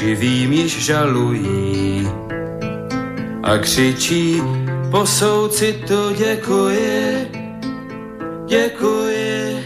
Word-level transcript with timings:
živým 0.00 0.52
již 0.52 0.84
žalují 0.84 2.08
a 3.42 3.58
křičí 3.58 4.42
po 4.90 5.06
souci 5.06 5.80
to 5.88 6.12
děkuji, 6.12 7.28
děkuji, 8.48 9.64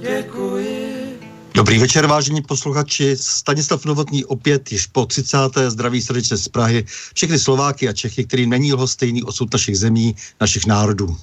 děkuji. 0.00 1.20
Dobrý 1.54 1.78
večer, 1.78 2.06
vážení 2.06 2.42
posluchači. 2.42 3.16
Stanislav 3.20 3.84
Novotný 3.84 4.24
opět 4.24 4.72
již 4.72 4.86
po 4.86 5.06
30. 5.06 5.38
zdraví 5.68 6.02
srdečně 6.02 6.36
z 6.36 6.48
Prahy. 6.48 6.84
Všechny 7.14 7.38
Slováky 7.38 7.88
a 7.88 7.92
Čechy, 7.92 8.24
kterým 8.24 8.50
není 8.50 8.72
lhostejný 8.72 9.22
osud 9.22 9.52
našich 9.52 9.78
zemí, 9.78 10.16
našich 10.40 10.66
národů. 10.66 11.16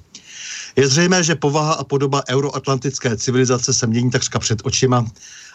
Je 0.75 0.87
zřejmé, 0.87 1.23
že 1.23 1.35
povaha 1.35 1.73
a 1.73 1.83
podoba 1.83 2.23
euroatlantické 2.29 3.17
civilizace 3.17 3.73
se 3.73 3.87
mění 3.87 4.11
takřka 4.11 4.39
před 4.39 4.61
očima 4.63 5.05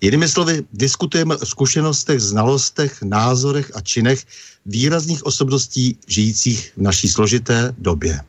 Jinými 0.00 0.28
slovy, 0.28 0.64
diskutujeme 0.72 1.36
o 1.36 1.46
zkušenostech, 1.46 2.20
znalostech, 2.20 3.02
názorech 3.02 3.70
a 3.74 3.80
činech 3.80 4.24
výrazných 4.66 5.26
osobností 5.26 5.96
žijících 6.06 6.72
v 6.76 6.82
naší 6.82 7.08
složité 7.08 7.74
době. 7.78 8.20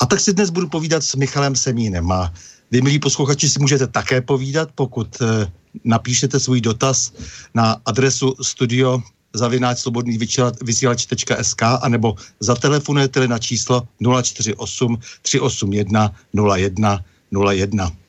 A 0.00 0.06
tak 0.06 0.20
si 0.20 0.32
dnes 0.32 0.50
budu 0.50 0.68
povídat 0.68 1.04
s 1.04 1.14
Michalem 1.14 1.56
Semínem 1.56 2.12
a 2.12 2.32
vy, 2.70 2.80
milí 2.80 2.98
posluchači, 2.98 3.48
si 3.48 3.60
můžete 3.60 3.86
také 3.86 4.20
povídat, 4.20 4.68
pokud 4.74 5.08
eh, 5.20 5.52
napíšete 5.84 6.40
svůj 6.40 6.60
dotaz 6.60 7.12
na 7.54 7.76
adresu 7.84 8.34
studio 8.42 9.02
zavináč 9.34 9.78
slobodný 9.78 10.18
vysílač.sk 10.64 11.62
anebo 11.82 12.14
zatelefonujete 12.40 13.28
na 13.28 13.38
číslo 13.38 13.88
048 14.22 14.98
381 15.22 16.14
01 16.32 17.04
01. 17.30 18.03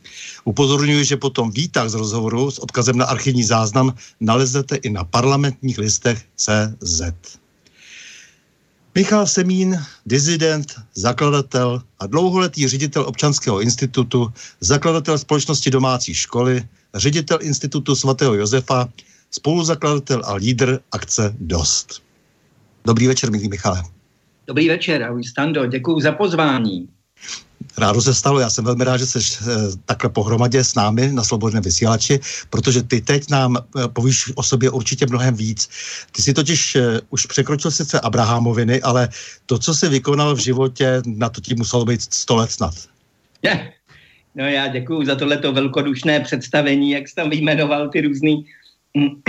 Upozorňuji, 0.45 1.05
že 1.05 1.17
potom 1.17 1.49
výtah 1.49 1.89
z 1.89 1.97
rozhovoru 1.97 2.51
s 2.51 2.61
odkazem 2.61 2.97
na 2.97 3.05
archivní 3.05 3.43
záznam 3.43 3.93
naleznete 4.21 4.75
i 4.75 4.89
na 4.89 5.03
parlamentních 5.03 5.77
listech 5.77 6.21
CZ. 6.37 7.01
Michal 8.95 9.27
Semín, 9.27 9.81
dizident, 10.05 10.75
zakladatel 10.93 11.81
a 11.99 12.07
dlouholetý 12.07 12.67
ředitel 12.67 13.03
občanského 13.03 13.61
institutu, 13.61 14.33
zakladatel 14.61 15.17
společnosti 15.17 15.69
domácí 15.69 16.13
školy, 16.13 16.63
ředitel 16.93 17.37
institutu 17.41 17.95
svatého 17.95 18.33
Josefa, 18.33 18.89
spoluzakladatel 19.31 20.21
a 20.25 20.33
lídr 20.33 20.79
akce 20.91 21.35
Dost. 21.39 22.03
Dobrý 22.85 23.07
večer, 23.07 23.31
milý 23.31 23.49
Michale. 23.49 23.83
Dobrý 24.47 24.67
večer, 24.67 25.03
ahoj 25.03 25.23
Stando, 25.23 25.65
děkuji 25.65 25.99
za 25.99 26.11
pozvání. 26.11 26.94
Rádo 27.77 28.01
se 28.01 28.13
stalo, 28.13 28.39
já 28.39 28.49
jsem 28.49 28.65
velmi 28.65 28.83
rád, 28.83 28.97
že 28.97 29.05
jsi 29.05 29.19
e, 29.19 29.53
takhle 29.85 30.09
pohromadě 30.09 30.63
s 30.63 30.75
námi 30.75 31.11
na 31.11 31.23
Slobodné 31.23 31.61
vysílači, 31.61 32.19
protože 32.49 32.83
ty 32.83 33.01
teď 33.01 33.29
nám 33.29 33.57
e, 33.57 33.61
povíš 33.87 34.31
o 34.35 34.43
sobě 34.43 34.69
určitě 34.69 35.05
mnohem 35.05 35.35
víc. 35.35 35.69
Ty 36.11 36.21
si 36.21 36.33
totiž 36.33 36.75
e, 36.75 37.01
už 37.09 37.25
překročil 37.25 37.71
sice 37.71 37.99
Abrahamoviny, 37.99 38.81
ale 38.81 39.09
to, 39.45 39.59
co 39.59 39.73
jsi 39.73 39.89
vykonal 39.89 40.35
v 40.35 40.39
životě, 40.39 41.01
na 41.05 41.29
to 41.29 41.41
ti 41.41 41.55
muselo 41.55 41.85
být 41.85 42.01
sto 42.01 42.35
let 42.35 42.51
snad. 42.51 42.73
Je. 43.41 43.73
No 44.35 44.45
já 44.45 44.67
děkuji 44.67 45.05
za 45.05 45.15
tohleto 45.15 45.53
velkodušné 45.53 46.19
představení, 46.19 46.91
jak 46.91 47.07
jsi 47.07 47.15
tam 47.15 47.29
vyjmenoval 47.29 47.89
ty 47.89 48.01
různý 48.01 48.45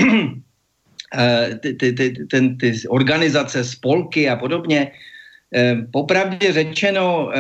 ty, 1.61 1.75
ty, 1.75 1.93
ty, 1.93 2.27
ty, 2.31 2.57
ty 2.61 2.89
organizace, 2.89 3.65
spolky 3.65 4.29
a 4.29 4.37
podobně. 4.37 4.91
Popravdě 5.93 6.53
řečeno, 6.53 7.31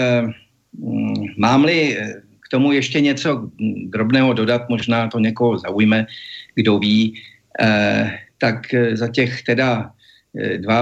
mám-li 1.36 1.98
eh, 1.98 2.14
k 2.40 2.48
tomu 2.50 2.72
ještě 2.72 3.00
něco 3.00 3.50
drobného 3.88 4.32
dodat, 4.32 4.68
možná 4.68 5.08
to 5.08 5.18
někoho 5.18 5.58
zaujme, 5.58 6.06
kdo 6.54 6.78
ví, 6.78 7.14
eh, 7.60 8.18
tak 8.38 8.74
eh, 8.74 8.96
za 8.96 9.08
těch 9.08 9.42
teda 9.42 9.90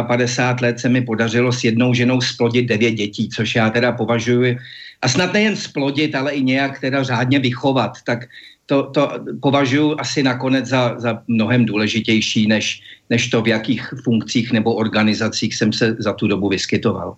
52 0.06 0.56
let 0.66 0.80
se 0.80 0.88
mi 0.88 1.00
podařilo 1.00 1.52
s 1.52 1.64
jednou 1.64 1.94
ženou 1.94 2.20
splodit 2.20 2.66
devět 2.66 2.92
dětí, 2.92 3.28
což 3.28 3.54
já 3.54 3.70
teda 3.70 3.92
považuji, 3.92 4.58
a 5.02 5.08
snad 5.08 5.32
nejen 5.32 5.56
splodit, 5.56 6.14
ale 6.14 6.32
i 6.32 6.42
nějak 6.42 6.80
teda 6.80 7.02
řádně 7.02 7.38
vychovat, 7.38 7.92
tak 8.06 8.26
to, 8.66 8.82
to 8.82 9.10
považuji 9.42 9.94
asi 10.00 10.22
nakonec 10.22 10.66
za, 10.66 10.94
za 10.98 11.22
mnohem 11.28 11.64
důležitější, 11.66 12.46
než, 12.46 12.82
než 13.10 13.28
to, 13.28 13.42
v 13.42 13.48
jakých 13.48 13.94
funkcích 14.04 14.52
nebo 14.52 14.74
organizacích 14.74 15.54
jsem 15.54 15.72
se 15.72 15.96
za 15.98 16.12
tu 16.12 16.26
dobu 16.26 16.48
vyskytoval. 16.48 17.16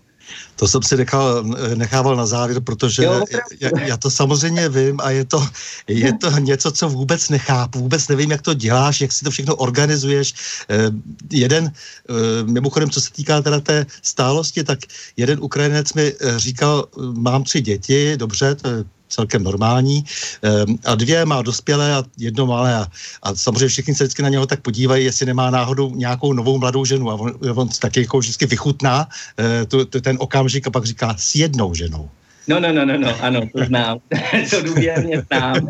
To 0.56 0.69
jsem 0.69 0.82
si 0.82 0.97
nechal, 0.97 1.44
nechával 1.75 2.16
na 2.16 2.26
závěr, 2.26 2.60
protože 2.60 3.04
jo, 3.04 3.25
já, 3.60 3.70
já 3.81 3.97
to 3.97 4.10
samozřejmě 4.10 4.69
vím 4.69 5.00
a 5.00 5.10
je 5.10 5.25
to, 5.25 5.48
je 5.88 6.12
to 6.12 6.31
něco, 6.38 6.73
co 6.73 6.88
vůbec 6.88 7.28
nechápu, 7.28 7.78
vůbec 7.78 8.08
nevím, 8.08 8.31
jak 8.31 8.43
to 8.43 8.55
děláš, 8.55 9.00
jak 9.00 9.12
si 9.12 9.25
to 9.25 9.31
všechno 9.31 9.55
organizuješ. 9.56 10.34
Eh, 10.70 10.90
jeden, 11.31 11.73
eh, 11.73 12.12
mimochodem, 12.44 12.90
co 12.90 13.00
se 13.00 13.12
týká 13.12 13.43
teda 13.43 13.61
té 13.61 13.87
stálosti, 14.02 14.64
tak 14.64 14.78
jeden 15.17 15.38
Ukrajinec 15.43 15.93
mi 15.93 16.12
eh, 16.12 16.38
říkal, 16.38 16.88
mám 17.12 17.44
tři 17.44 17.61
děti, 17.61 18.17
dobře, 18.17 18.55
to 18.55 18.69
je 18.69 18.84
celkem 19.08 19.43
normální. 19.43 20.05
Ehm, 20.43 20.79
a 20.85 20.94
dvě 20.94 21.25
má 21.25 21.43
dospělé 21.43 21.94
a 21.94 22.05
jedno 22.19 22.47
malé. 22.47 22.75
A, 22.75 22.87
a 23.23 23.35
samozřejmě 23.35 23.69
všichni 23.69 23.94
se 23.94 24.05
vždycky 24.05 24.23
na 24.23 24.29
něho 24.29 24.47
tak 24.47 24.61
podívají, 24.61 25.05
jestli 25.05 25.26
nemá 25.26 25.50
náhodou 25.50 25.94
nějakou 25.94 26.32
novou 26.32 26.58
mladou 26.58 26.85
ženu. 26.85 27.11
A 27.11 27.14
on, 27.14 27.32
on 27.55 27.69
taky 27.69 28.00
jako 28.00 28.19
vždycky 28.19 28.47
vychutná 28.47 29.08
eh, 29.38 29.67
tu, 29.67 29.85
tu, 29.85 30.00
ten 30.00 30.17
okamžik 30.20 30.67
a 30.67 30.70
pak 30.70 30.85
říká 30.85 31.14
s 31.19 31.35
jednou 31.35 31.75
ženou. 31.75 32.11
No, 32.49 32.61
no, 32.61 32.73
no, 32.73 32.87
no, 32.87 32.99
no, 32.99 33.23
ano, 33.23 33.41
to 33.56 33.64
znám. 33.64 33.99
to 34.50 34.62
důvěrně 34.62 35.23
znám. 35.26 35.69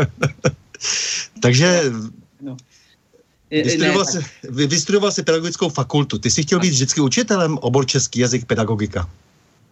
Takže 1.42 1.82
no. 2.42 2.56
Vystudoval, 3.50 4.04
ne, 4.04 4.22
jsi, 4.22 4.66
vystudoval 4.66 5.10
jsi 5.10 5.22
pedagogickou 5.22 5.68
fakultu. 5.68 6.18
Ty 6.18 6.30
jsi 6.30 6.42
chtěl 6.42 6.60
být 6.60 6.70
vždycky 6.70 7.00
učitelem 7.00 7.58
obor 7.58 7.86
český 7.86 8.20
jazyk 8.20 8.44
pedagogika. 8.44 9.10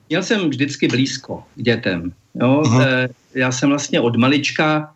Měl 0.08 0.22
jsem 0.22 0.50
vždycky 0.50 0.88
blízko 0.88 1.44
k 1.54 1.62
dětem. 1.62 2.12
Jo? 2.40 2.62
E, 2.82 3.08
já 3.34 3.52
jsem 3.52 3.68
vlastně 3.68 4.00
od 4.00 4.16
malička, 4.16 4.94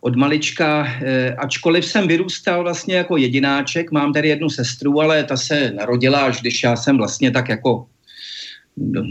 od 0.00 0.16
malička, 0.16 0.86
e, 1.02 1.34
ačkoliv 1.34 1.84
jsem 1.84 2.08
vyrůstal 2.08 2.62
vlastně 2.62 2.94
jako 2.96 3.16
jedináček, 3.16 3.90
mám 3.90 4.12
tady 4.12 4.28
jednu 4.28 4.50
sestru, 4.50 5.00
ale 5.00 5.24
ta 5.24 5.36
se 5.36 5.72
narodila, 5.76 6.20
až 6.20 6.40
když 6.40 6.62
já 6.62 6.76
jsem 6.76 6.96
vlastně 6.96 7.30
tak 7.30 7.48
jako 7.48 7.86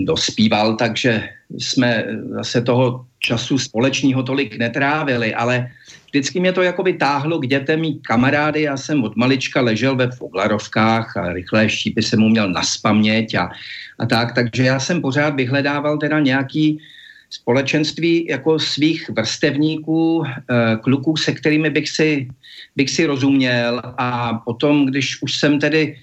dospíval, 0.06 0.76
takže 0.76 1.30
jsme 1.58 2.06
zase 2.30 2.62
toho 2.62 3.06
času 3.20 3.58
společného 3.58 4.24
tolik 4.24 4.58
netrávili, 4.58 5.34
ale 5.34 5.72
vždycky 6.06 6.40
mě 6.40 6.54
to 6.54 6.62
jako 6.62 6.84
by 6.84 6.94
táhlo 6.94 7.40
k 7.40 7.48
dětem 7.48 7.80
mý 7.80 8.00
kamarády, 8.00 8.62
já 8.62 8.78
jsem 8.78 9.04
od 9.04 9.16
malička 9.16 9.62
ležel 9.62 9.96
ve 9.96 10.12
foglarovkách 10.12 11.18
a 11.18 11.34
rychlé 11.34 11.70
štípy 11.70 12.02
jsem 12.02 12.20
mu 12.20 12.30
měl 12.30 12.50
na 12.50 12.64
spaměť 12.64 13.36
a, 13.36 13.50
a 14.00 14.06
tak, 14.06 14.36
takže 14.36 14.64
já 14.64 14.80
jsem 14.80 15.02
pořád 15.02 15.36
vyhledával 15.36 15.98
teda 15.98 16.20
nějaký 16.20 16.80
společenství 17.30 18.28
jako 18.30 18.60
svých 18.60 19.10
vrstevníků, 19.10 20.24
eh, 20.26 20.78
kluků, 20.82 21.18
se 21.18 21.32
kterými 21.32 21.70
bych 21.70 21.90
si, 21.90 22.28
bych 22.76 22.90
si 22.90 23.06
rozuměl. 23.06 23.82
A 23.98 24.34
potom, 24.34 24.86
když 24.86 25.22
už 25.22 25.38
jsem 25.38 25.60
tedy 25.60 25.96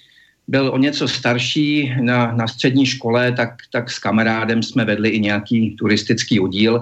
byl 0.49 0.69
o 0.69 0.79
něco 0.79 1.09
starší 1.09 1.93
na, 2.01 2.33
na 2.33 2.47
střední 2.47 2.87
škole, 2.87 3.33
tak, 3.33 3.51
tak 3.73 3.91
s 3.91 3.99
kamarádem 3.99 4.63
jsme 4.63 4.85
vedli 4.85 5.09
i 5.09 5.21
nějaký 5.21 5.77
turistický 5.79 6.41
oddíl. 6.41 6.81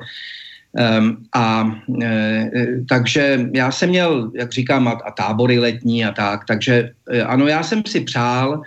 Um, 0.73 1.17
a 1.35 1.69
e, 2.03 2.51
takže 2.89 3.51
já 3.55 3.71
jsem 3.71 3.89
měl, 3.89 4.33
jak 4.35 4.53
říkám, 4.53 4.89
a, 4.89 4.91
a 4.91 5.11
tábory 5.11 5.59
letní 5.59 6.05
a 6.05 6.13
tak, 6.13 6.45
takže 6.49 6.91
e, 7.11 7.23
ano, 7.23 7.47
já 7.47 7.63
jsem 7.63 7.83
si 7.87 8.01
přál 8.01 8.63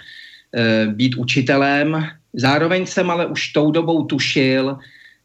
e, 0.55 0.87
být 0.87 1.15
učitelem, 1.15 2.07
zároveň 2.37 2.85
jsem 2.85 3.11
ale 3.11 3.25
už 3.25 3.47
tou 3.47 3.71
dobou 3.71 4.03
tušil, 4.03 4.77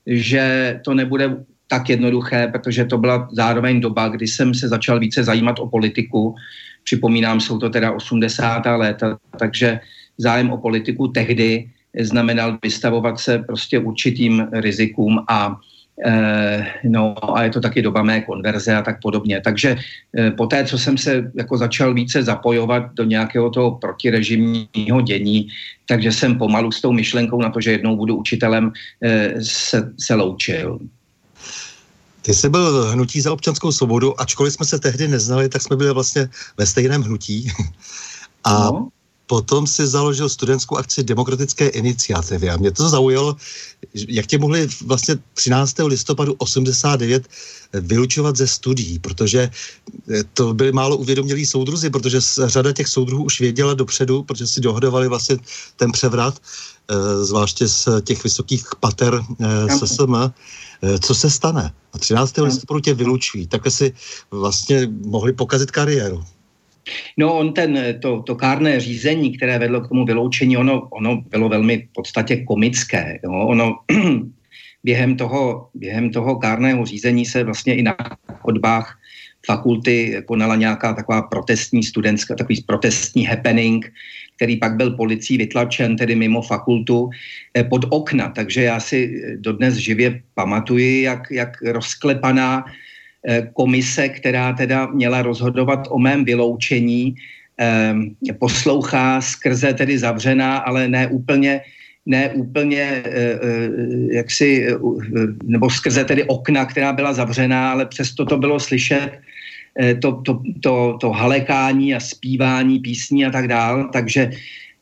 že 0.06 0.80
to 0.84 0.94
nebude 0.94 1.36
tak 1.68 1.88
jednoduché, 1.88 2.48
protože 2.52 2.84
to 2.84 2.98
byla 2.98 3.28
zároveň 3.32 3.80
doba, 3.80 4.08
kdy 4.08 4.26
jsem 4.26 4.54
se 4.54 4.68
začal 4.68 4.98
více 4.98 5.24
zajímat 5.24 5.58
o 5.58 5.68
politiku 5.68 6.34
Připomínám, 6.84 7.40
jsou 7.40 7.58
to 7.58 7.70
teda 7.70 7.92
80. 7.92 8.62
léta, 8.66 9.18
takže 9.38 9.80
zájem 10.18 10.50
o 10.50 10.58
politiku 10.58 11.08
tehdy 11.08 11.70
znamenal 12.00 12.58
vystavovat 12.62 13.20
se 13.20 13.38
prostě 13.38 13.78
určitým 13.78 14.48
rizikům 14.52 15.24
a 15.28 15.56
no 16.84 17.36
a 17.36 17.42
je 17.44 17.50
to 17.50 17.60
taky 17.60 17.82
doba 17.82 18.02
mé 18.02 18.20
konverze 18.20 18.74
a 18.76 18.82
tak 18.82 19.00
podobně. 19.02 19.40
Takže 19.44 19.76
eh, 20.18 20.30
po 20.30 20.46
té, 20.46 20.64
co 20.64 20.78
jsem 20.78 20.98
se 20.98 21.30
jako 21.34 21.56
začal 21.56 21.94
více 21.94 22.22
zapojovat 22.22 22.94
do 22.94 23.04
nějakého 23.04 23.50
toho 23.50 23.70
protirežimního 23.70 25.00
dění, 25.00 25.48
takže 25.86 26.12
jsem 26.12 26.38
pomalu 26.38 26.72
s 26.72 26.80
tou 26.80 26.92
myšlenkou 26.92 27.42
na 27.42 27.50
to, 27.50 27.60
že 27.60 27.70
jednou 27.72 27.96
budu 27.96 28.16
učitelem, 28.16 28.72
eh, 29.02 29.34
se, 29.42 29.92
se 30.00 30.14
loučil. 30.14 30.78
Ty 32.22 32.34
jsi 32.34 32.48
byl 32.48 32.92
hnutí 32.92 33.20
za 33.20 33.32
občanskou 33.32 33.72
svobodu, 33.72 34.20
ačkoliv 34.20 34.52
jsme 34.52 34.66
se 34.66 34.78
tehdy 34.78 35.08
neznali, 35.08 35.48
tak 35.48 35.62
jsme 35.62 35.76
byli 35.76 35.92
vlastně 35.94 36.28
ve 36.56 36.66
stejném 36.66 37.02
hnutí. 37.02 37.48
A 38.44 38.64
no. 38.64 38.88
Potom 39.30 39.62
si 39.62 39.86
založil 39.86 40.26
studentskou 40.26 40.74
akci 40.74 41.06
Demokratické 41.06 41.68
iniciativy. 41.78 42.50
A 42.50 42.58
mě 42.58 42.74
to 42.74 42.88
zaujalo, 42.90 43.36
jak 43.94 44.26
tě 44.26 44.38
mohli 44.38 44.66
vlastně 44.82 45.22
13. 45.38 45.86
listopadu 45.86 46.34
89 46.42 47.28
vylučovat 47.72 48.36
ze 48.36 48.46
studií, 48.46 48.98
protože 48.98 49.50
to 50.34 50.54
byli 50.54 50.72
málo 50.72 50.96
uvědomělí 50.98 51.46
soudruzi, 51.46 51.90
protože 51.90 52.18
řada 52.50 52.72
těch 52.72 52.88
soudruhů 52.88 53.24
už 53.24 53.40
věděla 53.40 53.74
dopředu, 53.74 54.26
protože 54.26 54.46
si 54.46 54.60
dohodovali 54.60 55.06
vlastně 55.06 55.38
ten 55.78 55.94
převrat, 55.94 56.34
eh, 56.34 57.24
zvláště 57.24 57.68
z 57.70 58.02
těch 58.02 58.24
vysokých 58.26 58.66
pater 58.82 59.14
eh, 59.14 59.78
SSM, 59.78 60.34
Eh, 60.82 60.98
co 60.98 61.14
se 61.14 61.30
stane? 61.30 61.72
A 61.92 61.98
13. 61.98 62.42
listopadu 62.42 62.80
tě 62.80 62.94
vylučují. 62.94 63.46
Takhle 63.46 63.70
si 63.70 63.92
vlastně 64.30 64.88
mohli 65.06 65.32
pokazit 65.32 65.70
kariéru. 65.70 66.24
No 67.16 67.34
on 67.38 67.52
ten, 67.52 67.78
to, 68.02 68.22
to 68.22 68.34
kárné 68.34 68.80
řízení, 68.80 69.36
které 69.36 69.58
vedlo 69.58 69.80
k 69.80 69.88
tomu 69.88 70.04
vyloučení, 70.04 70.56
ono, 70.56 70.88
ono 70.90 71.22
bylo 71.28 71.48
velmi 71.48 71.88
v 71.90 71.92
podstatě 71.92 72.36
komické. 72.36 73.18
Jo? 73.24 73.32
Ono 73.32 73.78
během 74.84 75.16
toho, 75.16 75.68
během 75.74 76.10
toho 76.10 76.36
kárného 76.36 76.86
řízení 76.86 77.26
se 77.26 77.44
vlastně 77.44 77.74
i 77.74 77.82
na 77.82 77.96
chodbách 78.40 78.96
fakulty 79.46 80.22
konala 80.26 80.56
nějaká 80.56 80.92
taková 80.92 81.22
protestní 81.22 81.82
studentská, 81.82 82.34
takový 82.34 82.62
protestní 82.66 83.24
happening, 83.24 83.92
který 84.36 84.56
pak 84.56 84.76
byl 84.76 84.90
policií 84.90 85.38
vytlačen 85.38 85.96
tedy 85.96 86.14
mimo 86.14 86.42
fakultu 86.42 87.10
eh, 87.54 87.64
pod 87.64 87.84
okna. 87.90 88.28
Takže 88.28 88.62
já 88.62 88.80
si 88.80 89.22
eh, 89.24 89.36
dodnes 89.36 89.74
živě 89.74 90.22
pamatuji, 90.34 91.02
jak, 91.02 91.30
jak 91.30 91.62
rozklepaná 91.62 92.64
eh, 92.66 92.72
komise, 93.52 94.08
která 94.08 94.52
teda 94.52 94.86
měla 94.86 95.22
rozhodovat 95.22 95.88
o 95.90 95.98
mém 95.98 96.24
vyloučení, 96.24 97.14
poslouchá 98.38 99.20
skrze 99.20 99.74
tedy 99.74 99.98
zavřená, 99.98 100.56
ale 100.58 100.88
ne 100.88 101.06
úplně 101.06 101.60
ne 102.06 102.30
úplně 102.30 103.02
jaksi, 104.10 104.66
nebo 105.44 105.70
skrze 105.70 106.04
tedy 106.04 106.24
okna, 106.24 106.64
která 106.64 106.92
byla 106.92 107.12
zavřená, 107.12 107.70
ale 107.70 107.86
přesto 107.86 108.24
to 108.24 108.38
bylo 108.38 108.60
slyšet 108.60 109.20
Eh, 109.78 109.94
to, 109.94 110.12
to, 110.12 110.42
to, 110.62 110.98
to 111.00 111.10
halekání 111.10 111.94
a 111.94 112.00
zpívání 112.00 112.78
písní 112.78 113.26
a 113.26 113.30
tak 113.30 113.48
dál, 113.48 113.88
takže 113.92 114.30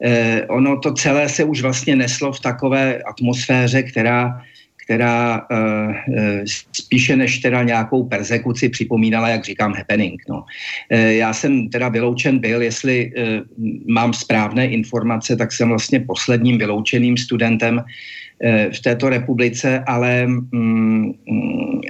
eh, 0.04 0.46
ono 0.46 0.78
to 0.78 0.92
celé 0.92 1.28
se 1.28 1.44
už 1.44 1.62
vlastně 1.62 1.96
neslo 1.96 2.32
v 2.32 2.40
takové 2.40 3.02
atmosféře, 3.02 3.82
která, 3.82 4.40
která 4.88 5.46
uh, 5.50 5.94
spíše 6.72 7.16
než 7.16 7.38
teda 7.38 7.62
nějakou 7.62 8.04
persekuci 8.04 8.68
připomínala, 8.68 9.28
jak 9.28 9.44
říkám, 9.44 9.74
happening. 9.74 10.22
No. 10.28 10.36
Uh, 10.36 10.98
já 10.98 11.32
jsem 11.32 11.68
teda 11.68 11.88
vyloučen 11.88 12.38
byl, 12.38 12.62
jestli 12.62 13.12
mám 13.88 14.12
správné 14.12 14.66
informace, 14.66 15.36
tak 15.36 15.52
jsem 15.52 15.68
vlastně 15.68 16.00
posledním 16.00 16.58
vyloučeným 16.58 17.16
studentem 17.16 17.80
Eh, 17.80 18.27
v 18.72 18.80
této 18.80 19.08
republice, 19.08 19.84
ale 19.86 20.26
mm, 20.26 21.12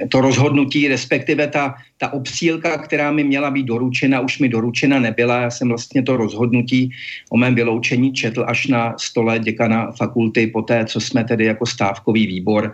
to 0.09 0.21
rozhodnutí, 0.21 0.87
respektive 0.87 1.47
ta, 1.47 1.75
ta 1.97 2.13
obsílka, 2.13 2.77
která 2.77 3.11
mi 3.11 3.23
měla 3.23 3.51
být 3.51 3.65
doručena, 3.65 4.19
už 4.19 4.39
mi 4.39 4.49
doručena 4.49 4.99
nebyla. 4.99 5.41
Já 5.41 5.49
jsem 5.49 5.67
vlastně 5.67 6.03
to 6.03 6.17
rozhodnutí 6.17 6.89
o 7.29 7.37
mém 7.37 7.55
vyloučení 7.55 8.13
četl 8.13 8.45
až 8.47 8.67
na 8.67 8.95
stole 8.97 9.39
děkana 9.39 9.91
fakulty, 9.91 10.47
poté, 10.47 10.85
co 10.85 11.01
jsme 11.01 11.23
tedy 11.23 11.45
jako 11.45 11.65
stávkový 11.65 12.27
výbor 12.27 12.73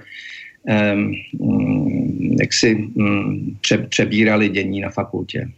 um, 0.66 1.14
jak 2.40 2.54
si 2.54 2.76
um, 2.76 3.58
pře, 3.62 3.78
přebírali 3.78 4.50
dění 4.50 4.82
na 4.82 4.90
fakultě. 4.90 5.50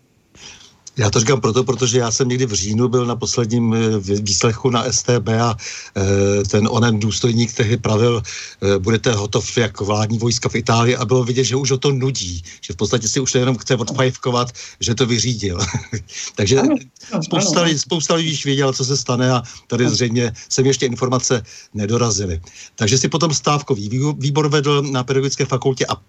Já 0.98 1.10
to 1.10 1.20
říkám 1.20 1.42
proto, 1.42 1.64
protože 1.64 2.00
já 2.00 2.12
jsem 2.12 2.30
někdy 2.30 2.46
v 2.46 2.54
říjnu 2.54 2.88
byl 2.88 3.06
na 3.06 3.16
posledním 3.16 3.74
eh, 3.74 4.00
výslechu 4.00 4.70
na 4.70 4.92
STB 4.92 5.28
a 5.42 5.58
e, 5.98 6.44
ten 6.44 6.68
onen 6.72 7.00
důstojník 7.00 7.54
tehdy 7.54 7.78
pravil, 7.78 8.22
e, 8.22 8.80
budete 8.80 9.12
hotov 9.12 9.58
jako 9.58 9.86
vládní 9.86 10.18
vojska 10.18 10.50
v 10.50 10.56
Itálii 10.56 10.96
a 10.96 11.06
bylo 11.06 11.24
vidět, 11.24 11.44
že 11.44 11.56
už 11.56 11.72
o 11.72 11.78
to 11.78 11.92
nudí, 11.92 12.44
že 12.62 12.74
v 12.74 12.76
podstatě 12.76 13.08
si 13.08 13.20
už 13.20 13.36
jenom 13.36 13.58
chce 13.58 13.76
odfajfkovat, 13.76 14.52
že 14.80 14.96
to 14.96 15.06
vyřídil. 15.06 15.60
Takže 16.36 16.60
ano, 16.60 16.76
spousta, 17.24 17.62
ano. 17.62 17.78
spousta 17.78 18.14
lidí 18.14 18.30
již 18.30 18.46
věděla, 18.46 18.74
co 18.74 18.86
se 18.86 18.98
stane 18.98 19.32
a 19.32 19.44
tady 19.68 19.90
zřejmě 19.90 20.34
se 20.50 20.62
ještě 20.62 20.86
informace 20.86 21.44
nedorazily. 21.74 22.42
Takže 22.76 22.98
si 22.98 23.08
potom 23.10 23.34
stávkový 23.34 23.90
výbor 24.18 24.50
vedl 24.50 24.82
na 24.82 25.04
pedagogické 25.04 25.46
fakultě 25.46 25.86
a 25.86 26.02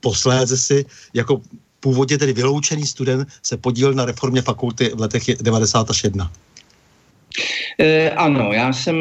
posléze 0.00 0.58
si 0.58 0.84
jako 1.14 1.40
původně 1.82 2.18
tedy 2.18 2.32
vyloučený 2.32 2.86
student 2.86 3.28
se 3.42 3.56
podílel 3.56 3.94
na 3.94 4.04
reformě 4.04 4.42
fakulty 4.42 4.88
v 4.94 5.00
letech 5.00 5.22
90 5.42 5.90
až 5.90 6.04
1. 6.04 6.30
E, 7.78 8.10
ano, 8.10 8.52
já 8.52 8.72
jsem, 8.72 8.96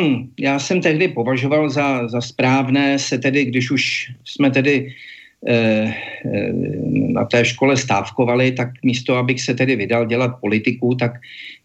já 0.38 0.58
jsem 0.58 0.80
tehdy 0.80 1.08
považoval 1.08 1.70
za, 1.70 2.08
za 2.08 2.20
správné 2.20 2.98
se 2.98 3.18
tedy, 3.18 3.44
když 3.44 3.70
už 3.70 4.12
jsme 4.24 4.50
tedy 4.50 4.94
e, 5.48 5.54
e, 5.54 5.94
na 6.92 7.24
té 7.24 7.44
škole 7.44 7.76
stávkovali, 7.76 8.52
tak 8.52 8.68
místo, 8.82 9.16
abych 9.16 9.40
se 9.40 9.54
tedy 9.54 9.76
vydal 9.76 10.06
dělat 10.06 10.36
politiku, 10.40 10.94
tak, 10.94 11.12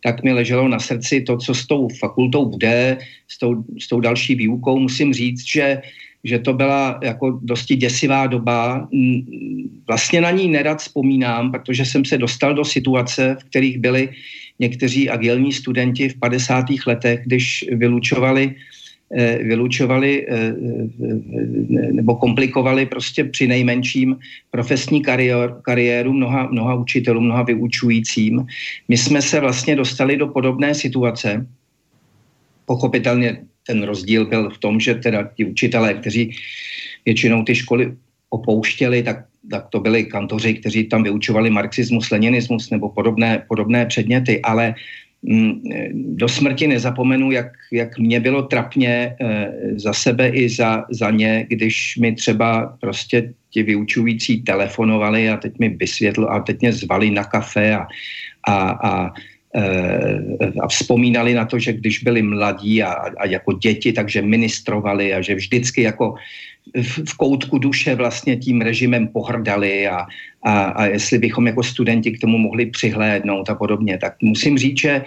tak 0.03 0.23
mi 0.23 0.33
leželo 0.33 0.67
na 0.67 0.79
srdci 0.79 1.21
to, 1.21 1.37
co 1.37 1.53
s 1.53 1.67
tou 1.67 1.89
fakultou 1.99 2.45
bude, 2.45 2.97
s 3.27 3.39
tou, 3.39 3.63
s 3.79 3.87
tou 3.87 3.99
další 3.99 4.35
výukou. 4.35 4.79
Musím 4.79 5.13
říct, 5.13 5.43
že 5.47 5.81
že 6.23 6.39
to 6.39 6.53
byla 6.53 6.99
jako 7.03 7.39
dosti 7.41 7.75
děsivá 7.75 8.27
doba. 8.27 8.87
Vlastně 9.87 10.21
na 10.21 10.31
ní 10.31 10.47
nerad 10.47 10.79
vzpomínám, 10.79 11.51
protože 11.51 11.85
jsem 11.85 12.05
se 12.05 12.17
dostal 12.17 12.53
do 12.53 12.65
situace, 12.65 13.37
v 13.39 13.43
kterých 13.43 13.77
byli 13.77 14.09
někteří 14.59 15.09
agilní 15.09 15.51
studenti 15.51 16.09
v 16.09 16.19
50. 16.19 16.65
letech, 16.87 17.19
když 17.25 17.65
vylučovali 17.71 18.55
eh, 19.17 19.43
vylučovali 19.43 20.11
eh, 20.23 20.33
eh, 20.37 21.91
nebo 21.91 22.15
komplikovali 22.15 22.85
prostě 22.85 23.23
při 23.23 23.47
nejmenším 23.47 24.15
profesní 24.51 25.01
kariér, 25.01 25.59
kariéru 25.61 26.13
mnoha, 26.13 26.47
mnoha 26.51 26.73
učitelům, 26.75 27.25
mnoha 27.25 27.43
vyučujícím. 27.43 28.45
My 28.87 28.97
jsme 28.97 29.21
se 29.21 29.39
vlastně 29.39 29.75
dostali 29.75 30.17
do 30.17 30.27
podobné 30.27 30.75
situace, 30.75 31.47
pochopitelně 32.65 33.50
ten 33.67 33.83
rozdíl 33.83 34.25
byl 34.25 34.49
v 34.49 34.57
tom, 34.57 34.79
že 34.79 34.95
teda 34.95 35.29
ti 35.35 35.45
učitelé, 35.45 35.93
kteří 35.93 36.31
většinou 37.05 37.43
ty 37.43 37.55
školy 37.55 37.93
opouštěli, 38.29 39.03
tak, 39.03 39.25
tak 39.51 39.67
to 39.69 39.79
byli 39.79 40.03
kantoři, 40.03 40.53
kteří 40.53 40.83
tam 40.83 41.03
vyučovali 41.03 41.49
marxismus, 41.49 42.11
leninismus 42.11 42.69
nebo 42.69 42.89
podobné, 42.89 43.43
podobné 43.47 43.85
předměty, 43.85 44.41
ale 44.41 44.75
Mm, 45.23 45.61
do 45.93 46.27
smrti 46.27 46.67
nezapomenu, 46.67 47.31
jak, 47.31 47.51
jak 47.71 47.97
mě 47.97 48.19
bylo 48.19 48.41
trapně 48.41 49.15
eh, 49.21 49.51
za 49.75 49.93
sebe 49.93 50.29
i 50.29 50.49
za, 50.49 50.85
za 50.89 51.11
ně, 51.11 51.45
když 51.49 51.97
mi 51.97 52.15
třeba 52.15 52.77
prostě 52.81 53.33
ti 53.49 53.63
vyučující 53.63 54.41
telefonovali 54.41 55.29
a 55.29 55.37
teď 55.37 55.59
mi 55.59 55.69
vysvětl 55.69 56.27
a 56.29 56.39
teď 56.39 56.61
mě 56.61 56.73
zvali 56.73 57.11
na 57.11 57.23
kafe 57.23 57.75
a, 57.75 57.87
a, 58.47 58.53
a 58.89 59.13
a 60.61 60.67
vzpomínali 60.67 61.33
na 61.33 61.45
to, 61.45 61.59
že 61.59 61.73
když 61.73 62.03
byli 62.03 62.21
mladí 62.21 62.83
a, 62.83 62.91
a 62.91 63.25
jako 63.25 63.53
děti, 63.53 63.93
takže 63.93 64.21
ministrovali 64.21 65.13
a 65.13 65.21
že 65.21 65.35
vždycky 65.35 65.81
jako 65.81 66.15
v, 66.75 67.09
v 67.09 67.13
koutku 67.17 67.57
duše 67.57 67.95
vlastně 67.95 68.37
tím 68.37 68.61
režimem 68.61 69.07
pohrdali 69.07 69.87
a, 69.87 70.05
a, 70.43 70.63
a 70.63 70.85
jestli 70.85 71.17
bychom 71.17 71.47
jako 71.47 71.63
studenti 71.63 72.11
k 72.11 72.21
tomu 72.21 72.37
mohli 72.37 72.65
přihlédnout 72.65 73.49
a 73.49 73.55
podobně. 73.55 73.97
Tak 73.97 74.15
musím 74.21 74.57
říct, 74.57 74.79
že 74.79 75.03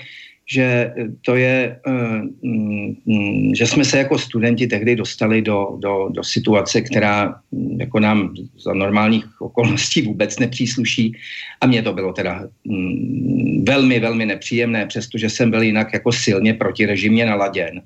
že 0.46 0.92
to 1.24 1.36
je, 1.36 1.80
eh, 1.86 2.22
mm, 2.42 3.54
že 3.54 3.66
jsme 3.66 3.84
se 3.84 3.98
jako 3.98 4.18
studenti 4.18 4.66
tehdy 4.66 4.96
dostali 4.96 5.42
do, 5.42 5.76
do, 5.78 6.08
do 6.10 6.24
situace, 6.24 6.80
která 6.80 7.40
mm, 7.52 7.80
jako 7.80 8.00
nám 8.00 8.34
za 8.58 8.74
normálních 8.74 9.40
okolností 9.40 10.02
vůbec 10.02 10.38
nepřísluší 10.38 11.16
a 11.60 11.66
mně 11.66 11.82
to 11.82 11.92
bylo 11.92 12.12
teda 12.12 12.48
mm, 12.64 13.64
velmi, 13.68 14.00
velmi 14.00 14.26
nepříjemné, 14.26 14.86
přestože 14.86 15.30
jsem 15.30 15.50
byl 15.50 15.62
jinak 15.62 15.92
jako 15.92 16.12
silně 16.12 16.54
protirežimně 16.54 17.26
naladěn 17.26 17.82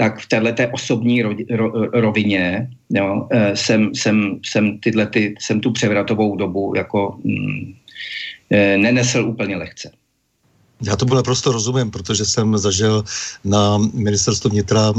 tak 0.00 0.18
v 0.18 0.26
této 0.26 0.62
osobní 0.72 1.22
ro, 1.22 1.36
ro, 1.50 1.70
rovině 1.92 2.68
jo, 2.90 3.28
eh, 3.30 3.56
jsem, 3.56 3.94
jsem, 3.94 4.40
jsem, 4.44 4.78
tyhle 4.78 5.06
ty, 5.06 5.34
jsem 5.38 5.60
tu 5.60 5.72
převratovou 5.72 6.36
dobu 6.36 6.72
jako 6.76 7.20
mm, 7.24 7.74
eh, 8.50 8.76
nenesl 8.76 9.20
úplně 9.20 9.56
lehce. 9.56 9.92
Já 10.82 10.96
to 10.96 11.04
naprosto 11.04 11.52
rozumím, 11.52 11.90
protože 11.90 12.24
jsem 12.24 12.58
zažil 12.58 13.04
na 13.44 13.78
ministerstvu 13.78 14.50
vnitra 14.50 14.92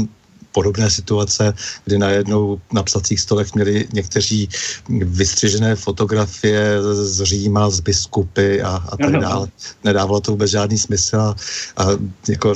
podobné 0.52 0.90
situace, 0.90 1.54
kdy 1.84 1.98
najednou 1.98 2.60
na 2.72 2.82
psacích 2.82 3.20
stolech 3.20 3.54
měli 3.54 3.88
někteří 3.92 4.48
vystřižené 4.88 5.76
fotografie 5.76 6.82
z 6.92 7.24
Říma, 7.24 7.70
z 7.70 7.80
biskupy 7.80 8.62
a, 8.62 8.68
a 8.68 8.96
tak 8.96 9.12
dále. 9.12 9.48
Nedávalo 9.84 10.20
to 10.20 10.30
vůbec 10.30 10.50
žádný 10.50 10.78
smysl 10.78 11.16
a, 11.16 11.34
a 11.76 11.86
jako, 12.28 12.54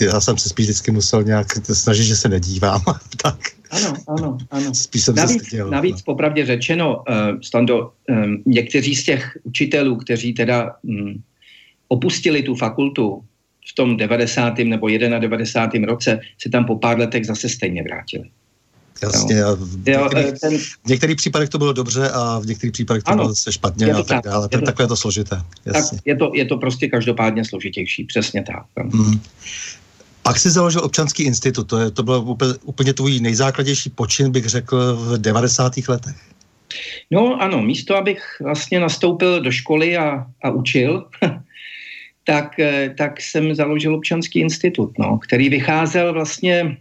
já 0.00 0.20
jsem 0.20 0.38
se 0.38 0.48
spíš 0.48 0.66
vždycky 0.66 0.90
musel 0.90 1.22
nějak 1.22 1.46
snažit, 1.74 2.04
že 2.04 2.16
se 2.16 2.28
nedívám. 2.28 2.80
tak. 3.22 3.38
Ano, 3.70 3.94
ano, 4.08 4.38
ano. 4.50 4.74
Spíš 4.74 5.04
jsem 5.04 5.14
navíc, 5.14 5.48
se 5.48 5.64
navíc 5.64 5.96
no. 5.96 6.02
popravdě 6.04 6.46
řečeno, 6.46 6.96
uh, 6.96 7.40
Stando, 7.42 7.92
um, 8.08 8.42
někteří 8.46 8.96
z 8.96 9.04
těch 9.04 9.38
učitelů, 9.42 9.96
kteří 9.96 10.34
teda 10.34 10.74
um, 10.82 11.22
opustili 11.90 12.42
tu 12.42 12.54
fakultu 12.54 13.24
v 13.70 13.74
tom 13.74 13.96
90. 13.96 14.58
nebo 14.58 14.88
91. 14.88 15.86
roce, 15.86 16.20
se 16.38 16.48
tam 16.48 16.64
po 16.64 16.78
pár 16.78 16.98
letech 16.98 17.26
zase 17.26 17.48
stejně 17.48 17.82
vrátili. 17.82 18.30
Jasně, 19.02 19.36
jo. 19.36 19.56
v, 19.56 19.76
některých, 19.76 20.26
jo, 20.26 20.32
ten... 20.40 20.58
v 20.58 20.88
některých 20.88 21.16
případech 21.16 21.48
to 21.48 21.58
bylo 21.58 21.72
dobře 21.72 22.10
a 22.10 22.38
v 22.38 22.46
některých 22.46 22.72
případech 22.72 23.02
to 23.02 23.10
ano, 23.10 23.16
bylo 23.16 23.28
zase 23.28 23.52
špatně 23.52 23.86
to 23.86 23.96
a 23.96 24.02
tak, 24.02 24.24
dále. 24.24 24.48
Je 24.52 24.58
to, 24.58 24.64
takhle 24.64 24.84
je 24.84 24.88
to 24.88 24.96
složité. 24.96 25.42
Jasně. 25.64 25.98
Tak 25.98 26.06
je, 26.06 26.16
to, 26.16 26.30
je 26.34 26.44
to 26.44 26.56
prostě 26.56 26.88
každopádně 26.88 27.44
složitější, 27.44 28.04
přesně 28.04 28.42
tak. 28.42 28.66
Mm. 28.84 29.20
Pak 30.22 30.38
si 30.38 30.50
založil 30.50 30.84
občanský 30.84 31.22
institut, 31.22 31.64
to, 31.64 31.78
je, 31.78 31.90
to 31.90 32.02
byl 32.02 32.22
úplně, 32.26 32.54
úplně 32.64 32.92
tvůj 32.92 33.20
nejzákladnější 33.20 33.90
počin, 33.90 34.30
bych 34.32 34.46
řekl, 34.46 34.96
v 34.96 35.18
90. 35.18 35.72
letech. 35.88 36.16
No 37.10 37.42
ano, 37.42 37.62
místo, 37.62 37.96
abych 37.96 38.22
vlastně 38.42 38.80
nastoupil 38.80 39.40
do 39.40 39.50
školy 39.50 39.96
a, 39.96 40.26
a 40.42 40.50
učil, 40.50 41.06
tak, 42.30 42.58
eh, 42.62 42.94
tak 42.94 43.20
jsem 43.20 43.54
založil 43.54 43.94
občanský 43.94 44.38
institut, 44.38 44.94
no, 44.98 45.18
který 45.18 45.48
vycházel 45.48 46.14
vlastně 46.14 46.78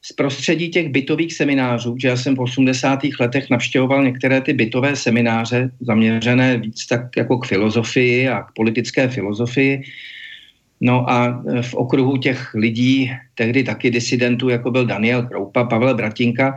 z 0.00 0.12
prostředí 0.12 0.70
těch 0.72 0.88
bytových 0.88 1.34
seminářů, 1.34 1.96
že 2.00 2.08
já 2.08 2.16
jsem 2.16 2.36
v 2.36 2.40
80. 2.40 3.20
letech 3.20 3.50
navštěvoval 3.50 4.04
některé 4.04 4.40
ty 4.40 4.52
bytové 4.56 4.96
semináře 4.96 5.70
zaměřené 5.80 6.56
víc 6.56 6.86
tak 6.86 7.12
jako 7.16 7.38
k 7.38 7.46
filozofii 7.46 8.28
a 8.28 8.48
k 8.48 8.52
politické 8.56 9.08
filozofii. 9.12 9.82
No 10.80 11.04
a 11.04 11.28
eh, 11.28 11.62
v 11.62 11.72
okruhu 11.74 12.16
těch 12.16 12.54
lidí, 12.56 13.12
tehdy 13.36 13.60
taky 13.60 13.92
disidentů, 13.92 14.48
jako 14.48 14.70
byl 14.72 14.88
Daniel 14.88 15.28
Kroupa, 15.28 15.68
Pavel 15.68 15.92
Bratinka, 15.94 16.56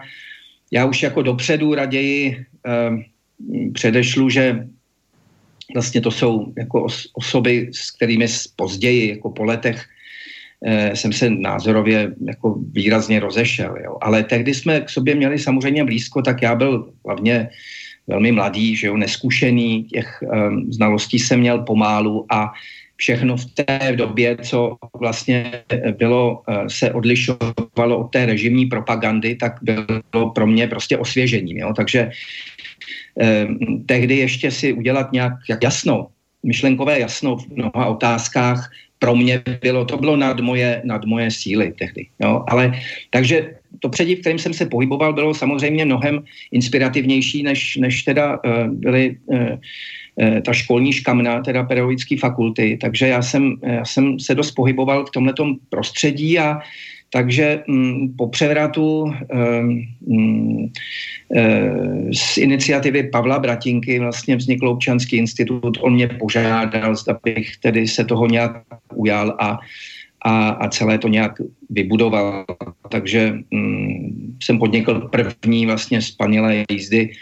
já 0.71 0.85
už 0.87 1.03
jako 1.03 1.21
dopředu 1.21 1.75
raději 1.75 2.47
eh, 2.63 2.91
předešlu, 3.73 4.29
že 4.29 4.71
vlastně 5.73 6.01
to 6.01 6.11
jsou 6.11 6.53
jako 6.57 6.83
os, 6.83 7.11
osoby, 7.13 7.69
s 7.71 7.91
kterými 7.91 8.27
později, 8.55 9.09
jako 9.09 9.29
po 9.29 9.43
letech, 9.43 9.85
eh, 10.65 10.95
jsem 10.95 11.13
se 11.13 11.29
názorově 11.29 12.13
jako 12.27 12.59
výrazně 12.71 13.19
rozešel. 13.19 13.75
Jo. 13.83 13.97
Ale 14.01 14.23
tehdy 14.23 14.53
jsme 14.53 14.81
k 14.81 14.89
sobě 14.89 15.15
měli 15.15 15.39
samozřejmě 15.39 15.83
blízko, 15.83 16.21
tak 16.21 16.41
já 16.41 16.55
byl 16.55 16.91
hlavně 17.05 17.49
velmi 18.07 18.31
mladý, 18.31 18.75
že 18.75 18.87
jo, 18.87 18.97
neskušený, 18.97 19.83
těch 19.83 20.23
um, 20.25 20.73
znalostí 20.73 21.19
jsem 21.19 21.39
měl 21.39 21.61
pomálu 21.61 22.25
a 22.29 22.51
všechno 22.99 23.37
v 23.37 23.45
té 23.45 23.95
době, 23.95 24.37
co 24.43 24.75
vlastně 24.99 25.63
bylo, 25.97 26.43
eh, 26.47 26.69
se 26.69 26.91
odlišovalo 26.91 27.97
od 27.97 28.11
té 28.11 28.25
režimní 28.25 28.65
propagandy, 28.65 29.35
tak 29.35 29.53
bylo 30.11 30.29
pro 30.35 30.47
mě 30.47 30.67
prostě 30.67 30.97
osvěžením. 30.97 31.57
Jo? 31.57 31.73
Takže 31.73 31.99
eh, 31.99 32.11
tehdy 33.85 34.17
ještě 34.17 34.51
si 34.51 34.73
udělat 34.73 35.11
nějak 35.11 35.33
jasno, 35.63 36.07
myšlenkové 36.43 36.99
jasno 36.99 37.37
v 37.37 37.47
mnoha 37.47 37.85
otázkách, 37.85 38.71
pro 38.99 39.15
mě 39.15 39.43
bylo, 39.61 39.85
to 39.85 39.97
bylo 39.97 40.15
nad 40.15 40.39
moje, 40.39 40.81
nad 40.83 41.05
moje 41.05 41.31
síly 41.31 41.73
tehdy. 41.79 42.07
Jo? 42.19 42.43
Ale 42.47 42.75
takže 43.09 43.55
to 43.79 43.89
předí, 43.89 44.15
v 44.15 44.19
kterém 44.19 44.39
jsem 44.39 44.53
se 44.53 44.65
pohyboval, 44.65 45.13
bylo 45.13 45.33
samozřejmě 45.33 45.85
mnohem 45.85 46.23
inspirativnější, 46.51 47.43
než, 47.43 47.75
než 47.75 48.03
teda 48.03 48.39
uh, 48.43 48.67
byly 48.67 49.17
uh, 49.25 49.39
uh, 49.39 50.39
ta 50.39 50.53
školní 50.53 50.93
škamna, 50.93 51.41
teda 51.41 51.63
pedagogické 51.63 52.17
fakulty. 52.17 52.77
Takže 52.81 53.07
já 53.07 53.21
jsem, 53.21 53.55
já 53.63 53.85
jsem 53.85 54.19
se 54.19 54.35
dost 54.35 54.51
pohyboval 54.51 55.05
v 55.05 55.11
tomhletom 55.11 55.55
prostředí 55.69 56.39
a 56.39 56.59
takže 57.09 57.63
mm, 57.67 58.13
po 58.17 58.27
převratu 58.27 59.01
um, 59.03 59.13
mm, 60.07 60.67
z 62.13 62.37
iniciativy 62.37 63.03
Pavla 63.03 63.39
Bratinky 63.39 63.99
vlastně 63.99 64.35
vznikl 64.35 64.67
občanský 64.67 65.17
institut. 65.17 65.77
On 65.81 65.93
mě 65.93 66.07
požádal, 66.07 66.95
zda 66.95 67.19
bych 67.23 67.57
tedy 67.57 67.87
se 67.87 68.05
toho 68.05 68.27
nějak 68.27 68.61
ujal 68.95 69.35
a, 69.39 69.59
a, 70.21 70.49
a 70.49 70.69
celé 70.69 70.97
to 70.97 71.07
nějak 71.07 71.31
vybudoval. 71.69 72.45
Takže 72.89 73.33
mm, 73.51 74.37
jsem 74.43 74.59
podnikl 74.59 75.09
první 75.11 75.65
vlastně 75.65 76.01
spanilé 76.01 76.63
jízdy 76.71 77.09
Eh, 77.09 77.13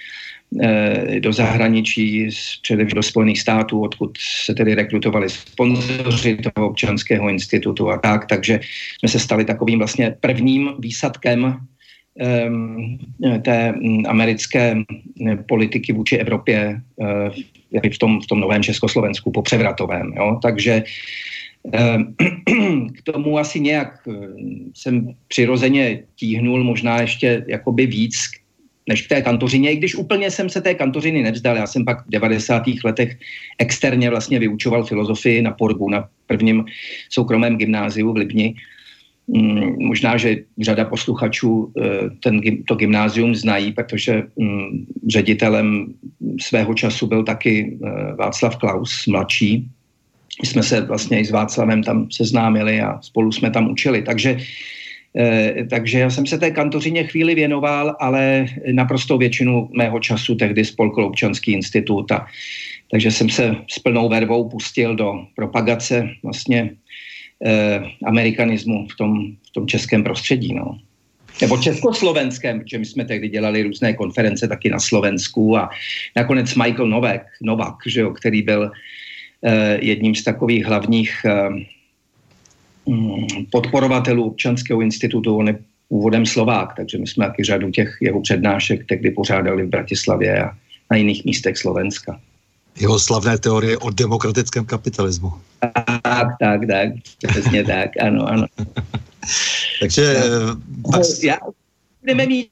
do 1.19 1.33
zahraničí, 1.33 2.29
především 2.61 2.95
do 2.95 3.03
Spojených 3.03 3.39
států, 3.39 3.81
odkud 3.81 4.17
se 4.45 4.53
tedy 4.53 4.75
rekrutovali 4.75 5.29
sponzoři 5.29 6.37
toho 6.37 6.69
občanského 6.69 7.29
institutu 7.29 7.89
a 7.89 7.97
tak, 7.97 8.25
takže 8.25 8.59
jsme 8.99 9.09
se 9.09 9.19
stali 9.19 9.45
takovým 9.45 9.79
vlastně 9.79 10.15
prvním 10.19 10.69
výsadkem 10.79 11.57
um, 12.47 12.97
té 13.41 13.71
mm, 13.71 14.03
americké 14.07 14.75
mm, 14.75 14.85
politiky 15.47 15.93
vůči 15.93 16.17
Evropě 16.17 16.81
uh, 16.95 17.89
v, 17.93 17.97
tom, 17.97 18.21
v 18.21 18.27
tom 18.27 18.39
novém 18.39 18.63
Československu 18.63 19.31
po 19.31 19.41
převratovém. 19.41 20.13
Jo? 20.15 20.39
Takže 20.41 20.83
k 22.97 23.01
tomu 23.03 23.37
asi 23.37 23.59
nějak 23.59 24.07
jsem 24.73 25.13
přirozeně 25.27 26.03
tíhnul 26.15 26.63
možná 26.63 27.01
ještě 27.01 27.45
jakoby 27.47 27.85
víc 27.85 28.17
než 28.87 29.01
k 29.01 29.09
té 29.09 29.21
kantořině, 29.21 29.71
i 29.71 29.77
když 29.77 29.95
úplně 29.95 30.31
jsem 30.31 30.49
se 30.49 30.61
té 30.61 30.73
kantořiny 30.73 31.23
nevzdal. 31.23 31.55
Já 31.55 31.67
jsem 31.67 31.85
pak 31.85 32.05
v 32.05 32.09
90. 32.09 32.63
letech 32.83 33.17
externě 33.59 34.09
vlastně 34.09 34.39
vyučoval 34.39 34.83
filozofii 34.83 35.41
na 35.41 35.51
Porgu, 35.51 35.89
na 35.89 36.07
prvním 36.27 36.65
soukromém 37.09 37.57
gymnáziu 37.57 38.13
v 38.13 38.17
Lipni. 38.17 38.55
Mm, 39.27 39.75
možná, 39.79 40.17
že 40.17 40.35
řada 40.61 40.85
posluchačů 40.85 41.73
eh, 41.77 42.09
ten, 42.23 42.41
to 42.67 42.75
gymnázium 42.75 43.35
znají, 43.35 43.71
protože 43.71 44.23
mm, 44.35 44.85
ředitelem 45.07 45.93
svého 46.41 46.73
času 46.73 47.07
byl 47.07 47.23
taky 47.23 47.77
eh, 47.83 48.13
Václav 48.15 48.55
Klaus, 48.55 49.07
mladší. 49.07 49.67
My 50.41 50.47
jsme 50.47 50.63
se 50.63 50.81
vlastně 50.81 51.19
i 51.19 51.25
s 51.25 51.31
Václavem 51.31 51.83
tam 51.83 52.07
seznámili 52.11 52.81
a 52.81 53.01
spolu 53.01 53.31
jsme 53.31 53.51
tam 53.51 53.71
učili. 53.71 54.01
Takže 54.01 54.37
takže 55.69 55.99
já 55.99 56.09
jsem 56.09 56.25
se 56.25 56.37
té 56.37 56.51
kantořině 56.51 57.03
chvíli 57.03 57.35
věnoval, 57.35 57.95
ale 57.99 58.45
naprosto 58.71 59.17
většinu 59.17 59.69
mého 59.77 59.99
času 59.99 60.35
tehdy 60.35 60.65
spolkl 60.65 61.03
občanský 61.03 61.51
institut 61.51 62.11
a 62.11 62.27
takže 62.91 63.11
jsem 63.11 63.29
se 63.29 63.55
s 63.69 63.79
plnou 63.79 64.09
vervou 64.09 64.49
pustil 64.49 64.95
do 64.95 65.13
propagace 65.35 66.09
vlastně 66.23 66.69
eh, 67.45 67.81
amerikanismu 68.05 68.87
v 68.87 68.95
tom, 68.95 69.35
v 69.49 69.51
tom 69.53 69.67
českém 69.67 70.03
prostředí. 70.03 70.53
No. 70.53 70.79
Nebo 71.41 71.57
československém, 71.57 72.59
protože 72.59 72.77
my 72.77 72.85
jsme 72.85 73.05
tehdy 73.05 73.29
dělali 73.29 73.63
různé 73.63 73.93
konference 73.93 74.47
taky 74.47 74.69
na 74.69 74.79
Slovensku 74.79 75.57
a 75.57 75.69
nakonec 76.15 76.55
Michael 76.55 76.87
Novak, 76.87 77.21
Novak 77.41 77.75
že 77.85 78.01
jo, 78.01 78.11
který 78.11 78.41
byl 78.41 78.71
eh, 79.45 79.77
jedním 79.81 80.15
z 80.15 80.23
takových 80.23 80.65
hlavních 80.65 81.25
eh, 81.25 81.49
podporovatelů 83.51 84.23
občanského 84.23 84.81
institutu, 84.81 85.37
on 85.37 85.47
je 85.47 85.59
původem 85.89 86.25
Slovák, 86.25 86.73
takže 86.77 86.97
my 86.97 87.07
jsme 87.07 87.25
taky 87.25 87.43
řadu 87.43 87.71
těch 87.71 87.97
jeho 88.01 88.21
přednášek 88.21 88.85
tehdy 88.85 89.11
pořádali 89.11 89.63
v 89.63 89.69
Bratislavě 89.69 90.43
a 90.43 90.51
na 90.91 90.97
jiných 90.97 91.25
místech 91.25 91.57
Slovenska. 91.57 92.19
Jeho 92.79 92.99
slavné 92.99 93.37
teorie 93.37 93.77
o 93.77 93.89
demokratickém 93.89 94.65
kapitalismu. 94.65 95.31
Tak, 95.59 96.27
tak, 96.39 96.61
tak, 96.67 96.89
přesně 97.27 97.63
tak, 97.63 97.89
ano, 98.01 98.27
ano. 98.27 98.45
Takže... 99.79 100.15
Tak, 100.91 101.01
já, 101.23 101.37
budeme 102.01 102.25
mít 102.25 102.49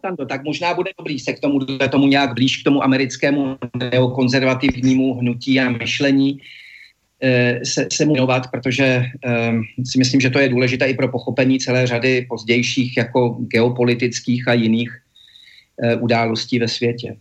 Tando, 0.00 0.26
tak 0.26 0.44
možná 0.44 0.74
bude 0.74 0.90
dobrý 0.98 1.18
se 1.18 1.32
k 1.32 1.40
tomu, 1.40 1.58
tomu 1.90 2.06
nějak 2.06 2.34
blíž 2.34 2.56
k 2.56 2.64
tomu 2.64 2.84
americkému 2.84 3.56
neokonzervativnímu 3.76 5.14
hnutí 5.14 5.60
a 5.60 5.70
myšlení 5.70 6.40
eh, 6.40 6.67
se, 7.64 7.86
se 7.92 8.04
mu 8.04 8.14
protože 8.50 9.04
um, 9.50 9.62
si 9.84 9.98
myslím, 9.98 10.20
že 10.20 10.30
to 10.30 10.38
je 10.38 10.48
důležité 10.48 10.86
i 10.86 10.94
pro 10.94 11.08
pochopení 11.08 11.58
celé 11.58 11.86
řady 11.86 12.26
pozdějších 12.28 12.96
jako 12.96 13.28
geopolitických 13.28 14.48
a 14.48 14.52
jiných 14.52 14.90
uh, 15.76 16.02
událostí 16.02 16.58
ve 16.58 16.68
světě. 16.68 17.16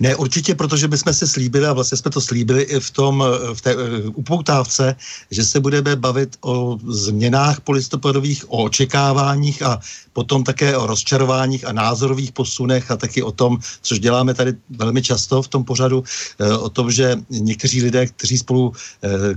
Ne, 0.00 0.16
určitě, 0.16 0.54
protože 0.54 0.88
my 0.88 0.98
jsme 0.98 1.14
si 1.14 1.28
slíbili, 1.28 1.66
a 1.66 1.72
vlastně 1.72 1.98
jsme 1.98 2.10
to 2.10 2.20
slíbili 2.20 2.62
i 2.62 2.80
v 2.80 2.90
tom, 2.90 3.24
eh, 3.24 3.54
v 3.54 3.60
té 3.60 3.76
uh, 3.76 3.82
upoutávce, 4.14 4.96
že 5.30 5.44
se 5.44 5.60
budeme 5.60 5.96
bavit 5.96 6.36
o 6.40 6.78
změnách 6.88 7.60
polistopadových, 7.60 8.50
o 8.50 8.64
očekáváních 8.64 9.62
a 9.62 9.80
potom 10.12 10.44
také 10.44 10.76
o 10.76 10.86
rozčarováních 10.86 11.66
a 11.66 11.72
názorových 11.72 12.32
posunech 12.32 12.90
a 12.90 12.96
taky 12.96 13.22
o 13.22 13.32
tom, 13.32 13.58
což 13.82 13.98
děláme 13.98 14.34
tady 14.34 14.54
velmi 14.70 15.02
často 15.02 15.42
v 15.42 15.48
tom 15.48 15.64
pořadu, 15.64 15.98
uh, 15.98 16.64
o 16.64 16.68
tom, 16.68 16.90
že 16.90 17.16
někteří 17.30 17.82
lidé, 17.82 18.06
kteří 18.06 18.38
spolu 18.38 18.72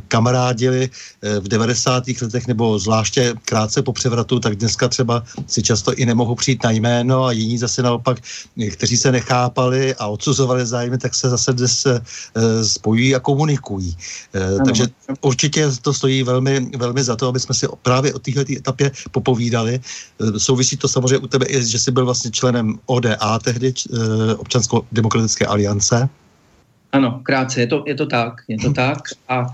kamarádili 0.07 0.89
v 1.39 1.47
90. 1.47 2.03
letech 2.21 2.47
nebo 2.47 2.79
zvláště 2.79 3.33
krátce 3.45 3.81
po 3.81 3.93
převratu, 3.93 4.39
tak 4.39 4.55
dneska 4.55 4.87
třeba 4.87 5.23
si 5.47 5.63
často 5.63 5.93
i 5.93 6.05
nemohou 6.05 6.35
přijít 6.35 6.63
na 6.63 6.71
jméno 6.71 7.25
a 7.25 7.31
jiní 7.31 7.57
zase 7.57 7.81
naopak, 7.81 8.17
kteří 8.71 8.97
se 8.97 9.11
nechápali 9.11 9.95
a 9.95 10.07
od 10.07 10.22
odsuzovali 10.23 10.65
zájmy, 10.65 10.97
tak 10.97 11.15
se 11.15 11.29
zase 11.29 11.53
dnes 11.53 11.85
uh, 11.85 11.99
spojují 12.63 13.15
a 13.15 13.19
komunikují. 13.19 13.91
Uh, 14.31 14.63
takže 14.63 14.87
určitě 15.21 15.67
to 15.81 15.93
stojí 15.93 16.23
velmi, 16.23 16.71
velmi 16.77 17.03
za 17.03 17.15
to, 17.15 17.27
aby 17.27 17.39
jsme 17.39 17.55
si 17.55 17.67
právě 17.81 18.13
o 18.13 18.19
této 18.19 18.39
etapě 18.47 18.91
popovídali. 19.11 19.79
Uh, 20.17 20.37
souvisí 20.37 20.77
to 20.77 20.87
samozřejmě 20.87 21.17
u 21.17 21.27
tebe 21.27 21.45
i, 21.49 21.59
že 21.59 21.79
jsi 21.79 21.91
byl 21.91 22.05
vlastně 22.05 22.31
členem 22.31 22.79
ODA 22.85 23.39
tehdy, 23.43 23.73
Občansko-demokratické 24.37 25.45
aliance. 25.45 26.09
Ano, 26.91 27.19
krátce, 27.23 27.59
je 27.59 27.67
to, 27.67 27.83
je 27.87 27.95
to 27.95 28.05
tak, 28.05 28.33
je 28.47 28.57
to 28.57 28.73
tak. 28.73 28.97
A 29.29 29.45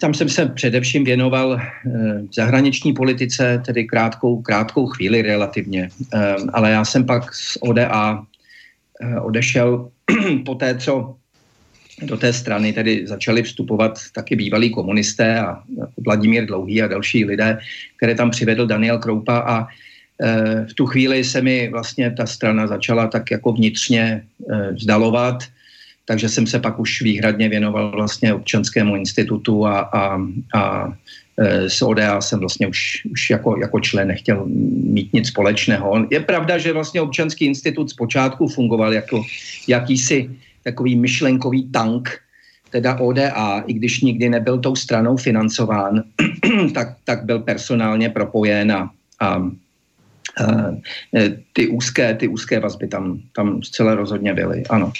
tam 0.00 0.14
jsem 0.14 0.28
se 0.28 0.46
především 0.46 1.04
věnoval 1.04 1.60
zahraniční 2.34 2.92
politice, 2.92 3.62
tedy 3.66 3.84
krátkou, 3.84 4.42
krátkou 4.42 4.86
chvíli 4.86 5.22
relativně. 5.22 5.90
Ale 6.52 6.70
já 6.70 6.84
jsem 6.84 7.04
pak 7.04 7.34
z 7.34 7.58
ODA 7.60 8.22
Eh, 8.22 8.31
odešel 9.22 9.90
po 10.46 10.54
té, 10.54 10.78
co 10.78 11.16
do 12.02 12.16
té 12.16 12.32
strany 12.32 12.72
tedy 12.72 13.06
začali 13.06 13.42
vstupovat 13.42 13.98
taky 14.14 14.36
bývalí 14.36 14.70
komunisté 14.70 15.40
a 15.40 15.62
Vladimír 16.04 16.46
Dlouhý 16.46 16.82
a 16.82 16.88
další 16.88 17.24
lidé, 17.24 17.58
které 17.96 18.14
tam 18.14 18.30
přivedl 18.30 18.66
Daniel 18.66 18.98
Kroupa 18.98 19.38
a 19.38 19.66
eh, 20.22 20.66
v 20.70 20.74
tu 20.74 20.86
chvíli 20.86 21.24
se 21.24 21.42
mi 21.42 21.68
vlastně 21.68 22.10
ta 22.10 22.26
strana 22.26 22.66
začala 22.66 23.06
tak 23.06 23.30
jako 23.30 23.52
vnitřně 23.52 24.24
eh, 24.52 24.72
vzdalovat, 24.72 25.44
takže 26.04 26.28
jsem 26.28 26.46
se 26.46 26.58
pak 26.58 26.78
už 26.78 27.02
výhradně 27.02 27.48
věnoval 27.48 27.90
vlastně 27.90 28.34
občanskému 28.34 28.96
institutu 28.96 29.66
a, 29.66 29.80
a, 29.80 30.18
a 30.54 30.92
Eh, 30.92 30.94
s 31.68 31.82
ODA 31.82 32.20
jsem 32.20 32.40
vlastně 32.40 32.66
už, 32.66 33.06
už 33.12 33.30
jako, 33.30 33.56
jako 33.60 33.80
člen 33.80 34.08
nechtěl 34.08 34.44
mít 34.84 35.12
nic 35.12 35.28
společného. 35.28 36.06
Je 36.10 36.20
pravda, 36.20 36.58
že 36.58 36.72
vlastně 36.72 37.00
občanský 37.00 37.44
institut 37.44 37.90
zpočátku 37.90 38.48
fungoval 38.48 38.92
jako 38.92 39.24
jakýsi 39.68 40.30
takový 40.64 40.96
myšlenkový 40.96 41.70
tank, 41.70 42.18
teda 42.70 43.00
ODA, 43.00 43.64
i 43.66 43.72
když 43.72 44.00
nikdy 44.00 44.28
nebyl 44.28 44.58
tou 44.58 44.76
stranou 44.76 45.16
financován, 45.16 46.02
tak, 46.74 46.96
tak 47.04 47.24
byl 47.24 47.38
personálně 47.38 48.08
propojen 48.08 48.72
a, 48.72 48.90
a, 49.20 49.26
a 49.26 49.50
ty 51.52 51.68
úzké, 51.68 52.14
ty 52.14 52.28
úzké 52.28 52.60
vazby 52.60 52.88
tam, 52.88 53.20
tam 53.32 53.62
zcela 53.62 53.94
rozhodně 53.94 54.34
byly, 54.34 54.64
ano. 54.70 54.92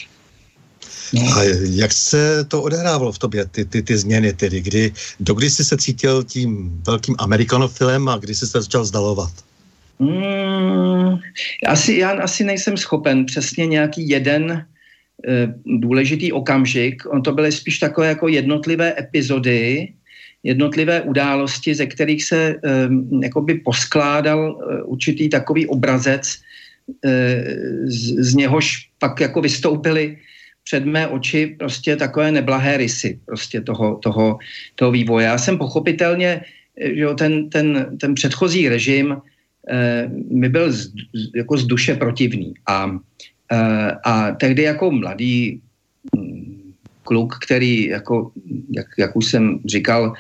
A 1.35 1.43
jak 1.61 1.93
se 1.93 2.45
to 2.45 2.63
odehrávalo 2.63 3.13
v 3.13 3.19
tobě, 3.19 3.47
ty, 3.47 3.65
ty, 3.65 3.83
ty 3.83 3.97
změny 3.97 4.33
tedy, 4.33 4.61
kdy, 4.61 4.93
dokdy 5.21 5.51
jsi 5.51 5.65
se 5.65 5.77
cítil 5.77 6.25
tím 6.25 6.83
velkým 6.87 7.15
amerikanofilem 7.19 8.09
a 8.09 8.17
kdy 8.17 8.35
jsi 8.35 8.47
se 8.47 8.63
začal 8.63 8.85
zdalovat? 8.85 9.33
Hmm, 10.01 11.19
asi, 11.67 11.95
já 11.95 12.11
asi 12.11 12.45
nejsem 12.45 12.77
schopen 12.77 13.27
přesně 13.27 13.67
nějaký 13.67 14.09
jeden 14.09 14.51
e, 14.51 14.65
důležitý 15.67 16.33
okamžik. 16.33 17.03
On 17.07 17.23
to 17.23 17.33
byly 17.33 17.53
spíš 17.53 17.79
takové 17.79 18.07
jako 18.09 18.29
jednotlivé 18.29 18.95
epizody, 18.99 19.93
jednotlivé 20.43 21.01
události, 21.03 21.75
ze 21.75 21.87
kterých 21.87 22.25
se 22.25 22.37
e, 22.37 22.59
jakoby 23.23 23.55
poskládal 23.55 24.41
e, 24.41 24.83
určitý 24.83 25.29
takový 25.29 25.67
obrazec, 25.67 26.39
e, 27.05 27.45
z, 27.85 28.15
z 28.19 28.35
něhož 28.35 28.89
pak 28.99 29.21
jako 29.21 29.41
vystoupily 29.41 30.19
před 30.65 30.85
mé 30.85 31.09
oči 31.09 31.57
prostě 31.59 31.97
takové 31.97 32.33
neblahé 32.33 32.77
rysy 32.77 33.21
prostě 33.27 33.61
toho, 33.61 33.97
toho, 33.97 34.39
toho 34.75 34.91
vývoje. 34.91 35.27
Já 35.27 35.39
jsem 35.39 35.59
pochopitelně, 35.59 36.41
že 36.81 37.01
jo, 37.01 37.15
ten, 37.15 37.51
ten, 37.51 37.99
ten 38.01 38.15
předchozí 38.15 38.69
režim 38.69 39.17
eh, 39.69 40.11
mi 40.31 40.49
byl 40.49 40.73
z, 40.73 40.93
jako 41.35 41.57
z 41.57 41.67
duše 41.67 41.95
protivný. 41.95 42.55
A, 42.67 42.91
eh, 43.53 43.91
a 44.05 44.31
tehdy 44.31 44.63
jako 44.63 44.91
mladý 44.91 45.61
hm, 46.17 46.73
kluk, 47.03 47.39
který, 47.45 47.87
jako, 47.87 48.33
jak, 48.71 48.87
jak 48.99 49.17
už 49.17 49.27
jsem 49.27 49.61
říkal, 49.67 50.15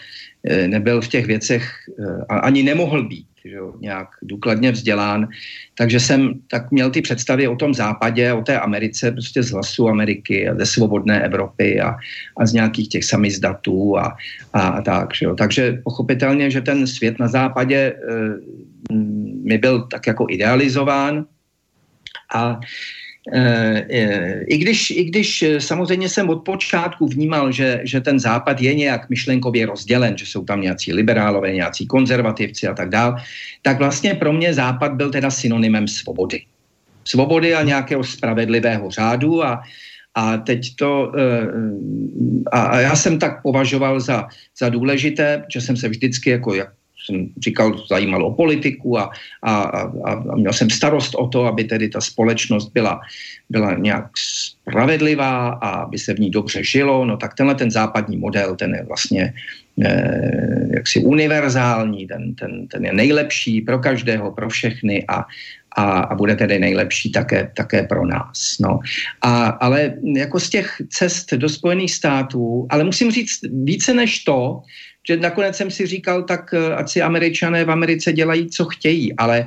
eh, 0.44 0.68
nebyl 0.68 1.00
v 1.00 1.08
těch 1.08 1.26
věcech 1.26 1.64
eh, 1.98 2.24
ani 2.28 2.62
nemohl 2.62 3.08
být 3.08 3.31
že 3.44 3.56
jo, 3.56 3.74
nějak 3.80 4.08
důkladně 4.22 4.72
vzdělán, 4.72 5.28
takže 5.74 6.00
jsem 6.00 6.34
tak 6.48 6.70
měl 6.70 6.90
ty 6.90 7.02
představy 7.02 7.48
o 7.48 7.56
tom 7.56 7.74
západě, 7.74 8.32
o 8.32 8.42
té 8.42 8.60
Americe, 8.60 9.12
prostě 9.12 9.42
z 9.42 9.50
hlasu 9.50 9.88
Ameriky 9.88 10.48
a 10.48 10.54
ze 10.54 10.66
svobodné 10.66 11.24
Evropy 11.24 11.80
a, 11.80 11.96
a 12.36 12.46
z 12.46 12.52
nějakých 12.52 12.88
těch 12.88 13.04
samizdatů 13.04 13.98
a, 13.98 14.16
a, 14.52 14.60
a 14.68 14.82
tak. 14.82 15.14
Že 15.14 15.26
jo. 15.26 15.34
Takže 15.34 15.80
pochopitelně, 15.84 16.50
že 16.50 16.60
ten 16.60 16.86
svět 16.86 17.18
na 17.18 17.28
západě 17.28 17.76
e, 17.76 17.94
mi 19.44 19.58
byl 19.58 19.82
tak 19.82 20.06
jako 20.06 20.26
idealizován 20.30 21.26
a 22.34 22.60
eh, 22.60 22.66
I 24.46 24.58
když, 24.58 24.90
I 24.90 25.04
když 25.04 25.42
eh, 25.42 25.60
samozřejmě 25.60 26.08
jsem 26.08 26.28
od 26.28 26.42
počátku 26.44 27.06
vnímal, 27.06 27.52
že, 27.52 27.80
že 27.84 28.00
ten 28.00 28.18
západ 28.18 28.60
je 28.60 28.74
nějak 28.74 29.10
myšlenkově 29.10 29.66
rozdělen, 29.66 30.18
že 30.18 30.26
jsou 30.26 30.44
tam 30.44 30.60
nějací 30.60 30.92
liberálové, 30.92 31.52
nějací 31.52 31.86
konzervativci 31.86 32.66
a 32.66 32.74
tak 32.74 32.88
dál, 32.88 33.16
tak 33.62 33.78
vlastně 33.78 34.14
pro 34.14 34.32
mě 34.32 34.54
západ 34.54 34.92
byl 34.92 35.10
teda 35.10 35.30
synonymem 35.30 35.88
svobody. 35.88 36.42
Svobody 37.04 37.54
a 37.54 37.62
nějakého 37.62 38.04
spravedlivého 38.04 38.90
řádu 38.90 39.44
a, 39.44 39.62
a 40.14 40.36
teď 40.36 40.76
to, 40.76 41.12
a 42.52 42.80
já 42.80 42.96
jsem 42.96 43.18
tak 43.18 43.42
považoval 43.42 44.00
za, 44.00 44.26
za 44.58 44.68
důležité, 44.68 45.44
že 45.52 45.60
jsem 45.60 45.76
se 45.76 45.88
vždycky 45.88 46.30
jako, 46.30 46.54
jak 46.54 46.68
jsem 47.04 47.28
říkal, 47.44 47.86
zajímalo 47.90 48.26
o 48.26 48.34
politiku 48.34 48.98
a, 48.98 49.10
a, 49.42 49.54
a, 49.54 50.12
a 50.12 50.36
měl 50.36 50.52
jsem 50.52 50.70
starost 50.70 51.14
o 51.14 51.26
to, 51.28 51.46
aby 51.46 51.64
tedy 51.64 51.88
ta 51.88 52.00
společnost 52.00 52.72
byla, 52.72 53.00
byla 53.50 53.74
nějak 53.74 54.10
spravedlivá 54.16 55.48
a 55.48 55.68
aby 55.68 55.98
se 55.98 56.14
v 56.14 56.20
ní 56.20 56.30
dobře 56.30 56.64
žilo, 56.64 57.04
no 57.04 57.16
tak 57.16 57.34
tenhle 57.34 57.54
ten 57.54 57.70
západní 57.70 58.16
model, 58.16 58.56
ten 58.56 58.74
je 58.74 58.84
vlastně 58.84 59.34
eh, 59.84 60.68
jaksi 60.74 61.04
univerzální, 61.04 62.06
ten, 62.06 62.34
ten, 62.34 62.68
ten 62.68 62.84
je 62.84 62.92
nejlepší 62.92 63.60
pro 63.60 63.78
každého, 63.78 64.32
pro 64.32 64.48
všechny 64.48 65.04
a, 65.08 65.24
a, 65.76 65.84
a 66.00 66.14
bude 66.14 66.36
tedy 66.36 66.58
nejlepší 66.58 67.12
také, 67.12 67.50
také 67.56 67.82
pro 67.82 68.06
nás. 68.06 68.56
No. 68.60 68.78
A, 69.22 69.46
ale 69.46 69.94
jako 70.16 70.40
z 70.40 70.50
těch 70.50 70.82
cest 70.88 71.34
do 71.34 71.48
Spojených 71.48 71.94
států, 71.94 72.66
ale 72.70 72.84
musím 72.84 73.10
říct 73.10 73.40
více 73.64 73.94
než 73.94 74.24
to, 74.24 74.62
že 75.06 75.16
nakonec 75.16 75.56
jsem 75.56 75.70
si 75.70 75.86
říkal, 75.86 76.22
tak 76.22 76.54
eh, 76.54 76.74
ať 76.74 76.90
si 76.90 77.02
američané 77.02 77.64
v 77.64 77.70
Americe 77.70 78.12
dělají, 78.12 78.50
co 78.50 78.64
chtějí, 78.64 79.16
ale 79.16 79.46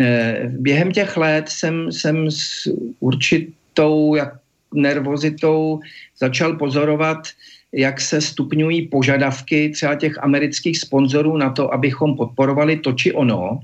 eh, 0.00 0.50
během 0.58 0.92
těch 0.92 1.16
let 1.16 1.48
jsem, 1.48 1.92
jsem 1.92 2.30
s 2.30 2.68
určitou 3.00 4.14
jak 4.14 4.34
nervozitou 4.74 5.80
začal 6.18 6.56
pozorovat, 6.56 7.28
jak 7.72 8.00
se 8.00 8.20
stupňují 8.20 8.88
požadavky 8.88 9.70
třeba 9.70 9.94
těch 9.94 10.18
amerických 10.18 10.78
sponzorů 10.78 11.36
na 11.36 11.50
to, 11.50 11.74
abychom 11.74 12.16
podporovali 12.16 12.76
to 12.76 12.92
či 12.92 13.12
ono. 13.12 13.60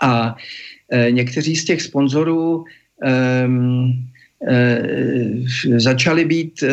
A 0.00 0.36
e, 0.92 1.10
někteří 1.10 1.56
z 1.56 1.64
těch 1.64 1.82
sponzorů 1.82 2.64
e, 3.02 3.48
e, 4.48 4.82
začali 5.76 6.24
být, 6.24 6.62
e, 6.62 6.68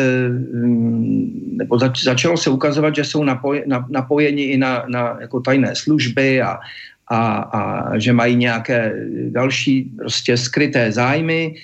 nebo 1.56 1.78
zač, 1.78 2.02
začalo 2.02 2.36
se 2.36 2.50
ukazovat, 2.50 2.94
že 2.94 3.04
jsou 3.04 3.24
napoj, 3.24 3.62
na, 3.66 3.86
napojeni 3.90 4.42
i 4.42 4.56
na, 4.56 4.84
na 4.88 5.18
jako 5.20 5.40
tajné 5.40 5.74
služby 5.74 6.42
a, 6.42 6.58
a, 7.08 7.18
a 7.36 7.98
že 7.98 8.12
mají 8.12 8.36
nějaké 8.36 9.06
další 9.28 9.90
prostě 9.96 10.36
skryté 10.36 10.92
zájmy 10.92 11.54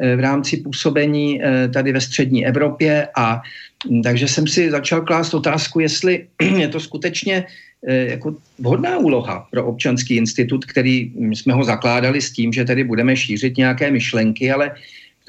e, 0.00 0.16
v 0.16 0.20
rámci 0.20 0.56
působení 0.56 1.40
tady 1.72 1.92
ve 1.92 2.00
střední 2.00 2.46
Evropě. 2.46 3.08
A 3.16 3.42
takže 4.04 4.28
jsem 4.28 4.46
si 4.46 4.70
začal 4.70 5.00
klást 5.00 5.34
otázku, 5.34 5.80
jestli 5.80 6.26
je 6.58 6.68
to 6.68 6.80
skutečně 6.80 7.44
eh, 7.86 7.96
jako 7.96 8.36
vhodná 8.58 8.98
úloha 8.98 9.48
pro 9.50 9.64
občanský 9.64 10.16
institut, 10.16 10.64
který 10.64 11.12
hm, 11.14 11.34
jsme 11.34 11.52
ho 11.54 11.64
zakládali 11.64 12.20
s 12.20 12.32
tím, 12.32 12.52
že 12.52 12.64
tedy 12.64 12.84
budeme 12.84 13.16
šířit 13.16 13.56
nějaké 13.56 13.90
myšlenky, 13.90 14.52
ale 14.52 14.70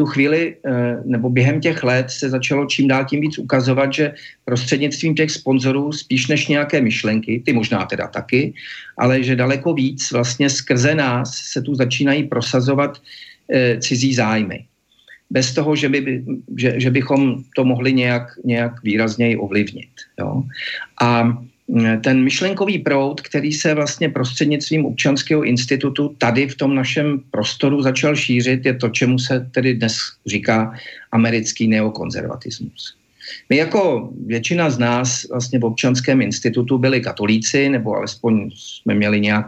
tu 0.01 0.05
chvíli 0.05 0.57
eh, 0.65 0.97
nebo 1.05 1.29
během 1.29 1.61
těch 1.61 1.85
let 1.85 2.09
se 2.09 2.29
začalo 2.29 2.65
čím 2.65 2.89
dál 2.89 3.05
tím 3.05 3.21
víc 3.21 3.37
ukazovat, 3.37 3.93
že 3.93 4.17
prostřednictvím 4.49 5.13
těch 5.15 5.31
sponzorů 5.31 5.93
spíš 5.93 6.27
než 6.27 6.47
nějaké 6.49 6.81
myšlenky, 6.81 7.45
ty 7.45 7.53
možná 7.53 7.85
teda 7.85 8.09
taky, 8.09 8.53
ale 8.97 9.21
že 9.21 9.37
daleko 9.37 9.77
víc 9.77 10.01
vlastně 10.11 10.49
skrze 10.49 10.97
nás 10.97 11.29
se 11.53 11.61
tu 11.61 11.77
začínají 11.77 12.33
prosazovat 12.33 12.97
eh, 12.97 13.77
cizí 13.77 14.17
zájmy 14.17 14.65
bez 15.29 15.53
toho, 15.53 15.75
že, 15.77 15.89
by, 15.89 16.01
že, 16.57 16.69
že 16.81 16.89
bychom 16.89 17.45
to 17.55 17.61
mohli 17.63 17.93
nějak, 17.93 18.35
nějak 18.43 18.83
výrazněji 18.83 19.37
ovlivnit. 19.37 19.93
Jo. 20.19 20.43
A 21.01 21.29
ten 22.03 22.23
myšlenkový 22.23 22.79
proud, 22.79 23.21
který 23.21 23.53
se 23.53 23.73
vlastně 23.73 24.09
prostřednictvím 24.09 24.85
občanského 24.85 25.43
institutu 25.43 26.15
tady 26.17 26.47
v 26.47 26.55
tom 26.55 26.75
našem 26.75 27.19
prostoru 27.31 27.81
začal 27.81 28.15
šířit, 28.15 28.65
je 28.65 28.73
to, 28.73 28.89
čemu 28.89 29.19
se 29.19 29.47
tedy 29.51 29.73
dnes 29.73 29.97
říká 30.25 30.73
americký 31.11 31.67
neokonzervatismus. 31.67 32.95
My 33.49 33.57
jako 33.57 34.09
většina 34.25 34.69
z 34.69 34.79
nás 34.79 35.25
vlastně 35.29 35.59
v 35.59 35.65
občanském 35.65 36.21
institutu 36.21 36.77
byli 36.77 37.01
katolíci, 37.01 37.69
nebo 37.69 37.95
alespoň 37.95 38.49
jsme 38.55 38.95
měli 38.95 39.19
nějak 39.19 39.45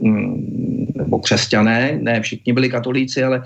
mm, 0.00 0.92
nebo 0.94 1.18
křesťané, 1.18 1.98
ne 2.02 2.20
všichni 2.20 2.52
byli 2.52 2.68
katolíci, 2.68 3.24
ale 3.24 3.44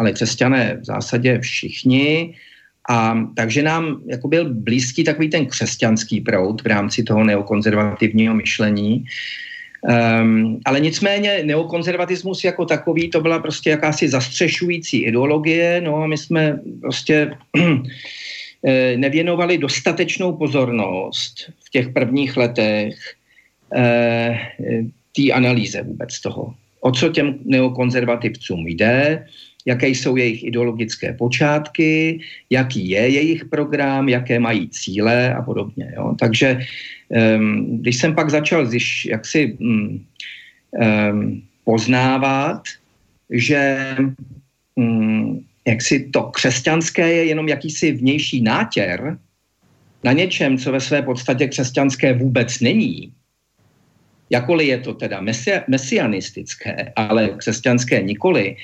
ale 0.00 0.12
křesťané 0.12 0.78
v 0.80 0.84
zásadě 0.84 1.38
všichni. 1.38 2.34
A 2.88 3.18
takže 3.36 3.62
nám 3.62 4.00
jako 4.06 4.28
byl 4.28 4.54
blízký 4.54 5.04
takový 5.04 5.28
ten 5.28 5.46
křesťanský 5.46 6.20
proud 6.20 6.62
v 6.62 6.66
rámci 6.66 7.02
toho 7.02 7.24
neokonzervativního 7.24 8.34
myšlení. 8.34 9.04
Um, 9.82 10.60
ale 10.64 10.80
nicméně 10.80 11.40
neokonzervatismus 11.44 12.44
jako 12.44 12.64
takový, 12.64 13.10
to 13.10 13.20
byla 13.20 13.38
prostě 13.38 13.70
jakási 13.70 14.08
zastřešující 14.08 15.02
ideologie, 15.02 15.80
no 15.80 15.96
a 15.96 16.06
my 16.06 16.18
jsme 16.18 16.60
prostě 16.80 17.30
eh, 18.66 18.96
nevěnovali 18.96 19.58
dostatečnou 19.58 20.36
pozornost 20.36 21.52
v 21.66 21.70
těch 21.70 21.88
prvních 21.88 22.36
letech 22.36 22.94
eh, 23.76 24.38
té 25.16 25.32
analýze 25.32 25.82
vůbec 25.82 26.20
toho. 26.20 26.54
O 26.80 26.92
co 26.92 27.08
těm 27.08 27.38
neokonzervativcům 27.44 28.66
jde, 28.66 29.26
jaké 29.66 29.88
jsou 29.88 30.16
jejich 30.16 30.44
ideologické 30.44 31.12
počátky, 31.12 32.20
jaký 32.50 32.88
je 32.88 33.08
jejich 33.08 33.44
program, 33.44 34.08
jaké 34.08 34.38
mají 34.38 34.68
cíle 34.68 35.34
a 35.34 35.42
podobně. 35.42 35.92
Jo. 35.96 36.14
Takže 36.18 36.58
um, 37.08 37.78
když 37.80 37.96
jsem 37.96 38.14
pak 38.14 38.30
začal 38.30 38.66
zjiš, 38.66 39.04
jak 39.04 39.26
si 39.26 39.56
um, 39.60 40.04
um, 41.12 41.42
poznávat, 41.64 42.62
že 43.30 43.96
um, 44.74 45.44
jak 45.66 45.82
si 45.82 46.08
to 46.10 46.22
křesťanské 46.22 47.12
je 47.12 47.24
jenom 47.24 47.48
jakýsi 47.48 47.92
vnější 47.92 48.42
nátěr 48.42 49.18
na 50.04 50.12
něčem, 50.12 50.58
co 50.58 50.72
ve 50.72 50.80
své 50.80 51.02
podstatě 51.02 51.48
křesťanské 51.48 52.12
vůbec 52.14 52.60
není, 52.60 53.12
jakoli 54.30 54.66
je 54.66 54.78
to 54.78 54.94
teda 54.94 55.20
mesi- 55.20 55.62
mesianistické, 55.68 56.92
ale 56.96 57.28
křesťanské 57.36 58.02
nikoli, 58.02 58.56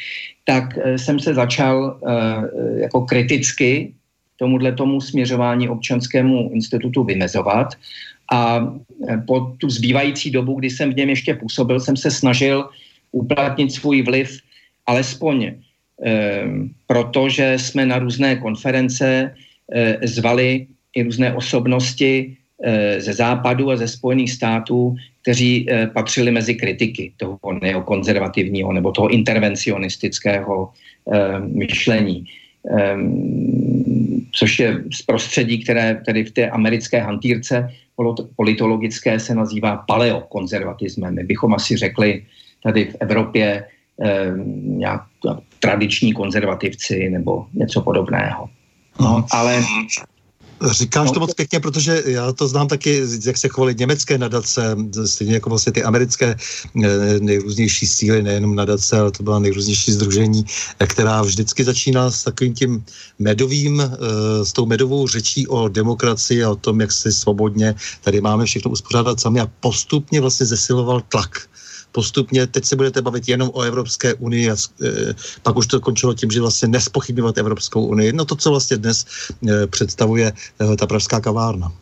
tak 0.44 0.78
eh, 0.78 0.98
jsem 0.98 1.20
se 1.20 1.34
začal 1.34 1.98
uh, 2.00 2.78
jako 2.78 3.00
kriticky 3.00 3.92
tomuhle 4.36 4.72
tomu 4.72 5.00
směřování 5.00 5.68
občanskému 5.68 6.50
institutu 6.54 7.04
vymezovat 7.04 7.74
a 8.32 8.62
eh, 8.62 9.18
po 9.26 9.40
tu 9.58 9.70
zbývající 9.70 10.30
dobu, 10.30 10.54
kdy 10.54 10.70
jsem 10.70 10.92
v 10.92 10.96
něm 10.96 11.08
ještě 11.08 11.34
působil, 11.34 11.80
jsem 11.80 11.96
se 11.96 12.10
snažil 12.10 12.68
uplatnit 13.12 13.72
svůj 13.72 14.02
vliv 14.02 14.40
alespoň 14.86 15.52
protože 16.86 17.56
jsme 17.56 17.86
na 17.86 17.98
různé 17.98 18.36
konference 18.36 19.32
zvali 20.04 20.66
i 20.92 21.02
různé 21.02 21.32
osobnosti 21.32 22.36
ze 22.98 23.12
západu 23.12 23.70
a 23.70 23.76
ze 23.76 23.88
Spojených 23.88 24.32
států, 24.32 24.96
kteří 25.22 25.66
eh, 25.68 25.86
patřili 25.86 26.30
mezi 26.30 26.54
kritiky 26.54 27.12
toho 27.16 27.38
neokonzervativního 27.62 28.72
nebo 28.72 28.92
toho 28.92 29.08
intervencionistického 29.08 30.70
eh, 31.12 31.38
myšlení. 31.38 32.24
Ehm, 32.78 34.26
což 34.32 34.58
je 34.58 34.84
z 34.94 35.02
prostředí, 35.02 35.62
které 35.62 36.02
tedy 36.06 36.24
v 36.24 36.30
té 36.30 36.50
americké 36.50 37.00
hantýrce 37.00 37.70
politologické 38.36 39.20
se 39.20 39.34
nazývá 39.34 39.76
paleokonzervatismem. 39.76 41.14
My 41.14 41.24
bychom 41.24 41.54
asi 41.54 41.76
řekli 41.76 42.22
tady 42.62 42.84
v 42.84 42.96
Evropě 43.00 43.64
ehm, 44.00 44.78
nějak 44.78 45.02
tradiční 45.60 46.12
konzervativci 46.12 47.10
nebo 47.10 47.46
něco 47.54 47.80
podobného. 47.80 48.48
No, 49.00 49.26
ale 49.30 49.62
Říkáš 50.70 51.06
no, 51.06 51.12
to 51.14 51.20
moc 51.20 51.34
pěkně, 51.34 51.60
protože 51.60 52.02
já 52.06 52.32
to 52.32 52.48
znám 52.48 52.68
taky, 52.68 53.02
jak 53.24 53.36
se 53.36 53.48
chovaly 53.48 53.74
německé 53.78 54.18
nadace, 54.18 54.76
stejně 55.04 55.34
jako 55.34 55.50
vlastně 55.50 55.72
ty 55.72 55.82
americké 55.84 56.36
eh, 56.84 57.20
nejrůznější 57.20 57.86
síly, 57.86 58.22
nejenom 58.22 58.54
nadace, 58.54 59.00
ale 59.00 59.10
to 59.10 59.22
byla 59.22 59.38
nejrůznější 59.38 59.92
združení, 59.92 60.44
která 60.86 61.22
vždycky 61.22 61.64
začíná 61.64 62.10
s 62.10 62.24
takovým 62.24 62.54
tím 62.54 62.84
medovým, 63.18 63.80
eh, 63.80 64.44
s 64.44 64.52
tou 64.52 64.66
medovou 64.66 65.08
řečí 65.08 65.46
o 65.46 65.68
demokracii 65.68 66.44
a 66.44 66.50
o 66.50 66.56
tom, 66.56 66.80
jak 66.80 66.92
si 66.92 67.12
svobodně 67.12 67.74
tady 68.00 68.20
máme 68.20 68.44
všechno 68.44 68.70
uspořádat 68.70 69.20
sami 69.20 69.40
a 69.40 69.50
postupně 69.60 70.20
vlastně 70.20 70.46
zesiloval 70.46 71.00
tlak 71.08 71.48
postupně, 71.96 72.46
teď 72.46 72.64
se 72.64 72.76
budete 72.76 73.02
bavit 73.02 73.28
jenom 73.28 73.48
o 73.56 73.62
Evropské 73.64 74.14
unii 74.14 74.50
a 74.50 74.52
e, 74.52 75.16
pak 75.42 75.56
už 75.56 75.66
to 75.66 75.80
končilo 75.80 76.12
tím, 76.14 76.30
že 76.30 76.44
vlastně 76.44 76.68
nespochybňovat 76.68 77.38
Evropskou 77.38 77.86
unii. 77.88 78.12
No 78.12 78.24
to, 78.24 78.36
co 78.36 78.50
vlastně 78.50 78.76
dnes 78.76 79.32
e, 79.48 79.66
představuje 79.66 80.28
e, 80.28 80.76
ta 80.76 80.86
pražská 80.86 81.20
kavárna. 81.20 81.72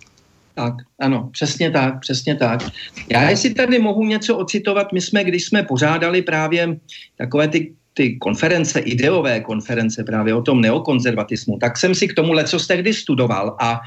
Tak, 0.54 0.74
ano, 1.02 1.28
přesně 1.34 1.70
tak, 1.70 1.98
přesně 2.00 2.38
tak. 2.38 2.62
Já 3.10 3.30
jestli 3.30 3.54
tady 3.54 3.78
mohu 3.82 4.06
něco 4.06 4.38
ocitovat, 4.38 4.94
my 4.94 5.00
jsme, 5.00 5.24
když 5.24 5.44
jsme 5.44 5.66
pořádali 5.66 6.22
právě 6.22 6.78
takové 7.18 7.48
ty 7.48 7.74
ty 7.94 8.18
konference, 8.18 8.80
ideové 8.82 9.40
konference 9.40 10.02
právě 10.02 10.34
o 10.34 10.42
tom 10.42 10.60
neokonzervatismu, 10.60 11.58
tak 11.62 11.78
jsem 11.78 11.94
si 11.94 12.10
k 12.10 12.14
tomu 12.18 12.32
leco 12.34 12.58
tehdy 12.58 12.90
studoval 12.94 13.54
a 13.62 13.80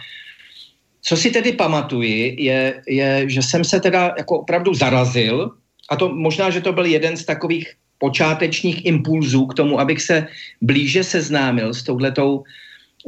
co 1.02 1.18
si 1.18 1.32
tedy 1.32 1.52
pamatuji, 1.60 2.36
je, 2.40 2.84
je, 2.88 3.30
že 3.30 3.42
jsem 3.44 3.64
se 3.64 3.80
teda 3.80 4.16
jako 4.18 4.40
opravdu 4.48 4.74
zarazil 4.74 5.52
a 5.90 5.96
to 5.96 6.10
možná, 6.10 6.50
že 6.50 6.62
to 6.62 6.74
byl 6.74 6.86
jeden 6.86 7.18
z 7.18 7.26
takových 7.26 7.74
počátečních 7.98 8.86
impulzů 8.86 9.46
k 9.46 9.54
tomu, 9.54 9.80
abych 9.80 10.02
se 10.02 10.28
blíže 10.62 11.04
seznámil 11.04 11.74
s 11.74 11.84
touhletou 11.84 12.44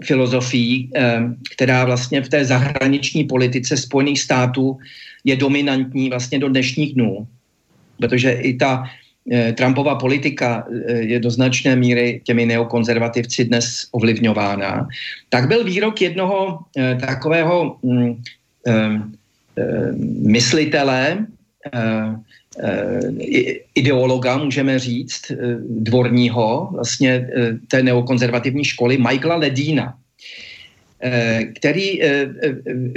filozofií, 0.04 0.90
eh, 0.96 1.22
která 1.56 1.86
vlastně 1.86 2.22
v 2.22 2.30
té 2.30 2.46
zahraniční 2.46 3.24
politice 3.24 3.78
Spojených 3.78 4.22
států 4.22 4.78
je 5.24 5.36
dominantní 5.36 6.10
vlastně 6.10 6.40
do 6.40 6.50
dnešních 6.50 6.94
dnů. 6.94 7.28
Protože 8.00 8.32
i 8.32 8.54
ta 8.54 8.84
eh, 9.32 9.54
Trumpova 9.54 9.96
politika 9.96 10.66
eh, 10.66 10.94
je 10.94 11.20
do 11.20 11.30
značné 11.32 11.76
míry 11.76 12.22
těmi 12.24 12.46
neokonzervativci 12.46 13.46
dnes 13.46 13.88
ovlivňována. 13.92 14.88
Tak 15.30 15.48
byl 15.48 15.64
výrok 15.64 16.02
jednoho 16.02 16.60
takového 17.00 17.78
mm, 17.84 18.24
myslitele, 20.24 21.26
ideologa, 23.76 24.38
můžeme 24.38 24.80
říct, 24.80 25.32
eh, 25.32 25.36
dvorního, 25.62 26.70
vlastně 26.72 27.12
eh, 27.12 27.54
té 27.68 27.84
neokonzervativní 27.84 28.66
školy, 28.66 28.98
Michaela 28.98 29.36
Ledína, 29.36 29.98
který 31.56 32.02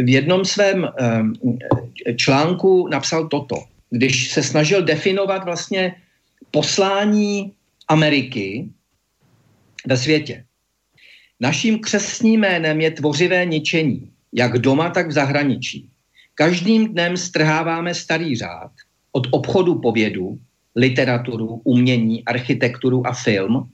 v 0.02 0.08
jednom 0.08 0.44
svém 0.44 0.88
článku 2.16 2.88
napsal 2.90 3.28
toto. 3.28 3.62
Když 3.90 4.30
se 4.30 4.42
snažil 4.42 4.82
definovat 4.82 5.44
vlastně 5.44 5.94
poslání 6.50 7.52
Ameriky 7.88 8.66
ve 9.86 9.96
světě. 9.96 10.44
Naším 11.40 11.78
křesním 11.78 12.40
jménem 12.40 12.80
je 12.80 12.90
tvořivé 12.90 13.46
ničení. 13.46 14.10
jak 14.34 14.58
doma, 14.58 14.90
tak 14.90 15.08
v 15.08 15.12
zahraničí. 15.12 15.86
Každým 16.34 16.88
dnem 16.88 17.16
strháváme 17.16 17.94
starý 17.94 18.36
řád 18.36 18.72
od 19.12 19.26
obchodu 19.30 19.74
po 19.74 19.92
vědu, 19.92 20.38
literaturu, 20.76 21.60
umění, 21.64 22.24
architekturu 22.24 23.06
a 23.06 23.12
film, 23.12 23.70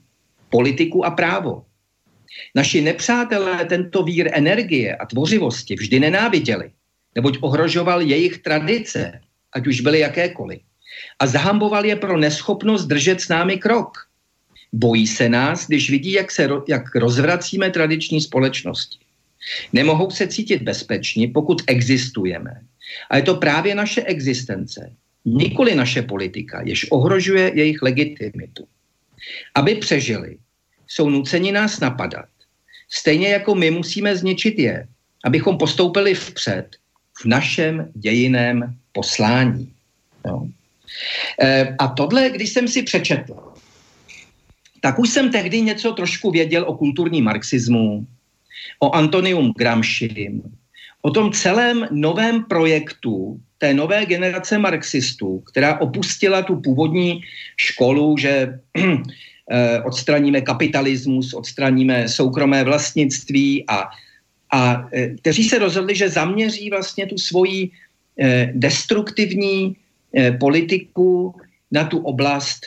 politiku 0.49 1.05
a 1.05 1.11
právo. 1.11 1.65
Naši 2.55 2.81
nepřátelé 2.81 3.65
tento 3.65 4.03
vír 4.03 4.29
energie 4.33 4.95
a 4.95 5.05
tvořivosti 5.05 5.75
vždy 5.75 5.99
nenáviděli, 5.99 6.71
neboť 7.15 7.37
ohrožoval 7.41 8.01
jejich 8.01 8.37
tradice, 8.37 9.21
ať 9.53 9.67
už 9.67 9.81
byly 9.81 9.99
jakékoliv. 9.99 10.59
A 11.19 11.27
zahamboval 11.27 11.85
je 11.85 11.95
pro 11.95 12.17
neschopnost 12.17 12.85
držet 12.85 13.21
s 13.21 13.27
námi 13.27 13.57
krok. 13.57 13.97
Bojí 14.73 15.07
se 15.07 15.29
nás, 15.29 15.67
když 15.67 15.89
vidí, 15.89 16.11
jak, 16.11 16.31
se, 16.31 16.49
jak 16.67 16.95
rozvracíme 16.95 17.69
tradiční 17.69 18.21
společnosti. 18.21 18.99
Nemohou 19.73 20.11
se 20.11 20.27
cítit 20.27 20.61
bezpeční, 20.61 21.27
pokud 21.27 21.61
existujeme. 21.67 22.61
A 23.09 23.17
je 23.17 23.23
to 23.23 23.35
právě 23.35 23.75
naše 23.75 24.03
existence, 24.03 24.91
nikoli 25.25 25.75
naše 25.75 26.01
politika, 26.01 26.61
jež 26.65 26.91
ohrožuje 26.91 27.51
jejich 27.55 27.81
legitimitu. 27.81 28.67
Aby 29.55 29.75
přežili, 29.75 30.37
jsou 30.87 31.09
nuceni 31.09 31.51
nás 31.51 31.79
napadat. 31.79 32.29
Stejně 32.89 33.27
jako 33.29 33.55
my 33.55 33.71
musíme 33.71 34.15
zničit 34.15 34.59
je, 34.59 34.87
abychom 35.23 35.57
postoupili 35.57 36.13
vpřed 36.13 36.75
v 37.21 37.25
našem 37.25 37.91
dějiném 37.93 38.75
poslání. 38.91 39.73
Jo. 40.25 40.47
E, 41.41 41.75
a 41.79 41.87
tohle, 41.87 42.29
když 42.29 42.49
jsem 42.49 42.67
si 42.67 42.83
přečetl, 42.83 43.35
tak 44.81 44.99
už 44.99 45.09
jsem 45.09 45.31
tehdy 45.31 45.61
něco 45.61 45.91
trošku 45.91 46.31
věděl 46.31 46.63
o 46.67 46.77
kulturním 46.77 47.25
marxismu, 47.25 48.07
o 48.79 48.95
Antonium 48.95 49.53
Gramsci, 49.57 50.41
o 51.01 51.11
tom 51.11 51.31
celém 51.31 51.87
novém 51.91 52.43
projektu 52.43 53.39
té 53.57 53.73
nové 53.73 54.05
generace 54.05 54.57
marxistů, 54.57 55.39
která 55.39 55.81
opustila 55.81 56.41
tu 56.41 56.55
původní 56.55 57.21
školu, 57.57 58.17
že 58.17 58.59
eh, 59.51 59.81
odstraníme 59.81 60.41
kapitalismus, 60.41 61.33
odstraníme 61.33 62.07
soukromé 62.07 62.63
vlastnictví 62.63 63.63
a, 63.67 63.89
a 64.51 64.87
eh, 64.93 65.09
kteří 65.09 65.43
se 65.43 65.59
rozhodli, 65.59 65.95
že 65.95 66.09
zaměří 66.09 66.69
vlastně 66.69 67.05
tu 67.05 67.17
svoji 67.17 67.71
eh, 68.19 68.51
destruktivní 68.55 69.75
politiku 70.39 71.35
na 71.71 71.83
tu 71.83 72.01
oblast, 72.01 72.65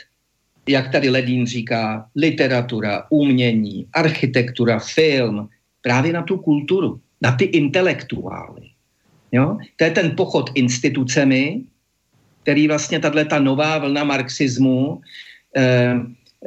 jak 0.67 0.91
tady 0.91 1.09
Ledín 1.09 1.47
říká, 1.47 2.07
literatura, 2.15 3.03
umění, 3.09 3.87
architektura, 3.93 4.79
film, 4.79 5.49
právě 5.81 6.13
na 6.13 6.23
tu 6.23 6.37
kulturu, 6.37 6.99
na 7.23 7.31
ty 7.31 7.45
intelektuály. 7.45 8.69
Jo? 9.31 9.57
To 9.75 9.83
je 9.83 9.91
ten 9.91 10.15
pochod 10.15 10.49
institucemi, 10.55 11.63
který 12.43 12.67
vlastně 12.67 12.99
tahle 12.99 13.25
ta 13.25 13.39
nová 13.39 13.77
vlna 13.77 14.03
marxismu 14.03 15.01
eh, 15.55 15.95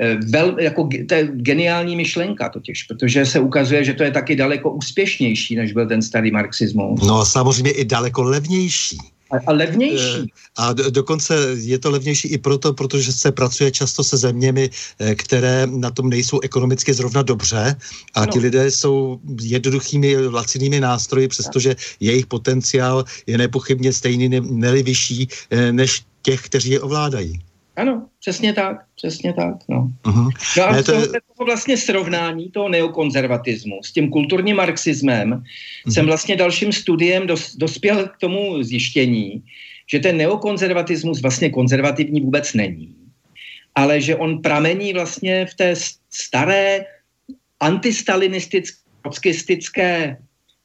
eh, 0.00 0.16
vel, 0.30 0.56
jako, 0.60 0.88
to 1.08 1.14
je 1.14 1.28
geniální 1.32 1.96
myšlenka 1.96 2.48
totiž, 2.48 2.82
protože 2.82 3.26
se 3.26 3.40
ukazuje, 3.40 3.84
že 3.84 3.94
to 3.94 4.02
je 4.02 4.10
taky 4.10 4.36
daleko 4.36 4.70
úspěšnější, 4.70 5.56
než 5.56 5.72
byl 5.72 5.88
ten 5.88 6.02
starý 6.02 6.30
marxismus. 6.30 7.00
No 7.06 7.24
samozřejmě 7.24 7.70
i 7.70 7.84
daleko 7.84 8.22
levnější. 8.22 9.15
A, 9.30 9.52
levnější. 9.52 10.22
Eh, 10.22 10.26
a 10.56 10.72
do, 10.72 10.90
dokonce 10.90 11.34
je 11.54 11.78
to 11.78 11.90
levnější 11.90 12.28
i 12.28 12.38
proto, 12.38 12.74
protože 12.74 13.12
se 13.12 13.32
pracuje 13.32 13.70
často 13.70 14.04
se 14.04 14.16
zeměmi, 14.16 14.70
eh, 14.98 15.14
které 15.14 15.66
na 15.66 15.90
tom 15.90 16.08
nejsou 16.08 16.40
ekonomicky 16.40 16.94
zrovna 16.94 17.22
dobře 17.22 17.76
a 18.14 18.20
no. 18.20 18.32
ti 18.32 18.38
lidé 18.38 18.70
jsou 18.70 19.20
jednoduchými 19.42 20.16
lacinými 20.26 20.80
nástroji, 20.80 21.28
přestože 21.28 21.76
jejich 22.00 22.26
potenciál 22.26 23.04
je 23.26 23.38
nepochybně 23.38 23.92
stejný, 23.92 24.28
ne, 24.28 24.40
ne 24.40 24.82
vyšší 24.82 25.28
eh, 25.50 25.72
než 25.72 26.04
těch, 26.22 26.42
kteří 26.42 26.70
je 26.70 26.80
ovládají. 26.80 27.40
Ano, 27.76 28.08
přesně 28.20 28.52
tak, 28.52 28.76
přesně 28.96 29.32
tak. 29.32 29.54
No, 29.68 29.90
uh-huh. 30.04 30.28
no 30.58 30.64
a 30.64 30.72
ne, 30.72 30.82
to... 30.82 30.92
je... 30.92 31.08
toho 31.08 31.46
vlastně 31.46 31.76
srovnání 31.76 32.50
toho 32.50 32.68
neokonzervatismu 32.68 33.82
s 33.82 33.92
tím 33.92 34.10
kulturním 34.10 34.56
marxismem 34.56 35.30
uh-huh. 35.30 35.92
jsem 35.92 36.06
vlastně 36.06 36.36
dalším 36.36 36.72
studiem 36.72 37.26
dos, 37.26 37.56
dospěl 37.56 38.08
k 38.08 38.16
tomu 38.16 38.62
zjištění, 38.62 39.42
že 39.90 39.98
ten 39.98 40.16
neokonzervatismus 40.16 41.22
vlastně 41.22 41.50
konzervativní 41.50 42.20
vůbec 42.20 42.54
není, 42.54 42.94
ale 43.74 44.00
že 44.00 44.16
on 44.16 44.42
pramení 44.42 44.92
vlastně 44.92 45.46
v 45.46 45.54
té 45.54 45.74
staré 46.10 46.84
antistalinistické 47.60 50.16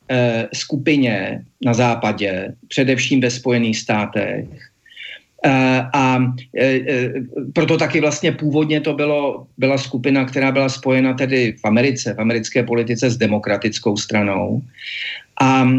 eh, 0.10 0.48
skupině 0.54 1.46
na 1.66 1.74
západě, 1.74 2.56
především 2.68 3.22
ve 3.22 3.32
Spojených 3.32 3.78
státech, 3.78 4.71
a 5.94 6.34
e, 6.58 6.66
e, 6.66 7.14
proto 7.54 7.78
taky 7.78 8.02
vlastně 8.02 8.32
původně 8.32 8.82
to 8.82 8.94
bylo, 8.94 9.48
byla 9.58 9.78
skupina, 9.78 10.26
která 10.26 10.52
byla 10.52 10.70
spojena 10.70 11.14
tedy 11.14 11.56
v 11.62 11.66
Americe, 11.66 12.14
v 12.14 12.20
americké 12.20 12.64
politice 12.64 13.10
s 13.10 13.18
demokratickou 13.18 13.98
stranou. 13.98 14.62
A, 15.42 15.70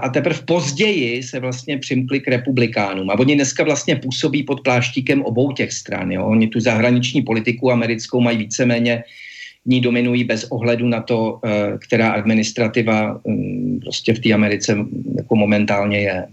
a 0.00 0.08
teprve 0.08 0.38
později 0.44 1.22
se 1.22 1.40
vlastně 1.40 1.78
přimkli 1.78 2.20
k 2.20 2.28
republikánům. 2.28 3.10
A 3.10 3.18
oni 3.18 3.34
dneska 3.34 3.64
vlastně 3.64 3.96
působí 3.96 4.42
pod 4.42 4.60
pláštíkem 4.60 5.22
obou 5.22 5.52
těch 5.52 5.72
stran. 5.72 6.12
Jo? 6.12 6.26
Oni 6.26 6.48
tu 6.48 6.60
zahraniční 6.60 7.22
politiku 7.22 7.72
americkou 7.72 8.20
mají 8.20 8.38
víceméně 8.38 9.04
ní 9.66 9.80
dominují 9.80 10.24
bez 10.24 10.44
ohledu 10.44 10.88
na 10.88 11.00
to, 11.00 11.40
která 11.78 12.12
administrativa 12.12 13.20
mm, 13.26 13.80
prostě 13.82 14.14
v 14.14 14.18
té 14.18 14.32
Americe 14.32 14.76
jako 15.16 15.36
momentálně 15.36 15.98
je. 15.98 16.26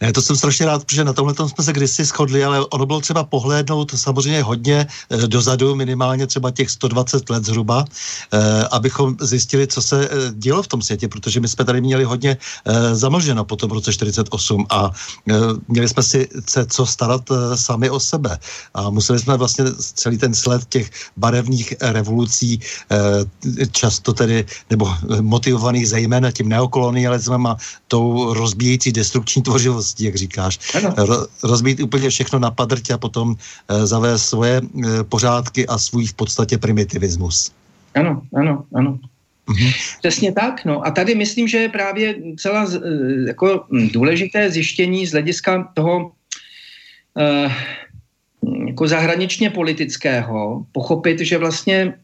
Ne, 0.00 0.12
to 0.12 0.22
jsem 0.22 0.36
strašně 0.36 0.66
rád, 0.66 0.84
protože 0.84 1.04
na 1.04 1.12
tomhle 1.12 1.34
tom 1.34 1.48
jsme 1.48 1.64
se 1.64 1.72
kdysi 1.72 2.04
shodli, 2.04 2.44
ale 2.44 2.66
ono 2.66 2.86
bylo 2.86 3.00
třeba 3.00 3.24
pohlédnout 3.24 3.92
samozřejmě 3.96 4.42
hodně 4.42 4.86
e, 5.10 5.26
dozadu, 5.26 5.74
minimálně 5.74 6.26
třeba 6.26 6.50
těch 6.50 6.70
120 6.70 7.30
let 7.30 7.44
zhruba, 7.44 7.84
e, 7.84 8.68
abychom 8.68 9.16
zjistili, 9.20 9.66
co 9.66 9.82
se 9.82 10.04
e, 10.04 10.08
dělo 10.32 10.62
v 10.62 10.68
tom 10.68 10.82
světě, 10.82 11.08
protože 11.08 11.40
my 11.40 11.48
jsme 11.48 11.64
tady 11.64 11.80
měli 11.80 12.04
hodně 12.04 12.36
e, 12.36 12.94
zamlženo 12.94 13.44
po 13.44 13.56
tom 13.56 13.70
roce 13.70 13.92
48 13.92 14.66
a 14.70 14.90
e, 15.30 15.34
měli 15.68 15.88
jsme 15.88 16.02
si 16.02 16.28
se 16.48 16.66
co 16.66 16.86
starat 16.86 17.30
e, 17.30 17.56
sami 17.56 17.90
o 17.90 18.00
sebe. 18.00 18.38
A 18.74 18.90
museli 18.90 19.18
jsme 19.18 19.36
vlastně 19.36 19.64
celý 19.78 20.18
ten 20.18 20.34
sled 20.34 20.64
těch 20.68 20.90
barevných 21.16 21.74
revolucí, 21.80 22.60
e, 22.90 23.66
často 23.72 24.12
tedy, 24.12 24.44
nebo 24.70 24.94
motivovaných 25.20 25.88
zejména 25.88 26.30
tím 26.30 26.48
neokolonialismem 26.48 27.46
a 27.46 27.56
tou 27.88 28.34
rozbíjející 28.34 28.92
destrukční 28.92 29.42
tvořivosti, 29.56 30.04
jak 30.04 30.14
říkáš. 30.14 30.58
Ro, 30.96 31.26
rozbít 31.42 31.80
úplně 31.80 32.10
všechno 32.10 32.38
na 32.38 32.50
padrť 32.50 32.90
a 32.90 32.98
potom 32.98 33.32
e, 33.32 33.86
zavést 33.86 34.28
svoje 34.28 34.60
e, 34.60 35.04
pořádky 35.04 35.66
a 35.66 35.78
svůj 35.78 36.06
v 36.06 36.14
podstatě 36.14 36.58
primitivismus. 36.58 37.52
Ano, 37.94 38.22
ano, 38.36 38.64
ano. 38.74 38.98
Mm-hmm. 39.48 39.72
Přesně 39.98 40.32
tak. 40.32 40.64
No. 40.64 40.86
A 40.86 40.90
tady 40.90 41.14
myslím, 41.14 41.48
že 41.48 41.58
je 41.58 41.68
právě 41.68 42.36
celá 42.36 42.68
e, 42.68 42.78
jako 43.26 43.64
důležité 43.92 44.50
zjištění 44.50 45.06
z 45.06 45.12
hlediska 45.12 45.72
toho 45.74 46.12
e, 47.16 47.48
jako 48.68 48.88
zahraničně 48.88 49.50
politického 49.50 50.66
pochopit, 50.72 51.20
že 51.20 51.38
vlastně 51.38 51.94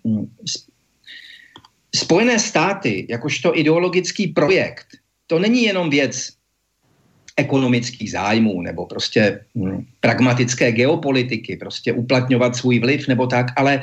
Spojené 1.92 2.38
státy, 2.38 3.06
jakožto 3.08 3.52
ideologický 3.52 4.32
projekt, 4.32 4.96
to 5.26 5.38
není 5.38 5.62
jenom 5.68 5.90
věc 5.90 6.40
ekonomických 7.36 8.10
zájmů 8.10 8.62
nebo 8.62 8.86
prostě 8.86 9.40
hm, 9.54 9.84
pragmatické 10.00 10.72
geopolitiky, 10.72 11.56
prostě 11.56 11.92
uplatňovat 11.92 12.56
svůj 12.56 12.78
vliv 12.78 13.08
nebo 13.08 13.26
tak, 13.26 13.46
ale, 13.56 13.82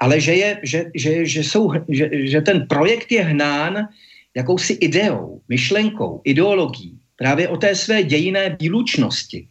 ale 0.00 0.20
že, 0.20 0.34
je, 0.34 0.60
že, 0.62 0.84
že, 0.94 1.26
že, 1.26 1.40
jsou, 1.44 1.72
že, 1.88 2.10
že 2.12 2.40
ten 2.40 2.66
projekt 2.66 3.12
je 3.12 3.22
hnán 3.24 3.88
jakousi 4.34 4.72
ideou, 4.72 5.40
myšlenkou, 5.48 6.20
ideologií, 6.24 6.98
právě 7.16 7.48
o 7.48 7.56
té 7.56 7.74
své 7.74 8.02
dějiné 8.02 8.56
výlučnosti, 8.60 9.46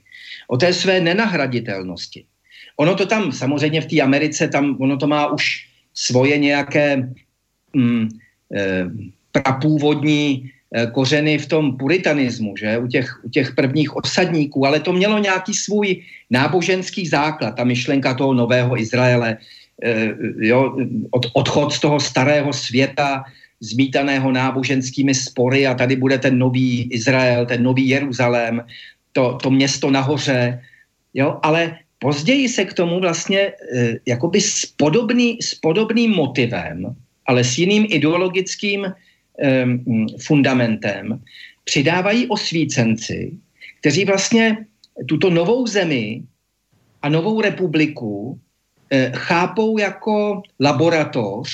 o 0.48 0.58
té 0.58 0.74
své 0.74 1.00
nenahraditelnosti. 1.02 2.26
Ono 2.78 2.96
to 2.96 3.06
tam, 3.06 3.32
samozřejmě 3.32 3.82
v 3.82 3.86
té 3.86 4.02
Americe, 4.02 4.48
tam 4.48 4.78
ono 4.80 4.98
to 4.98 5.08
má 5.08 5.32
už 5.32 5.68
svoje 5.94 6.38
nějaké 6.38 7.10
mm, 7.74 8.10
e, 8.56 8.86
prapůvodní 9.32 10.52
kořeny 10.92 11.38
v 11.38 11.48
tom 11.48 11.78
puritanismu, 11.78 12.58
že, 12.58 12.78
u 12.78 12.88
těch, 12.88 13.08
u 13.24 13.30
těch 13.30 13.56
prvních 13.56 13.96
osadníků, 13.96 14.66
ale 14.66 14.80
to 14.80 14.94
mělo 14.94 15.20
nějaký 15.20 15.54
svůj 15.54 16.02
náboženský 16.30 17.08
základ, 17.08 17.52
ta 17.52 17.64
myšlenka 17.64 18.14
toho 18.14 18.34
nového 18.34 18.80
Izraele, 18.80 19.38
eh, 19.84 20.10
jo, 20.42 20.78
od, 21.12 21.26
odchod 21.34 21.74
z 21.74 21.80
toho 21.80 22.00
starého 22.00 22.54
světa, 22.54 23.24
zmítaného 23.62 24.32
náboženskými 24.32 25.14
spory 25.14 25.68
a 25.68 25.74
tady 25.74 25.96
bude 25.96 26.18
ten 26.18 26.38
nový 26.38 26.90
Izrael, 26.92 27.46
ten 27.46 27.64
nový 27.64 27.90
Jeruzalém, 27.90 28.66
to, 29.14 29.38
to 29.44 29.52
město 29.52 29.92
nahoře, 29.92 30.60
jo, 31.14 31.40
ale 31.44 31.78
později 32.00 32.50
se 32.50 32.66
k 32.66 32.74
tomu 32.74 33.00
vlastně 33.00 33.40
e, 33.40 33.54
jakoby 34.06 34.42
s, 34.42 34.66
podobný, 34.66 35.38
s 35.42 35.56
podobným 35.56 36.12
motivem, 36.12 36.96
ale 37.26 37.44
s 37.44 37.58
jiným 37.58 37.88
ideologickým 37.90 38.92
fundamentem 40.22 41.20
přidávají 41.64 42.28
osvícenci, 42.28 43.32
kteří 43.80 44.06
vlastně 44.06 44.58
tuto 45.08 45.30
novou 45.30 45.68
zemi 45.68 46.24
a 47.02 47.10
novou 47.10 47.42
republiku 47.42 48.40
eh, 48.90 49.12
chápou 49.16 49.78
jako 49.78 50.42
laboratoř 50.60 51.50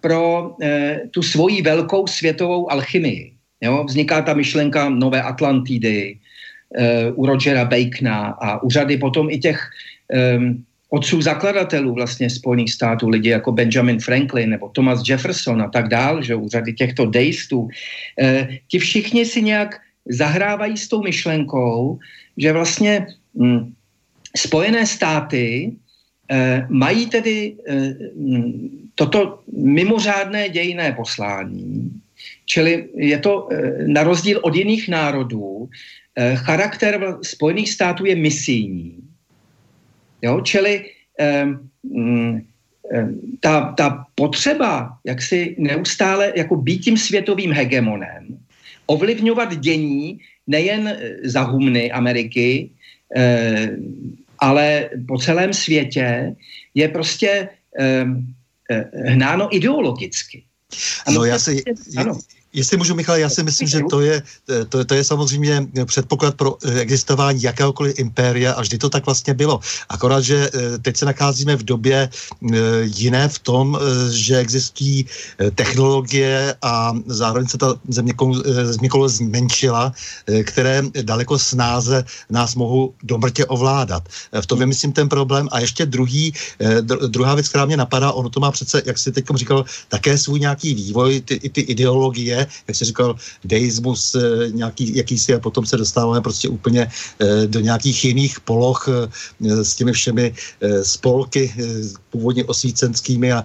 pro 0.00 0.54
eh, 0.62 1.00
tu 1.10 1.22
svoji 1.22 1.62
velkou 1.62 2.06
světovou 2.06 2.70
alchymii. 2.72 3.32
Jo? 3.60 3.84
Vzniká 3.84 4.22
ta 4.22 4.34
myšlenka 4.34 4.88
nové 4.88 5.22
Atlantidy 5.22 6.18
eh, 6.76 7.12
u 7.12 7.26
Rogera 7.26 7.64
Bacona 7.64 8.26
a 8.40 8.62
u 8.62 8.70
řady 8.70 8.96
potom 8.96 9.30
i 9.30 9.38
těch 9.38 9.70
otců 10.90 11.22
zakladatelů 11.22 11.94
vlastně 11.94 12.30
Spojených 12.30 12.72
států, 12.72 13.08
lidi 13.08 13.28
jako 13.28 13.52
Benjamin 13.52 14.00
Franklin 14.00 14.50
nebo 14.50 14.68
Thomas 14.68 15.08
Jefferson 15.08 15.62
a 15.62 15.68
tak 15.68 15.88
dál, 15.88 16.22
že 16.22 16.34
u 16.34 16.48
řady 16.48 16.72
těchto 16.72 17.06
dejstů, 17.06 17.68
eh, 18.20 18.48
ti 18.68 18.78
všichni 18.78 19.24
si 19.24 19.42
nějak 19.42 19.80
zahrávají 20.08 20.76
s 20.76 20.88
tou 20.88 21.02
myšlenkou, 21.02 21.98
že 22.36 22.52
vlastně 22.52 23.06
hm, 23.38 23.72
Spojené 24.36 24.86
státy 24.86 25.72
eh, 26.30 26.66
mají 26.70 27.06
tedy 27.06 27.54
eh, 27.66 27.94
hm, 28.14 28.90
toto 28.94 29.42
mimořádné 29.52 30.48
dějné 30.48 30.92
poslání, 30.92 31.90
čili 32.46 32.88
je 32.94 33.18
to 33.18 33.48
eh, 33.50 33.86
na 33.86 34.02
rozdíl 34.02 34.40
od 34.42 34.54
jiných 34.54 34.88
národů, 34.88 35.68
eh, 36.16 36.36
charakter 36.36 37.18
Spojených 37.22 37.70
států 37.70 38.06
je 38.06 38.16
misijní. 38.16 39.09
Jo? 40.22 40.40
Čili 40.40 40.84
hm, 41.84 42.40
ta, 43.40 43.72
ta 43.72 44.04
potřeba, 44.14 44.98
jak 45.04 45.22
si 45.22 45.56
neustále 45.58 46.32
jako 46.36 46.56
být 46.56 46.78
tím 46.78 46.96
světovým 46.96 47.52
hegemonem, 47.52 48.38
ovlivňovat 48.86 49.54
dění 49.60 50.18
nejen 50.46 50.88
eh, 50.88 51.16
za 51.24 51.42
humny 51.42 51.92
Ameriky, 51.92 52.70
eh, 53.16 53.70
ale 54.38 54.90
po 55.08 55.18
celém 55.18 55.52
světě, 55.52 56.34
je 56.74 56.88
prostě 56.88 57.48
eh, 57.78 58.04
hnáno 59.06 59.56
ideologicky. 59.56 60.42
Ano, 61.06 61.18
no, 61.18 61.24
já 61.24 61.38
si, 61.38 61.62
ano. 61.96 62.18
Jestli 62.52 62.76
můžu, 62.76 62.94
Michal, 62.94 63.16
já 63.16 63.28
si 63.28 63.42
myslím, 63.42 63.68
že 63.68 63.80
to 63.90 64.00
je, 64.00 64.22
to, 64.68 64.84
to 64.84 64.94
je 64.94 65.04
samozřejmě 65.04 65.66
předpoklad 65.84 66.34
pro 66.34 66.56
eh, 66.64 66.80
existování 66.80 67.42
jakéhokoliv 67.42 67.98
impéria 67.98 68.52
a 68.52 68.60
vždy 68.60 68.78
to 68.78 68.90
tak 68.90 69.06
vlastně 69.06 69.34
bylo. 69.34 69.60
Akorát, 69.88 70.20
že 70.20 70.50
eh, 70.54 70.78
teď 70.78 70.96
se 70.96 71.06
nacházíme 71.06 71.56
v 71.56 71.62
době 71.62 72.10
eh, 72.10 72.56
jiné 72.82 73.28
v 73.28 73.38
tom, 73.38 73.78
že 74.10 74.38
existují 74.38 75.06
technologie 75.54 76.54
a 76.62 76.92
zároveň 77.06 77.48
se 77.48 77.58
ta 77.58 77.74
země, 77.88 78.14
kolo 78.88 79.08
zmenšila, 79.08 79.92
které 80.44 80.82
daleko 81.02 81.38
snáze 81.38 82.04
nás 82.30 82.54
mohou 82.54 82.94
domrtě 83.02 83.46
ovládat. 83.46 84.02
V 84.40 84.46
tom 84.46 84.60
je, 84.60 84.66
myslím, 84.66 84.92
ten 84.92 85.08
problém. 85.08 85.48
A 85.52 85.60
ještě 85.60 85.86
druhý, 85.86 86.32
druhá 87.06 87.34
věc, 87.34 87.48
která 87.48 87.64
mě 87.64 87.76
napadá, 87.76 88.12
ono 88.12 88.28
to 88.30 88.40
má 88.40 88.50
přece, 88.50 88.82
jak 88.86 88.98
jsi 88.98 89.12
teď 89.12 89.24
říkal, 89.34 89.64
také 89.88 90.18
svůj 90.18 90.40
nějaký 90.40 90.74
vývoj, 90.74 91.20
ty, 91.20 91.38
ty 91.38 91.60
ideologie, 91.60 92.39
jak 92.68 92.76
jsi 92.76 92.84
říkal, 92.84 93.16
deismus 93.44 94.14
eh, 94.14 94.50
nějaký, 94.50 94.96
jakýsi 94.96 95.34
a 95.34 95.40
potom 95.40 95.66
se 95.66 95.76
dostáváme 95.76 96.20
prostě 96.20 96.48
úplně 96.48 96.86
eh, 96.86 97.46
do 97.46 97.60
nějakých 97.60 98.04
jiných 98.04 98.40
poloh 98.40 98.88
eh, 98.88 99.64
s 99.64 99.74
těmi 99.74 99.92
všemi 99.92 100.34
spolky 100.82 101.54
původně 102.10 102.44
osvícenskými 102.44 103.32
a 103.32 103.44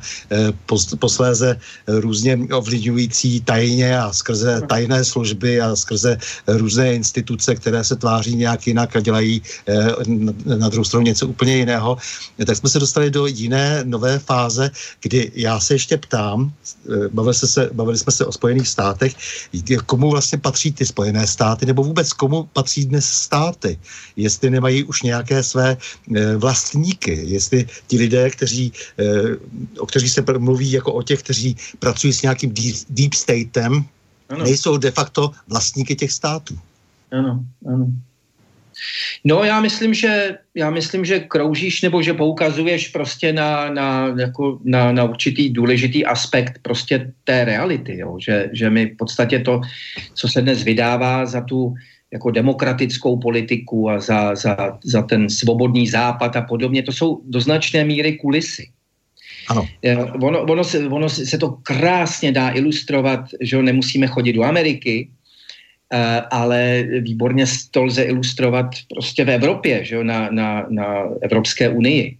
posléze 0.99 1.59
různě 1.87 2.37
ovlivňující 2.51 3.41
tajně 3.41 3.99
a 3.99 4.13
skrze 4.13 4.61
tajné 4.69 5.05
služby 5.05 5.61
a 5.61 5.75
skrze 5.75 6.17
různé 6.47 6.93
instituce, 6.93 7.55
které 7.55 7.83
se 7.83 7.95
tváří 7.95 8.35
nějak 8.35 8.67
jinak 8.67 8.95
a 8.95 8.99
dělají 8.99 9.41
na 10.45 10.69
druhou 10.69 10.83
stranu 10.83 11.05
něco 11.05 11.27
úplně 11.27 11.57
jiného. 11.57 11.97
Tak 12.45 12.57
jsme 12.57 12.69
se 12.69 12.79
dostali 12.79 13.11
do 13.11 13.25
jiné 13.25 13.83
nové 13.83 14.19
fáze, 14.19 14.71
kdy 15.01 15.31
já 15.35 15.59
se 15.59 15.73
ještě 15.73 15.97
ptám, 15.97 16.53
bavili, 17.13 17.35
se, 17.35 17.69
bavili 17.73 17.97
jsme 17.97 18.11
se 18.11 18.25
o 18.25 18.31
Spojených 18.31 18.67
státech, 18.67 18.84
státech, 18.85 19.15
komu 19.85 20.11
vlastně 20.11 20.37
patří 20.37 20.71
ty 20.71 20.85
Spojené 20.85 21.27
státy, 21.27 21.65
nebo 21.65 21.83
vůbec 21.83 22.13
komu 22.13 22.49
patří 22.53 22.85
dnes 22.85 23.05
státy, 23.05 23.79
jestli 24.15 24.49
nemají 24.49 24.83
už 24.83 25.01
nějaké 25.01 25.43
své 25.43 25.73
e, 25.73 26.37
vlastníky, 26.37 27.25
jestli 27.25 27.65
ti 27.87 27.97
lidé, 27.97 28.29
kteří, 28.29 28.73
e, 28.99 29.81
o 29.81 29.85
kterých 29.85 30.11
se 30.11 30.21
mluví 30.37 30.71
jako 30.71 30.93
o 30.93 31.01
těch, 31.01 31.25
kteří 31.25 31.57
pracují 31.79 32.13
s 32.13 32.21
nějakým 32.21 32.53
deep, 32.53 32.75
deep 32.89 33.13
statem, 33.13 33.85
ano. 34.29 34.43
nejsou 34.43 34.77
de 34.77 34.91
facto 34.91 35.31
vlastníky 35.49 35.95
těch 35.95 36.11
států. 36.11 36.53
Ano, 37.11 37.41
ano. 37.65 37.87
No 39.23 39.43
já 39.43 39.61
myslím, 39.61 39.93
že 39.93 40.37
já 40.55 40.69
myslím, 40.69 41.05
že 41.05 41.19
kroužíš 41.19 41.81
nebo 41.81 42.01
že 42.01 42.13
poukazuješ 42.13 42.87
prostě 42.87 43.33
na, 43.33 43.69
na, 43.69 44.15
jako 44.19 44.59
na, 44.63 44.91
na 44.91 45.03
určitý 45.03 45.49
důležitý 45.49 46.05
aspekt 46.05 46.59
prostě 46.61 47.11
té 47.23 47.45
reality, 47.45 47.97
jo? 47.97 48.17
Že, 48.19 48.49
že 48.53 48.69
my 48.69 48.85
v 48.85 48.97
podstatě 48.97 49.39
to, 49.39 49.61
co 50.13 50.27
se 50.27 50.41
dnes 50.41 50.63
vydává 50.63 51.25
za 51.25 51.41
tu 51.41 51.73
jako 52.13 52.31
demokratickou 52.31 53.17
politiku 53.19 53.89
a 53.89 53.99
za, 53.99 54.35
za, 54.35 54.79
za 54.83 55.01
ten 55.01 55.29
svobodný 55.29 55.87
západ 55.87 56.35
a 56.35 56.41
podobně, 56.41 56.83
to 56.83 56.91
jsou 56.91 57.21
do 57.25 57.41
značné 57.41 57.83
míry 57.83 58.17
kulisy. 58.17 58.69
Ano. 59.49 59.67
Ono, 60.21 60.41
ono, 60.41 60.63
se, 60.63 60.87
ono 60.87 61.09
se 61.09 61.37
to 61.37 61.49
krásně 61.63 62.31
dá 62.31 62.49
ilustrovat, 62.49 63.19
že 63.41 63.61
nemusíme 63.61 64.07
chodit 64.07 64.33
do 64.33 64.43
Ameriky, 64.43 65.09
Eh, 65.09 65.14
ale 66.31 66.83
výborně 66.99 67.45
to 67.71 67.83
lze 67.83 68.03
ilustrovat 68.03 68.65
prostě 68.93 69.25
v 69.25 69.29
Evropě, 69.29 69.85
že 69.85 69.95
jo, 69.95 70.03
na, 70.03 70.29
na, 70.31 70.65
na 70.69 71.03
Evropské 71.21 71.69
unii. 71.69 72.17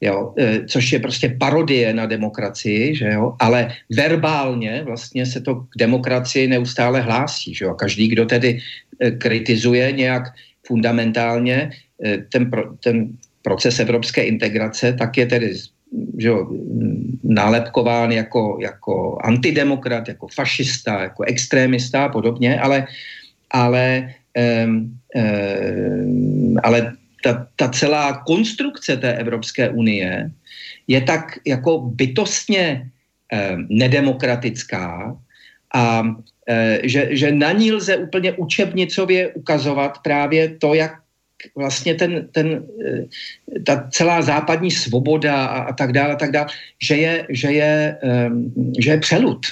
Jo, 0.00 0.34
eh, 0.38 0.60
což 0.68 0.92
je 0.92 0.98
prostě 0.98 1.36
parodie 1.40 1.94
na 1.94 2.06
demokracii, 2.06 2.96
že 2.96 3.08
jo, 3.08 3.36
ale 3.40 3.72
verbálně 3.96 4.82
vlastně 4.84 5.26
se 5.26 5.40
to 5.40 5.54
k 5.54 5.78
demokracii 5.78 6.48
neustále 6.48 7.00
hlásí, 7.00 7.54
že 7.54 7.64
jo, 7.64 7.74
každý, 7.74 8.08
kdo 8.08 8.26
tedy 8.26 8.60
eh, 9.00 9.10
kritizuje 9.10 9.92
nějak 9.92 10.22
fundamentálně 10.66 11.70
ten, 12.32 12.50
pro, 12.50 12.76
ten 12.84 13.08
proces 13.42 13.80
evropské 13.80 14.22
integrace, 14.22 14.92
tak 14.92 15.16
je 15.16 15.26
tedy 15.26 15.54
že 16.18 16.28
jo, 16.28 16.50
nálepkován 17.22 18.12
jako, 18.12 18.58
jako 18.60 19.18
antidemokrat, 19.24 20.08
jako 20.08 20.28
fašista, 20.28 21.02
jako 21.02 21.22
extrémista 21.22 22.04
a 22.04 22.08
podobně, 22.08 22.60
ale, 22.60 22.86
ale, 23.50 24.14
um, 24.64 24.98
um, 25.14 26.56
ale 26.62 26.92
ta, 27.24 27.46
ta 27.56 27.68
celá 27.68 28.22
konstrukce 28.26 28.96
té 28.96 29.12
Evropské 29.14 29.70
unie 29.70 30.30
je 30.88 31.00
tak 31.00 31.38
jako 31.46 31.78
bytostně 31.78 32.90
um, 33.32 33.66
nedemokratická 33.70 35.16
a 35.74 36.02
že, 36.82 37.08
že 37.10 37.32
na 37.32 37.52
ní 37.52 37.72
lze 37.72 37.96
úplně 37.96 38.32
učebnicově 38.32 39.28
ukazovat 39.28 39.98
právě 39.98 40.48
to, 40.48 40.74
jak 40.74 40.92
vlastně 41.56 41.94
ten, 41.94 42.28
ten, 42.32 42.64
eh, 42.86 43.60
ta 43.66 43.88
celá 43.90 44.22
západní 44.22 44.70
svoboda 44.70 45.46
a, 45.46 45.58
a 45.58 45.72
tak 45.72 45.92
dále, 45.92 46.12
a 46.12 46.16
tak 46.16 46.30
dále, 46.32 46.46
že 46.82 46.96
je, 46.96 47.26
že 47.30 47.48
je, 47.52 47.98
um, 48.28 48.52
že 48.78 48.90
je 48.90 48.98
přelud. 48.98 49.46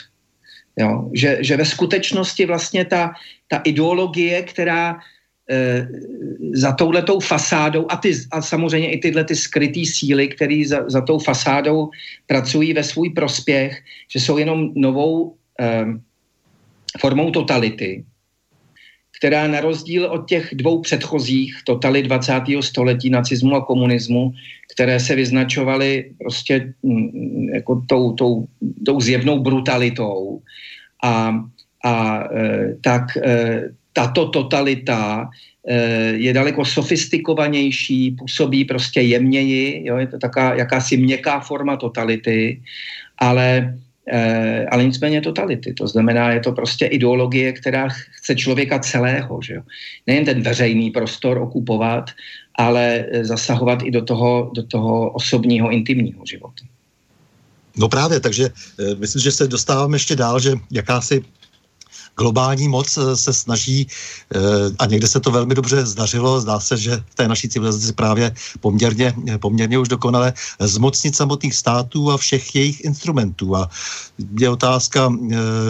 Jo? 0.76 1.10
Že, 1.14 1.38
že 1.40 1.56
ve 1.56 1.64
skutečnosti 1.64 2.46
vlastně 2.46 2.84
ta, 2.84 3.12
ta 3.48 3.60
ideologie, 3.64 4.42
která 4.42 4.98
e, 5.50 5.88
za 6.54 6.72
touhletou 6.72 7.20
fasádou 7.20 7.86
a, 7.88 7.96
ty, 7.96 8.12
a 8.32 8.42
samozřejmě 8.42 8.90
i 8.90 8.98
tyhle 8.98 9.24
ty 9.24 9.36
skrytý 9.36 9.86
síly, 9.86 10.28
které 10.28 10.62
za, 10.66 10.90
za 10.90 11.00
tou 11.00 11.18
fasádou 11.18 11.90
pracují 12.26 12.72
ve 12.72 12.82
svůj 12.82 13.10
prospěch, 13.10 13.82
že 14.10 14.20
jsou 14.20 14.38
jenom 14.38 14.72
novou 14.74 15.36
e, 15.60 15.84
formou 16.98 17.30
totality, 17.30 18.04
která 19.24 19.48
na 19.48 19.60
rozdíl 19.60 20.04
od 20.04 20.28
těch 20.28 20.52
dvou 20.52 20.80
předchozích 20.80 21.56
totalit 21.64 22.04
20. 22.04 22.32
století, 22.60 23.10
nacismu 23.10 23.56
a 23.56 23.64
komunismu, 23.64 24.32
které 24.74 25.00
se 25.00 25.16
vyznačovaly 25.16 26.12
prostě 26.18 26.74
mm, 26.82 27.48
jako 27.54 27.82
tou, 27.88 28.12
tou, 28.12 28.46
tou 28.86 29.00
zjevnou 29.00 29.40
brutalitou. 29.40 30.44
A, 31.02 31.40
a 31.84 32.24
e, 32.36 32.76
tak 32.80 33.16
e, 33.16 33.62
tato 33.92 34.28
totalita 34.28 35.30
e, 35.68 35.76
je 36.20 36.32
daleko 36.32 36.64
sofistikovanější, 36.64 38.10
působí 38.20 38.64
prostě 38.64 39.00
jemněji, 39.00 39.88
jo, 39.88 39.96
je 39.96 40.06
to 40.06 40.18
taká 40.18 40.54
jakási 40.54 40.96
měkká 40.96 41.40
forma 41.40 41.76
totality, 41.76 42.60
ale 43.18 43.72
ale 44.70 44.84
nicméně 44.84 45.20
totality. 45.20 45.74
To 45.74 45.86
znamená, 45.88 46.32
je 46.32 46.40
to 46.40 46.52
prostě 46.52 46.86
ideologie, 46.86 47.52
která 47.52 47.88
chce 47.88 48.34
člověka 48.34 48.78
celého. 48.78 49.42
Že 49.42 49.54
jo? 49.54 49.62
Nejen 50.06 50.24
ten 50.24 50.42
veřejný 50.42 50.90
prostor 50.90 51.38
okupovat, 51.38 52.10
ale 52.54 53.06
eh, 53.10 53.24
zasahovat 53.24 53.82
i 53.82 53.90
do 53.90 54.04
toho, 54.04 54.50
do 54.54 54.62
toho 54.62 55.10
osobního, 55.10 55.70
intimního 55.70 56.26
života. 56.26 56.64
No 57.76 57.88
právě, 57.88 58.20
takže 58.20 58.44
e, 58.44 58.94
myslím, 58.94 59.22
že 59.22 59.32
se 59.32 59.48
dostáváme 59.48 59.96
ještě 59.96 60.16
dál, 60.16 60.40
že 60.40 60.52
jakási 60.70 61.24
globální 62.16 62.68
moc 62.68 62.98
se 63.14 63.32
snaží, 63.32 63.86
a 64.78 64.86
někde 64.86 65.08
se 65.08 65.20
to 65.20 65.30
velmi 65.30 65.54
dobře 65.54 65.86
zdařilo, 65.86 66.40
zdá 66.40 66.60
se, 66.60 66.76
že 66.76 66.96
v 67.10 67.14
té 67.14 67.28
naší 67.28 67.48
civilizaci 67.48 67.92
právě 67.92 68.34
poměrně, 68.60 69.14
poměrně 69.40 69.78
už 69.78 69.88
dokonale 69.88 70.32
zmocnit 70.60 71.16
samotných 71.16 71.54
států 71.54 72.10
a 72.10 72.16
všech 72.16 72.54
jejich 72.54 72.84
instrumentů. 72.84 73.56
A 73.56 73.70
je 74.38 74.50
otázka, 74.50 75.12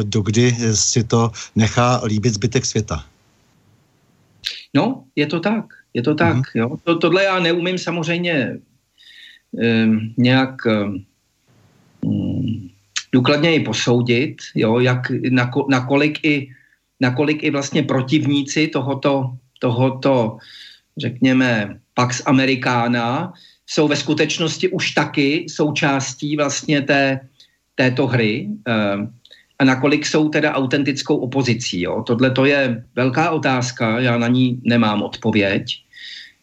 dokdy 0.03 0.57
si 0.75 1.05
to 1.05 1.31
nechá 1.57 2.01
líbit 2.05 2.35
zbytek 2.35 2.67
světa. 2.67 3.05
No, 4.75 5.05
je 5.17 5.27
to 5.27 5.41
tak. 5.41 5.65
Je 5.95 6.03
to 6.03 6.15
tak. 6.15 6.37
Mm-hmm. 6.37 6.55
Jo. 6.55 6.77
To, 6.85 6.99
tohle 6.99 7.25
já 7.25 7.41
neumím 7.41 7.79
samozřejmě 7.79 8.59
um, 9.51 10.15
nějak 10.17 10.55
um, 12.01 12.71
důkladně 13.15 13.55
i 13.55 13.61
posoudit, 13.61 14.37
jo, 14.55 14.81
jak, 14.81 15.07
nako, 15.31 15.67
nakolik, 15.71 16.19
i, 16.27 16.51
nakolik 17.01 17.43
i 17.43 17.51
vlastně 17.51 17.83
protivníci 17.83 18.69
tohoto, 18.69 19.39
tohoto 19.59 20.37
řekněme, 20.99 21.79
Pax 21.95 22.23
Americana 22.27 23.33
jsou 23.67 23.89
ve 23.89 23.97
skutečnosti 23.97 24.69
už 24.69 24.91
taky 24.91 25.47
součástí 25.49 26.37
vlastně 26.37 26.83
té, 26.83 27.21
této 27.75 28.07
hry. 28.07 28.51
Um, 28.51 29.15
a 29.59 29.65
nakolik 29.65 30.07
jsou 30.07 30.29
teda 30.29 30.53
autentickou 30.53 31.17
opozicí. 31.17 31.87
Tohle 32.07 32.31
to 32.31 32.45
je 32.45 32.83
velká 32.99 33.31
otázka, 33.31 34.01
já 34.01 34.19
na 34.19 34.29
ní 34.29 34.59
nemám 34.67 35.03
odpověď. 35.03 35.63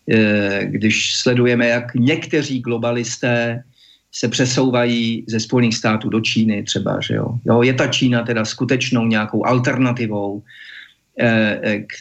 E, 0.07 0.65
když 0.65 1.15
sledujeme, 1.15 1.67
jak 1.67 1.95
někteří 1.95 2.63
globalisté 2.63 3.63
se 4.11 4.27
přesouvají 4.27 5.23
ze 5.27 5.39
Spojených 5.39 5.75
států 5.75 6.09
do 6.09 6.21
Číny 6.21 6.63
třeba, 6.63 6.99
že 7.01 7.15
jo. 7.15 7.39
jo 7.45 7.61
je 7.61 7.73
ta 7.73 7.87
Čína 7.87 8.23
teda 8.23 8.45
skutečnou 8.45 9.05
nějakou 9.05 9.45
alternativou 9.45 10.43
e, 11.19 11.27
e, 11.63 11.79
k, 11.79 11.93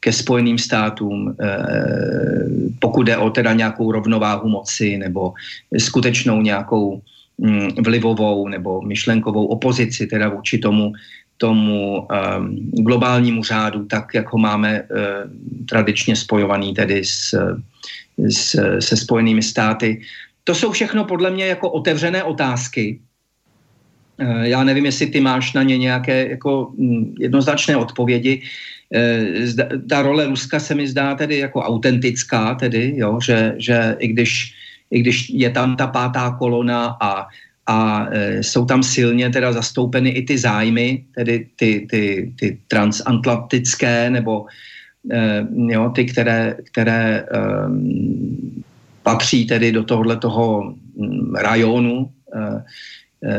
ke 0.00 0.12
Spojeným 0.12 0.58
státům, 0.58 1.36
pokud 2.78 3.02
jde 3.02 3.16
o 3.16 3.30
teda 3.30 3.52
nějakou 3.52 3.92
rovnováhu 3.92 4.48
moci 4.48 4.98
nebo 4.98 5.32
skutečnou 5.78 6.42
nějakou 6.42 7.02
Mm, 7.42 7.68
vlivovou 7.84 8.48
nebo 8.48 8.82
myšlenkovou 8.82 9.46
opozici 9.46 10.06
teda 10.06 10.28
vůči 10.28 10.58
tomu, 10.58 10.92
tomu 11.36 12.06
um, 12.06 12.70
globálnímu 12.70 13.44
řádu, 13.44 13.84
tak 13.84 14.14
jak 14.14 14.32
ho 14.32 14.38
máme 14.38 14.82
uh, 14.82 14.86
tradičně 15.68 16.16
spojovaný 16.16 16.74
tedy 16.74 17.04
s, 17.04 17.34
s, 18.18 18.56
se 18.78 18.96
spojenými 18.96 19.42
státy. 19.42 20.00
To 20.44 20.54
jsou 20.54 20.72
všechno 20.72 21.04
podle 21.04 21.30
mě 21.30 21.46
jako 21.46 21.70
otevřené 21.70 22.22
otázky. 22.22 23.00
Uh, 24.20 24.42
já 24.42 24.64
nevím, 24.64 24.84
jestli 24.84 25.06
ty 25.06 25.20
máš 25.20 25.52
na 25.52 25.62
ně 25.62 25.78
nějaké 25.78 26.28
jako 26.28 26.66
um, 26.66 27.14
jednoznačné 27.18 27.76
odpovědi. 27.76 28.42
Zda, 29.42 29.68
ta 29.88 30.02
role 30.02 30.26
Ruska 30.26 30.60
se 30.60 30.74
mi 30.74 30.88
zdá 30.88 31.14
tedy 31.14 31.38
jako 31.38 31.62
autentická, 31.62 32.54
tedy, 32.54 32.92
jo, 32.96 33.18
že, 33.24 33.54
že 33.58 33.96
i 33.98 34.08
když 34.08 34.54
i 34.92 35.00
když 35.00 35.30
je 35.30 35.50
tam 35.50 35.76
ta 35.76 35.86
pátá 35.86 36.36
kolona 36.38 36.96
a, 37.00 37.26
a 37.66 38.06
e, 38.10 38.42
jsou 38.42 38.64
tam 38.64 38.82
silně 38.82 39.30
teda 39.30 39.52
zastoupeny 39.52 40.10
i 40.10 40.22
ty 40.22 40.38
zájmy, 40.38 41.04
tedy 41.14 41.46
ty, 41.56 41.86
ty, 41.90 42.32
ty 42.38 42.58
transatlantické 42.68 44.10
nebo 44.10 44.46
jo, 45.66 45.90
ty, 45.94 46.04
které, 46.04 46.56
které 46.70 47.24
e, 47.24 47.24
patří 49.02 49.46
tedy 49.46 49.72
do 49.72 49.84
tohohle 49.84 50.16
toho 50.16 50.74
mm, 50.96 51.34
rajonu 51.34 52.10
e, 52.34 52.64
e, 53.22 53.34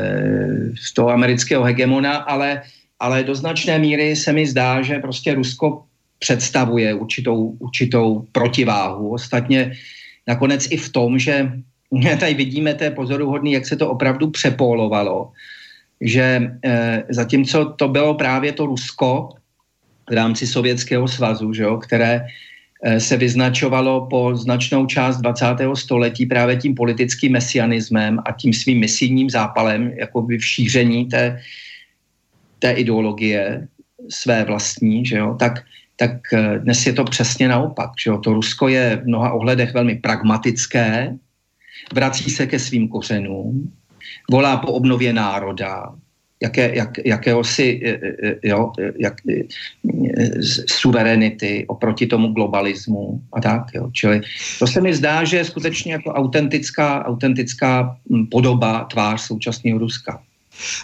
z 0.76 0.94
toho 0.94 1.10
amerického 1.10 1.64
hegemona, 1.64 2.14
ale, 2.18 2.62
ale 3.00 3.24
do 3.24 3.36
značné 3.36 3.80
míry 3.80 4.16
se 4.16 4.34
mi 4.34 4.48
zdá, 4.48 4.82
že 4.82 5.00
prostě 5.00 5.34
Rusko 5.34 5.84
představuje 6.20 6.94
určitou, 6.94 7.60
určitou 7.60 8.28
protiváhu. 8.32 9.14
Ostatně 9.14 9.72
nakonec 10.28 10.68
i 10.72 10.78
v 10.78 10.90
tom, 10.90 11.20
že 11.20 11.52
tady 12.20 12.34
vidíme, 12.34 12.74
to 12.74 12.84
je 12.84 12.92
pozoruhodný, 12.92 13.52
jak 13.52 13.66
se 13.66 13.76
to 13.76 13.90
opravdu 13.90 14.30
přepólovalo, 14.30 15.32
že 16.02 16.52
e, 16.64 17.04
zatímco 17.10 17.66
to 17.76 17.88
bylo 17.88 18.14
právě 18.14 18.52
to 18.52 18.66
Rusko 18.66 19.30
v 20.10 20.14
rámci 20.14 20.48
Sovětského 20.48 21.08
svazu, 21.08 21.54
že 21.54 21.64
jo, 21.64 21.78
které 21.78 22.28
se 22.98 23.18
vyznačovalo 23.18 24.08
po 24.10 24.36
značnou 24.36 24.86
část 24.86 25.18
20. 25.18 25.46
století 25.74 26.26
právě 26.26 26.56
tím 26.56 26.76
politickým 26.76 27.32
mesianismem 27.32 28.20
a 28.26 28.32
tím 28.32 28.54
svým 28.54 28.80
misijním 28.80 29.30
zápalem, 29.30 29.92
jako 29.96 30.22
by 30.22 30.38
v 30.38 30.46
šíření 30.46 31.06
té, 31.06 31.40
té 32.60 32.72
ideologie 32.72 33.68
své 34.10 34.44
vlastní, 34.44 35.06
že 35.06 35.18
jo, 35.18 35.36
tak 35.40 35.64
tak 35.96 36.34
eh, 36.34 36.60
dnes 36.60 36.86
je 36.86 36.94
to 36.94 37.04
přesně 37.04 37.48
naopak. 37.48 37.92
Že 38.04 38.10
jo? 38.10 38.18
To 38.18 38.34
Rusko 38.34 38.68
je 38.68 39.00
v 39.04 39.08
mnoha 39.08 39.34
ohledech 39.34 39.74
velmi 39.74 39.96
pragmatické, 39.96 41.16
vrací 41.94 42.30
se 42.30 42.48
ke 42.48 42.60
svým 42.60 42.88
kořenům, 42.88 43.74
volá 44.32 44.58
po 44.58 44.72
obnově 44.72 45.14
národa, 45.14 45.96
jaké, 46.44 46.76
jak, 46.76 46.92
jakéhosi 47.06 47.82
eh, 47.86 48.00
eh, 48.24 48.36
jo, 48.44 48.72
jak, 49.00 49.14
suverenity 50.68 51.66
oproti 51.68 52.08
tomu 52.08 52.28
globalismu 52.28 53.22
a 53.34 53.42
tak. 53.42 53.64
Jo. 53.74 53.90
Čili 53.92 54.22
to 54.60 54.68
se 54.68 54.82
mi 54.82 54.94
zdá, 54.94 55.24
že 55.24 55.38
je 55.38 55.46
skutečně 55.46 55.94
jako 55.94 56.12
autentická, 56.12 57.06
autentická 57.06 57.98
hm, 58.10 58.26
podoba, 58.26 58.84
tvář 58.84 59.22
současného 59.22 59.80
Ruska. 59.80 60.22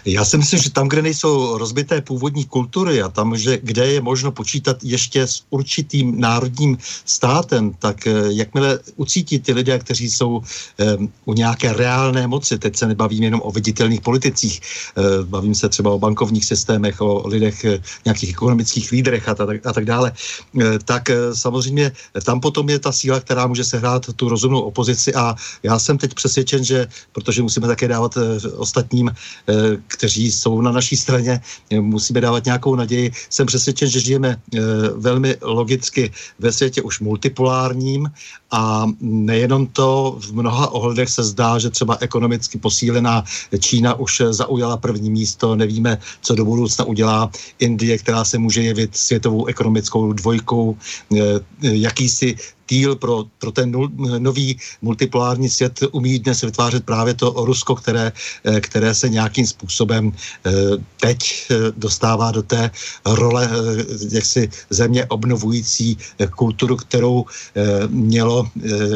Já 0.04 0.24
si 0.24 0.36
myslím, 0.38 0.60
že 0.60 0.70
tam, 0.70 0.88
kde 0.88 1.02
nejsou 1.02 1.58
rozbité 1.58 2.00
původní 2.00 2.44
kultury 2.44 3.02
a 3.02 3.08
tam, 3.08 3.36
že, 3.36 3.58
kde 3.62 3.86
je 3.86 4.00
možno 4.00 4.32
počítat 4.32 4.76
ještě 4.82 5.22
s 5.22 5.42
určitým 5.50 6.20
národním 6.20 6.78
státem, 7.04 7.74
tak 7.78 8.06
eh, 8.06 8.12
jakmile 8.28 8.78
ucítí 8.96 9.38
ty 9.38 9.52
lidé, 9.52 9.78
kteří 9.78 10.10
jsou 10.10 10.40
um, 10.40 11.12
u 11.24 11.32
nějaké 11.32 11.72
reálné 11.72 12.26
moci, 12.26 12.58
teď 12.58 12.76
se 12.76 12.86
nebavím 12.86 13.22
jenom 13.22 13.40
o 13.44 13.50
viditelných 13.52 14.00
politicích, 14.00 14.60
uh, 14.96 15.24
bavím 15.26 15.54
se 15.54 15.68
třeba 15.68 15.90
o 15.90 15.98
bankovních 15.98 16.44
systémech, 16.44 17.00
o 17.00 17.28
lidech, 17.28 17.64
nějakých 18.04 18.30
ekonomických 18.30 18.90
lídrech 18.90 19.28
a, 19.28 19.34
tak, 19.34 19.66
a 19.66 19.72
tak 19.72 19.84
dále, 19.84 20.12
uh, 20.52 20.62
tak 20.84 21.08
uh, 21.08 21.34
samozřejmě 21.34 21.92
tam 22.24 22.40
potom 22.40 22.68
je 22.68 22.78
ta 22.78 22.92
síla, 22.92 23.20
která 23.20 23.46
může 23.46 23.64
sehrát 23.64 24.06
tu 24.16 24.28
rozumnou 24.28 24.60
opozici 24.60 25.14
a 25.14 25.34
já 25.62 25.78
jsem 25.78 25.98
teď 25.98 26.14
přesvědčen, 26.14 26.64
že 26.64 26.86
protože 27.12 27.42
musíme 27.42 27.66
také 27.66 27.88
dávat 27.88 28.16
uh, 28.16 28.22
ostatním 28.56 29.06
uh, 29.06 29.59
kteří 29.86 30.32
jsou 30.32 30.60
na 30.60 30.72
naší 30.72 30.96
straně, 30.96 31.40
musíme 31.80 32.20
dávat 32.20 32.44
nějakou 32.44 32.74
naději. 32.74 33.12
Jsem 33.30 33.46
přesvědčen, 33.46 33.88
že 33.88 34.00
žijeme 34.00 34.36
eh, 34.36 34.60
velmi 34.96 35.36
logicky 35.42 36.12
ve 36.38 36.52
světě 36.52 36.82
už 36.82 37.00
multipolárním 37.00 38.10
a 38.50 38.86
nejenom 39.00 39.66
to, 39.66 40.18
v 40.20 40.32
mnoha 40.32 40.72
ohledech 40.72 41.08
se 41.08 41.24
zdá, 41.24 41.58
že 41.58 41.70
třeba 41.70 41.96
ekonomicky 42.00 42.58
posílená 42.58 43.24
Čína 43.60 43.94
už 43.94 44.22
zaujala 44.30 44.76
první 44.76 45.10
místo, 45.10 45.56
nevíme, 45.56 45.98
co 46.20 46.34
do 46.34 46.44
budoucna 46.44 46.84
udělá 46.84 47.30
Indie, 47.58 47.98
která 47.98 48.24
se 48.24 48.38
může 48.38 48.62
jevit 48.62 48.96
světovou 48.96 49.46
ekonomickou 49.46 50.12
dvojkou, 50.12 50.76
eh, 51.16 51.40
jakýsi 51.62 52.36
styl 52.70 52.94
pro, 52.96 53.26
pro 53.42 53.50
ten 53.50 53.70
nul, 53.74 53.90
nový 54.22 54.54
multipolární 54.82 55.50
svět 55.50 55.82
umí 55.90 56.22
dnes 56.22 56.46
vytvářet 56.46 56.86
právě 56.86 57.18
to 57.18 57.34
Rusko, 57.34 57.74
které, 57.74 58.12
eh, 58.46 58.60
které 58.60 58.94
se 58.94 59.10
nějakým 59.10 59.46
způsobem 59.46 60.14
eh, 60.14 60.50
teď 61.02 61.18
eh, 61.18 61.54
dostává 61.74 62.30
do 62.30 62.46
té 62.46 62.70
role 63.02 63.50
jaksi 64.14 64.46
země 64.70 65.10
obnovující 65.10 65.98
kulturu, 66.36 66.76
kterou 66.76 67.24
mělo 67.88 68.46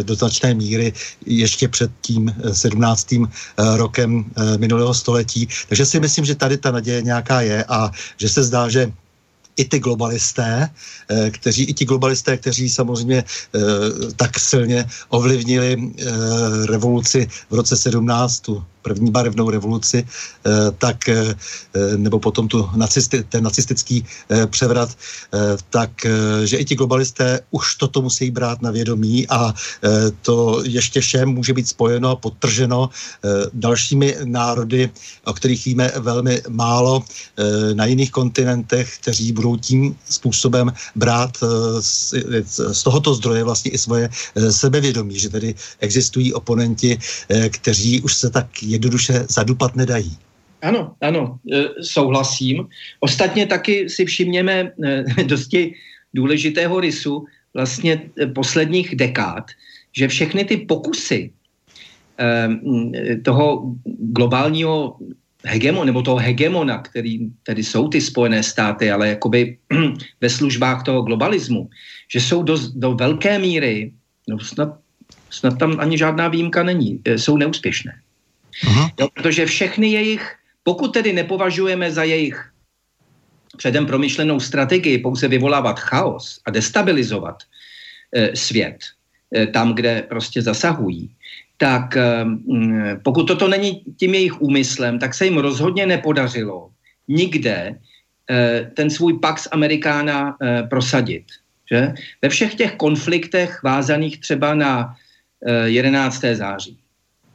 do 0.03 0.15
značné 0.15 0.55
míry 0.55 0.93
ještě 1.27 1.69
před 1.69 1.91
tím 2.01 2.31
17. 2.53 3.27
rokem 3.57 4.25
minulého 4.59 4.95
století. 4.95 5.49
Takže 5.69 5.87
si 5.87 5.97
myslím, 6.01 6.25
že 6.25 6.35
tady 6.35 6.57
ta 6.57 6.71
naděje 6.71 7.03
nějaká 7.03 7.41
je 7.41 7.65
a 7.65 7.91
že 8.21 8.29
se 8.29 8.43
zdá, 8.45 8.69
že 8.69 8.93
i 9.57 9.65
ty 9.65 9.79
globalisté, 9.79 10.71
eh, 11.11 11.31
kteří, 11.31 11.65
i 11.65 11.75
ti 11.75 11.85
globalisté, 11.85 12.37
kteří 12.37 12.69
samozřejmě 12.69 13.25
eh, 13.25 13.61
tak 14.17 14.41
silně 14.41 14.87
ovlivnili 15.09 15.77
eh, 15.79 16.05
revoluci 16.67 17.29
v 17.51 17.55
roce 17.55 17.77
17, 17.77 18.41
tu 18.41 18.65
první 18.85 19.11
barevnou 19.11 19.51
revoluci, 19.51 20.07
tak, 20.79 21.09
nebo 21.97 22.21
potom 22.21 22.49
tu 22.49 22.69
nacisti, 22.77 23.25
ten 23.25 23.45
nacistický 23.45 24.05
převrat, 24.51 24.93
tak, 25.71 25.91
že 26.45 26.57
i 26.57 26.65
ti 26.65 26.75
globalisté 26.75 27.41
už 27.51 27.75
toto 27.75 28.03
musí 28.03 28.31
brát 28.31 28.63
na 28.63 28.71
vědomí 28.71 29.29
a 29.29 29.55
to 30.23 30.63
ještě 30.65 31.01
všem 31.01 31.29
může 31.29 31.53
být 31.53 31.69
spojeno 31.69 32.11
a 32.11 32.17
podtrženo 32.17 32.91
dalšími 33.53 34.17
národy, 34.25 34.91
o 35.25 35.33
kterých 35.33 35.65
víme 35.65 35.93
velmi 35.97 36.43
málo 36.49 37.03
na 37.75 37.87
jiných 37.87 38.11
kontinentech, 38.11 38.99
kteří 39.01 39.33
budou 39.33 39.57
tím 39.57 39.97
způsobem 40.11 40.73
brát 40.97 41.31
eh, 41.43 41.47
z, 41.83 42.15
z 42.73 42.83
tohoto 42.83 43.15
zdroje 43.15 43.45
vlastně 43.45 43.71
i 43.71 43.79
svoje 43.79 44.09
eh, 44.09 44.53
sebevědomí, 44.53 45.19
že 45.19 45.29
tady 45.29 45.55
existují 45.81 46.33
oponenti, 46.33 46.99
eh, 47.29 47.49
kteří 47.49 48.01
už 48.01 48.15
se 48.15 48.31
tak 48.31 48.63
jednoduše 48.75 49.27
zadupat 49.31 49.77
nedají. 49.77 50.19
Ano, 50.63 50.95
ano, 51.01 51.39
souhlasím. 51.81 52.69
Ostatně 53.01 53.47
taky 53.47 53.89
si 53.89 54.05
všimněme 54.05 54.73
dosti 55.27 55.75
důležitého 56.15 56.81
rysu 56.81 57.25
vlastně 57.55 58.11
posledních 58.35 58.97
dekád, 58.97 59.51
že 59.93 60.09
všechny 60.09 60.45
ty 60.45 60.57
pokusy 60.57 61.31
toho 63.23 63.75
globálního 63.99 64.97
hegemon, 65.45 65.87
nebo 65.87 66.03
toho 66.03 66.17
hegemona, 66.17 66.79
který 66.79 67.29
tedy 67.43 67.65
jsou 67.65 67.89
ty 67.89 68.01
Spojené 68.01 68.43
státy, 68.43 68.91
ale 68.91 69.09
jakoby 69.09 69.59
ve 70.21 70.31
službách 70.31 70.83
toho 70.83 71.03
globalismu, 71.03 71.71
že 72.13 72.21
jsou 72.21 72.43
do, 72.43 72.57
do 72.75 72.95
velké 72.95 73.39
míry, 73.39 73.93
no 74.29 74.39
snad, 74.39 74.79
snad 75.31 75.59
tam 75.59 75.77
ani 75.81 75.99
žádná 75.99 76.29
výjimka 76.29 76.63
není, 76.63 77.01
e, 77.05 77.19
jsou 77.19 77.37
neúspěšné. 77.37 77.93
Aha. 78.67 78.91
Jo, 79.01 79.09
protože 79.15 79.47
všechny 79.47 79.89
jejich, 79.89 80.35
pokud 80.63 80.93
tedy 80.93 81.13
nepovažujeme 81.13 81.91
za 81.91 82.05
jejich 82.05 82.51
předem 83.57 83.87
promyšlenou 83.87 84.41
strategii 84.41 84.99
pouze 84.99 85.29
vyvolávat 85.29 85.81
chaos 85.81 86.41
a 86.45 86.51
destabilizovat 86.51 87.43
e, 88.15 88.37
svět 88.37 88.79
e, 89.35 89.47
tam, 89.47 89.75
kde 89.75 90.03
prostě 90.03 90.43
zasahují, 90.43 91.11
tak 91.57 91.97
mm, 92.25 93.01
pokud 93.03 93.25
toto 93.25 93.49
není 93.49 93.83
tím 93.97 94.15
jejich 94.15 94.43
úmyslem, 94.43 94.99
tak 94.99 95.15
se 95.15 95.25
jim 95.25 95.39
rozhodně 95.39 95.87
nepodařilo 95.87 96.71
nikde 97.09 97.79
eh, 98.31 98.71
ten 98.75 98.91
svůj 98.91 99.19
Pax 99.19 99.49
Americana 99.53 100.37
eh, 100.43 100.63
prosadit. 100.63 101.25
Že? 101.71 101.95
Ve 102.23 102.29
všech 102.29 102.55
těch 102.55 102.75
konfliktech 102.77 103.63
vázaných 103.63 104.21
třeba 104.21 104.55
na 104.55 104.95
11. 105.65 106.25
září. 106.33 106.79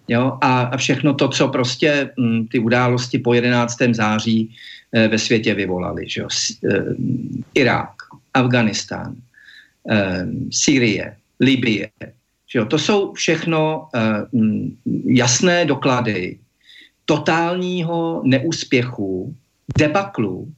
Jo? 0.10 0.38
A, 0.42 0.62
a 0.62 0.78
všechno 0.78 1.14
to, 1.14 1.28
co 1.30 1.48
prostě 1.48 2.10
m, 2.18 2.26
mm, 2.26 2.48
ty 2.48 2.60
události 2.60 3.20
po 3.20 3.34
11. 3.34 3.78
září 3.92 4.50
e, 4.92 5.08
ve 5.08 5.18
světě 5.18 5.54
vyvolaly. 5.54 6.10
Že? 6.10 6.24
S, 6.28 6.50
e, 6.50 6.84
Irák, 7.54 7.94
Afganistán, 8.34 9.16
e, 9.90 10.28
Sýrie, 10.52 11.16
Libie, 11.40 11.90
že 12.52 12.60
jo, 12.60 12.66
to 12.66 12.80
jsou 12.80 13.14
všechno 13.14 13.88
uh, 14.34 14.42
jasné 15.06 15.66
doklady 15.66 16.40
totálního 17.06 18.22
neúspěchu, 18.26 19.36
debaklu 19.78 20.54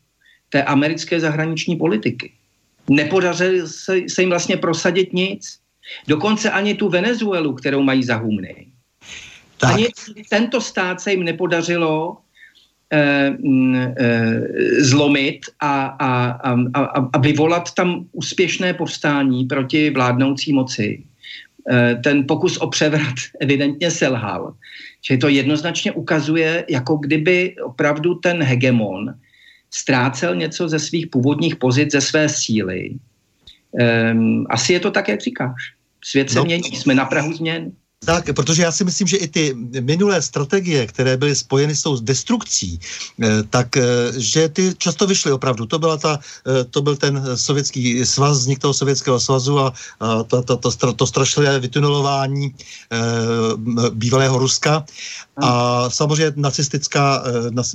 té 0.50 0.64
americké 0.64 1.20
zahraniční 1.20 1.76
politiky. 1.76 2.32
Nepodařilo 2.90 3.68
se, 3.68 3.98
se 4.08 4.22
jim 4.22 4.30
vlastně 4.30 4.58
prosadit 4.58 5.14
nic. 5.14 5.60
Dokonce 6.08 6.52
ani 6.52 6.76
tu 6.76 6.90
Venezuelu, 6.90 7.54
kterou 7.54 7.84
mají 7.84 8.04
za 8.04 8.16
humny. 8.16 8.71
Tak. 9.62 9.76
Ani 9.76 9.88
tento 10.30 10.62
stát 10.62 11.02
se 11.02 11.12
jim 11.12 11.24
nepodařilo 11.24 12.18
eh, 12.94 13.34
eh, 13.98 14.42
zlomit 14.80 15.40
a, 15.60 15.86
a, 15.86 16.30
a, 16.32 16.56
a, 16.74 16.80
a 17.14 17.18
vyvolat 17.18 17.74
tam 17.74 18.06
úspěšné 18.12 18.74
povstání 18.74 19.46
proti 19.46 19.90
vládnoucí 19.90 20.54
moci. 20.54 21.04
Eh, 21.70 21.96
ten 22.04 22.28
pokus 22.28 22.58
o 22.58 22.68
převrat 22.68 23.16
evidentně 23.42 23.92
selhal. 23.92 24.54
Že 25.06 25.18
to 25.18 25.28
jednoznačně 25.28 25.92
ukazuje, 25.92 26.66
jako 26.70 26.96
kdyby 26.98 27.56
opravdu 27.64 28.16
ten 28.16 28.44
hegemon 28.44 29.14
ztrácel 29.72 30.36
něco 30.36 30.70
ze 30.70 30.80
svých 30.80 31.08
původních 31.08 31.56
pozic, 31.56 31.92
ze 31.92 32.02
své 32.02 32.30
síly. 32.30 32.90
Um, 34.12 34.46
asi 34.50 34.74
je 34.74 34.80
to 34.80 34.92
tak, 34.92 35.08
jak 35.08 35.22
říkáš. 35.22 35.74
Svět 36.04 36.30
se 36.30 36.40
no, 36.40 36.46
mění, 36.46 36.76
jsme 36.76 36.96
na 36.96 37.06
Prahu 37.06 37.34
změn. 37.34 37.72
Tak, 38.06 38.34
protože 38.36 38.64
já 38.64 38.72
si 38.72 38.84
myslím, 38.84 39.08
že 39.08 39.18
i 39.18 39.28
ty 39.28 39.54
minulé 39.82 40.22
strategie, 40.22 40.88
které 40.88 41.18
byly 41.18 41.36
spojeny 41.36 41.76
s 41.76 41.82
tou 41.82 42.00
destrukcí, 42.00 42.80
eh, 43.22 43.44
tak 43.50 43.78
eh, 43.78 43.84
že 44.18 44.50
ty 44.50 44.74
často 44.78 45.08
vyšly 45.08 45.32
opravdu. 45.32 45.66
To, 45.66 45.80
byla 45.80 45.98
ta, 45.98 46.20
eh, 46.48 46.64
to 46.64 46.82
byl 46.82 46.96
ten 46.96 47.22
sovětský 47.38 48.06
svaz, 48.06 48.38
vznik 48.40 48.60
toho 48.60 48.74
sovětského 48.74 49.20
svazu 49.20 49.60
a 49.60 49.74
to, 50.28 50.42
to, 50.42 50.58
to, 50.58 50.94
to 50.94 51.08
strašlivé 51.08 51.60
vytunelování 51.60 52.56
bývalého 53.94 54.38
Ruska 54.38 54.86
a 55.38 55.90
samozřejmě 55.90 56.34
nacistická, 56.36 57.24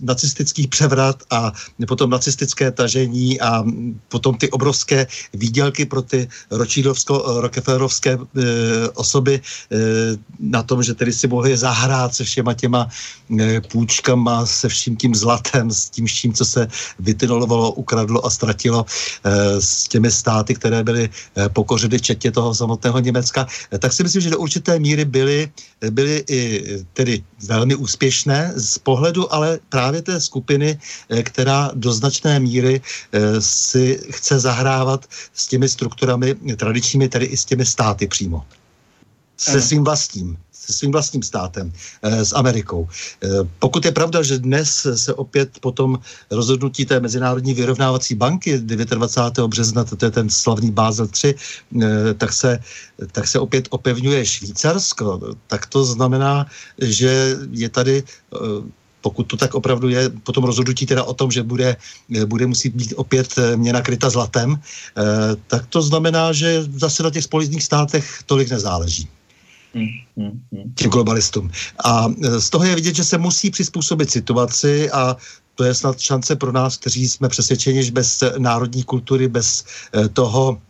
nacistický 0.03 0.67
převrat 0.67 1.23
a 1.31 1.53
potom 1.87 2.11
nacistické 2.11 2.71
tažení 2.71 3.41
a 3.41 3.65
potom 4.09 4.35
ty 4.35 4.51
obrovské 4.51 5.07
výdělky 5.35 5.87
pro 5.87 6.03
ty 6.03 6.29
Rockefellerovské 6.51 8.19
osoby 8.95 9.41
na 10.41 10.63
tom, 10.63 10.83
že 10.83 10.95
tedy 10.95 11.13
si 11.13 11.29
mohli 11.29 11.57
zahrát 11.57 12.15
se 12.15 12.25
všema 12.25 12.55
těma 12.55 12.89
eh, 13.41 13.61
půjčkama, 13.61 14.47
se 14.47 14.69
vším 14.69 14.97
tím 14.97 15.15
zlatem, 15.15 15.71
s 15.71 15.91
tím 15.91 16.07
vším, 16.07 16.33
co 16.33 16.45
se 16.45 16.69
vytynolovalo, 16.99 17.73
ukradlo 17.73 18.27
a 18.27 18.31
ztratilo 18.31 18.87
eh, 18.87 19.61
s 19.61 19.89
těmi 19.89 20.11
státy, 20.11 20.55
které 20.55 20.85
byly 20.85 21.09
eh, 21.09 21.49
pokořeny 21.49 22.01
četě 22.01 22.31
toho 22.31 22.55
samotného 22.55 22.99
Německa, 23.01 23.47
tak 23.79 23.93
si 23.93 24.03
myslím, 24.03 24.23
že 24.23 24.31
do 24.31 24.39
určité 24.39 24.79
míry 24.79 25.05
byly, 25.05 25.51
byly 25.91 26.25
i 26.29 26.65
tedy 26.93 27.25
velmi 27.47 27.75
úspěšné 27.75 28.53
z 28.57 28.79
pohledu 28.79 29.35
ale 29.35 29.59
právě 29.69 30.03
té 30.03 30.21
skupiny, 30.21 30.79
která 31.23 31.71
do 31.75 31.93
značné 31.93 32.41
míry 32.41 32.81
si 33.39 34.01
chce 34.11 34.41
zahrávat 34.41 35.07
s 35.35 35.47
těmi 35.47 35.69
strukturami 35.69 36.35
tradičními, 36.57 37.09
tedy 37.09 37.27
i 37.27 37.37
s 37.37 37.45
těmi 37.45 37.67
státy 37.67 38.07
přímo 38.07 38.45
se 39.37 39.63
svým 39.63 39.85
vlastním 39.85 40.39
se 40.67 40.73
svým 40.73 40.93
vlastním 40.93 41.23
státem, 41.23 41.73
e, 42.03 42.25
s 42.25 42.35
Amerikou. 42.35 42.89
E, 43.23 43.29
pokud 43.59 43.85
je 43.85 43.93
pravda, 43.93 44.23
že 44.23 44.43
dnes 44.43 44.87
se 44.95 45.15
opět 45.15 45.63
potom 45.63 45.99
rozhodnutí 46.31 46.85
té 46.85 47.01
Mezinárodní 47.01 47.55
vyrovnávací 47.55 48.15
banky 48.15 48.59
29. 48.59 49.49
března, 49.49 49.85
to 49.85 49.95
je 50.05 50.11
ten 50.11 50.27
slavný 50.31 50.71
Bázel 50.71 51.07
3, 51.07 51.31
e, 51.31 51.35
eh, 51.87 52.15
tak 52.15 52.33
se, 52.33 52.59
tak 53.13 53.29
se 53.29 53.39
opět 53.39 53.69
opevňuje 53.71 54.27
Švýcarsko, 54.27 55.21
tak 55.47 55.67
to 55.67 55.85
znamená, 55.85 56.47
že 56.83 57.37
je 57.51 57.69
tady 57.69 58.03
pokud 59.01 59.23
to 59.23 59.37
tak 59.37 59.55
opravdu 59.55 59.89
je, 59.89 60.11
potom 60.27 60.45
rozhodnutí 60.45 60.87
teda 60.87 61.07
o 61.07 61.15
tom, 61.15 61.31
že 61.31 61.47
bude, 61.47 61.77
bude 62.27 62.47
muset 62.47 62.75
být 62.75 62.99
opět 62.99 63.39
měna 63.55 63.79
kryta 63.79 64.11
zlatem, 64.11 64.59
tak 65.47 65.67
to 65.71 65.83
znamená, 65.83 66.35
že 66.35 66.67
zase 66.75 67.07
na 67.07 67.11
těch 67.11 67.25
společných 67.25 67.63
státech 67.63 68.27
tolik 68.27 68.51
nezáleží 68.51 69.07
těm 70.75 70.91
globalistům. 70.91 71.51
A 71.85 72.07
e, 72.23 72.41
z 72.41 72.51
toho 72.51 72.65
je 72.65 72.75
vidět, 72.75 72.95
že 72.95 73.05
se 73.05 73.19
musí 73.19 73.51
přizpůsobit 73.51 74.11
situaci 74.11 74.91
a 74.91 75.17
to 75.55 75.65
je 75.65 75.75
snad 75.75 76.01
šance 76.01 76.37
pro 76.37 76.53
nás, 76.53 76.77
kteří 76.77 77.09
jsme 77.09 77.29
přesvědčeni, 77.29 77.85
že 77.85 77.93
bez 77.93 78.23
národní 78.39 78.83
kultury, 78.83 79.29
bez 79.29 79.65
e, 79.95 80.09
toho 80.09 80.61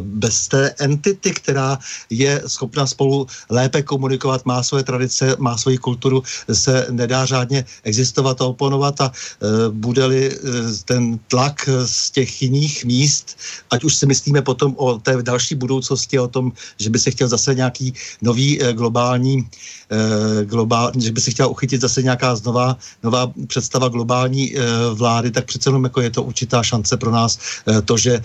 bez 0.00 0.48
té 0.48 0.74
entity, 0.78 1.30
která 1.30 1.78
je 2.10 2.42
schopna 2.46 2.86
spolu 2.86 3.26
lépe 3.50 3.82
komunikovat, 3.82 4.46
má 4.46 4.62
svoje 4.62 4.84
tradice, 4.84 5.36
má 5.38 5.58
svoji 5.58 5.78
kulturu, 5.78 6.22
se 6.52 6.86
nedá 6.90 7.26
řádně 7.26 7.64
existovat 7.82 8.40
a 8.40 8.44
oponovat 8.44 9.00
a 9.00 9.12
e, 9.12 9.70
bude-li 9.70 10.30
e, 10.30 10.38
ten 10.84 11.18
tlak 11.28 11.68
z 11.84 12.10
těch 12.10 12.42
jiných 12.42 12.84
míst, 12.84 13.38
ať 13.70 13.84
už 13.84 13.94
si 13.94 14.06
myslíme 14.06 14.42
potom 14.42 14.74
o 14.76 14.98
té 14.98 15.22
další 15.22 15.54
budoucnosti, 15.54 16.18
o 16.18 16.28
tom, 16.28 16.52
že 16.78 16.90
by 16.90 16.98
se 16.98 17.10
chtěl 17.10 17.28
zase 17.28 17.54
nějaký 17.54 17.94
nový 18.22 18.62
e, 18.62 18.72
globální 18.72 19.46
Eh, 19.92 20.44
globál, 20.44 20.92
že 20.96 21.12
by 21.12 21.20
si 21.20 21.30
chtěla 21.30 21.48
uchytit 21.48 21.80
zase 21.80 22.02
nějaká 22.02 22.36
nová, 22.44 22.76
nová 23.02 23.32
představa 23.46 23.88
globální 23.88 24.56
eh, 24.56 24.60
vlády, 24.94 25.30
tak 25.30 25.44
přece 25.44 25.68
jenom 25.68 25.84
jako 25.84 26.00
je 26.00 26.10
to 26.10 26.22
určitá 26.22 26.62
šance 26.62 26.96
pro 26.96 27.10
nás 27.10 27.38
eh, 27.68 27.82
to, 27.82 27.96
že 27.96 28.22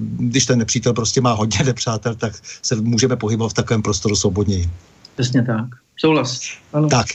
když 0.00 0.46
ten 0.46 0.58
nepřítel 0.58 0.79
prostě 0.80 1.20
má 1.20 1.32
hodně 1.32 1.64
nepřátel, 1.64 2.14
tak 2.14 2.32
se 2.62 2.76
můžeme 2.76 3.16
pohybovat 3.16 3.48
v 3.48 3.54
takovém 3.54 3.82
prostoru 3.82 4.16
svobodněji. 4.16 4.70
Přesně 5.14 5.42
tak. 5.42 5.66
Souhlas. 5.96 6.40
Ano. 6.72 6.88
Tak, 6.88 7.06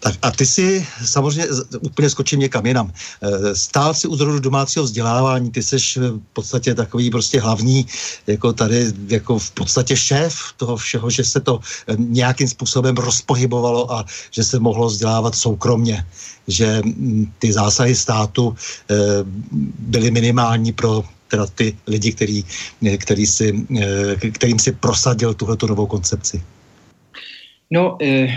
tak 0.00 0.14
a 0.22 0.30
ty 0.30 0.46
si 0.46 0.86
samozřejmě 1.04 1.46
úplně 1.80 2.10
skočím 2.10 2.40
někam 2.40 2.66
jinam. 2.66 2.92
Eh, 3.22 3.54
stál 3.56 3.94
si 3.94 4.08
u 4.08 4.16
zrodu 4.16 4.40
domácího 4.40 4.84
vzdělávání, 4.84 5.50
ty 5.50 5.62
jsi 5.62 5.76
v 6.00 6.20
podstatě 6.32 6.74
takový 6.74 7.10
prostě 7.10 7.40
hlavní, 7.40 7.86
jako 8.26 8.52
tady, 8.52 8.92
jako 9.08 9.38
v 9.38 9.50
podstatě 9.50 9.96
šéf 9.96 10.36
toho 10.56 10.76
všeho, 10.76 11.10
že 11.10 11.24
se 11.24 11.40
to 11.40 11.60
eh, 11.60 11.94
nějakým 11.98 12.48
způsobem 12.48 12.96
rozpohybovalo 12.96 13.92
a 13.92 14.04
že 14.30 14.44
se 14.44 14.58
mohlo 14.58 14.88
vzdělávat 14.88 15.34
soukromně, 15.34 16.06
že 16.48 16.80
mm, 16.84 17.32
ty 17.38 17.52
zásahy 17.52 17.94
státu 17.94 18.56
eh, 18.90 18.94
byly 19.78 20.10
minimální 20.10 20.72
pro 20.72 21.04
teda 21.30 21.46
ty 21.46 21.76
lidi, 21.86 22.12
který, 22.12 22.44
který 22.98 23.26
si, 23.26 23.66
kterým 24.32 24.58
si 24.58 24.72
prosadil 24.72 25.34
tuhletu 25.34 25.66
novou 25.66 25.86
koncepci. 25.86 26.42
No, 27.70 27.96
eh 28.02 28.28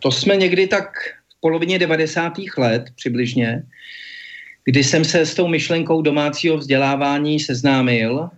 to 0.00 0.10
jsme 0.10 0.36
někdy 0.36 0.66
tak 0.66 0.92
v 1.36 1.40
polovině 1.40 1.78
90. 1.78 2.32
let 2.58 2.84
přibližně, 2.96 3.62
kdy 4.64 4.84
jsem 4.84 5.04
se 5.04 5.26
s 5.26 5.34
tou 5.34 5.48
myšlenkou 5.48 6.02
domácího 6.02 6.56
vzdělávání 6.56 7.40
seznámil 7.40 8.30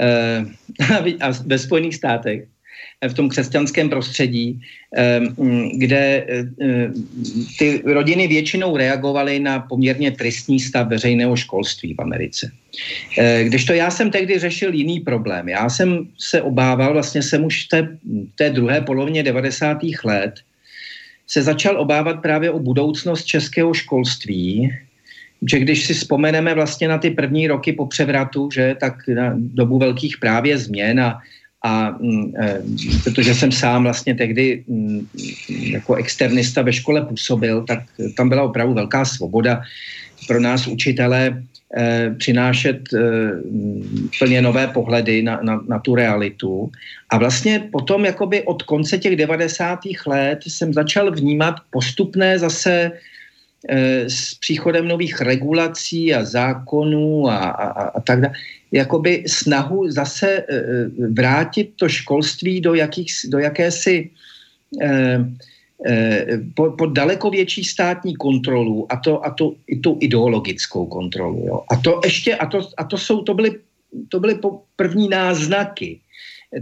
eh, 0.00 0.44
a 1.20 1.30
ve 1.46 1.58
Spojených 1.58 1.94
státech. 1.94 2.48
V 3.08 3.14
tom 3.14 3.28
křesťanském 3.28 3.88
prostředí, 3.88 4.60
kde 5.74 6.26
ty 7.58 7.82
rodiny 7.84 8.28
většinou 8.28 8.76
reagovaly 8.76 9.38
na 9.38 9.60
poměrně 9.60 10.10
tristní 10.10 10.60
stav 10.60 10.88
veřejného 10.88 11.36
školství 11.36 11.94
v 11.94 12.00
Americe. 12.00 12.52
Když 13.42 13.64
to 13.64 13.72
já 13.72 13.90
jsem 13.90 14.10
tehdy 14.10 14.38
řešil 14.38 14.74
jiný 14.74 15.00
problém. 15.00 15.48
Já 15.48 15.68
jsem 15.68 16.06
se 16.18 16.42
obával, 16.42 16.92
vlastně 16.92 17.22
jsem 17.22 17.44
už 17.44 17.64
v 17.64 17.68
té, 17.68 17.88
té 18.34 18.50
druhé 18.50 18.80
polovině 18.80 19.22
90. 19.22 19.78
let 20.04 20.34
se 21.26 21.42
začal 21.42 21.80
obávat 21.80 22.22
právě 22.22 22.50
o 22.50 22.58
budoucnost 22.58 23.24
českého 23.24 23.74
školství, 23.74 24.72
že 25.50 25.58
když 25.58 25.84
si 25.84 25.94
vzpomeneme 25.94 26.54
vlastně 26.54 26.88
na 26.88 26.98
ty 26.98 27.10
první 27.10 27.48
roky 27.48 27.72
po 27.72 27.86
převratu, 27.86 28.48
že 28.50 28.76
tak 28.80 29.08
na 29.08 29.32
dobu 29.36 29.78
velkých 29.78 30.18
právě 30.18 30.58
změn 30.58 31.00
a, 31.00 31.20
a 31.64 31.96
e, 32.38 32.62
protože 33.04 33.34
jsem 33.34 33.52
sám 33.52 33.82
vlastně 33.82 34.14
tehdy 34.14 34.64
m, 34.68 35.08
jako 35.48 35.94
externista 35.94 36.62
ve 36.62 36.72
škole 36.72 37.02
působil, 37.02 37.64
tak 37.64 37.80
tam 38.16 38.28
byla 38.28 38.42
opravdu 38.42 38.74
velká 38.74 39.04
svoboda 39.04 39.62
pro 40.26 40.40
nás 40.40 40.66
učitele 40.66 41.42
e, 41.76 42.14
přinášet 42.18 42.80
e, 42.94 43.00
plně 44.18 44.42
nové 44.42 44.66
pohledy 44.66 45.22
na, 45.22 45.40
na, 45.42 45.60
na 45.68 45.78
tu 45.78 45.94
realitu. 45.94 46.70
A 47.10 47.18
vlastně 47.18 47.68
potom 47.72 48.04
jakoby 48.04 48.42
od 48.42 48.62
konce 48.62 48.98
těch 48.98 49.16
90. 49.16 49.80
let 50.06 50.38
jsem 50.46 50.72
začal 50.72 51.12
vnímat 51.12 51.54
postupné 51.70 52.38
zase 52.38 52.92
Eh, 53.68 54.10
s 54.10 54.34
příchodem 54.34 54.88
nových 54.88 55.20
regulací 55.20 56.14
a 56.14 56.24
zákonů 56.24 57.28
a, 57.28 57.36
a, 57.36 57.82
a 57.96 58.00
tak 58.00 58.20
dále, 58.20 58.34
jakoby 58.74 59.24
snahu 59.26 59.90
zase 59.90 60.42
eh, 60.42 60.44
vrátit 61.10 61.72
to 61.76 61.88
školství 61.88 62.60
do, 62.60 62.74
jakých, 62.74 63.10
do 63.30 63.38
jakési 63.38 64.10
eh, 64.82 65.24
pod, 66.54 66.74
pod 66.78 66.90
daleko 66.92 67.30
větší 67.30 67.64
státní 67.64 68.16
kontrolu 68.16 68.86
a 68.92 68.96
to, 68.96 69.26
a 69.26 69.30
to 69.30 69.54
i 69.66 69.78
tu 69.78 69.98
ideologickou 70.00 70.86
kontrolu. 70.86 71.44
Jo. 71.46 71.60
A 71.70 71.76
to 71.76 72.00
ještě, 72.04 72.34
a 72.34 72.46
to, 72.46 72.68
a 72.76 72.84
to 72.84 72.98
jsou, 72.98 73.22
to 73.22 73.34
byly, 73.34 73.50
to 74.08 74.20
byly 74.20 74.38
první 74.76 75.08
náznaky 75.08 76.00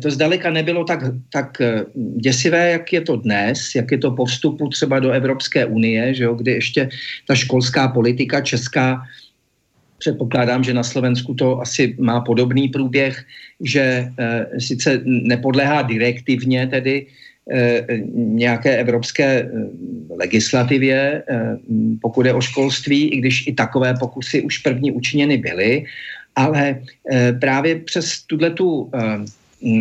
to 0.02 0.10
zdaleka 0.10 0.50
nebylo 0.50 0.84
tak, 0.84 1.00
tak 1.32 1.60
eh, 1.60 1.84
děsivé, 2.16 2.70
jak 2.70 2.92
je 2.92 3.00
to 3.00 3.16
dnes, 3.16 3.74
jak 3.74 3.92
je 3.92 3.98
to 3.98 4.10
po 4.10 4.24
vstupu 4.24 4.68
třeba 4.68 5.00
do 5.00 5.10
Evropské 5.10 5.66
unie, 5.66 6.14
že 6.14 6.24
jo, 6.24 6.34
kdy 6.34 6.50
ještě 6.50 6.88
ta 7.26 7.34
školská 7.34 7.88
politika 7.88 8.40
česká, 8.40 9.02
předpokládám, 10.02 10.66
že 10.66 10.74
na 10.74 10.82
Slovensku 10.82 11.34
to 11.34 11.62
asi 11.62 11.94
má 11.98 12.20
podobný 12.20 12.68
průběh, 12.68 13.22
že 13.62 13.82
e, 13.82 14.10
sice 14.58 15.00
nepodléhá 15.06 15.82
direktivně 15.82 16.66
tedy 16.66 17.06
e, 17.46 17.86
nějaké 18.14 18.76
evropské 18.82 19.46
legislativě, 20.10 20.98
e, 20.98 21.22
pokud 22.02 22.26
je 22.26 22.34
o 22.34 22.40
školství, 22.42 23.14
i 23.14 23.16
když 23.22 23.46
i 23.46 23.52
takové 23.54 23.94
pokusy 23.94 24.42
už 24.42 24.58
první 24.58 24.92
učiněny 24.92 25.38
byly, 25.38 25.84
ale 26.34 26.80
právě 27.40 27.84
přes 27.84 28.24
tuhle 28.26 28.50
tu 28.50 28.90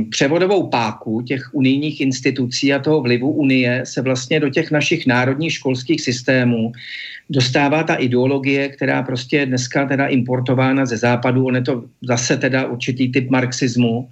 převodovou 0.10 0.68
páku 0.68 1.22
těch 1.22 1.50
unijních 1.54 2.02
institucí 2.02 2.74
a 2.74 2.80
toho 2.80 3.02
vlivu 3.02 3.32
Unie 3.32 3.82
se 3.86 4.02
vlastně 4.02 4.40
do 4.40 4.50
těch 4.50 4.72
našich 4.72 5.08
národních 5.08 5.54
školských 5.54 6.02
systémů 6.02 6.72
dostává 7.30 7.84
ta 7.84 7.96
ideologie, 7.96 8.70
která 8.70 9.04
prostě 9.04 9.38
je 9.38 9.46
dneska 9.46 9.86
teda 9.86 10.08
importována 10.08 10.86
ze 10.86 10.98
západu. 10.98 11.46
On 11.46 11.56
je 11.56 11.62
to 11.62 11.84
zase 12.02 12.38
teda 12.38 12.66
určitý 12.66 13.12
typ 13.12 13.30
marxismu, 13.30 14.10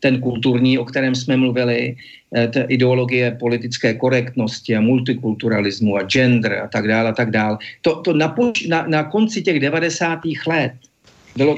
ten 0.00 0.20
kulturní, 0.20 0.78
o 0.78 0.84
kterém 0.84 1.14
jsme 1.14 1.36
mluvili, 1.36 1.96
eh, 2.36 2.48
ta 2.48 2.62
ideologie 2.68 3.36
politické 3.40 3.94
korektnosti 3.94 4.76
a 4.76 4.80
multikulturalismu 4.80 5.96
a 5.96 6.02
gender 6.02 6.52
a 6.64 6.68
tak 6.68 6.88
dále 6.88 7.10
a 7.10 7.12
tak 7.12 7.30
dále. 7.30 7.58
To, 7.82 8.00
to 8.00 8.12
na, 8.12 8.34
na, 8.68 8.86
na 8.86 9.02
konci 9.04 9.42
těch 9.42 9.60
90. 9.60 10.20
let 10.46 10.72
bylo 11.36 11.56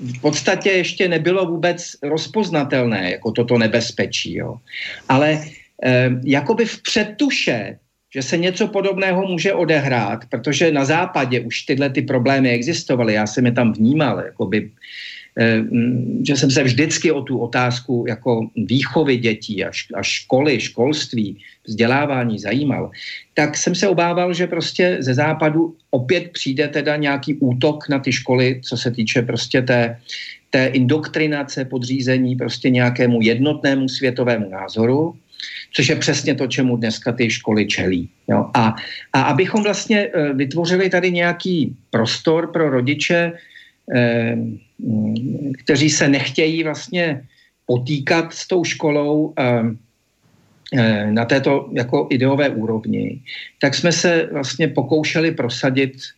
v 0.00 0.20
podstatě 0.20 0.70
ještě 0.70 1.08
nebylo 1.08 1.46
vůbec 1.46 1.96
rozpoznatelné 2.02 3.10
jako 3.10 3.32
toto 3.32 3.58
nebezpečí. 3.58 4.34
Jo. 4.34 4.56
Ale 5.08 5.30
e, 5.84 6.10
jakoby 6.24 6.64
v 6.64 6.82
předtuše, 6.82 7.78
že 8.14 8.22
se 8.22 8.36
něco 8.36 8.68
podobného 8.68 9.26
může 9.26 9.52
odehrát, 9.52 10.24
protože 10.30 10.72
na 10.72 10.84
západě 10.84 11.40
už 11.40 11.62
tyhle 11.62 11.90
ty 11.90 12.02
problémy 12.02 12.50
existovaly, 12.50 13.14
já 13.14 13.26
jsem 13.26 13.46
je 13.46 13.52
tam 13.52 13.72
vnímal, 13.72 14.18
jakoby 14.20 14.70
Eh, 14.70 14.74
že 16.26 16.36
jsem 16.36 16.50
se 16.50 16.62
vždycky 16.62 17.12
o 17.12 17.22
tu 17.22 17.38
otázku 17.38 18.04
jako 18.08 18.48
výchovy 18.56 19.16
dětí 19.16 19.64
a, 19.64 19.70
školy, 20.02 20.60
školství, 20.60 21.38
vzdělávání 21.66 22.38
zajímal, 22.38 22.90
tak 23.34 23.56
jsem 23.56 23.74
se 23.74 23.88
obával, 23.88 24.34
že 24.34 24.46
prostě 24.46 24.96
ze 25.00 25.14
západu 25.14 25.76
opět 25.90 26.30
přijde 26.32 26.68
teda 26.68 26.96
nějaký 26.96 27.34
útok 27.34 27.88
na 27.88 27.98
ty 27.98 28.12
školy, 28.12 28.60
co 28.64 28.76
se 28.76 28.90
týče 28.90 29.22
prostě 29.22 29.62
té, 29.62 29.98
té 30.50 30.66
indoktrinace, 30.66 31.64
podřízení 31.64 32.36
prostě 32.36 32.70
nějakému 32.70 33.22
jednotnému 33.22 33.88
světovému 33.88 34.50
názoru, 34.50 35.14
což 35.72 35.88
je 35.88 35.96
přesně 35.96 36.34
to, 36.34 36.46
čemu 36.46 36.76
dneska 36.76 37.12
ty 37.12 37.30
školy 37.30 37.66
čelí. 37.66 38.08
Jo? 38.28 38.50
A, 38.54 38.74
a 39.12 39.22
abychom 39.22 39.62
vlastně 39.62 40.08
eh, 40.08 40.32
vytvořili 40.32 40.90
tady 40.90 41.12
nějaký 41.12 41.76
prostor 41.90 42.46
pro 42.52 42.70
rodiče, 42.70 43.32
eh, 43.34 43.38
kteří 45.64 45.90
se 45.90 46.08
nechtějí 46.08 46.64
vlastně 46.64 47.22
potýkat 47.68 48.32
s 48.32 48.48
tou 48.48 48.64
školou 48.64 49.34
eh, 49.38 49.62
eh, 50.72 51.12
na 51.12 51.24
této 51.24 51.68
jako 51.72 52.08
ideové 52.10 52.48
úrovni, 52.48 53.20
tak 53.60 53.74
jsme 53.74 53.92
se 53.92 54.28
vlastně 54.32 54.68
pokoušeli 54.68 55.32
prosadit 55.32 55.92
eh, 55.92 56.17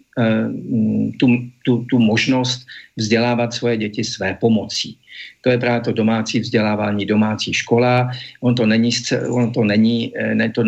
tu, 1.20 1.26
tu, 1.64 1.84
tu 1.90 1.98
možnost 1.98 2.66
vzdělávat 2.96 3.54
svoje 3.54 3.76
děti 3.76 4.04
své 4.04 4.36
pomocí. 4.40 4.96
To 5.40 5.50
je 5.50 5.58
právě 5.58 5.80
to 5.80 5.92
domácí 5.92 6.40
vzdělávání, 6.40 7.06
domácí 7.06 7.52
škola. 7.52 8.10
On 8.40 8.54
to 8.54 8.66
není, 8.66 8.90
on 9.28 9.52
to, 9.52 9.64
není 9.64 10.12
ne, 10.34 10.50
to, 10.50 10.64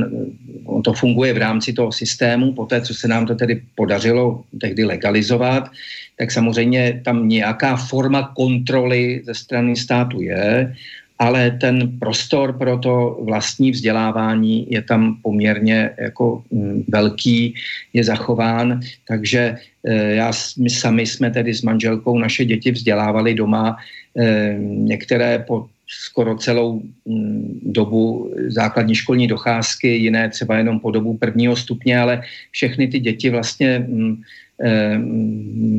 on 0.64 0.82
to 0.82 0.92
funguje 0.92 1.32
v 1.32 1.38
rámci 1.38 1.72
toho 1.72 1.92
systému, 1.92 2.52
po 2.52 2.66
té, 2.66 2.80
co 2.80 2.94
se 2.94 3.08
nám 3.08 3.26
to 3.26 3.34
tedy 3.34 3.62
podařilo 3.74 4.44
tehdy 4.60 4.84
legalizovat, 4.84 5.70
tak 6.18 6.30
samozřejmě 6.30 7.00
tam 7.04 7.28
nějaká 7.28 7.76
forma 7.76 8.32
kontroly 8.36 9.22
ze 9.24 9.34
strany 9.34 9.76
státu 9.76 10.20
je, 10.20 10.74
ale 11.22 11.50
ten 11.50 11.98
prostor 11.98 12.58
pro 12.58 12.78
to 12.78 13.22
vlastní 13.22 13.70
vzdělávání 13.70 14.66
je 14.70 14.82
tam 14.82 15.22
poměrně 15.22 15.90
jako 15.98 16.42
mm, 16.50 16.82
velký, 16.88 17.54
je 17.92 18.04
zachován, 18.04 18.80
takže 19.08 19.56
e, 19.86 20.14
já, 20.14 20.32
my 20.58 20.70
sami 20.70 21.06
jsme 21.06 21.30
tedy 21.30 21.54
s 21.54 21.62
manželkou 21.62 22.18
naše 22.18 22.44
děti 22.44 22.70
vzdělávali 22.70 23.34
doma, 23.34 23.76
e, 24.18 24.58
některé 24.58 25.38
po 25.46 25.70
skoro 25.86 26.34
celou 26.42 26.82
mm, 27.06 27.60
dobu 27.70 28.34
základní 28.48 28.94
školní 28.94 29.26
docházky, 29.30 29.88
jiné 29.88 30.28
třeba 30.28 30.58
jenom 30.58 30.80
po 30.80 30.90
dobu 30.90 31.14
prvního 31.22 31.56
stupně, 31.56 31.98
ale 31.98 32.22
všechny 32.50 32.88
ty 32.88 32.98
děti 32.98 33.30
vlastně 33.30 33.78
mm, 33.78 34.26
Eh, 34.51 34.51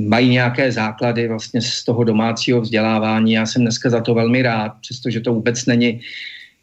mají 0.08 0.30
nějaké 0.30 0.72
základy 0.72 1.28
vlastně 1.28 1.62
z 1.62 1.84
toho 1.84 2.04
domácího 2.04 2.62
vzdělávání. 2.62 3.34
Já 3.34 3.46
jsem 3.46 3.62
dneska 3.62 3.90
za 3.90 4.02
to 4.02 4.14
velmi 4.14 4.42
rád, 4.42 4.72
přestože 4.82 5.20
to 5.20 5.34
vůbec 5.34 5.66
není 5.66 6.02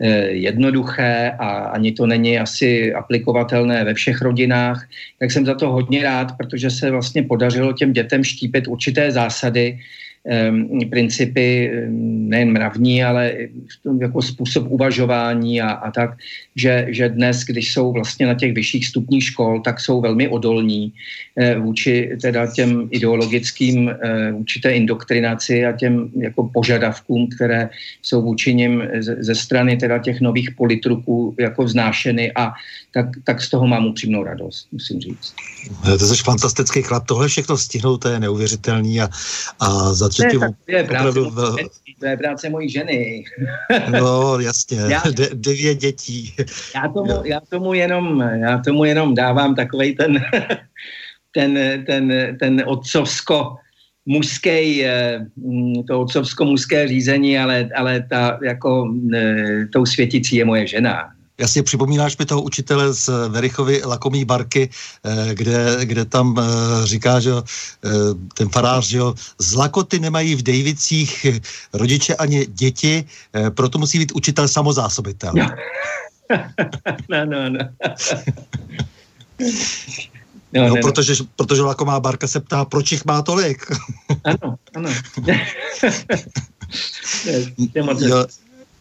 eh, 0.01 0.07
jednoduché 0.29 1.33
a 1.39 1.49
ani 1.49 1.93
to 1.93 2.07
není 2.07 2.39
asi 2.39 2.95
aplikovatelné 2.95 3.85
ve 3.85 3.95
všech 3.95 4.23
rodinách, 4.23 4.89
tak 5.19 5.31
jsem 5.31 5.47
za 5.47 5.55
to 5.55 5.71
hodně 5.71 6.03
rád, 6.03 6.37
protože 6.37 6.71
se 6.71 6.91
vlastně 6.91 7.23
podařilo 7.23 7.73
těm 7.73 7.93
dětem 7.93 8.25
štípit 8.25 8.69
určité 8.69 9.13
zásady, 9.13 9.79
principy 10.91 11.71
nejen 12.31 12.53
mravní, 12.53 13.05
ale 13.05 13.33
jako 14.01 14.23
způsob 14.23 14.67
uvažování 14.69 15.61
a, 15.63 15.71
a 15.71 15.91
tak, 15.91 16.11
že, 16.57 16.87
že 16.89 17.09
dnes, 17.09 17.45
když 17.45 17.73
jsou 17.73 17.93
vlastně 17.93 18.27
na 18.27 18.35
těch 18.35 18.53
vyšších 18.53 18.87
stupních 18.87 19.25
škol, 19.25 19.61
tak 19.61 19.81
jsou 19.81 20.01
velmi 20.01 20.29
odolní 20.29 20.93
eh, 21.37 21.59
vůči 21.59 22.17
teda 22.23 22.47
těm 22.47 22.89
ideologickým 22.91 23.89
eh, 23.89 24.33
vůči 24.33 24.61
té 24.61 24.73
indoktrinaci 24.73 25.67
a 25.67 25.73
těm 25.73 26.11
jako 26.17 26.51
požadavkům, 26.53 27.29
které 27.29 27.69
jsou 28.03 28.23
vůči 28.23 28.55
nim 28.55 28.83
ze, 28.99 29.17
ze 29.19 29.35
strany 29.35 29.77
teda 29.77 29.99
těch 29.99 30.21
nových 30.21 30.51
politruků 30.51 31.35
jako 31.39 31.65
vznášeny 31.65 32.33
a 32.37 32.53
tak, 32.93 33.07
tak 33.25 33.43
z 33.43 33.51
toho 33.51 33.67
mám 33.67 33.87
upřímnou 33.87 34.25
radost, 34.25 34.69
musím 34.73 35.01
říct. 35.01 35.35
To 35.85 35.91
je 35.91 36.23
fantastický 36.25 36.83
chlap, 36.83 37.07
tohle 37.07 37.29
všechno 37.29 37.57
stihnout, 37.57 37.99
to 37.99 38.09
je 38.09 38.21
neuvěřitelný 38.21 39.01
a, 39.01 39.09
a 39.61 39.93
za 39.93 40.09
třetí... 40.09 40.39
To 40.39 40.45
je 40.69 40.85
práce, 40.85 41.09
opravdu, 41.09 41.31
mojí, 41.31 41.69
to 42.01 42.07
je 42.07 42.17
práce 42.17 42.49
mojí 42.49 42.71
ženy. 42.71 43.25
no, 43.91 44.39
jasně, 44.41 44.79
já, 44.89 45.03
De, 45.11 45.29
devět 45.35 45.75
dětí. 45.75 46.35
Já 46.75 46.89
tomu, 46.89 47.23
já, 47.25 47.41
tomu 47.49 47.75
jenom, 47.75 48.21
já 48.21 48.59
tomu 48.59 48.85
jenom 48.85 49.15
dávám 49.15 49.55
takovej 49.55 49.95
ten, 49.95 50.23
ten, 51.33 51.85
ten, 51.87 52.37
ten 52.41 52.63
otcovsko 52.67 53.57
mužské, 54.07 54.63
mm, 55.37 55.85
to 55.85 56.01
otcovsko-mužské 56.01 56.89
řízení, 56.89 57.39
ale, 57.39 57.69
ale 57.77 58.07
ta, 58.11 58.39
jako, 58.45 58.95
tou 59.73 59.87
světící 59.87 60.37
je 60.37 60.45
moje 60.45 60.67
žena. 60.67 61.13
Jasně, 61.41 61.63
připomínáš 61.63 62.19
mi 62.19 62.27
toho 62.27 62.43
učitele 62.43 62.93
z 62.93 63.11
Verichovy 63.29 63.83
Lakomí 63.85 64.25
barky, 64.25 64.71
eh, 65.05 65.35
kde, 65.35 65.77
kde 65.83 66.05
tam 66.05 66.39
eh, 66.39 66.43
říká, 66.87 67.21
že 67.21 67.33
eh, 67.33 67.89
ten 68.35 68.49
farář, 68.49 68.87
že 68.87 69.01
z 69.39 69.55
lakoty 69.55 69.99
nemají 69.99 70.35
v 70.35 70.43
Dejvicích 70.43 71.27
rodiče 71.73 72.15
ani 72.15 72.47
děti, 72.47 73.05
proto 73.55 73.79
musí 73.79 73.99
být 73.99 74.13
učitel 74.13 74.49
samozásobitel. 74.49 75.33
No, 75.37 75.49
no, 77.25 77.25
no. 77.25 77.49
no. 77.49 77.59
No, 80.53 80.69
no, 80.69 80.75
protože, 80.83 81.15
protože 81.37 81.63
lakomá 81.63 82.01
barka 82.01 82.27
se 82.27 82.41
ptá, 82.41 82.65
proč 82.65 82.93
jich 82.93 83.05
má 83.05 83.23
tolik. 83.23 83.67
ano, 84.25 84.57
ano. 84.75 84.91
jo, 88.01 88.27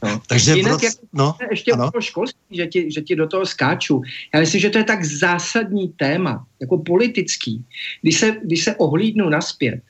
No. 0.04 0.22
Takže 0.28 0.56
Jinak, 0.56 0.72
proc... 0.72 0.84
jak, 0.84 0.94
no, 1.14 1.36
ještě 1.52 1.72
ano. 1.72 1.92
o 1.96 2.02
školství, 2.02 2.58
že 2.58 2.68
ti, 2.68 2.92
že 2.92 3.02
ti 3.02 3.16
do 3.16 3.28
toho 3.28 3.46
skáču. 3.46 4.02
Já 4.34 4.40
myslím, 4.40 4.62
že 4.62 4.70
to 4.70 4.78
je 4.78 4.84
tak 4.84 5.04
zásadní 5.04 5.90
téma, 5.90 6.46
jako 6.62 6.78
politický. 6.78 7.66
Když 8.02 8.20
se, 8.20 8.38
když 8.44 8.64
se 8.64 8.76
ohlídnu 8.76 9.30
naspět, 9.30 9.82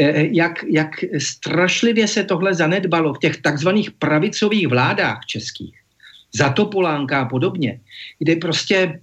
eh, 0.00 0.28
jak, 0.32 0.64
jak 0.68 0.90
strašlivě 1.18 2.08
se 2.08 2.24
tohle 2.24 2.54
zanedbalo 2.54 3.14
v 3.14 3.18
těch 3.18 3.36
takzvaných 3.36 3.90
pravicových 3.90 4.68
vládách 4.68 5.26
českých, 5.26 5.74
za 6.34 6.48
Topolánka 6.50 7.20
a 7.20 7.28
podobně, 7.28 7.80
kde 8.18 8.36
prostě 8.36 9.00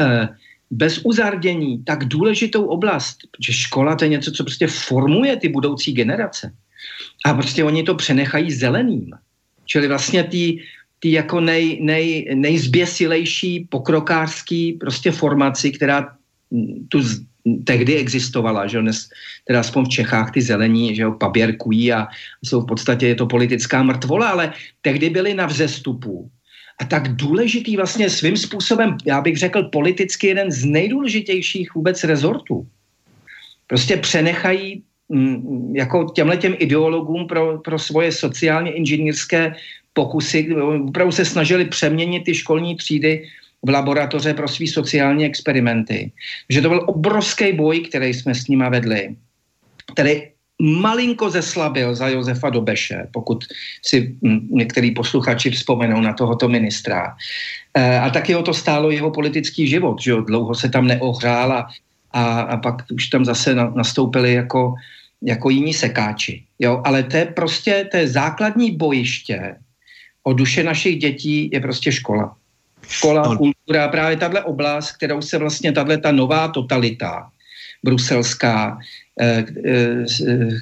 eh, 0.00 0.28
bez 0.70 1.00
uzardění 1.04 1.84
tak 1.84 2.04
důležitou 2.04 2.66
oblast, 2.66 3.18
že 3.40 3.52
škola 3.52 3.96
to 3.96 4.04
je 4.04 4.08
něco, 4.08 4.32
co 4.32 4.44
prostě 4.44 4.66
formuje 4.66 5.36
ty 5.36 5.48
budoucí 5.48 5.92
generace. 5.92 6.52
A 7.24 7.34
prostě 7.34 7.64
oni 7.64 7.82
to 7.82 7.94
přenechají 7.94 8.52
zeleným. 8.52 9.10
Čili 9.64 9.88
vlastně 9.88 10.24
ty 10.24 10.58
ty 11.04 11.12
jako 11.12 11.40
nej, 11.40 11.78
nej, 11.84 12.32
nejzběsilejší 12.34 13.68
pokrokářský 13.68 14.72
prostě 14.72 15.12
formaci, 15.12 15.72
která 15.72 16.16
tu 16.88 17.02
z, 17.02 17.20
tehdy 17.64 17.96
existovala, 17.96 18.66
že 18.66 18.80
dnes, 18.80 19.08
teda 19.44 19.60
aspoň 19.60 19.84
v 19.84 19.88
Čechách 20.00 20.32
ty 20.32 20.40
zelení, 20.40 20.96
že 20.96 21.02
jo, 21.02 21.12
paběrkují 21.12 21.92
a 21.92 22.08
jsou 22.40 22.60
v 22.60 22.66
podstatě, 22.66 23.06
je 23.06 23.14
to 23.14 23.26
politická 23.26 23.82
mrtvola, 23.82 24.28
ale 24.28 24.52
tehdy 24.80 25.10
byli 25.10 25.34
na 25.34 25.46
vzestupu. 25.46 26.30
A 26.80 26.84
tak 26.84 27.20
důležitý 27.20 27.76
vlastně 27.76 28.10
svým 28.10 28.36
způsobem, 28.36 28.96
já 29.04 29.20
bych 29.20 29.36
řekl 29.36 29.68
politicky 29.68 30.26
jeden 30.26 30.48
z 30.48 30.64
nejdůležitějších 30.64 31.74
vůbec 31.74 32.04
rezortů. 32.04 32.66
Prostě 33.66 33.96
přenechají 33.96 34.82
jako 35.72 36.04
těmhle 36.14 36.36
těm 36.36 36.54
ideologům 36.58 37.26
pro, 37.26 37.58
pro 37.58 37.78
svoje 37.78 38.12
sociálně 38.12 38.72
inženýrské 38.72 39.54
pokusy, 39.92 40.54
opravdu 40.88 41.12
se 41.12 41.24
snažili 41.24 41.64
přeměnit 41.64 42.24
ty 42.24 42.34
školní 42.34 42.76
třídy 42.76 43.24
v 43.62 43.68
laboratoře 43.68 44.34
pro 44.34 44.48
své 44.48 44.66
sociální 44.66 45.24
experimenty. 45.24 46.12
Že 46.48 46.60
to 46.60 46.68
byl 46.68 46.84
obrovský 46.86 47.52
boj, 47.52 47.80
který 47.80 48.14
jsme 48.14 48.34
s 48.34 48.48
nima 48.48 48.68
vedli, 48.68 49.16
který 49.92 50.22
malinko 50.62 51.30
zeslabil 51.30 51.94
za 51.94 52.08
Josefa 52.08 52.50
Dobeše, 52.50 53.08
pokud 53.12 53.44
si 53.82 54.16
některý 54.50 54.90
posluchači 54.90 55.50
vzpomenou 55.50 56.00
na 56.00 56.12
tohoto 56.12 56.48
ministra. 56.48 57.16
E, 57.74 57.98
a 57.98 58.10
taky 58.10 58.32
ho 58.32 58.42
to 58.42 58.54
stálo 58.54 58.90
jeho 58.90 59.10
politický 59.10 59.66
život, 59.66 60.02
že 60.02 60.14
dlouho 60.26 60.54
se 60.54 60.68
tam 60.68 60.86
neohrál 60.86 61.52
a 61.52 61.68
a, 62.14 62.40
a 62.40 62.56
pak 62.56 62.82
už 62.94 63.06
tam 63.06 63.24
zase 63.24 63.54
na, 63.54 63.72
nastoupili 63.74 64.32
jako, 64.32 64.74
jako 65.24 65.50
jiní 65.50 65.74
sekáči. 65.74 66.42
Jo? 66.58 66.82
Ale 66.84 67.02
to 67.02 67.16
je 67.16 67.24
prostě, 67.24 67.88
to 67.90 67.96
je 67.96 68.08
základní 68.08 68.76
bojiště 68.76 69.56
o 70.22 70.32
duše 70.32 70.62
našich 70.62 70.98
dětí 70.98 71.50
je 71.52 71.60
prostě 71.60 71.92
škola. 71.92 72.36
Škola, 72.88 73.22
no. 73.22 73.36
kultura, 73.36 73.88
právě 73.88 74.16
tahle 74.16 74.42
oblast, 74.42 74.92
kterou 74.92 75.22
se 75.22 75.38
vlastně 75.38 75.72
tahle 75.72 75.98
ta 75.98 76.12
nová 76.12 76.48
totalita 76.48 77.30
bruselská, 77.84 78.78
eh, 79.20 79.44
eh, 79.64 80.04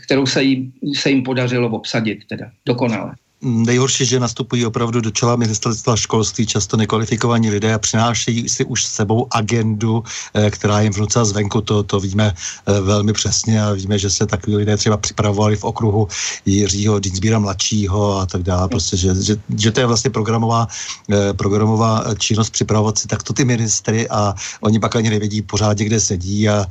kterou 0.05 0.27
se 0.27 0.43
jim, 0.43 0.73
se 0.95 1.11
jim 1.11 1.23
podařilo 1.23 1.69
obsadit 1.69 2.27
teda 2.29 2.51
dokonale 2.67 3.15
nejhorší, 3.43 4.07
že 4.07 4.21
nastupují 4.21 4.67
opravdu 4.67 5.01
do 5.01 5.11
čela 5.11 5.37
ministerstva 5.37 5.97
školství 5.97 6.47
často 6.47 6.77
nekvalifikovaní 6.77 7.51
lidé 7.51 7.75
a 7.75 7.79
přinášejí 7.79 8.49
si 8.49 8.65
už 8.65 8.85
s 8.85 8.93
sebou 8.93 9.27
agendu, 9.31 10.05
eh, 10.35 10.51
která 10.51 10.81
jim 10.81 10.93
vnucá 10.93 11.25
zvenku, 11.25 11.61
to, 11.61 11.83
to 11.83 12.01
víme 12.01 12.35
eh, 12.35 12.81
velmi 12.81 13.13
přesně 13.13 13.63
a 13.63 13.73
víme, 13.73 13.99
že 13.99 14.11
se 14.11 14.27
takový 14.27 14.57
lidé 14.57 14.77
třeba 14.77 14.97
připravovali 14.97 15.57
v 15.57 15.65
okruhu 15.65 16.09
Jiřího 16.47 16.99
Dinsbíra 16.99 17.39
mladšího 17.39 18.19
a 18.19 18.27
tak 18.27 18.43
dále, 18.43 18.69
prostě, 18.69 18.97
že, 18.97 19.15
že, 19.23 19.37
že 19.59 19.71
to 19.71 19.81
je 19.81 19.87
vlastně 19.87 20.11
programová, 20.11 20.69
eh, 21.11 21.33
programová 21.33 22.05
činnost 22.19 22.51
připravovat 22.51 22.99
si 22.99 23.09
takto 23.09 23.33
ty 23.33 23.45
ministry 23.45 24.09
a 24.09 24.35
oni 24.61 24.79
pak 24.79 24.97
ani 24.97 25.11
nevědí 25.11 25.43
pořádně, 25.43 25.85
kde 25.85 26.01
sedí 26.01 26.49
a 26.49 26.67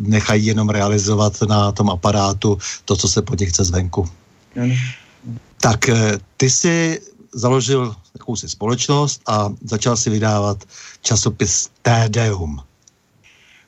nechají 0.00 0.46
jenom 0.46 0.68
realizovat 0.68 1.42
na 1.42 1.72
tom 1.72 1.90
aparátu 1.90 2.58
to, 2.84 2.96
co 2.96 3.08
se 3.08 3.22
po 3.22 3.34
nich 3.34 3.48
chce 3.48 3.64
zvenku. 3.64 4.08
Tak 5.60 5.88
eh, 5.88 6.18
ty 6.36 6.50
jsi 6.50 7.00
založil 7.32 7.94
jakousi 8.14 8.48
společnost 8.48 9.22
a 9.26 9.54
začal 9.64 9.96
si 9.96 10.10
vydávat 10.10 10.64
časopis 11.02 11.70
Tédeum. 11.82 12.62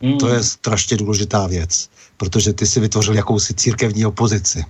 Mm. 0.01 0.19
To 0.19 0.29
je 0.29 0.43
strašně 0.43 0.97
důležitá 0.97 1.47
věc, 1.47 1.91
protože 2.17 2.53
ty 2.53 2.67
si 2.67 2.81
vytvořil 2.81 3.15
jakousi 3.15 3.55
církevní 3.55 4.07
opozici. 4.07 4.65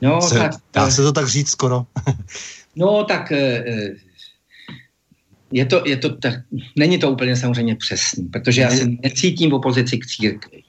No, 0.00 0.22
se, 0.22 0.34
tak, 0.34 0.52
dá 0.72 0.90
se 0.90 1.02
to 1.02 1.12
tak 1.12 1.28
říct 1.28 1.50
skoro? 1.50 1.86
no, 2.76 3.04
tak 3.04 3.32
eh, 3.32 3.64
eh, 3.66 3.94
je 5.52 5.66
to, 5.66 5.82
je 5.86 5.96
to 5.96 6.16
tak, 6.16 6.34
není 6.76 6.98
to 6.98 7.10
úplně 7.10 7.36
samozřejmě 7.36 7.76
přesný, 7.76 8.24
protože 8.24 8.60
já 8.60 8.70
se 8.70 8.86
necítím 9.02 9.50
v 9.50 9.54
opozici 9.54 9.98
k 9.98 10.06
církvi. 10.06 10.62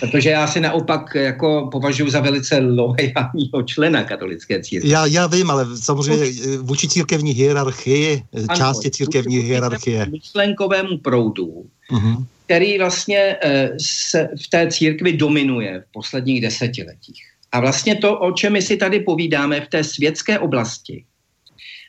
Protože 0.00 0.30
já 0.30 0.46
si 0.46 0.60
naopak 0.60 1.14
jako 1.14 1.68
považuji 1.72 2.10
za 2.10 2.20
velice 2.20 2.58
loajálního 2.58 3.62
člena 3.66 4.04
katolické 4.04 4.62
církve. 4.62 4.90
Já, 4.90 5.06
já 5.06 5.26
vím, 5.26 5.50
ale 5.50 5.66
samozřejmě 5.76 6.26
vůči 6.58 6.88
církevní 6.88 7.30
hierarchii, 7.30 8.22
ano, 8.48 8.56
části 8.56 8.90
církevní 8.90 9.36
hierarchie. 9.36 10.06
Myšlenkovému 10.06 10.98
proudu, 10.98 11.66
uh-huh. 11.90 12.24
který 12.44 12.78
vlastně 12.78 13.36
uh, 13.44 13.50
se 13.80 14.28
v 14.44 14.48
té 14.48 14.70
církvi 14.70 15.12
dominuje 15.12 15.80
v 15.80 15.92
posledních 15.92 16.42
desetiletích. 16.42 17.22
A 17.52 17.60
vlastně 17.60 17.94
to, 17.94 18.18
o 18.18 18.32
čem 18.32 18.52
my 18.52 18.62
si 18.62 18.76
tady 18.76 19.00
povídáme 19.00 19.60
v 19.60 19.68
té 19.68 19.84
světské 19.84 20.38
oblasti, 20.38 21.04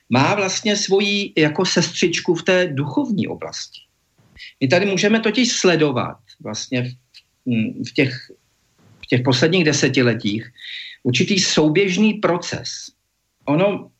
má 0.10 0.36
vlastně 0.36 0.78
svoji 0.78 1.34
jako 1.38 1.66
sestřičku 1.66 2.36
v 2.36 2.44
té 2.44 2.68
duchovní 2.68 3.28
oblasti. 3.28 3.80
My 4.62 4.68
tady 4.68 4.86
můžeme 4.86 5.20
totiž 5.20 5.52
sledovat 5.52 6.18
vlastně 6.44 6.82
v 6.82 7.05
v 7.88 7.94
těch, 7.94 8.14
v 9.04 9.08
těch 9.08 9.22
posledních 9.22 9.64
desetiletích 9.64 10.52
určitý 11.04 11.40
souběžný 11.40 12.14
proces. 12.14 12.92
Ono 13.46 13.92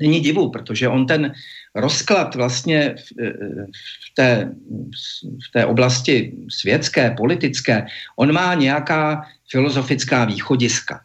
není 0.00 0.20
divu, 0.20 0.50
protože 0.50 0.88
on 0.88 1.06
ten 1.06 1.32
rozklad 1.74 2.34
vlastně 2.34 2.94
v, 2.98 3.12
v, 4.06 4.14
té, 4.14 4.52
v 5.48 5.52
té 5.52 5.66
oblasti 5.66 6.32
světské, 6.48 7.10
politické, 7.10 7.86
on 8.16 8.32
má 8.32 8.54
nějaká 8.54 9.24
filozofická 9.50 10.24
východiska 10.24 11.00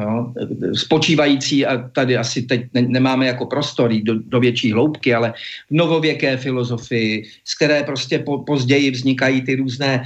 jo, 0.00 0.32
spočívající, 0.74 1.66
a 1.66 1.88
tady 1.88 2.16
asi 2.16 2.42
teď 2.42 2.66
ne, 2.74 2.82
nemáme 2.82 3.26
jako 3.26 3.46
prostor 3.46 3.92
do, 4.02 4.14
do 4.14 4.40
větší 4.40 4.72
hloubky, 4.72 5.14
ale 5.14 5.34
v 5.70 5.74
novověké 5.74 6.36
filozofii, 6.36 7.24
z 7.44 7.54
které 7.54 7.82
prostě 7.82 8.18
po, 8.18 8.38
později 8.38 8.90
vznikají 8.90 9.42
ty 9.42 9.56
různé 9.56 10.04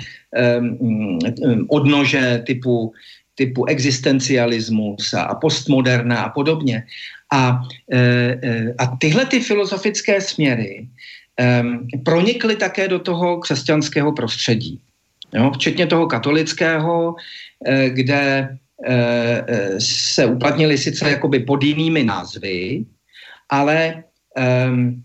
um, 0.59 0.77
um, 0.81 1.67
odnože 1.69 2.43
typu, 2.47 2.93
typu 3.35 3.65
existencialismus 3.67 5.15
a, 5.15 5.23
a 5.23 5.35
postmoderna 5.35 6.23
a 6.23 6.29
podobně. 6.29 6.85
A, 7.33 7.61
e, 7.93 7.99
e, 8.43 8.75
a 8.79 8.87
tyhle 9.01 9.27
ty 9.27 9.41
filozofické 9.41 10.21
směry 10.21 10.89
um, 11.41 11.89
pronikly 12.05 12.57
také 12.57 12.89
do 12.89 12.99
toho 12.99 13.41
křesťanského 13.41 14.13
prostředí. 14.13 14.81
Jo, 15.35 15.51
včetně 15.55 15.87
toho 15.87 16.07
katolického, 16.07 17.17
e, 17.67 17.91
kde 17.91 18.49
se 19.79 20.27
uplatnili 20.27 20.79
sice 20.79 21.11
jakoby 21.11 21.41
pod 21.41 21.63
jinými 21.63 22.05
názvy, 22.05 22.85
ale 23.51 24.05
um, 24.39 25.05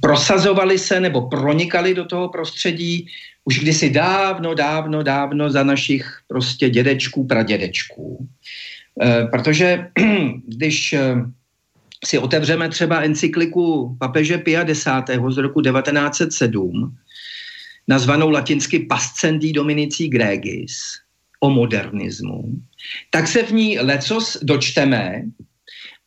prosazovali 0.00 0.78
se 0.78 1.00
nebo 1.00 1.28
pronikali 1.28 1.94
do 1.94 2.04
toho 2.04 2.28
prostředí 2.28 3.06
už 3.44 3.60
kdysi 3.60 3.90
dávno, 3.90 4.54
dávno, 4.54 5.02
dávno 5.02 5.50
za 5.50 5.62
našich 5.62 6.18
prostě 6.28 6.70
dědečků, 6.70 7.26
pradědečků. 7.26 8.28
E, 9.02 9.26
protože 9.26 9.90
když 10.46 10.94
si 12.04 12.18
otevřeme 12.18 12.68
třeba 12.68 13.00
encykliku 13.00 13.96
papeže 13.98 14.38
Pia 14.38 14.62
X. 14.62 14.84
z 15.28 15.36
roku 15.36 15.62
1907, 15.62 16.96
nazvanou 17.88 18.30
latinsky 18.30 18.78
Pascendi 18.78 19.52
Dominici 19.52 20.08
Gregis, 20.08 21.05
o 21.40 21.50
modernismu, 21.50 22.42
tak 23.10 23.28
se 23.28 23.42
v 23.42 23.52
ní 23.52 23.78
lecos 23.78 24.38
dočteme 24.42 25.22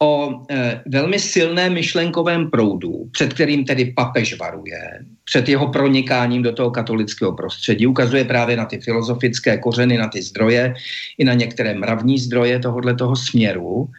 o 0.02 0.42
e, 0.50 0.82
velmi 0.86 1.20
silném 1.20 1.74
myšlenkovém 1.74 2.50
proudu, 2.50 3.10
před 3.12 3.34
kterým 3.34 3.66
tedy 3.66 3.86
papež 3.86 4.38
varuje, 4.38 5.06
před 5.24 5.50
jeho 5.50 5.68
pronikáním 5.68 6.44
do 6.44 6.54
toho 6.54 6.72
katolického 6.72 7.36
prostředí. 7.36 7.88
Ukazuje 7.88 8.26
právě 8.26 8.58
na 8.58 8.66
ty 8.66 8.80
filozofické 8.80 9.58
kořeny, 9.58 9.98
na 9.98 10.08
ty 10.08 10.22
zdroje, 10.22 10.74
i 11.18 11.24
na 11.24 11.34
některé 11.34 11.74
mravní 11.74 12.20
zdroje 12.20 12.60
tohohle 12.60 12.96
toho 12.96 13.16
směru. 13.16 13.90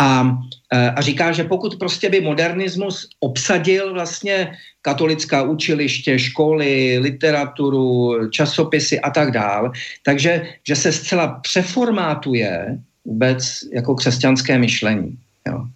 A, 0.00 0.38
e, 0.72 0.90
a 0.90 1.00
říká, 1.00 1.32
že 1.32 1.44
pokud 1.44 1.78
prostě 1.78 2.10
by 2.10 2.20
modernismus 2.20 3.08
obsadil 3.20 3.92
vlastně 3.92 4.52
katolická 4.82 5.42
učiliště, 5.42 6.18
školy, 6.18 6.98
literaturu, 6.98 8.14
časopisy 8.30 9.00
a 9.00 9.10
tak 9.10 9.30
dál, 9.30 9.72
takže 10.02 10.46
že 10.64 10.76
se 10.76 10.92
zcela 10.92 11.26
přeformátuje 11.42 12.78
vůbec 13.04 13.64
jako 13.72 13.94
křesťanské 13.94 14.58
myšlení. 14.58 15.18
Jo. 15.48 15.66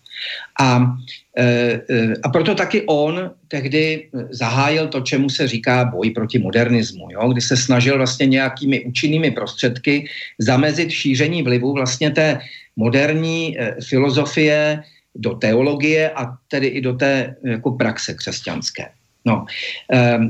A, 0.61 0.97
a 2.23 2.29
proto 2.29 2.55
taky 2.55 2.83
on 2.87 3.31
tehdy 3.49 4.09
zahájil 4.31 4.89
to, 4.89 5.01
čemu 5.01 5.31
se 5.31 5.49
říká 5.49 5.85
boj 5.85 6.11
proti 6.11 6.39
modernismu, 6.39 7.09
jo, 7.11 7.29
kdy 7.29 7.41
se 7.41 7.57
snažil 7.57 7.97
vlastně 7.97 8.27
nějakými 8.27 8.85
účinnými 8.85 9.31
prostředky 9.31 10.07
zamezit 10.39 10.91
šíření 10.91 11.43
vlivu 11.43 11.73
vlastně 11.73 12.11
té 12.11 12.39
moderní 12.77 13.57
filozofie 13.89 14.83
do 15.15 15.35
teologie 15.35 16.11
a 16.11 16.27
tedy 16.49 16.67
i 16.67 16.81
do 16.81 16.95
té 16.95 17.37
jako 17.45 17.71
praxe 17.71 18.15
křesťanské. 18.15 18.89
No, 19.25 19.45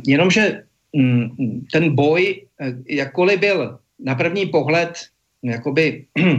jenomže 0.06 0.62
mm, 0.92 1.28
ten 1.72 1.94
boj, 1.94 2.46
jakkoliv 2.88 3.40
byl 3.40 3.78
na 4.04 4.14
první 4.14 4.46
pohled 4.46 4.98
jakoby 5.42 6.04
uh, 6.18 6.38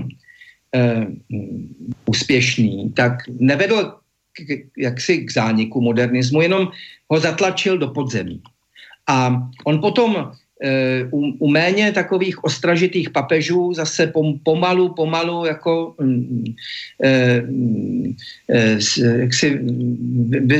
úspěšný, 2.05 2.93
tak 2.95 3.13
nevedl 3.39 4.00
k, 4.33 4.67
jaksi 4.77 5.25
k 5.25 5.31
zániku 5.31 5.81
modernismu, 5.81 6.41
jenom 6.41 6.67
ho 7.11 7.19
zatlačil 7.19 7.77
do 7.77 7.87
podzemí. 7.87 8.41
A 9.07 9.43
on 9.65 9.81
potom 9.81 10.15
uh, 10.15 10.29
u, 11.11 11.19
u 11.39 11.47
méně 11.51 11.91
takových 11.91 12.43
ostražitých 12.43 13.09
papežů 13.09 13.73
zase 13.73 14.07
pom, 14.07 14.39
pomalu, 14.39 14.93
pomalu 14.93 15.45
jako 15.45 15.95
um, 15.99 16.43
uh, 17.03 17.41
jak 19.17 19.33
si 19.33 19.59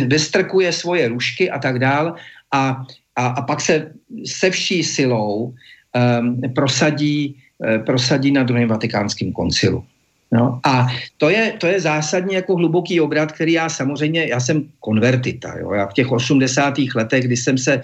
vystrkuje 0.08 0.74
svoje 0.74 1.08
rušky 1.08 1.50
a 1.50 1.60
tak 1.60 1.80
dál 1.80 2.16
a, 2.52 2.86
a, 3.16 3.28
a 3.28 3.42
pak 3.42 3.62
se 3.62 3.92
se 4.26 4.50
vší 4.50 4.84
silou 4.84 5.54
um, 5.54 6.42
prosadí, 6.56 7.36
uh, 7.58 7.86
prosadí 7.86 8.32
na 8.32 8.44
druhém 8.44 8.68
vatikánském 8.68 9.32
koncilu. 9.32 9.86
No 10.34 10.60
a 10.64 10.88
to 11.18 11.30
je, 11.30 11.54
to 11.60 11.68
je 11.68 11.82
zásadní 11.82 12.36
jako 12.36 12.56
hluboký 12.56 13.02
obrat, 13.02 13.32
který 13.32 13.52
já 13.52 13.70
samozřejmě, 13.70 14.28
já 14.28 14.40
jsem 14.40 14.64
konvertita, 14.80 15.58
jo, 15.60 15.74
já 15.74 15.88
v 15.88 15.94
těch 15.94 16.12
80. 16.12 16.74
letech, 16.96 17.24
kdy 17.24 17.38
jsem 17.38 17.58
se 17.58 17.82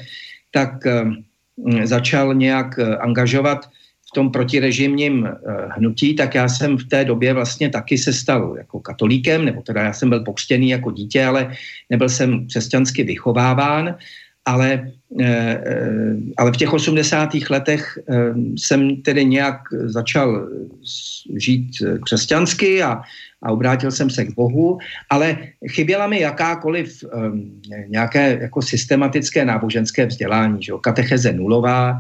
tak 0.52 0.72
um, 0.86 1.24
začal 1.84 2.34
nějak 2.34 2.78
uh, 2.78 2.96
angažovat 3.00 3.66
v 4.10 4.12
tom 4.16 4.32
protirežimním 4.32 5.24
uh, 5.24 5.30
hnutí, 5.70 6.16
tak 6.16 6.36
já 6.36 6.50
jsem 6.50 6.78
v 6.78 6.88
té 6.88 7.06
době 7.06 7.34
vlastně 7.34 7.70
taky 7.70 7.98
se 7.98 8.14
stal 8.14 8.56
jako 8.58 8.80
katolíkem, 8.80 9.46
nebo 9.46 9.62
teda 9.62 9.82
já 9.82 9.94
jsem 9.94 10.10
byl 10.10 10.24
pokřtěný 10.24 10.70
jako 10.70 10.92
dítě, 10.92 11.26
ale 11.26 11.52
nebyl 11.90 12.10
jsem 12.10 12.48
křesťansky 12.48 13.04
vychováván 13.04 13.96
ale, 14.48 14.92
eh, 15.20 15.62
eh, 15.66 16.16
ale 16.38 16.52
v 16.52 16.58
těch 16.58 16.74
80. 16.74 17.50
letech 17.50 18.00
eh, 18.00 18.34
jsem 18.56 18.96
tedy 19.04 19.26
nějak 19.26 19.60
začal 19.92 20.48
žít 21.36 21.84
křesťansky 22.04 22.84
a, 22.84 23.02
a 23.44 23.52
obrátil 23.52 23.92
jsem 23.92 24.10
se 24.10 24.26
k 24.26 24.34
Bohu, 24.34 24.80
ale 25.12 25.38
chyběla 25.70 26.08
mi 26.08 26.20
jakákoliv 26.20 27.04
nějaké 27.88 28.40
jako 28.42 28.62
systematické 28.62 29.46
náboženské 29.46 30.06
vzdělání, 30.06 30.64
že 30.64 30.72
jo? 30.72 30.80
katecheze 30.80 31.34
nulová, 31.34 32.00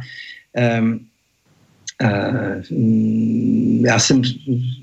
já 3.82 4.00
jsem 4.00 4.22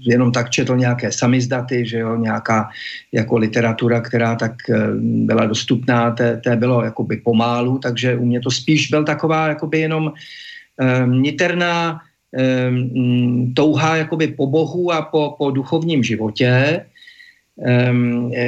jenom 0.06 0.32
tak 0.32 0.50
četl 0.50 0.76
nějaké 0.76 1.12
samizdaty, 1.12 1.86
že 1.86 1.98
jo, 1.98 2.16
nějaká 2.16 2.68
jako 3.12 3.36
literatura, 3.36 4.00
která 4.00 4.36
tak 4.36 4.52
eh, 4.70 4.78
byla 4.98 5.46
dostupná, 5.46 6.10
té 6.10 6.56
bylo 6.56 6.84
jakoby 6.84 7.16
pomálu, 7.16 7.78
takže 7.78 8.16
u 8.16 8.24
mě 8.24 8.40
to 8.40 8.50
spíš 8.50 8.88
byl 8.90 9.04
taková 9.04 9.48
jakoby 9.48 9.80
jenom 9.80 10.12
um, 11.04 11.22
niterná 11.22 12.00
touha 13.54 13.96
jakoby 13.96 14.28
po 14.28 14.46
Bohu 14.46 14.92
a 14.92 15.02
po, 15.02 15.34
po 15.38 15.50
duchovním 15.50 16.02
životě, 16.02 16.84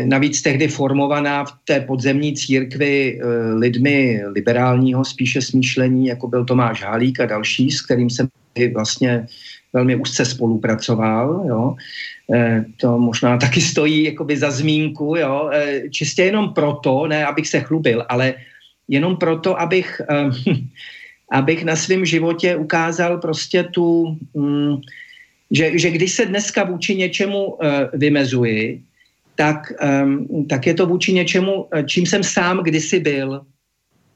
navíc 0.05 0.43
tehdy 0.43 0.69
formovaná 0.69 1.45
v 1.45 1.53
té 1.65 1.81
podzemní 1.81 2.35
církvi 2.37 3.21
uh, 3.23 3.59
lidmi 3.59 4.23
liberálního 4.27 5.05
spíše 5.05 5.43
smýšlení, 5.43 6.07
jako 6.07 6.29
byl 6.29 6.45
Tomáš 6.45 6.83
Hálík 6.83 7.21
a 7.21 7.27
další, 7.27 7.71
s 7.71 7.83
kterým 7.83 8.11
jsem 8.11 8.29
vlastně 8.75 9.27
velmi 9.77 9.97
úzce 9.97 10.25
spolupracoval, 10.25 11.45
jo. 11.49 11.77
E, 12.35 12.65
to 12.77 12.99
možná 12.99 13.37
taky 13.45 13.61
stojí 13.61 14.05
jakoby 14.05 14.37
za 14.37 14.51
zmínku, 14.51 15.17
jo. 15.17 15.51
E, 15.53 15.91
čistě 15.91 16.33
jenom 16.33 16.55
proto, 16.55 17.07
ne 17.07 17.27
abych 17.27 17.49
se 17.49 17.61
chlubil, 17.61 18.05
ale 18.09 18.35
jenom 18.89 19.17
proto, 19.17 19.61
abych, 19.61 20.01
abych 21.31 21.65
na 21.65 21.77
svém 21.77 22.05
životě 22.05 22.57
ukázal 22.57 23.19
prostě 23.19 23.65
tu, 23.65 24.17
mm, 24.35 24.81
že, 25.51 25.79
že 25.79 25.91
když 25.91 26.13
se 26.13 26.27
dneska 26.27 26.65
vůči 26.65 26.97
něčemu 26.97 27.59
vymezuji, 27.93 28.83
tak, 29.37 29.72
e, 29.82 30.05
tak 30.49 30.66
je 30.66 30.74
to 30.74 30.87
vůči 30.87 31.12
něčemu, 31.12 31.68
e, 31.74 31.84
čím 31.84 32.07
jsem 32.07 32.24
sám 32.24 32.62
kdysi 32.62 33.01
byl. 33.01 33.41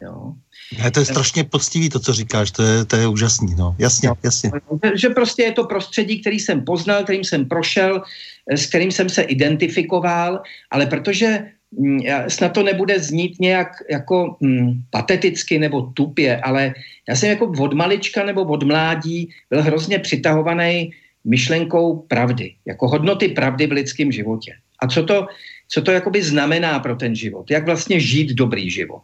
Jo. 0.02 0.32
Ne, 0.78 0.90
to 0.90 1.00
je 1.00 1.06
strašně 1.06 1.44
poctivý 1.44 1.88
to, 1.88 2.00
co 2.00 2.12
říkáš, 2.12 2.50
to 2.50 2.62
je, 2.62 2.84
to 2.84 2.96
je 2.96 3.06
úžasný, 3.06 3.54
no, 3.58 3.74
jasně, 3.78 4.08
no, 4.08 4.14
jasně. 4.22 4.50
Že 4.94 5.08
prostě 5.08 5.42
je 5.42 5.52
to 5.52 5.64
prostředí, 5.64 6.20
který 6.20 6.40
jsem 6.40 6.64
poznal, 6.64 7.02
kterým 7.02 7.24
jsem 7.24 7.48
prošel, 7.48 8.02
s 8.50 8.66
kterým 8.66 8.92
jsem 8.92 9.08
se 9.08 9.22
identifikoval, 9.22 10.42
ale 10.70 10.86
protože 10.86 11.44
mm, 11.78 12.00
snad 12.28 12.48
to 12.48 12.62
nebude 12.62 13.00
znít 13.00 13.40
nějak 13.40 13.68
jako 13.90 14.36
hm, 14.44 14.82
pateticky 14.90 15.58
nebo 15.58 15.82
tupě, 15.82 16.40
ale 16.40 16.74
já 17.08 17.16
jsem 17.16 17.28
jako 17.28 17.52
od 17.58 17.74
malička 17.74 18.24
nebo 18.24 18.42
od 18.42 18.62
mládí 18.62 19.28
byl 19.50 19.62
hrozně 19.62 19.98
přitahovaný 19.98 20.90
myšlenkou 21.24 21.96
pravdy, 22.08 22.54
jako 22.66 22.88
hodnoty 22.88 23.28
pravdy 23.28 23.66
v 23.66 23.72
lidském 23.72 24.12
životě. 24.12 24.52
A 24.82 24.86
co 24.86 25.02
to, 25.02 25.26
co 25.68 25.82
to 25.82 25.90
jakoby 25.90 26.22
znamená 26.22 26.78
pro 26.78 26.96
ten 26.96 27.14
život, 27.14 27.50
jak 27.50 27.64
vlastně 27.64 28.00
žít 28.00 28.32
dobrý 28.32 28.70
život. 28.70 29.02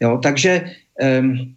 Jo, 0.00 0.18
takže 0.22 0.70
um, 1.20 1.54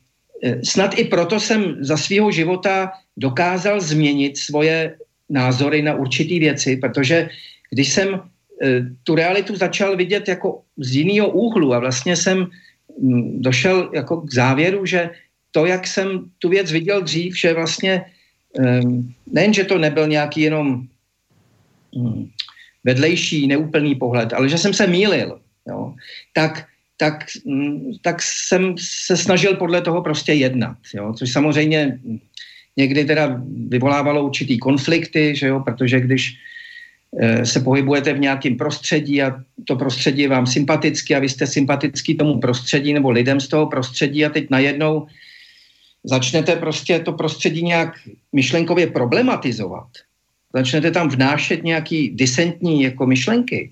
snad 0.63 0.99
i 0.99 1.03
proto 1.03 1.39
jsem 1.39 1.75
za 1.79 1.97
svého 1.97 2.31
života 2.31 2.91
dokázal 3.17 3.81
změnit 3.81 4.37
svoje 4.37 4.95
názory 5.29 5.81
na 5.81 5.95
určité 5.95 6.39
věci, 6.39 6.77
protože 6.77 7.29
když 7.69 7.89
jsem 7.89 8.09
uh, 8.13 8.21
tu 9.03 9.15
realitu 9.15 9.55
začal 9.55 9.97
vidět 9.97 10.27
jako 10.27 10.61
z 10.77 10.95
jiného 10.95 11.29
úhlu 11.29 11.73
a 11.73 11.79
vlastně 11.79 12.15
jsem 12.15 12.47
um, 12.95 13.41
došel 13.41 13.89
jako 13.93 14.21
k 14.21 14.33
závěru, 14.33 14.85
že 14.85 15.09
to, 15.51 15.65
jak 15.65 15.87
jsem 15.87 16.29
tu 16.39 16.49
věc 16.49 16.71
viděl 16.71 17.01
dřív, 17.01 17.39
že 17.39 17.53
vlastně 17.53 18.05
um, 18.53 19.13
nejen, 19.31 19.53
že 19.53 19.63
to 19.63 19.77
nebyl 19.77 20.07
nějaký 20.07 20.41
jenom 20.41 20.85
um, 21.91 22.29
vedlejší, 22.87 23.47
neúplný 23.47 23.99
pohled, 23.99 24.33
ale 24.33 24.47
že 24.49 24.57
jsem 24.57 24.73
se 24.73 24.87
mýlil, 24.87 25.39
jo, 25.67 25.93
tak 26.33 26.63
tak, 26.97 27.29
mm, 27.45 28.01
tak 28.01 28.21
jsem 28.21 28.75
se 28.81 29.17
snažil 29.17 29.55
podle 29.55 29.81
toho 29.81 30.01
prostě 30.01 30.33
jednat, 30.33 30.77
jo? 30.93 31.13
což 31.13 31.31
samozřejmě 31.31 31.99
někdy 32.77 33.05
teda 33.05 33.41
vyvolávalo 33.67 34.25
určitý 34.25 34.57
konflikty, 34.57 35.35
že 35.35 35.47
jo? 35.47 35.59
protože 35.59 35.99
když 35.99 36.33
e, 37.19 37.45
se 37.45 37.59
pohybujete 37.59 38.13
v 38.13 38.19
nějakém 38.19 38.57
prostředí 38.57 39.21
a 39.21 39.37
to 39.65 39.75
prostředí 39.75 40.21
je 40.21 40.29
vám 40.29 40.47
sympatický 40.47 41.15
a 41.15 41.19
vy 41.19 41.29
jste 41.29 41.47
sympatický 41.47 42.17
tomu 42.17 42.39
prostředí 42.39 42.93
nebo 42.93 43.09
lidem 43.09 43.39
z 43.39 43.47
toho 43.47 43.65
prostředí 43.69 44.25
a 44.25 44.29
teď 44.29 44.49
najednou 44.49 45.07
začnete 46.03 46.55
prostě 46.55 46.99
to 46.99 47.13
prostředí 47.13 47.61
nějak 47.61 47.93
myšlenkově 48.33 48.87
problematizovat, 48.87 49.87
začnete 50.57 50.91
tam 50.91 51.09
vnášet 51.09 51.63
nějaký 51.63 52.09
disentní 52.17 52.83
jako 52.83 53.05
myšlenky, 53.05 53.69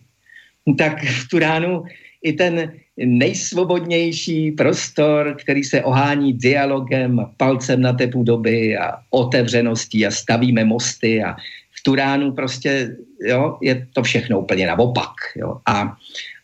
tak 0.78 1.02
v 1.02 1.28
tu 1.30 1.40
ránu 1.40 1.84
i 2.24 2.34
ten 2.34 2.74
nejsvobodnější 2.98 4.52
prostor, 4.52 5.36
který 5.42 5.64
se 5.64 5.84
ohání 5.84 6.34
dialogem, 6.34 7.26
palcem 7.38 7.82
na 7.82 7.94
tepu 7.94 8.24
doby 8.24 8.78
a 8.78 9.02
otevřeností 9.10 10.06
a 10.06 10.12
stavíme 10.12 10.64
mosty 10.66 11.24
a 11.24 11.36
v 11.74 11.80
Turánu 11.84 12.32
prostě, 12.32 12.96
jo, 13.26 13.58
je 13.62 13.88
to 13.94 14.04
všechno 14.04 14.40
úplně 14.40 14.68
naopak, 14.68 15.14
jo. 15.36 15.58
A, 15.66 15.98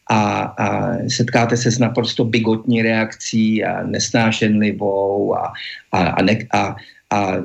a, 0.10 0.42
a 0.42 0.98
setkáte 1.08 1.58
se 1.58 1.72
s 1.72 1.80
naprosto 1.80 2.26
bigotní 2.26 2.82
reakcí 2.82 3.64
a 3.64 3.84
nesnášenlivou 3.84 5.36
a, 5.36 5.54
a, 5.92 5.98
a, 5.98 6.22
ne, 6.22 6.38
a, 6.54 6.76
a 7.10 7.38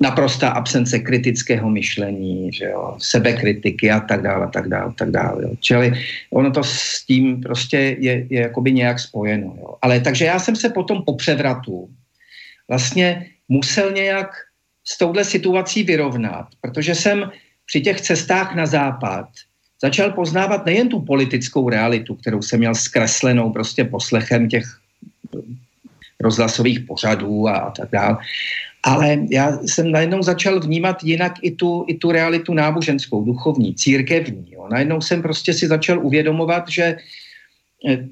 naprostá 0.00 0.48
absence 0.48 0.98
kritického 0.98 1.70
myšlení, 1.70 2.52
že 2.52 2.64
jo, 2.64 2.96
sebekritiky 2.98 3.90
a 3.90 4.00
tak 4.00 4.22
dále, 4.22 4.44
a 4.44 4.48
tak 4.48 4.68
dále, 4.68 4.84
a 4.84 4.92
tak 4.92 5.10
dále. 5.10 5.42
Jo. 5.42 5.50
Čili 5.60 5.92
ono 6.30 6.50
to 6.50 6.64
s 6.64 7.04
tím 7.06 7.40
prostě 7.40 7.96
je, 7.98 8.26
je 8.30 8.40
jakoby 8.40 8.72
nějak 8.72 8.98
spojeno. 8.98 9.54
Jo. 9.58 9.74
Ale 9.82 10.00
takže 10.00 10.24
já 10.24 10.38
jsem 10.38 10.56
se 10.56 10.68
potom 10.68 11.02
po 11.02 11.16
převratu 11.16 11.88
vlastně 12.68 13.26
musel 13.48 13.92
nějak 13.92 14.30
s 14.84 14.98
touhle 14.98 15.24
situací 15.24 15.82
vyrovnat, 15.82 16.46
protože 16.60 16.94
jsem 16.94 17.30
při 17.66 17.80
těch 17.80 18.00
cestách 18.00 18.54
na 18.54 18.66
západ 18.66 19.28
začal 19.82 20.10
poznávat 20.10 20.66
nejen 20.66 20.88
tu 20.88 21.00
politickou 21.00 21.68
realitu, 21.68 22.14
kterou 22.14 22.42
jsem 22.42 22.58
měl 22.58 22.74
zkreslenou 22.74 23.50
prostě 23.50 23.84
poslechem 23.84 24.48
těch 24.48 24.64
rozhlasových 26.20 26.80
pořadů 26.80 27.48
a, 27.48 27.56
a 27.56 27.70
tak 27.70 27.88
dále, 27.90 28.16
ale 28.82 29.18
já 29.30 29.58
jsem 29.66 29.90
najednou 29.90 30.22
začal 30.22 30.60
vnímat 30.60 31.04
jinak 31.04 31.32
i 31.42 31.50
tu, 31.50 31.84
i 31.88 31.94
tu 31.94 32.12
realitu 32.12 32.54
náboženskou, 32.54 33.24
duchovní, 33.24 33.74
církevní. 33.74 34.46
Jo. 34.50 34.68
Najednou 34.70 35.00
jsem 35.00 35.22
prostě 35.22 35.52
si 35.52 35.66
začal 35.66 36.06
uvědomovat, 36.06 36.68
že 36.68 36.96
eh, 37.88 38.06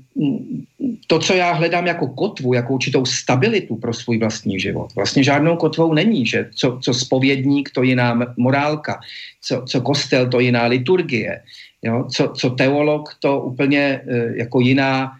to, 1.07 1.19
co 1.19 1.35
já 1.35 1.53
hledám 1.53 1.87
jako 1.87 2.07
kotvu, 2.09 2.55
jako 2.55 2.75
určitou 2.75 3.05
stabilitu 3.05 3.77
pro 3.77 3.95
svůj 3.95 4.19
vlastní 4.19 4.61
život, 4.61 4.95
vlastně 4.95 5.25
žádnou 5.25 5.57
kotvou 5.57 5.95
není, 5.95 6.27
že 6.27 6.51
co, 6.55 6.79
co 6.83 6.95
spovědník, 6.95 7.71
to 7.71 7.83
jiná 7.83 8.35
morálka, 8.37 9.01
co, 9.43 9.63
co 9.67 9.81
kostel, 9.81 10.29
to 10.29 10.41
jiná 10.41 10.67
liturgie, 10.67 11.43
jo? 11.83 12.07
Co, 12.15 12.29
co 12.29 12.51
teolog, 12.51 13.15
to 13.21 13.41
úplně 13.41 14.01
eh, 14.09 14.33
jako 14.37 14.61
jiná 14.61 15.13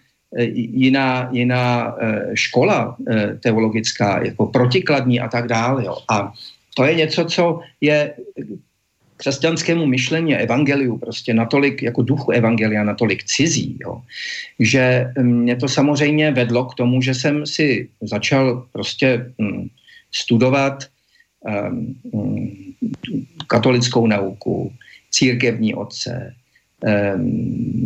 jiná, 0.45 1.29
jiná 1.33 1.97
e, 1.99 2.37
škola 2.37 2.97
e, 3.11 3.35
teologická, 3.35 4.25
jako 4.25 4.47
protikladní 4.47 5.21
a 5.21 5.29
tak 5.29 5.47
dále. 5.47 5.85
Jo. 5.85 5.97
A 6.09 6.33
to 6.75 6.85
je 6.85 6.95
něco, 6.95 7.25
co 7.25 7.61
je 7.81 8.15
křesťanskému 9.17 9.87
myšlení 9.87 10.37
evangeliu 10.37 10.99
prostě 10.99 11.35
natolik, 11.35 11.83
jako 11.83 12.03
duchu 12.03 12.31
evangelia 12.31 12.85
natolik 12.85 13.25
cizí, 13.25 13.77
jo, 13.81 14.03
že 14.61 15.13
mě 15.21 15.57
to 15.57 15.69
samozřejmě 15.69 16.31
vedlo 16.31 16.65
k 16.65 16.75
tomu, 16.75 17.03
že 17.03 17.15
jsem 17.15 17.47
si 17.47 17.89
začal 18.01 18.67
prostě 18.73 19.33
hm, 19.41 19.69
studovat 20.13 20.85
hm, 21.49 21.95
katolickou 23.47 24.07
nauku, 24.07 24.73
církevní 25.11 25.75
otce, 25.75 26.35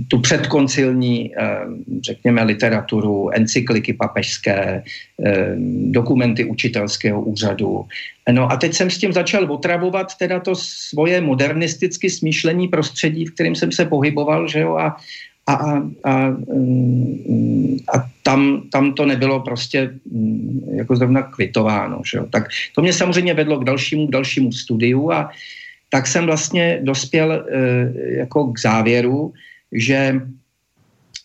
tu 0.09 0.19
předkoncilní, 0.19 1.37
ehm, 1.37 1.85
řekněme, 2.03 2.43
literaturu, 2.43 3.31
encykliky 3.31 3.93
papežské, 3.95 4.83
ehm, 5.25 5.93
dokumenty 5.93 6.45
učitelského 6.45 7.23
úřadu. 7.23 7.85
No 8.33 8.53
a 8.53 8.57
teď 8.57 8.75
jsem 8.75 8.91
s 8.91 8.99
tím 8.99 9.13
začal 9.13 9.53
otravovat 9.53 10.15
teda 10.19 10.41
to 10.41 10.55
svoje 10.55 11.21
modernisticky 11.21 12.11
smýšlení 12.11 12.69
prostředí, 12.69 13.27
v 13.27 13.35
kterém 13.35 13.55
jsem 13.55 13.73
se 13.73 13.85
pohyboval, 13.85 14.49
že 14.49 14.61
jo, 14.61 14.75
a, 14.77 14.97
a, 15.47 15.55
a, 15.55 15.83
a, 16.05 16.35
a 17.95 18.07
tam, 18.23 18.63
tam 18.73 18.93
to 18.93 19.07
nebylo 19.07 19.41
prostě 19.41 19.91
mm, 20.13 20.61
jako 20.75 20.97
zrovna 20.97 21.23
kvitováno, 21.23 22.03
že 22.11 22.19
jo. 22.19 22.27
Tak 22.31 22.49
to 22.75 22.83
mě 22.83 22.93
samozřejmě 22.93 23.35
vedlo 23.35 23.59
k 23.59 23.65
dalšímu, 23.65 24.07
k 24.07 24.11
dalšímu 24.11 24.53
studiu 24.53 25.11
a 25.13 25.31
tak 25.91 26.07
jsem 26.07 26.27
vlastně 26.27 26.81
dospěl 26.83 27.33
e, 27.33 27.43
jako 28.19 28.53
k 28.53 28.61
závěru, 28.61 29.33
že 29.73 30.21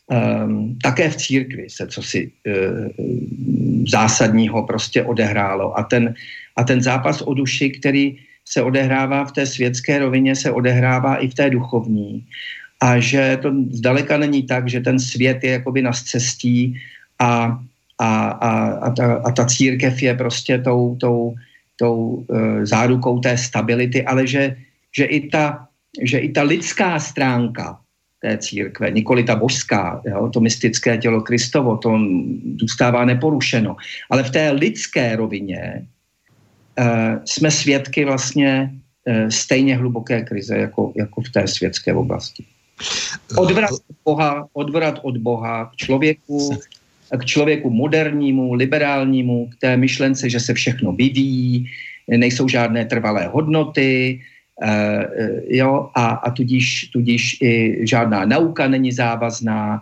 um, 0.08 0.78
také 0.82 1.10
v 1.10 1.16
církvi 1.16 1.70
se 1.70 1.88
co 1.88 2.02
si 2.04 2.32
e, 2.48 2.52
zásadního 3.88 4.64
prostě 4.64 5.04
odehrálo. 5.04 5.80
A 5.80 5.84
ten, 5.84 6.14
a 6.56 6.64
ten 6.64 6.82
zápas 6.82 7.22
o 7.22 7.34
duši, 7.34 7.70
který 7.70 8.18
se 8.46 8.62
odehrává 8.62 9.26
v 9.26 9.32
té 9.32 9.46
světské 9.46 10.00
rovině, 10.00 10.36
se 10.36 10.52
odehrává 10.52 11.16
i 11.16 11.28
v 11.28 11.34
té 11.34 11.50
duchovní. 11.50 12.26
A 12.82 13.00
že 13.00 13.38
to 13.42 13.54
zdaleka 13.72 14.18
není 14.18 14.44
tak, 14.44 14.70
že 14.70 14.82
ten 14.82 15.00
svět 15.00 15.44
je 15.44 15.52
jakoby 15.52 15.82
na 15.82 15.92
cestí 15.92 16.82
a, 17.20 17.60
a, 17.98 18.28
a, 18.28 18.50
a, 18.70 18.90
ta, 18.92 19.16
a 19.16 19.32
ta 19.32 19.46
církev 19.46 20.02
je 20.02 20.14
prostě 20.14 20.58
tou, 20.58 20.96
tou, 20.96 21.36
tou 21.76 22.26
e, 22.26 22.66
zárukou 22.66 23.20
té 23.20 23.38
stability, 23.38 24.06
ale 24.06 24.28
že, 24.28 24.56
že, 24.98 25.06
i 25.06 25.30
ta, 25.30 25.68
že 26.04 26.18
i 26.20 26.30
ta 26.32 26.44
lidská 26.44 27.00
stránka 27.00 27.80
té 28.20 28.38
církve, 28.38 28.92
nikoli 28.92 29.24
ta 29.24 29.36
božská, 29.36 30.02
jo, 30.06 30.30
to 30.34 30.40
mystické 30.40 30.98
tělo 30.98 31.22
Kristovo, 31.22 31.78
to 31.78 32.00
zůstává 32.60 33.06
neporušeno. 33.06 33.76
Ale 34.10 34.24
v 34.24 34.32
té 34.32 34.52
lidské 34.52 35.16
rovině 35.16 35.60
e, 35.60 35.86
jsme 37.26 37.52
svědky 37.52 38.06
vlastně 38.06 38.72
e, 39.06 39.32
stejně 39.32 39.78
hluboké 39.78 40.22
krize, 40.22 40.58
jako, 40.58 40.94
jako 40.96 41.22
v 41.22 41.30
té 41.30 41.48
světské 41.48 41.94
oblasti. 41.94 42.46
Odvrat 43.38 43.72
od 43.72 43.96
Boha, 44.06 44.48
odvrat 44.54 45.00
od 45.04 45.18
Boha 45.18 45.66
k 45.66 45.76
člověku, 45.76 46.60
k 47.18 47.26
člověku 47.26 47.70
modernímu, 47.70 48.54
liberálnímu, 48.54 49.50
k 49.52 49.56
té 49.56 49.78
myšlence, 49.78 50.30
že 50.30 50.40
se 50.40 50.54
všechno 50.54 50.92
vyvíjí, 50.92 51.66
nejsou 52.08 52.48
žádné 52.48 52.86
trvalé 52.86 53.28
hodnoty, 53.28 54.20
uh, 54.64 55.04
jo, 55.48 55.90
a, 55.96 56.06
a 56.06 56.32
tudíž, 56.32 56.90
tudíž 56.94 57.42
i 57.42 57.80
žádná 57.88 58.26
nauka 58.26 58.68
není 58.68 58.92
závazná, 58.92 59.82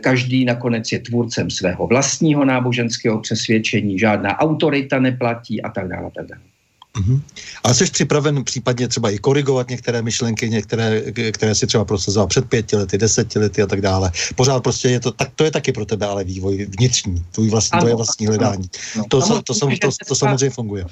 každý 0.00 0.44
nakonec 0.44 0.92
je 0.92 0.98
tvůrcem 0.98 1.50
svého 1.50 1.86
vlastního 1.86 2.44
náboženského 2.44 3.20
přesvědčení, 3.20 3.98
žádná 3.98 4.40
autorita 4.40 4.98
neplatí 4.98 5.62
a 5.62 5.68
tak 5.68 5.88
dále. 5.88 6.10
tak 6.14 6.26
dále. 6.26 6.55
Mm-hmm. 6.96 7.20
A 7.64 7.74
jsi 7.74 7.84
připraven 7.84 8.44
případně 8.44 8.88
třeba 8.88 9.10
i 9.10 9.18
korigovat 9.18 9.70
některé 9.70 10.02
myšlenky, 10.02 10.50
některé, 10.50 11.02
které 11.32 11.54
si 11.54 11.66
třeba 11.66 11.84
procesoval 11.84 12.26
před 12.26 12.48
pěti 12.48 12.76
lety, 12.76 12.98
deseti 12.98 13.38
lety 13.38 13.62
a 13.62 13.66
tak 13.66 13.80
dále. 13.80 14.12
Pořád 14.34 14.62
prostě 14.62 14.88
je 14.88 15.00
to, 15.00 15.12
tak 15.12 15.30
to 15.36 15.44
je 15.44 15.50
taky 15.50 15.72
pro 15.72 15.86
tebe 15.86 16.06
ale 16.06 16.24
vývoj 16.24 16.66
vnitřní, 16.78 17.24
tvůj 17.32 17.50
vlastní, 17.50 17.72
ano, 17.72 17.80
tvoje 17.80 17.94
vlastní 17.94 18.26
hledání. 18.26 18.68
Ano, 18.94 19.04
to, 19.08 19.20
to, 19.20 19.42
to, 19.42 19.54
to, 19.54 19.68
to, 19.80 19.88
to 20.08 20.14
samozřejmě 20.14 20.50
funguje. 20.50 20.84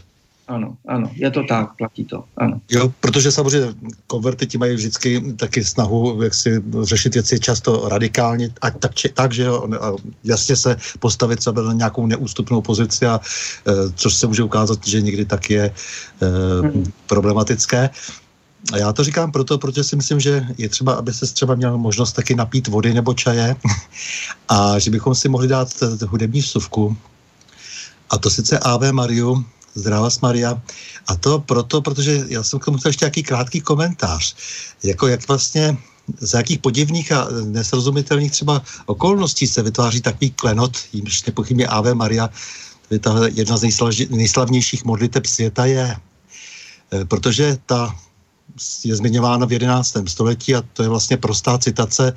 Ano, 0.49 0.77
ano, 0.89 1.11
je 1.15 1.31
to 1.31 1.43
tak, 1.49 1.77
platí 1.77 2.05
to, 2.05 2.25
ano. 2.37 2.61
Jo, 2.71 2.93
protože 3.01 3.33
samozřejmě 3.33 3.75
konvertiti 4.07 4.59
mají 4.59 4.75
vždycky 4.75 5.33
taky 5.37 5.65
snahu, 5.65 6.23
jak 6.23 6.35
si 6.35 6.63
řešit 6.83 7.15
věci 7.15 7.41
často 7.41 7.89
radikálně, 7.89 8.51
ať 8.61 8.79
tak, 8.79 8.95
či, 8.95 9.09
tak 9.09 9.33
že 9.33 9.43
jo, 9.43 9.69
jasně 10.25 10.57
se 10.57 10.77
postavit 10.99 11.43
sebe 11.43 11.63
na 11.63 11.73
nějakou 11.73 12.07
neústupnou 12.07 12.63
pozici, 12.63 13.07
a, 13.07 13.21
e, 13.67 13.73
což 13.95 14.15
se 14.15 14.27
může 14.27 14.43
ukázat, 14.43 14.87
že 14.87 15.01
někdy 15.01 15.25
tak 15.25 15.51
je 15.51 15.65
e, 15.65 15.73
hmm. 16.61 16.93
problematické. 17.07 17.91
A 18.73 18.77
já 18.77 18.93
to 18.93 19.05
říkám 19.05 19.33
proto, 19.33 19.59
protože 19.59 19.85
si 19.85 19.97
myslím, 19.97 20.21
že 20.21 20.47
je 20.59 20.69
třeba, 20.69 20.93
aby 20.93 21.13
se 21.13 21.27
třeba 21.27 21.55
měl 21.55 21.79
možnost 21.79 22.13
taky 22.13 22.35
napít 22.35 22.69
vody 22.69 22.95
nebo 22.95 23.15
čaje 23.15 23.57
a 24.49 24.79
že 24.79 24.91
bychom 24.91 25.15
si 25.15 25.29
mohli 25.29 25.49
dát 25.49 25.69
hudební 26.07 26.41
vsuvku. 26.41 26.97
A 28.11 28.19
to 28.19 28.31
sice 28.31 28.59
Ave 28.59 28.93
Mariu 28.93 29.45
Zdravá 29.75 30.09
Maria. 30.23 30.63
A 31.07 31.17
to 31.17 31.39
proto, 31.39 31.83
protože 31.83 32.25
já 32.29 32.43
jsem 32.43 32.59
k 32.59 32.65
tomu 32.65 32.79
chtěl 32.79 32.89
ještě 32.89 33.05
nějaký 33.05 33.23
krátký 33.23 33.61
komentář. 33.61 34.37
Jako 34.83 35.09
jak 35.09 35.29
vlastně 35.29 35.77
za 36.21 36.39
jakých 36.39 36.59
podivných 36.59 37.13
a 37.13 37.29
nesrozumitelných 37.45 38.33
třeba 38.33 38.63
okolností 38.87 39.47
se 39.47 39.63
vytváří 39.63 40.01
takový 40.01 40.31
klenot, 40.31 40.77
jimž 40.93 41.25
nepochybně 41.25 41.67
Ave 41.67 41.95
Maria, 41.95 42.31
je 42.91 42.99
ta 42.99 43.15
jedna 43.33 43.57
z 43.57 43.63
nejslavnějších 44.11 44.85
modliteb 44.85 45.27
světa 45.27 45.65
je. 45.65 45.97
E, 46.93 47.05
protože 47.05 47.59
ta 47.67 47.95
je 48.85 48.97
zmiňována 48.97 49.47
v 49.47 49.53
11. 49.53 49.97
století 50.09 50.55
a 50.55 50.63
to 50.73 50.83
je 50.83 50.89
vlastně 50.89 51.17
prostá 51.17 51.59
citace 51.59 52.13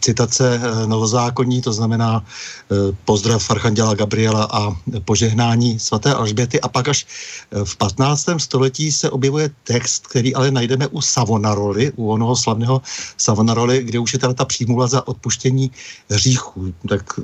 citace 0.00 0.60
eh, 0.62 0.86
novozákonní, 0.86 1.62
to 1.62 1.72
znamená 1.72 2.24
eh, 2.24 2.74
pozdrav 3.04 3.50
Archanděla 3.50 3.94
Gabriela 3.94 4.48
a 4.52 4.76
požehnání 5.04 5.78
svaté 5.78 6.14
Alžběty 6.14 6.60
a 6.60 6.68
pak 6.68 6.88
až 6.88 7.06
eh, 7.50 7.64
v 7.64 7.76
15. 7.76 8.26
století 8.36 8.92
se 8.92 9.10
objevuje 9.10 9.50
text, 9.64 10.06
který 10.06 10.34
ale 10.34 10.50
najdeme 10.50 10.86
u 10.86 11.00
Savonaroli, 11.00 11.92
u 11.96 12.10
onoho 12.10 12.36
slavného 12.36 12.82
Savonaroli, 13.16 13.82
kde 13.82 13.98
už 13.98 14.12
je 14.12 14.18
teda 14.18 14.34
ta 14.34 14.44
přímluva 14.44 14.86
za 14.86 15.08
odpuštění 15.08 15.70
hříchů. 16.10 16.74
Tak 16.88 17.20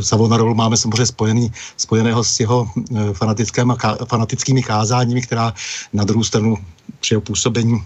Savonarolu 0.00 0.54
máme 0.54 0.76
samozřejmě 0.76 1.06
spojený, 1.06 1.52
spojeného 1.76 2.24
s 2.24 2.40
jeho 2.40 2.70
fanatickými 4.06 4.62
kázáními, 4.62 5.22
která 5.22 5.54
na 5.92 6.04
druhou 6.04 6.24
stranu 6.24 6.56
při 7.00 7.14
jeho 7.14 7.20
působení 7.20 7.82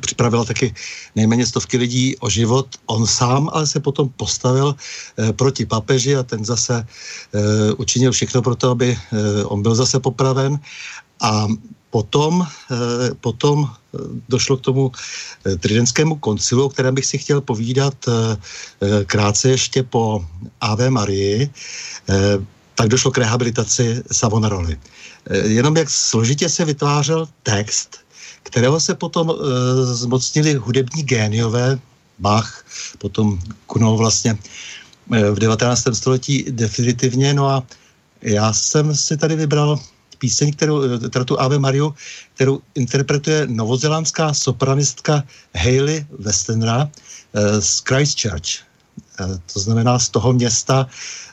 Připravila 0.00 0.44
taky 0.44 0.74
nejméně 1.16 1.46
stovky 1.46 1.76
lidí 1.76 2.16
o 2.16 2.30
život. 2.30 2.66
On 2.86 3.06
sám 3.06 3.50
ale 3.52 3.66
se 3.66 3.80
potom 3.80 4.08
postavil 4.16 4.74
e, 4.74 5.32
proti 5.32 5.66
papeži 5.66 6.16
a 6.16 6.22
ten 6.22 6.44
zase 6.44 6.80
e, 6.82 6.86
učinil 7.72 8.12
všechno 8.12 8.42
pro 8.42 8.56
to, 8.56 8.70
aby 8.70 8.92
e, 8.92 9.44
on 9.44 9.62
byl 9.62 9.74
zase 9.74 10.00
popraven. 10.00 10.58
A 11.20 11.46
potom, 11.90 12.44
eh, 12.44 13.14
potom 13.24 13.64
došlo 14.28 14.56
k 14.56 14.60
tomu 14.68 14.92
tridenskému 15.58 16.20
koncilu, 16.20 16.64
o 16.64 16.68
kterém 16.68 16.94
bych 16.94 17.06
si 17.06 17.18
chtěl 17.18 17.40
povídat 17.40 17.94
krátce 19.06 19.50
ještě 19.50 19.82
po 19.82 20.20
Ave 20.60 20.90
Marii, 20.90 21.48
tak 22.74 22.88
došlo 22.88 23.10
k 23.10 23.18
rehabilitaci 23.24 24.02
Savonaroli. 24.12 24.76
Jenom 25.32 25.76
jak 25.76 25.88
složitě 25.90 26.48
se 26.48 26.64
vytvářel 26.64 27.28
text, 27.42 28.04
kterého 28.46 28.80
se 28.80 28.94
potom 28.94 29.34
zmocnili 29.92 30.54
hudební 30.54 31.02
géniové, 31.02 31.78
Bach, 32.18 32.64
potom 32.98 33.38
Kuno 33.66 33.96
vlastně 33.96 34.38
v 35.08 35.38
19. 35.38 35.84
století 35.92 36.44
definitivně, 36.50 37.34
no 37.34 37.48
a 37.48 37.62
já 38.22 38.52
jsem 38.52 38.96
si 38.96 39.16
tady 39.16 39.36
vybral 39.36 39.80
píseň, 40.18 40.52
kterou, 40.52 40.98
teda 40.98 41.24
tu 41.24 41.40
Ave 41.40 41.58
Mariu, 41.58 41.94
kterou 42.34 42.60
interpretuje 42.74 43.46
novozelandská 43.46 44.34
sopranistka 44.34 45.24
Hayley 45.54 46.06
Westenra 46.18 46.88
eh, 46.88 47.60
z 47.60 47.78
Christchurch. 47.78 48.64
Eh, 49.20 49.38
to 49.52 49.60
znamená 49.60 49.98
z 49.98 50.08
toho 50.08 50.32
města, 50.32 50.86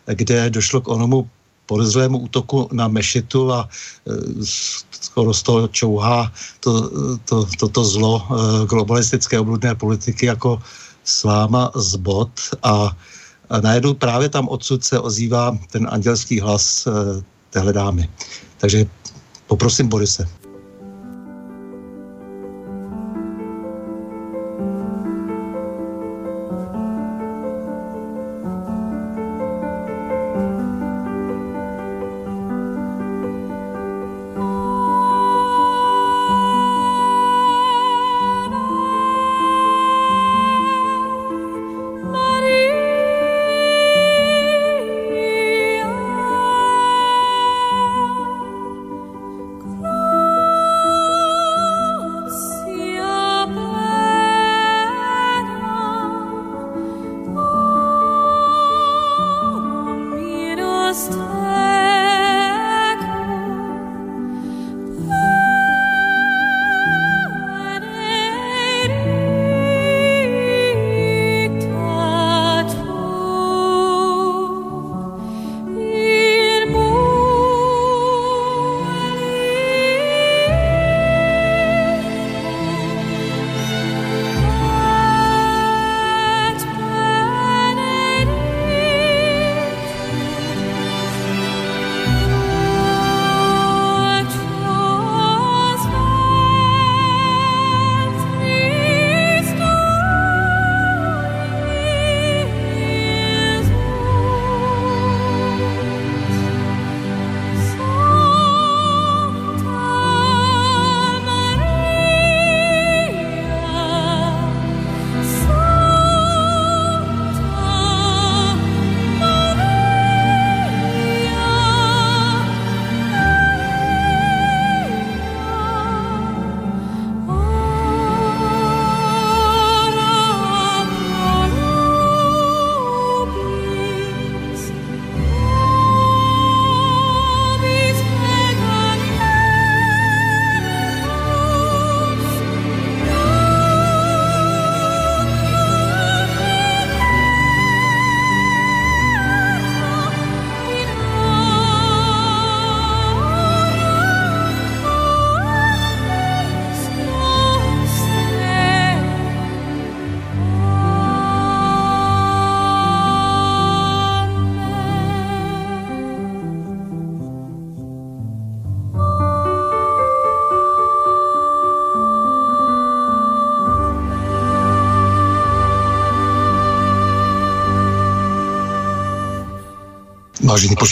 kde 0.05 0.49
došlo 0.49 0.82
k 0.82 0.88
onomu 0.88 1.30
podezřelému 1.66 2.18
útoku 2.18 2.70
na 2.72 2.88
mešitu 2.88 3.51
a 3.53 3.70
e, 3.70 4.11
skoro 4.91 5.34
z 5.34 5.41
toho 5.43 5.68
čouhá 5.68 6.32
to, 6.59 6.89
to, 7.26 7.45
to, 7.59 7.68
to 7.68 7.82
zlo 7.86 8.22
e, 8.22 8.66
globalistické 8.66 9.39
obludné 9.39 9.76
politiky 9.76 10.26
jako 10.26 10.61
sláma 11.03 11.72
z 11.76 11.95
bod 11.95 12.32
a, 12.64 12.91
a 13.49 13.61
najednou 13.61 13.93
právě 13.93 14.30
tam 14.30 14.47
odsud 14.47 14.84
se 14.84 14.99
ozývá 14.99 15.57
ten 15.72 15.88
andělský 15.91 16.39
hlas 16.39 16.88
e, 16.88 16.91
téhle 17.49 17.74
dámy. 17.74 18.09
Takže 18.57 18.86
poprosím 19.47 19.88
Borise. 19.88 20.43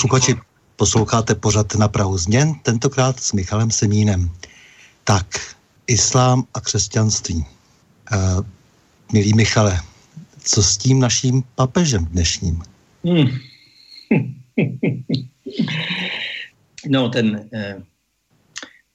Posluchači, 0.01 0.35
posloucháte 0.75 1.35
pořad 1.35 1.75
na 1.75 1.87
Prahu 1.87 2.17
změn, 2.17 2.53
tentokrát 2.63 3.19
s 3.19 3.33
Michalem 3.33 3.71
Semínem. 3.71 4.31
Tak, 5.03 5.25
islám 5.87 6.43
a 6.53 6.61
křesťanství. 6.61 7.35
Uh, 7.35 8.45
milý 9.13 9.33
Michale, 9.33 9.79
co 10.43 10.63
s 10.63 10.77
tím 10.77 10.99
naším 10.99 11.43
papežem 11.55 12.05
dnešním? 12.05 12.61
Hmm. 13.05 13.29
no, 16.89 17.09
ten 17.09 17.49
eh, 17.53 17.83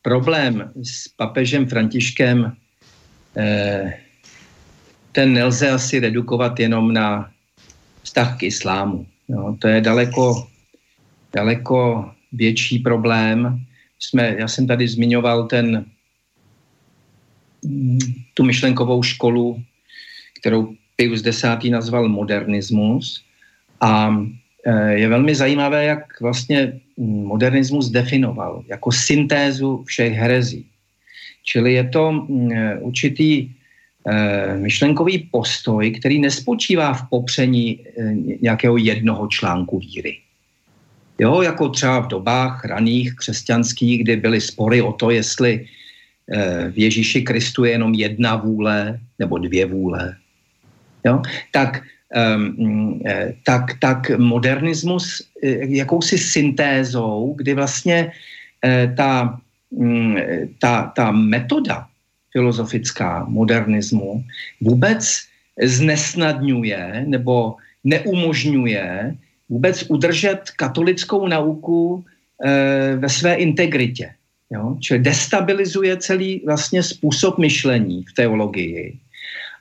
problém 0.02 0.72
s 0.82 1.08
papežem 1.08 1.66
Františkem, 1.66 2.56
eh, 3.36 4.00
ten 5.12 5.32
nelze 5.32 5.70
asi 5.70 6.00
redukovat 6.00 6.60
jenom 6.60 6.92
na 6.92 7.30
vztah 8.02 8.38
k 8.38 8.42
islámu. 8.42 9.06
No, 9.28 9.56
to 9.60 9.68
je 9.68 9.80
daleko 9.80 10.55
daleko 11.36 12.10
větší 12.32 12.78
problém. 12.78 13.60
Jsme, 13.98 14.34
já 14.38 14.48
jsem 14.48 14.66
tady 14.66 14.88
zmiňoval 14.88 15.46
ten, 15.46 15.84
mm, 17.64 17.98
tu 18.34 18.44
myšlenkovou 18.44 19.02
školu, 19.02 19.60
kterou 20.40 20.74
Pius 20.96 21.26
X. 21.26 21.44
nazval 21.70 22.08
modernismus. 22.08 23.24
A 23.80 24.16
e, 24.64 24.92
je 24.92 25.08
velmi 25.08 25.34
zajímavé, 25.34 25.84
jak 25.84 26.20
vlastně 26.20 26.80
modernismus 26.96 27.90
definoval 27.92 28.64
jako 28.68 28.92
syntézu 28.92 29.84
všech 29.84 30.12
herezí. 30.12 30.64
Čili 31.44 31.72
je 31.72 31.84
to 31.88 32.12
mm, 32.12 32.52
e, 32.52 32.78
určitý 32.80 33.32
e, 33.44 34.56
myšlenkový 34.56 35.28
postoj, 35.28 35.90
který 36.00 36.18
nespočívá 36.18 36.92
v 36.92 37.08
popření 37.10 37.80
nějakého 38.40 38.76
jednoho 38.76 39.28
článku 39.28 39.78
víry. 39.78 40.26
Jo, 41.18 41.42
jako 41.42 41.68
třeba 41.68 42.00
v 42.00 42.08
dobách 42.08 42.64
raných 42.64 43.16
křesťanských, 43.16 44.02
kdy 44.02 44.16
byly 44.16 44.40
spory 44.40 44.82
o 44.82 44.92
to, 44.92 45.10
jestli 45.10 45.66
eh, 46.32 46.70
v 46.70 46.78
Ježíši 46.78 47.22
Kristu 47.22 47.64
je 47.64 47.70
jenom 47.70 47.94
jedna 47.94 48.36
vůle 48.36 49.00
nebo 49.18 49.38
dvě 49.38 49.66
vůle. 49.66 50.16
Jo? 51.04 51.22
Tak, 51.52 51.82
um, 52.36 53.00
tak, 53.44 53.78
tak 53.80 54.10
modernismus 54.18 55.22
eh, 55.42 55.48
jakousi 55.66 56.18
syntézou, 56.18 57.34
kdy 57.38 57.54
vlastně 57.54 58.12
ta 58.96 59.38
mm, 59.70 60.16
ta, 60.58 60.92
ta 60.96 61.10
metoda 61.10 61.86
filozofická 62.32 63.24
modernismu 63.28 64.24
vůbec 64.60 65.22
znesnadňuje 65.62 67.04
nebo 67.06 67.56
neumožňuje 67.84 69.14
vůbec 69.48 69.84
udržet 69.88 70.50
katolickou 70.56 71.28
nauku 71.28 72.04
e, 72.44 72.96
ve 72.96 73.08
své 73.08 73.34
integritě. 73.34 74.10
Jo? 74.50 74.76
Čili 74.80 75.00
destabilizuje 75.00 75.96
celý 75.96 76.42
vlastně 76.46 76.82
způsob 76.82 77.38
myšlení 77.38 78.02
v 78.02 78.12
teologii. 78.12 78.98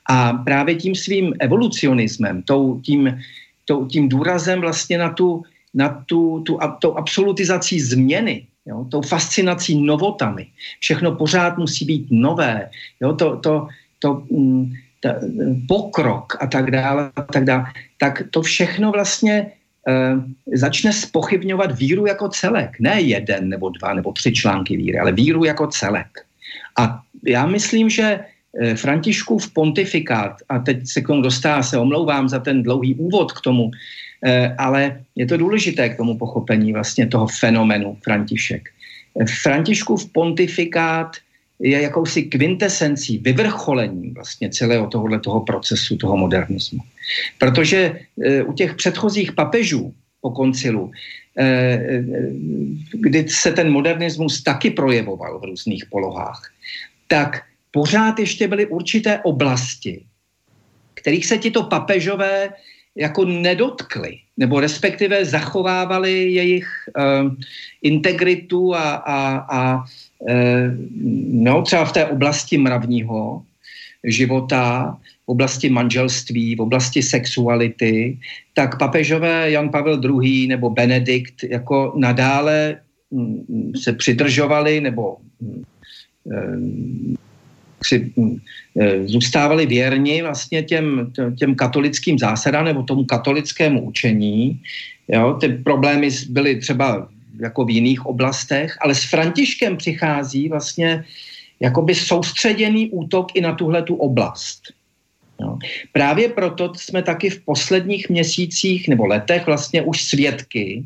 A 0.09 0.33
právě 0.33 0.75
tím 0.75 0.95
svým 0.95 1.33
evolucionismem, 1.39 2.41
tou, 2.41 2.79
tím, 2.79 3.19
tou, 3.65 3.85
tím 3.85 4.09
důrazem 4.09 4.61
vlastně 4.61 4.97
na 4.97 5.09
tu, 5.09 5.43
na 5.73 6.03
tu, 6.05 6.43
tu, 6.45 6.59
tou 6.79 6.93
absolutizací 6.93 7.79
změny, 7.79 8.47
jo? 8.65 8.85
tou 8.91 9.01
fascinací 9.01 9.81
novotami. 9.81 10.47
Všechno 10.79 11.15
pořád 11.15 11.57
musí 11.57 11.85
být 11.85 12.07
nové. 12.11 12.69
Jo? 13.01 13.13
To, 13.13 13.37
to, 13.37 13.67
to, 13.99 14.23
mm, 14.31 14.73
ta, 15.01 15.15
pokrok 15.67 16.37
a 16.39 16.47
tak 16.47 16.71
dále, 16.71 17.11
a 17.15 17.21
tak 17.21 17.45
dále, 17.45 17.65
tak 17.97 18.23
to 18.31 18.41
všechno 18.41 18.91
vlastně 18.91 19.51
začne 20.53 20.93
spochybňovat 20.93 21.77
víru 21.79 22.05
jako 22.05 22.29
celek. 22.29 22.79
Ne 22.79 23.01
jeden 23.01 23.49
nebo 23.49 23.69
dva 23.69 23.93
nebo 23.93 24.11
tři 24.11 24.33
články 24.33 24.77
víry, 24.77 24.99
ale 24.99 25.11
víru 25.11 25.43
jako 25.43 25.67
celek. 25.67 26.07
A 26.79 27.01
já 27.25 27.45
myslím, 27.45 27.89
že 27.89 28.19
eh, 28.61 28.75
Františkův 28.75 29.53
pontifikát, 29.53 30.41
a 30.49 30.59
teď 30.59 30.87
se 30.87 31.01
k 31.01 31.07
tomu 31.07 31.21
dostává, 31.21 31.63
se 31.63 31.77
omlouvám 31.77 32.29
za 32.29 32.39
ten 32.39 32.63
dlouhý 32.63 32.95
úvod 32.95 33.31
k 33.31 33.41
tomu, 33.41 33.71
e, 34.25 34.55
ale 34.57 35.01
je 35.15 35.25
to 35.25 35.37
důležité 35.37 35.89
k 35.89 35.97
tomu 35.97 36.17
pochopení 36.17 36.73
vlastně 36.73 37.07
toho 37.07 37.27
fenomenu 37.27 37.97
František. 38.03 38.69
Františkův 39.41 40.11
pontifikát 40.11 41.15
je 41.59 41.81
jakousi 41.81 42.23
kvintesencí, 42.23 43.17
vyvrcholením 43.17 44.13
vlastně 44.13 44.49
celého 44.49 44.87
tohohle 44.87 45.19
toho 45.19 45.41
procesu, 45.41 45.97
toho 45.97 46.17
modernismu. 46.17 46.79
Protože 47.39 47.99
e, 48.23 48.43
u 48.43 48.53
těch 48.53 48.75
předchozích 48.75 49.31
papežů 49.31 49.93
po 50.21 50.29
koncilu, 50.31 50.91
e, 51.37 51.45
e, 51.45 52.03
kdy 52.93 53.29
se 53.29 53.51
ten 53.51 53.71
modernismus 53.71 54.43
taky 54.43 54.71
projevoval 54.71 55.39
v 55.39 55.43
různých 55.43 55.85
polohách, 55.85 56.41
tak 57.07 57.41
pořád 57.71 58.19
ještě 58.19 58.47
byly 58.47 58.65
určité 58.65 59.19
oblasti, 59.23 60.03
kterých 60.93 61.25
se 61.25 61.37
tito 61.37 61.63
papežové 61.63 62.49
jako 62.95 63.25
nedotkli, 63.25 64.17
nebo 64.37 64.59
respektive 64.59 65.25
zachovávali 65.25 66.33
jejich 66.33 66.67
uh, 66.97 67.35
integritu 67.81 68.75
a, 68.75 68.93
a, 68.95 69.17
a 69.37 69.83
no, 71.31 71.61
třeba 71.61 71.85
v 71.85 71.91
té 71.91 72.05
oblasti 72.05 72.57
mravního 72.57 73.43
života, 74.03 74.97
v 75.25 75.27
oblasti 75.27 75.69
manželství, 75.69 76.55
v 76.55 76.61
oblasti 76.61 77.03
sexuality, 77.03 78.17
tak 78.53 78.79
papežové 78.79 79.51
Jan 79.51 79.69
Pavel 79.69 80.01
II. 80.03 80.47
nebo 80.47 80.69
Benedikt 80.69 81.43
jako 81.43 81.93
nadále 81.97 82.77
mm, 83.11 83.71
se 83.75 83.93
přidržovali 83.93 84.81
nebo 84.81 85.17
mm, 85.41 85.63
si 87.85 88.11
mm, 88.15 88.37
e, 88.79 89.07
zůstávali 89.07 89.65
věrni 89.65 90.21
vlastně 90.21 90.63
těm, 90.63 91.13
těm 91.37 91.55
katolickým 91.55 92.19
zásadám 92.19 92.65
nebo 92.65 92.83
tomu 92.83 93.03
katolickému 93.05 93.81
učení. 93.81 94.61
Jo? 95.07 95.37
Ty 95.41 95.47
problémy 95.47 96.09
byly 96.29 96.55
třeba 96.59 97.09
jako 97.41 97.65
v 97.65 97.69
jiných 97.69 98.05
oblastech, 98.05 98.77
ale 98.81 98.95
s 98.95 99.03
Františkem 99.03 99.77
přichází 99.77 100.49
vlastně 100.49 101.05
jakoby 101.59 101.95
soustředěný 101.95 102.89
útok 102.89 103.35
i 103.35 103.41
na 103.41 103.55
tuhle 103.55 103.83
tu 103.83 103.95
oblast. 103.95 104.61
Jo. 105.41 105.57
Právě 105.91 106.29
proto 106.29 106.73
jsme 106.75 107.03
taky 107.03 107.29
v 107.29 107.41
posledních 107.45 108.09
měsících 108.09 108.87
nebo 108.87 109.05
letech 109.05 109.45
vlastně 109.45 109.81
už 109.81 110.03
svědky 110.03 110.85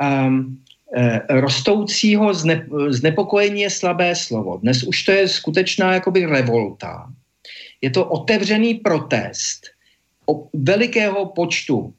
um, 0.00 0.60
Eh, 0.90 1.20
rostoucího 1.40 2.34
zne, 2.34 2.66
znepokojení 2.88 3.60
je 3.60 3.70
slabé 3.70 4.16
slovo. 4.16 4.58
Dnes 4.58 4.82
už 4.82 5.02
to 5.02 5.12
je 5.12 5.28
skutečná 5.28 5.94
jakoby 5.94 6.26
revolta. 6.26 7.06
Je 7.80 7.90
to 7.90 8.04
otevřený 8.04 8.74
protest 8.74 9.70
o 10.26 10.48
velikého 10.52 11.26
počtu 11.26 11.94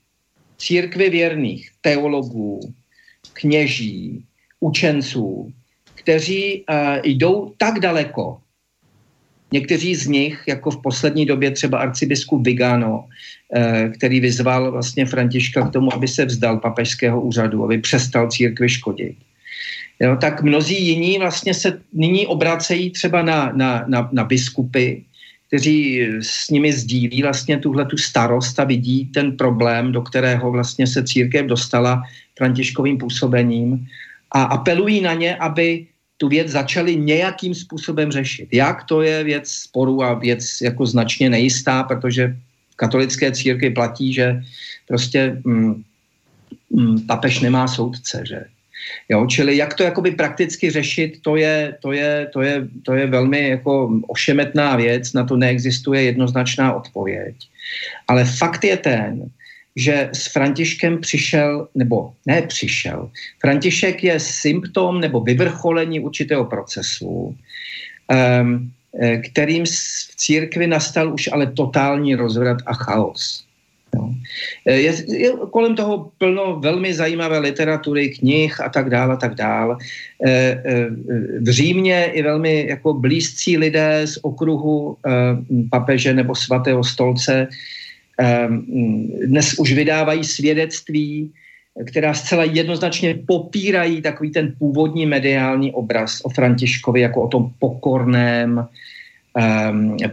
církvy 0.58 1.10
věrných, 1.10 1.72
teologů, 1.82 2.60
kněží, 3.42 4.24
učenců, 4.60 5.54
kteří 5.96 6.66
uh, 6.70 7.02
jdou 7.04 7.54
tak 7.58 7.80
daleko, 7.80 8.42
Někteří 9.52 9.96
z 9.96 10.08
nich, 10.08 10.44
jako 10.48 10.72
v 10.72 10.82
poslední 10.82 11.26
době 11.26 11.52
třeba 11.52 11.80
arcibiskup 11.80 12.46
Vigano, 12.46 13.06
eh, 13.56 13.90
který 13.98 14.20
vyzval 14.20 14.72
vlastně 14.72 15.06
Františka 15.06 15.68
k 15.68 15.72
tomu, 15.72 15.94
aby 15.94 16.08
se 16.08 16.26
vzdal 16.26 16.58
papežského 16.58 17.22
úřadu, 17.22 17.64
aby 17.64 17.78
přestal 17.78 18.32
církvi 18.32 18.70
škodit. 18.70 19.16
Jo, 20.00 20.18
tak 20.22 20.42
mnozí 20.42 20.88
jiní 20.88 21.20
vlastně 21.20 21.54
se 21.54 21.80
nyní 21.94 22.28
obracejí 22.28 22.90
třeba 22.92 23.22
na, 23.22 23.52
na, 23.56 23.86
na, 23.88 24.10
na 24.12 24.24
biskupy, 24.24 25.04
kteří 25.52 26.08
s 26.22 26.50
nimi 26.50 26.74
sdílí 26.74 27.22
vlastně 27.22 27.58
tuhle 27.58 27.86
tu 27.86 27.98
starost 27.98 28.60
a 28.60 28.64
vidí 28.64 29.06
ten 29.06 29.38
problém, 29.38 29.92
do 29.92 30.02
kterého 30.02 30.52
vlastně 30.52 30.88
se 30.88 31.04
církev 31.04 31.46
dostala 31.46 32.04
františkovým 32.38 32.98
působením 32.98 33.88
a 34.32 34.44
apelují 34.44 35.02
na 35.02 35.14
ně, 35.14 35.36
aby 35.36 35.88
tu 36.18 36.28
věc 36.28 36.48
začali 36.48 36.96
nějakým 36.96 37.56
způsobem 37.56 38.12
řešit. 38.12 38.48
Jak, 38.52 38.84
to 38.84 39.02
je 39.02 39.24
věc 39.24 39.52
sporu 39.52 40.04
a 40.04 40.14
věc 40.14 40.62
jako 40.62 40.86
značně 40.86 41.30
nejistá, 41.30 41.84
protože 41.84 42.36
v 42.72 42.76
katolické 42.76 43.32
církvi 43.32 43.70
platí, 43.70 44.14
že 44.14 44.44
prostě 44.88 45.42
mm, 45.44 45.84
mm, 46.70 47.00
papež 47.08 47.40
nemá 47.40 47.68
soudce, 47.68 48.24
že? 48.28 48.46
Jo, 49.10 49.26
čili 49.26 49.58
jak 49.58 49.74
to 49.74 49.84
jakoby 49.84 50.12
prakticky 50.12 50.72
řešit, 50.72 51.22
to 51.22 51.36
je, 51.36 51.78
to 51.82 51.92
je, 51.92 52.28
to 52.34 52.42
je, 52.42 52.68
to 52.84 52.94
je 52.94 53.08
velmi 53.08 53.50
jako 53.50 54.00
ošemetná 54.08 54.76
věc, 54.76 55.14
na 55.14 55.24
to 55.24 55.38
neexistuje 55.38 56.04
jednoznačná 56.04 56.74
odpověď. 56.74 57.36
Ale 58.08 58.26
fakt 58.26 58.64
je 58.64 58.78
ten, 58.78 59.24
že 59.76 60.10
s 60.14 60.28
Františkem 60.28 61.02
přišel, 61.02 61.68
nebo 61.76 62.14
ne 62.26 62.42
přišel, 62.42 63.10
František 63.40 64.04
je 64.04 64.20
symptom 64.20 65.02
nebo 65.02 65.22
vyvrcholení 65.22 66.00
určitého 66.00 66.46
procesu, 66.46 67.08
um, 67.08 68.72
kterým 69.32 69.66
v 69.66 70.16
církvi 70.16 70.68
nastal 70.68 71.14
už 71.14 71.30
ale 71.32 71.48
totální 71.48 72.16
rozvrat 72.16 72.58
a 72.66 72.74
chaos. 72.74 73.51
Jo. 73.96 74.10
Eh, 74.66 74.76
je, 74.76 74.92
je 75.08 75.30
kolem 75.52 75.76
toho 75.76 76.12
plno 76.18 76.60
velmi 76.60 76.94
zajímavé 76.94 77.40
literatury, 77.40 78.10
knih 78.10 78.62
a 78.62 78.70
tak 78.70 78.90
dále, 78.90 79.14
a 79.14 79.18
tak 79.18 79.36
dále. 79.36 79.76
V 81.40 81.50
Římě 81.50 82.06
i 82.14 82.22
velmi 82.22 82.68
jako 82.70 82.94
blízcí 82.94 83.58
lidé 83.58 84.02
z 84.06 84.20
okruhu 84.22 84.98
papeže 85.70 86.14
nebo 86.14 86.36
svatého 86.36 86.84
stolce 86.84 87.48
dnes 89.26 89.54
už 89.60 89.74
vydávají 89.74 90.24
svědectví, 90.24 91.32
která 91.86 92.14
zcela 92.14 92.44
jednoznačně 92.44 93.20
popírají 93.28 94.02
takový 94.02 94.32
ten 94.32 94.54
původní 94.60 95.06
mediální 95.06 95.72
obraz 95.72 96.22
o 96.24 96.30
Františkovi 96.30 97.02
jako 97.02 97.22
o 97.22 97.28
tom 97.28 97.52
pokorném 97.60 98.68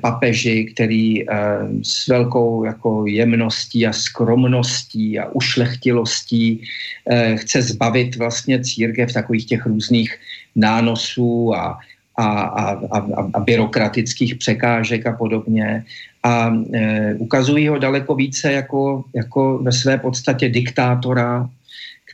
papeži, 0.01 0.65
který 0.65 1.29
um, 1.29 1.85
s 1.85 2.09
velkou 2.09 2.65
jako 2.65 3.07
jemností 3.07 3.87
a 3.87 3.93
skromností 3.93 5.19
a 5.19 5.29
ušlechtilostí 5.29 6.61
uh, 7.05 7.37
chce 7.37 7.63
zbavit 7.63 8.17
vlastně 8.17 8.65
církev 8.65 9.13
takových 9.13 9.47
těch 9.47 9.67
různých 9.67 10.17
nánosů 10.57 11.55
a, 11.55 11.79
a, 12.17 12.27
a, 12.41 12.71
a, 12.71 13.31
a 13.35 13.41
byrokratických 13.41 14.35
překážek 14.35 15.07
a 15.07 15.13
podobně. 15.13 15.85
A 16.23 16.51
e, 16.75 17.15
ukazují 17.15 17.69
ho 17.69 17.79
daleko 17.79 18.15
více 18.15 18.53
jako, 18.53 19.05
jako 19.15 19.59
ve 19.59 19.73
své 19.73 19.99
podstatě 19.99 20.49
diktátora, 20.49 21.49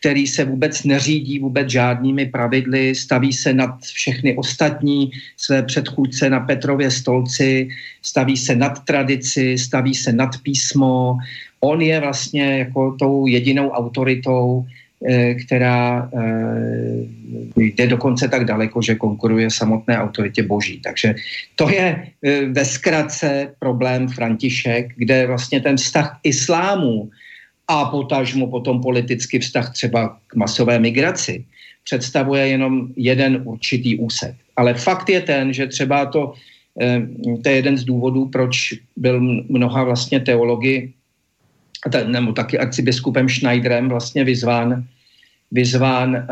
který 0.04 0.26
se 0.26 0.44
vůbec 0.44 0.84
neřídí 0.84 1.38
vůbec 1.38 1.70
žádnými 1.70 2.26
pravidly, 2.26 2.94
staví 2.94 3.32
se 3.32 3.56
nad 3.56 3.80
všechny 3.80 4.36
ostatní 4.36 5.10
své 5.36 5.62
předchůdce 5.62 6.30
na 6.30 6.40
Petrově 6.40 6.90
stolci, 6.90 7.68
staví 8.02 8.36
se 8.36 8.52
nad 8.52 8.84
tradici, 8.84 9.58
staví 9.58 9.94
se 9.94 10.12
nad 10.12 10.36
písmo. 10.44 11.16
On 11.60 11.80
je 11.80 12.00
vlastně 12.00 12.58
jako 12.68 12.96
tou 13.00 13.26
jedinou 13.26 13.72
autoritou, 13.72 14.68
Eh, 15.04 15.34
která 15.34 16.08
eh, 16.16 17.04
jde 17.56 17.86
dokonce 17.86 18.28
tak 18.28 18.44
daleko, 18.44 18.82
že 18.82 18.94
konkuruje 18.94 19.50
samotné 19.50 19.98
autoritě 19.98 20.42
boží. 20.42 20.80
Takže 20.80 21.14
to 21.56 21.68
je 21.68 22.08
eh, 22.24 22.46
ve 22.46 22.64
zkratce 22.64 23.52
problém 23.58 24.08
František, 24.08 24.96
kde 24.96 25.26
vlastně 25.26 25.60
ten 25.60 25.76
vztah 25.76 26.20
islámu 26.22 27.10
a 27.68 27.84
potažmo 27.84 28.46
potom 28.46 28.82
politický 28.82 29.38
vztah 29.38 29.72
třeba 29.72 30.18
k 30.26 30.34
masové 30.34 30.78
migraci 30.78 31.44
představuje 31.84 32.48
jenom 32.48 32.88
jeden 32.96 33.42
určitý 33.44 33.98
úsek. 33.98 34.36
Ale 34.56 34.74
fakt 34.74 35.08
je 35.08 35.20
ten, 35.20 35.52
že 35.52 35.66
třeba 35.66 36.06
to, 36.06 36.32
eh, 36.80 37.02
to 37.42 37.48
je 37.48 37.56
jeden 37.56 37.76
z 37.76 37.84
důvodů, 37.84 38.28
proč 38.28 38.74
byl 38.96 39.20
mnoha 39.48 39.84
vlastně 39.84 40.20
teologi, 40.20 40.92
nebo 42.06 42.32
taky 42.32 42.58
arcibiskupem 42.58 43.28
Schneiderem 43.28 43.88
vlastně 43.88 44.24
vyzván, 44.24 44.84
vyzván 45.52 46.16
eh, 46.16 46.26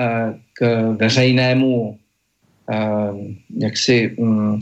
k 0.53 0.61
veřejnému 0.97 1.99
jaksi 3.59 4.15
mm, 4.19 4.59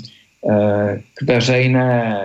k 1.14 1.22
veřejné 1.22 2.16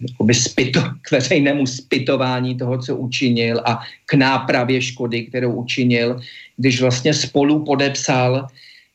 jakoby 0.00 0.34
spito, 0.34 0.80
k 1.02 1.10
veřejnému 1.10 1.66
spytování 1.66 2.54
toho, 2.56 2.78
co 2.78 2.96
učinil 2.96 3.60
a 3.64 3.80
k 4.06 4.14
nápravě 4.14 4.82
škody, 4.82 5.26
kterou 5.26 5.52
učinil, 5.52 6.20
když 6.56 6.80
vlastně 6.80 7.14
spolu 7.14 7.64
podepsal 7.64 8.46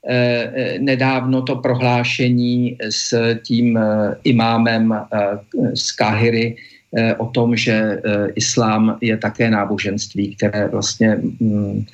eh, 0.08 0.52
eh 0.56 0.80
nedávno 0.80 1.42
to 1.42 1.56
prohlášení 1.56 2.78
s 2.90 3.14
tím 3.44 3.78
eh, 3.78 4.16
imámem 4.24 4.94
eh, 4.94 5.38
z 5.74 5.92
Kahiry 5.92 6.56
eh, 6.98 7.16
o 7.16 7.26
tom, 7.26 7.56
že 7.56 7.74
eh, 7.74 8.28
islám 8.36 8.98
je 9.02 9.18
také 9.18 9.50
náboženství, 9.50 10.36
které 10.36 10.68
vlastně 10.68 11.18
mm, 11.40 11.86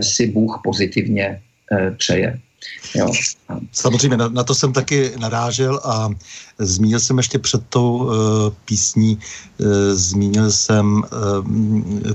si 0.00 0.26
Bůh 0.26 0.60
pozitivně 0.64 1.40
přeje. 1.96 2.38
Jo. 2.94 3.12
Samozřejmě, 3.72 4.16
na, 4.16 4.28
na 4.28 4.44
to 4.44 4.54
jsem 4.54 4.72
taky 4.72 5.12
narážel 5.18 5.80
a 5.84 6.08
zmínil 6.58 7.00
jsem 7.00 7.16
ještě 7.18 7.38
před 7.38 7.62
tou 7.68 7.96
uh, 7.96 8.12
písní, 8.64 9.18
uh, 9.58 9.66
zmínil 9.92 10.52
jsem 10.52 10.96
uh, 10.96 12.12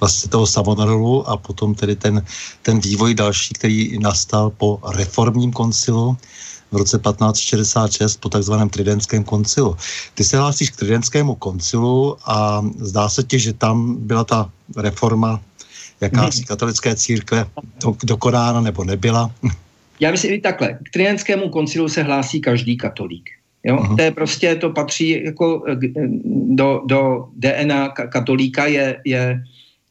vlastně 0.00 0.30
toho 0.30 0.46
Savonarolu 0.46 1.28
a 1.28 1.36
potom 1.36 1.74
tedy 1.74 1.96
ten, 1.96 2.24
ten 2.62 2.80
vývoj 2.80 3.14
další, 3.14 3.54
který 3.54 3.98
nastal 3.98 4.50
po 4.50 4.80
reformním 4.82 5.52
koncilu 5.52 6.16
v 6.72 6.76
roce 6.76 6.98
1566 6.98 8.16
po 8.16 8.28
takzvaném 8.28 8.68
Tridentském 8.68 9.24
koncilu. 9.24 9.76
Ty 10.14 10.24
se 10.24 10.38
hlásíš 10.38 10.70
k 10.70 10.76
Tridentskému 10.76 11.34
koncilu 11.34 12.16
a 12.24 12.64
zdá 12.80 13.08
se 13.08 13.22
ti, 13.22 13.38
že 13.38 13.52
tam 13.52 13.96
byla 14.00 14.24
ta 14.24 14.50
reforma 14.76 15.40
jakási 16.02 16.38
hmm. 16.38 16.46
katolické 16.46 16.96
církve 16.96 17.46
do, 17.82 17.96
dokonána 18.04 18.60
nebo 18.60 18.84
nebyla? 18.84 19.30
Já 20.00 20.10
myslím 20.10 20.32
i 20.32 20.40
takhle. 20.40 20.78
K 20.82 20.90
Tridentskému 20.90 21.48
koncilu 21.48 21.88
se 21.88 22.02
hlásí 22.02 22.40
každý 22.40 22.76
katolík. 22.76 23.30
Jo? 23.64 23.76
Uh-huh. 23.76 23.96
To 23.96 24.02
je 24.02 24.10
prostě, 24.10 24.54
to 24.54 24.70
patří 24.70 25.24
jako 25.24 25.64
eh, 25.68 25.76
do, 26.58 26.82
do 26.86 27.28
DNA 27.36 27.88
katolíka 27.88 28.66
je, 28.66 29.00
je 29.04 29.42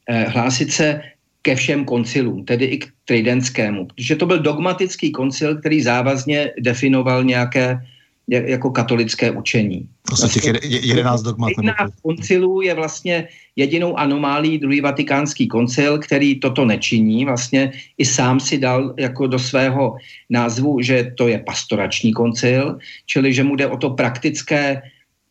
eh, 0.09 0.23
hlásit 0.23 0.71
se 0.71 1.01
ke 1.41 1.55
všem 1.55 1.85
koncilům, 1.85 2.45
tedy 2.45 2.65
i 2.65 2.77
k 2.77 2.87
Tridentskému, 3.05 3.85
protože 3.85 4.15
to 4.15 4.25
byl 4.25 4.39
dogmatický 4.39 5.11
koncil, 5.11 5.57
který 5.57 5.81
závazně 5.81 6.51
definoval 6.59 7.23
nějaké 7.23 7.81
jako 8.27 8.69
katolické 8.69 9.31
učení. 9.31 9.87
Vlastně 10.09 10.41
těch 10.41 10.71
jedenáct 10.85 11.21
dogmat. 11.21 11.49
Jedenáct 11.49 11.93
koncilů 12.01 12.61
je 12.61 12.73
vlastně 12.73 13.27
jedinou 13.55 13.99
anomálí 13.99 14.57
druhý 14.57 14.81
vatikánský 14.81 15.47
koncil, 15.47 15.99
který 15.99 16.39
toto 16.39 16.65
nečiní. 16.65 17.25
Vlastně 17.25 17.71
i 17.97 18.05
sám 18.05 18.39
si 18.39 18.57
dal 18.57 18.93
jako 18.97 19.27
do 19.27 19.39
svého 19.39 19.95
názvu, 20.29 20.81
že 20.81 21.11
to 21.17 21.27
je 21.27 21.39
pastorační 21.39 22.13
koncil, 22.13 22.77
čili 23.05 23.33
že 23.33 23.43
mu 23.43 23.55
jde 23.55 23.67
o 23.67 23.77
to 23.77 23.89
praktické 23.89 24.81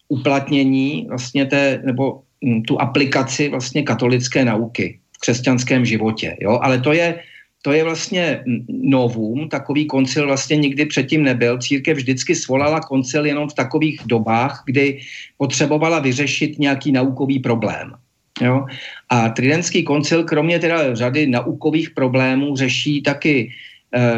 uplatnění 0.08 1.06
vlastně 1.08 1.46
té, 1.46 1.82
nebo 1.84 2.20
hm, 2.44 2.62
tu 2.62 2.80
aplikaci 2.80 3.48
vlastně 3.48 3.82
katolické 3.82 4.44
nauky 4.44 4.98
v 5.16 5.18
křesťanském 5.20 5.84
životě. 5.84 6.36
Jo? 6.40 6.58
Ale 6.62 6.80
to 6.80 6.92
je 6.92 7.20
to 7.62 7.72
je 7.72 7.84
vlastně 7.84 8.44
novum, 8.68 9.48
takový 9.48 9.86
koncil 9.86 10.26
vlastně 10.26 10.56
nikdy 10.56 10.86
předtím 10.86 11.22
nebyl. 11.22 11.58
Církev 11.58 11.96
vždycky 11.96 12.34
svolala 12.34 12.80
koncil 12.80 13.26
jenom 13.26 13.48
v 13.48 13.54
takových 13.54 14.00
dobách, 14.06 14.62
kdy 14.66 15.00
potřebovala 15.36 15.98
vyřešit 15.98 16.58
nějaký 16.58 16.92
naukový 16.92 17.38
problém. 17.38 17.92
Jo? 18.40 18.66
A 19.08 19.28
Tridentský 19.28 19.84
koncil 19.84 20.24
kromě 20.24 20.58
teda 20.58 20.94
řady 20.94 21.26
naukových 21.26 21.90
problémů 21.90 22.56
řeší 22.56 23.02
taky 23.02 23.50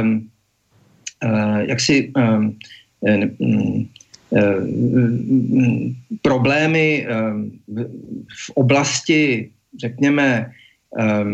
um, 0.03 0.29
uh, 1.25 1.59
jaksi 1.59 2.13
um, 2.17 2.59
um, 3.39 3.89
problémy 6.23 7.07
v 8.47 8.51
oblasti, 8.55 9.51
řekněme, 9.81 10.53
Eh, 10.99 11.25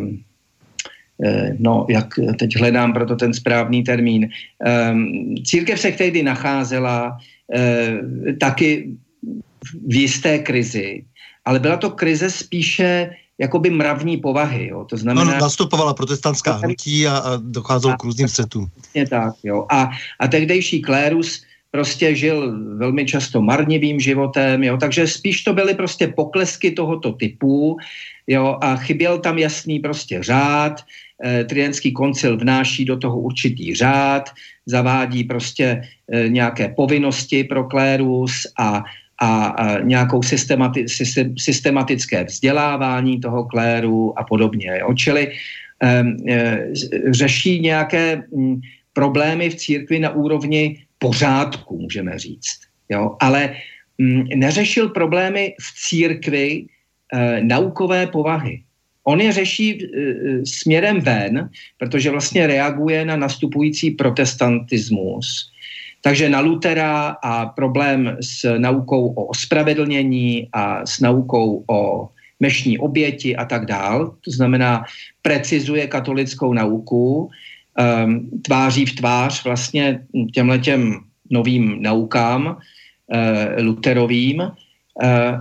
no, 1.59 1.87
jak 1.91 2.15
teď 2.39 2.57
hledám 2.57 2.93
proto 2.93 3.17
ten 3.17 3.35
správný 3.35 3.83
termín. 3.83 4.29
Ehm, 4.65 5.35
církev 5.45 5.81
se 5.81 5.93
tehdy 5.93 6.23
nacházela 6.23 7.19
eh, 7.55 7.99
taky 8.41 8.95
v 9.87 9.95
jisté 9.95 10.39
krizi, 10.39 11.05
ale 11.45 11.59
byla 11.59 11.77
to 11.77 11.91
krize 11.91 12.31
spíše 12.31 13.11
jakoby 13.39 13.71
mravní 13.71 14.17
povahy. 14.17 14.69
Jo. 14.69 14.85
To 14.85 14.97
znamená, 14.97 15.33
no, 15.33 15.41
nastupovala 15.41 15.95
protestantská 15.95 16.53
hnutí 16.53 17.07
a, 17.07 17.17
a 17.17 17.37
docházelo 17.37 17.97
k 17.97 18.05
různým 18.05 18.29
střetům. 18.29 18.71
tak, 19.11 19.35
jo. 19.43 19.67
A, 19.71 19.91
a 20.19 20.29
tehdejší 20.29 20.83
klérus 20.83 21.43
prostě 21.71 22.15
žil 22.15 22.57
velmi 22.77 23.07
často 23.07 23.43
marnivým 23.43 24.01
životem, 24.01 24.65
jo, 24.65 24.77
takže 24.77 25.07
spíš 25.07 25.45
to 25.45 25.53
byly 25.53 25.75
prostě 25.75 26.09
poklesky 26.09 26.71
tohoto 26.71 27.13
typu, 27.13 27.77
jo, 28.29 28.59
a 28.61 28.77
chyběl 28.77 29.19
tam 29.19 29.39
jasný 29.39 29.79
prostě 29.81 30.23
řád, 30.23 30.85
Eh, 31.25 31.45
Tridentský 31.45 31.93
koncil 31.93 32.37
vnáší 32.37 32.85
do 32.85 32.97
toho 32.97 33.19
určitý 33.21 33.75
řád, 33.75 34.31
zavádí 34.67 35.25
prostě 35.25 35.83
eh, 36.13 36.29
nějaké 36.29 36.69
povinnosti 36.69 37.45
pro 37.45 37.65
klérus 37.65 38.47
a, 38.59 38.85
a, 39.19 39.47
a 39.47 39.81
nějakou 39.81 40.23
systemati, 40.23 40.87
systematické 41.39 42.25
vzdělávání 42.25 43.21
toho 43.21 43.45
kléru 43.45 44.19
a 44.19 44.25
podobně. 44.25 44.79
Jo. 44.81 44.95
Čili 44.95 45.33
um, 45.83 46.17
řeší 47.11 47.61
nějaké 47.61 48.23
um, 48.31 48.61
problémy 48.93 49.51
v 49.51 49.55
církvi 49.55 49.99
na 49.99 50.11
úrovni 50.11 50.79
pořádku, 50.99 51.79
můžeme 51.79 52.19
říct. 52.19 52.59
Jo. 52.89 53.17
Ale 53.21 53.55
um, 53.99 54.25
neřešil 54.35 54.89
problémy 54.89 55.55
v 55.61 55.89
církvi 55.89 56.67
naukové 57.41 58.07
povahy. 58.07 58.63
On 59.09 59.21
je 59.21 59.33
řeší 59.33 59.69
e, 59.71 59.87
směrem 60.45 61.01
ven, 61.01 61.49
protože 61.79 62.11
vlastně 62.11 62.47
reaguje 62.47 63.05
na 63.05 63.17
nastupující 63.17 63.91
protestantismus. 63.91 65.51
Takže 66.03 66.29
na 66.29 66.41
Lutera 66.41 67.17
a 67.23 67.47
problém 67.47 68.17
s 68.21 68.59
naukou 68.59 69.09
o 69.09 69.25
ospravedlnění 69.25 70.49
a 70.53 70.87
s 70.87 71.01
naukou 71.01 71.65
o 71.67 72.09
mešní 72.41 72.79
oběti 72.79 73.37
a 73.37 73.45
tak 73.45 73.67
dál. 73.67 74.15
To 74.25 74.31
znamená, 74.31 74.85
precizuje 75.23 75.87
katolickou 75.87 76.53
nauku, 76.53 77.29
um, 77.29 78.31
tváří 78.43 78.87
v 78.87 78.95
tvář 78.95 79.45
vlastně 79.45 80.01
těmhletěm 80.35 81.01
novým 81.31 81.83
naukám 81.83 82.47
uh, 82.47 82.57
Luterovým, 83.65 84.43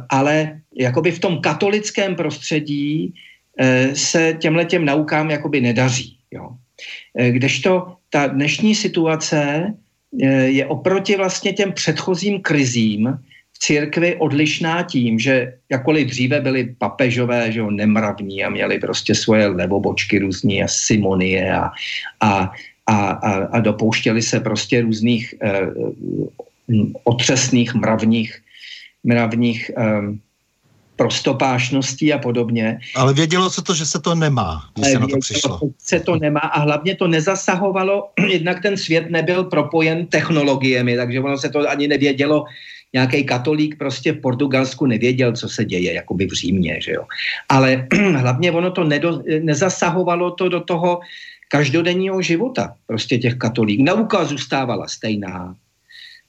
ale 0.10 0.61
jakoby 0.77 1.11
v 1.11 1.19
tom 1.19 1.41
katolickém 1.41 2.15
prostředí 2.15 3.13
Eh, 3.57 3.95
se 3.95 4.37
těmhle 4.39 4.65
těm 4.65 4.85
naukám 4.85 5.29
jakoby 5.29 5.61
nedaří. 5.61 6.17
Jo. 6.31 6.49
Eh, 7.17 7.31
kdežto 7.31 7.97
ta 8.09 8.27
dnešní 8.27 8.75
situace 8.75 9.73
eh, 10.21 10.47
je 10.53 10.65
oproti 10.65 11.17
vlastně 11.17 11.53
těm 11.53 11.73
předchozím 11.73 12.41
krizím 12.41 13.17
v 13.53 13.59
církvi 13.59 14.15
odlišná 14.15 14.83
tím, 14.83 15.19
že 15.19 15.57
jakkoliv 15.71 16.07
dříve 16.07 16.41
byli 16.41 16.75
papežové, 16.77 17.51
že 17.51 17.59
jo, 17.59 17.71
nemravní 17.71 18.43
a 18.43 18.49
měli 18.49 18.79
prostě 18.79 19.15
svoje 19.15 19.47
levobočky 19.47 20.19
různí 20.19 20.63
a 20.63 20.67
simonie 20.67 21.53
a, 21.53 21.71
a, 22.21 22.51
a, 22.85 22.95
a, 23.09 23.31
a 23.45 23.59
dopouštěli 23.59 24.21
se 24.21 24.39
prostě 24.39 24.81
různých 24.81 25.33
eh, 25.41 25.61
otřesných 27.03 27.73
mravních, 27.73 28.37
mravních 29.03 29.71
eh, 29.77 30.13
prostopášností 30.97 32.13
a 32.13 32.17
podobně. 32.17 32.79
Ale 32.95 33.13
vědělo 33.13 33.49
se 33.49 33.61
to, 33.61 33.73
že 33.73 33.85
se 33.85 34.01
to 34.01 34.15
nemá, 34.15 34.69
když 34.73 34.91
se 34.91 34.99
na 34.99 35.07
to 35.07 35.17
přišlo. 35.17 35.59
se 35.77 35.99
to 35.99 36.15
nemá 36.15 36.39
a 36.39 36.59
hlavně 36.59 36.95
to 36.95 37.07
nezasahovalo, 37.07 38.09
jednak 38.27 38.61
ten 38.61 38.77
svět 38.77 39.09
nebyl 39.09 39.43
propojen 39.43 40.05
technologiemi, 40.05 40.97
takže 40.97 41.19
ono 41.19 41.37
se 41.37 41.49
to 41.49 41.69
ani 41.69 41.87
nevědělo, 41.87 42.45
nějaký 42.93 43.23
katolík 43.23 43.77
prostě 43.77 44.11
v 44.11 44.21
Portugalsku 44.21 44.85
nevěděl, 44.85 45.31
co 45.31 45.49
se 45.49 45.65
děje, 45.65 45.93
jakoby 45.93 46.25
v 46.25 46.33
Římě, 46.33 46.79
že 46.81 46.91
jo. 46.91 47.03
Ale 47.49 47.87
hlavně 48.15 48.51
ono 48.51 48.71
to 48.71 48.83
nedo, 48.83 49.21
nezasahovalo 49.41 50.31
to 50.31 50.49
do 50.49 50.59
toho 50.59 50.99
každodenního 51.47 52.21
života 52.21 52.75
prostě 52.85 53.17
těch 53.17 53.35
katolíků. 53.35 53.83
Nauka 53.83 54.25
zůstávala 54.25 54.87
stejná, 54.87 55.55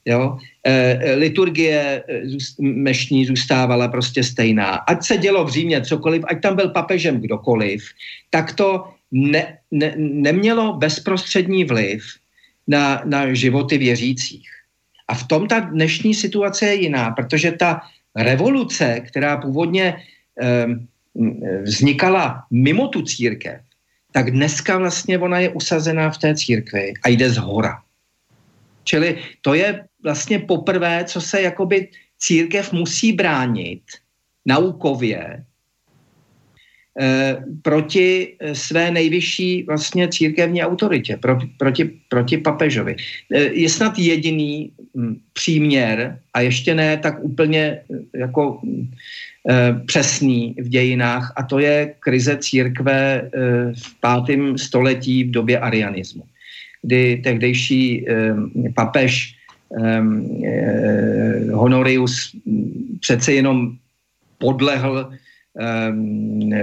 Jo? 0.05 0.37
E, 0.63 1.15
liturgie 1.15 2.03
e, 2.07 2.21
mešní 2.59 3.25
zůstávala 3.25 3.87
prostě 3.87 4.23
stejná. 4.23 4.75
Ať 4.75 5.05
se 5.05 5.17
dělo 5.17 5.45
v 5.45 5.49
Římě 5.49 5.81
cokoliv, 5.81 6.23
ať 6.27 6.41
tam 6.41 6.55
byl 6.55 6.69
papežem 6.69 7.21
kdokoliv, 7.21 7.83
tak 8.29 8.53
to 8.53 8.83
ne, 9.11 9.57
ne, 9.71 9.93
nemělo 9.97 10.73
bezprostřední 10.73 11.65
vliv 11.65 12.03
na, 12.67 13.01
na 13.05 13.33
životy 13.33 13.77
věřících. 13.77 14.49
A 15.07 15.13
v 15.13 15.27
tom 15.27 15.47
ta 15.47 15.59
dnešní 15.59 16.13
situace 16.13 16.65
je 16.65 16.75
jiná, 16.75 17.11
protože 17.11 17.51
ta 17.51 17.81
revoluce, 18.15 18.99
která 18.99 19.37
původně 19.37 19.95
um, 20.65 20.87
vznikala 21.63 22.43
mimo 22.51 22.87
tu 22.87 23.01
církev, 23.01 23.61
tak 24.11 24.31
dneska 24.31 24.77
vlastně 24.77 25.17
ona 25.17 25.39
je 25.39 25.49
usazená 25.49 26.09
v 26.09 26.17
té 26.17 26.35
církvi 26.35 26.93
a 27.03 27.09
jde 27.09 27.29
z 27.29 27.37
hora. 27.37 27.81
Čili 28.83 29.17
to 29.41 29.53
je 29.53 29.85
vlastně 30.03 30.39
poprvé, 30.39 31.03
co 31.03 31.21
se 31.21 31.41
jakoby 31.41 31.87
církev 32.19 32.73
musí 32.73 33.13
bránit 33.13 33.81
naukově 34.45 35.43
eh, 36.99 37.37
proti 37.61 38.35
eh, 38.39 38.55
své 38.55 38.91
nejvyšší 38.91 39.63
vlastně 39.63 40.07
církevní 40.07 40.63
autoritě, 40.63 41.17
pro, 41.17 41.39
proti, 41.57 41.91
proti 42.09 42.37
papežovi. 42.37 42.95
Eh, 43.33 43.39
je 43.39 43.69
snad 43.69 43.99
jediný 43.99 44.71
hm, 44.95 45.15
příměr 45.33 46.19
a 46.33 46.41
ještě 46.41 46.75
ne 46.75 46.97
tak 46.97 47.23
úplně 47.23 47.79
jako 48.15 48.59
hm, 48.63 48.91
přesný 49.85 50.55
v 50.59 50.67
dějinách 50.69 51.33
a 51.35 51.43
to 51.43 51.59
je 51.59 51.95
krize 51.99 52.37
církve 52.37 53.31
v 53.73 53.99
pátém 53.99 54.57
století 54.57 55.23
v 55.23 55.31
době 55.31 55.59
arianismu, 55.59 56.23
kdy 56.83 57.17
tehdejší 57.23 58.05
papež 58.75 59.38
Honorius 61.53 62.35
hm, 62.45 62.97
přece 62.99 63.33
jenom 63.33 63.71
podlehl 64.37 65.09
um, 65.89 66.53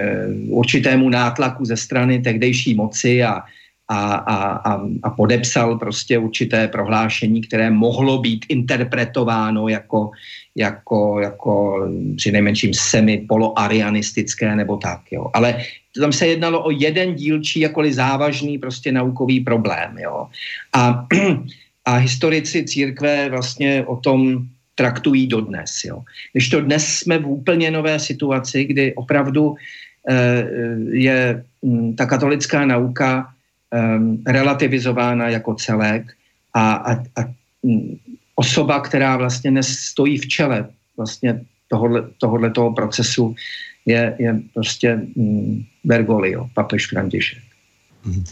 určitému 0.49 1.09
nátlaku 1.09 1.65
ze 1.65 1.77
strany 1.77 2.19
tehdejší 2.19 2.75
moci 2.75 3.23
a, 3.23 3.43
a, 3.89 4.15
a, 4.15 4.83
a, 5.03 5.11
podepsal 5.11 5.79
prostě 5.79 6.19
určité 6.19 6.69
prohlášení, 6.69 7.41
které 7.41 7.71
mohlo 7.71 8.19
být 8.19 8.47
interpretováno 8.49 9.69
jako, 9.69 10.11
jako, 10.57 11.21
jako 11.21 11.87
při 12.17 12.33
nejmenším 12.33 12.75
semi 12.75 13.25
poloarianistické 13.29 14.57
nebo 14.57 14.77
tak. 14.77 15.01
Jo. 15.11 15.31
Ale 15.35 15.63
tam 16.01 16.13
se 16.13 16.27
jednalo 16.27 16.65
o 16.65 16.71
jeden 16.71 17.15
dílčí, 17.15 17.61
jakoliv 17.61 17.95
závažný 17.95 18.59
prostě 18.59 18.93
naukový 18.93 19.41
problém. 19.41 19.99
Jo. 19.99 20.27
A, 20.73 21.07
a 21.87 21.97
historici 21.97 22.65
církve 22.65 23.29
vlastně 23.31 23.85
o 23.87 23.97
tom 23.97 24.47
traktují 24.75 25.27
dodnes. 25.27 25.85
Jo. 25.85 26.03
Když 26.33 26.49
to 26.49 26.61
dnes 26.61 26.87
jsme 26.87 27.19
v 27.19 27.27
úplně 27.27 27.71
nové 27.71 27.99
situaci, 27.99 28.65
kdy 28.65 28.95
opravdu 28.95 29.55
eh, 30.09 30.47
je 30.91 31.45
hm, 31.65 31.95
ta 31.95 32.07
katolická 32.07 32.67
nauka 32.67 33.29
hm, 33.75 34.23
relativizována 34.27 35.29
jako 35.29 35.55
celek 35.55 36.13
a, 36.55 36.75
a, 36.75 36.93
a 36.93 37.21
hm, 37.67 37.97
osoba, 38.35 38.81
která 38.81 39.17
vlastně 39.17 39.51
dnes 39.51 39.79
stojí 39.79 40.19
v 40.19 40.29
čele 40.29 40.69
vlastně 40.97 41.41
tohodle, 41.69 42.09
tohodle 42.19 42.51
toho 42.51 42.73
procesu, 42.73 43.35
je, 43.87 44.17
je 44.19 44.41
prostě 44.55 45.01
hm, 45.17 45.65
Bergoglio, 45.85 46.51
papež 46.55 46.87
František. 46.87 47.56
Mhm. 48.07 48.25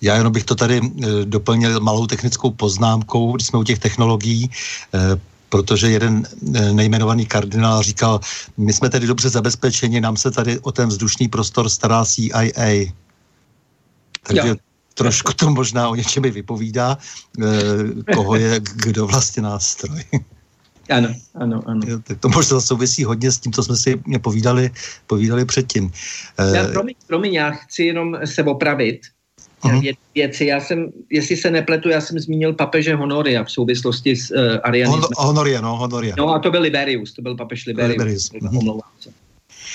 Já 0.00 0.14
jenom 0.16 0.32
bych 0.32 0.44
to 0.44 0.54
tady 0.54 0.80
eh, 0.80 1.06
doplnil 1.24 1.80
malou 1.80 2.06
technickou 2.06 2.50
poznámkou, 2.50 3.32
když 3.32 3.46
jsme 3.46 3.58
u 3.58 3.64
těch 3.64 3.78
technologií. 3.78 4.50
Eh, 4.94 5.20
protože 5.48 5.90
jeden 5.90 6.26
eh, 6.54 6.72
nejmenovaný 6.72 7.26
kardinál 7.26 7.82
říkal, 7.82 8.20
my 8.56 8.72
jsme 8.72 8.90
tedy 8.90 9.06
dobře 9.06 9.28
zabezpečeni, 9.28 10.00
nám 10.00 10.16
se 10.16 10.30
tady 10.30 10.58
o 10.58 10.72
ten 10.72 10.88
vzdušný 10.88 11.28
prostor 11.28 11.68
stará 11.68 12.04
CIA. 12.04 12.94
Takže 14.22 14.48
jo. 14.48 14.56
trošku 14.94 15.32
to 15.32 15.50
možná 15.50 15.88
o 15.88 15.94
něčem 15.94 16.22
vypovídá, 16.22 16.98
koho 18.14 18.36
je 18.36 18.60
kdo 18.60 19.06
vlastně 19.06 19.42
nástroj. 19.42 20.04
Ano, 20.90 21.08
ano, 21.34 21.62
ano. 21.66 21.80
Tak 22.02 22.20
to 22.20 22.28
možná 22.28 22.60
souvisí 22.60 23.04
hodně 23.04 23.32
s 23.32 23.38
tím, 23.38 23.52
co 23.52 23.62
jsme 23.62 23.76
si 23.76 24.02
povídali, 24.22 24.70
povídali 25.06 25.44
předtím. 25.44 25.90
Já, 26.54 26.68
promiň, 26.68 26.94
promiň, 27.06 27.32
já 27.34 27.50
chci 27.50 27.82
jenom 27.82 28.18
se 28.24 28.42
opravit 28.42 29.00
uh-huh. 29.62 29.96
věci. 30.14 30.44
Já 30.44 30.60
jsem, 30.60 30.92
jestli 31.10 31.36
se 31.36 31.50
nepletu, 31.50 31.88
já 31.88 32.00
jsem 32.00 32.18
zmínil 32.18 32.52
papeže 32.52 32.94
Honoria 32.94 33.44
v 33.44 33.50
souvislosti 33.50 34.16
s 34.16 34.30
uh, 34.30 34.58
arianismem. 34.62 35.10
Hon, 35.16 35.26
Honoria, 35.26 35.60
no, 35.60 35.76
Honoria. 35.76 36.14
No 36.18 36.34
a 36.34 36.38
to 36.38 36.50
byl 36.50 36.60
Liberius, 36.60 37.12
to 37.12 37.22
byl 37.22 37.36
papež 37.36 37.66
Liberius. 37.66 37.92
Liberius. 37.92 38.30
Uh-huh. 38.30 38.80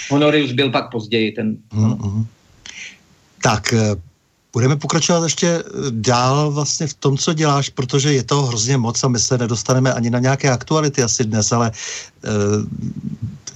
Honorius 0.10 0.52
byl 0.52 0.72
pak 0.72 0.92
později 0.92 1.32
ten. 1.32 1.58
Uh-huh. 1.76 2.26
Tak, 3.42 3.74
eh, 3.74 3.96
Budeme 4.56 4.76
pokračovat 4.76 5.24
ještě 5.24 5.48
eh, 5.48 5.64
dál 5.92 6.52
vlastně 6.52 6.88
v 6.88 6.94
tom, 6.94 7.18
co 7.18 7.34
děláš, 7.34 7.70
protože 7.70 8.14
je 8.14 8.24
to 8.24 8.42
hrozně 8.42 8.78
moc 8.78 9.04
a 9.04 9.08
my 9.08 9.20
se 9.20 9.38
nedostaneme 9.38 9.94
ani 9.94 10.10
na 10.10 10.20
nějaké 10.20 10.50
aktuality 10.50 11.04
asi 11.04 11.24
dnes, 11.24 11.52
ale 11.52 11.72
uh, 11.72 12.32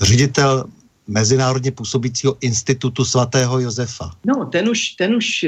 ředitel 0.01 0.65
mezinárodně 1.07 1.71
působícího 1.71 2.35
institutu 2.41 3.05
svatého 3.05 3.59
Josefa. 3.59 4.11
No, 4.25 4.45
ten 4.45 4.69
už, 4.69 4.89
ten 4.99 5.15
už, 5.15 5.45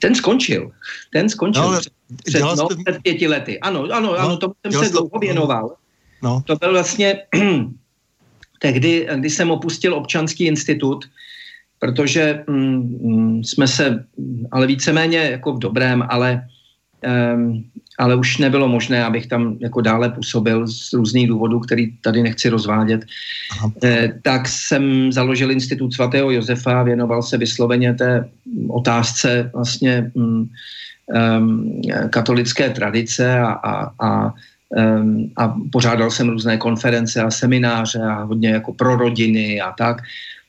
ten 0.00 0.14
skončil. 0.14 0.70
Ten 1.12 1.28
skončil 1.28 1.72
no, 1.72 1.80
před, 1.80 1.92
před, 2.24 2.40
no, 2.40 2.68
před 2.68 3.02
pěti 3.02 3.26
lety. 3.26 3.60
Ano, 3.60 3.82
ano, 3.82 4.00
no, 4.00 4.14
ano, 4.14 4.36
tomu 4.36 4.54
jsem 4.62 4.84
se 4.84 4.88
dlouho 4.88 5.18
věnoval. 5.20 5.76
No. 6.22 6.42
To 6.46 6.56
byl 6.56 6.72
vlastně 6.72 7.22
tehdy, 8.58 9.08
když 9.16 9.34
jsem 9.34 9.50
opustil 9.50 9.94
občanský 9.94 10.46
institut, 10.46 11.04
protože 11.78 12.44
mm, 12.46 12.98
mm 13.02 13.44
jsme 13.44 13.68
se, 13.68 14.04
ale 14.50 14.66
víceméně 14.66 15.18
jako 15.18 15.52
v 15.52 15.58
dobrém, 15.58 16.04
ale 16.08 16.46
um, 17.34 17.70
ale 17.98 18.16
už 18.16 18.38
nebylo 18.38 18.68
možné, 18.68 19.04
abych 19.04 19.26
tam 19.26 19.56
jako 19.60 19.80
dále 19.80 20.08
působil 20.08 20.66
z 20.66 20.92
různých 20.92 21.28
důvodů, 21.28 21.60
který 21.60 21.92
tady 22.00 22.22
nechci 22.22 22.48
rozvádět. 22.48 23.04
Eh, 23.84 24.12
tak 24.22 24.48
jsem 24.48 25.12
založil 25.12 25.50
Institut 25.50 25.94
svatého 25.94 26.30
Josefa, 26.30 26.82
věnoval 26.82 27.22
se 27.22 27.38
vysloveně 27.38 27.94
té 27.94 28.28
otázce 28.68 29.50
vlastně 29.54 30.10
um, 30.14 30.50
um, 31.38 31.80
katolické 32.10 32.70
tradice 32.70 33.40
a, 33.40 33.52
a, 33.52 33.90
a 34.00 34.34
um, 34.68 35.32
a 35.36 35.54
pořádal 35.72 36.10
jsem 36.10 36.28
různé 36.28 36.56
konference 36.56 37.22
a 37.22 37.30
semináře 37.30 38.02
a 38.02 38.22
hodně 38.22 38.48
jako 38.48 38.72
pro 38.72 38.96
rodiny 38.96 39.60
a 39.60 39.72
tak. 39.72 40.02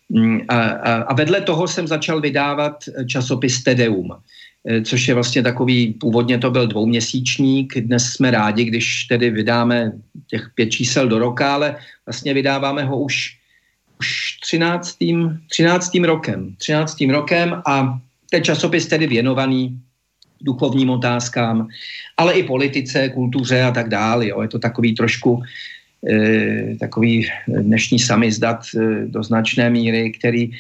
Mm, 0.10 0.42
a, 0.48 0.60
a, 0.60 0.94
a 1.02 1.14
vedle 1.14 1.42
toho 1.42 1.68
jsem 1.68 1.88
začal 1.88 2.22
vydávat 2.22 2.84
časopis 3.08 3.64
Tedeum. 3.64 4.12
Eh, 4.68 4.82
což 4.82 5.08
je 5.08 5.14
vlastně 5.14 5.44
takový, 5.44 5.94
původně 5.94 6.38
to 6.38 6.52
byl 6.52 6.68
dvouměsíčník, 6.68 7.78
dnes 7.78 8.04
jsme 8.04 8.32
rádi, 8.32 8.64
když 8.64 9.04
tedy 9.04 9.30
vydáme 9.30 9.92
těch 10.28 10.50
pět 10.56 10.70
čísel 10.70 11.08
do 11.08 11.20
roka, 11.20 11.54
ale 11.54 11.76
vlastně 12.06 12.34
vydáváme 12.34 12.84
ho 12.84 13.00
už, 13.00 13.38
už 14.00 14.38
13. 14.42 14.98
13. 15.50 16.04
rokem. 16.06 16.56
13. 16.58 16.98
rokem 17.12 17.62
a 17.66 18.00
ten 18.30 18.44
časopis 18.44 18.88
tedy 18.88 19.08
věnovaný 19.08 19.80
duchovním 20.42 20.90
otázkám, 20.90 21.68
ale 22.18 22.34
i 22.34 22.44
politice, 22.44 23.10
kultuře 23.10 23.62
a 23.64 23.72
tak 23.72 23.90
dále. 23.90 24.28
Jo. 24.28 24.42
Je 24.42 24.48
to 24.48 24.60
takový 24.60 24.96
trošku 24.96 25.42
e, 26.10 26.76
takový 26.80 27.26
dnešní 27.48 28.00
samizdat 28.00 28.60
e, 28.76 29.06
do 29.06 29.24
značné 29.24 29.70
míry, 29.70 30.12
který 30.12 30.44
e, 30.44 30.52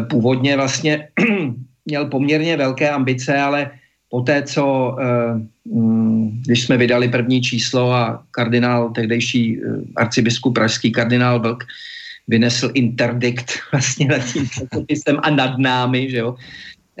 původně 0.00 0.56
vlastně 0.56 1.08
měl 1.86 2.06
poměrně 2.06 2.56
velké 2.56 2.90
ambice, 2.90 3.38
ale 3.38 3.70
poté, 4.08 4.42
co 4.42 4.96
eh, 5.00 5.40
mm, 5.64 6.42
když 6.46 6.62
jsme 6.62 6.76
vydali 6.76 7.08
první 7.08 7.42
číslo 7.42 7.92
a 7.92 8.22
kardinál, 8.30 8.90
tehdejší 8.90 9.58
eh, 9.58 9.66
arcibiskup 9.96 10.54
pražský 10.54 10.92
kardinál 10.92 11.40
Vlk, 11.40 11.64
vynesl 12.28 12.70
interdikt 12.74 13.52
vlastně 13.72 14.06
nad 14.06 14.18
tím 14.18 14.48
časopisem 14.48 15.16
a 15.22 15.30
nad 15.30 15.58
námi, 15.58 16.10
že 16.10 16.16
jo, 16.16 16.34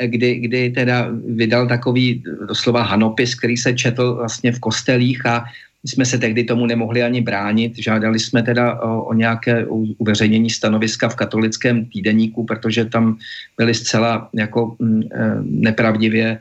kdy, 0.06 0.34
kdy 0.34 0.70
teda 0.70 1.08
vydal 1.26 1.68
takový 1.68 2.22
doslova 2.48 2.82
hanopis, 2.82 3.34
který 3.34 3.56
se 3.56 3.74
četl 3.74 4.14
vlastně 4.14 4.52
v 4.52 4.60
kostelích 4.60 5.26
a 5.26 5.44
jsme 5.84 6.04
se 6.04 6.18
tehdy 6.18 6.44
tomu 6.44 6.66
nemohli 6.66 7.02
ani 7.02 7.20
bránit. 7.20 7.78
Žádali 7.78 8.18
jsme 8.18 8.42
teda 8.42 8.80
o, 8.80 9.04
o 9.04 9.14
nějaké 9.14 9.66
uveřejnění 9.98 10.50
stanoviska 10.50 11.08
v 11.08 11.16
katolickém 11.16 11.84
týdeníku, 11.84 12.44
protože 12.44 12.84
tam 12.84 13.16
byly 13.56 13.74
zcela 13.74 14.28
jako 14.32 14.76
m, 14.80 15.00
e, 15.02 15.06
nepravdivě 15.42 16.38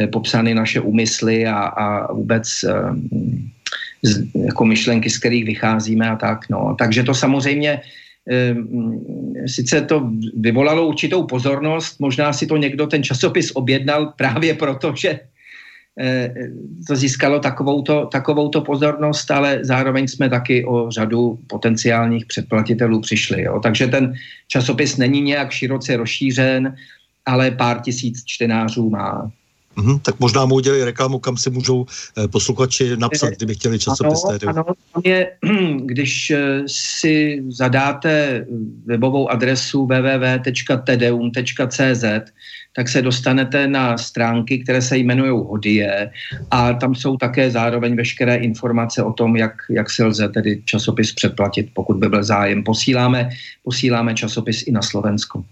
e, 0.00 0.06
popsány 0.06 0.54
naše 0.54 0.80
úmysly 0.80 1.46
a, 1.46 1.56
a 1.56 2.12
vůbec 2.12 2.64
e, 2.64 2.72
z, 4.02 4.24
jako 4.34 4.64
myšlenky, 4.64 5.10
z 5.10 5.18
kterých 5.18 5.44
vycházíme 5.44 6.10
a 6.10 6.16
tak. 6.16 6.48
No. 6.48 6.76
Takže 6.78 7.02
to 7.02 7.14
samozřejmě 7.14 7.80
sice 9.46 9.80
to 9.80 10.10
vyvolalo 10.36 10.86
určitou 10.86 11.26
pozornost, 11.26 12.00
možná 12.00 12.32
si 12.32 12.46
to 12.46 12.56
někdo 12.56 12.86
ten 12.86 13.02
časopis 13.02 13.50
objednal 13.54 14.14
právě 14.16 14.54
proto, 14.54 14.94
že 14.96 15.20
to 16.88 16.96
získalo 16.96 17.40
takovouto, 17.40 18.08
takovouto 18.12 18.60
pozornost, 18.60 19.30
ale 19.30 19.58
zároveň 19.62 20.08
jsme 20.08 20.28
taky 20.28 20.64
o 20.64 20.90
řadu 20.90 21.38
potenciálních 21.46 22.26
předplatitelů 22.26 23.00
přišli. 23.00 23.42
Jo. 23.42 23.60
Takže 23.62 23.86
ten 23.86 24.14
časopis 24.48 24.96
není 24.96 25.20
nějak 25.20 25.50
široce 25.50 25.96
rozšířen. 25.96 26.74
ale 27.26 27.50
pár 27.50 27.80
tisíc 27.80 28.24
čtenářů 28.24 28.90
má. 28.90 29.30
Mm-hmm, 29.76 30.00
tak 30.00 30.20
možná 30.20 30.46
mu 30.46 30.54
udělali 30.54 30.84
reklamu, 30.84 31.18
kam 31.18 31.36
si 31.36 31.50
můžou 31.50 31.86
eh, 32.18 32.28
posluchači 32.28 32.96
napsat, 32.96 33.26
eh, 33.26 33.36
kdyby 33.36 33.54
chtěli 33.54 33.78
časopis 33.78 34.24
ano, 34.24 34.38
Ano, 34.46 34.64
je, 35.04 35.30
když 35.84 36.30
eh, 36.30 36.62
si 36.66 37.42
zadáte 37.48 38.44
webovou 38.86 39.30
adresu 39.30 39.86
www.tedeum.cz, 39.86 42.04
tak 42.76 42.88
se 42.88 43.02
dostanete 43.02 43.68
na 43.68 43.98
stránky, 43.98 44.58
které 44.58 44.82
se 44.82 44.96
jmenují 44.98 45.30
Hodie 45.30 46.10
a 46.50 46.72
tam 46.72 46.94
jsou 46.94 47.16
také 47.16 47.50
zároveň 47.50 47.96
veškeré 47.96 48.36
informace 48.36 49.02
o 49.02 49.12
tom, 49.12 49.36
jak, 49.36 49.52
jak 49.70 49.90
se 49.90 50.04
lze 50.04 50.28
tedy 50.28 50.62
časopis 50.64 51.12
předplatit, 51.12 51.68
pokud 51.74 51.96
by 51.96 52.08
byl 52.08 52.24
zájem. 52.24 52.64
Posíláme, 52.64 53.30
posíláme 53.64 54.14
časopis 54.14 54.62
i 54.66 54.72
na 54.72 54.82
Slovensko. 54.82 55.44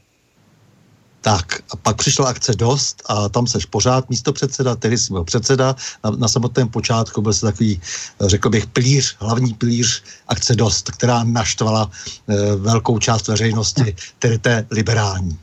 Tak 1.20 1.62
a 1.72 1.76
pak 1.76 1.96
přišla 1.96 2.28
akce 2.28 2.52
Dost 2.56 3.02
a 3.06 3.28
tam 3.28 3.46
seš 3.46 3.64
pořád 3.64 4.10
místo 4.10 4.32
předseda, 4.32 4.76
tedy 4.76 4.98
jsi 4.98 5.12
byl 5.12 5.24
předseda. 5.24 5.76
Na, 6.04 6.10
na 6.10 6.28
samotném 6.28 6.68
počátku 6.68 7.22
byl 7.22 7.32
se 7.32 7.46
takový, 7.46 7.80
řekl 8.26 8.50
bych, 8.50 8.66
plíř, 8.66 9.16
hlavní 9.18 9.54
plíř 9.54 10.02
akce 10.28 10.56
Dost, 10.56 10.90
která 10.90 11.24
naštvala 11.24 11.90
e, 12.28 12.56
velkou 12.56 12.98
část 12.98 13.28
veřejnosti, 13.28 13.96
tedy 14.18 14.38
té 14.38 14.66
liberální. 14.70 15.38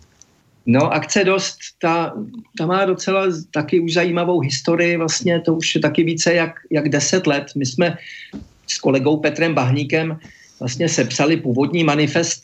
No, 0.70 0.94
akce 0.94 1.24
Dost, 1.24 1.58
ta, 1.82 2.14
ta 2.58 2.66
má 2.66 2.86
docela 2.86 3.26
taky 3.52 3.80
už 3.80 3.94
zajímavou 3.94 4.40
historii, 4.40 4.98
vlastně 4.98 5.42
to 5.42 5.56
už 5.56 5.76
je 5.76 5.82
taky 5.82 6.04
více 6.04 6.34
jak, 6.34 6.60
jak 6.72 6.90
deset 6.90 7.28
let. 7.28 7.46
My 7.56 7.66
jsme 7.66 7.98
s 8.68 8.78
kolegou 8.78 9.18
Petrem 9.18 9.54
Bahníkem 9.54 10.20
vlastně 10.60 10.90
sepsali 10.90 11.38
původní 11.38 11.84
manifest 11.84 12.42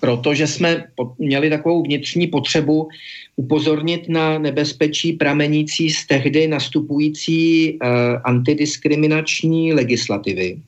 protože 0.00 0.46
jsme 0.46 0.84
měli 1.18 1.50
takovou 1.50 1.82
vnitřní 1.82 2.26
potřebu 2.26 2.88
upozornit 3.36 4.08
na 4.08 4.38
nebezpečí 4.38 5.12
pramenící 5.12 5.90
z 5.90 6.06
tehdy 6.06 6.48
nastupující 6.48 7.72
uh, 7.72 7.88
antidiskriminační 8.24 9.72
legislativy. 9.72 10.58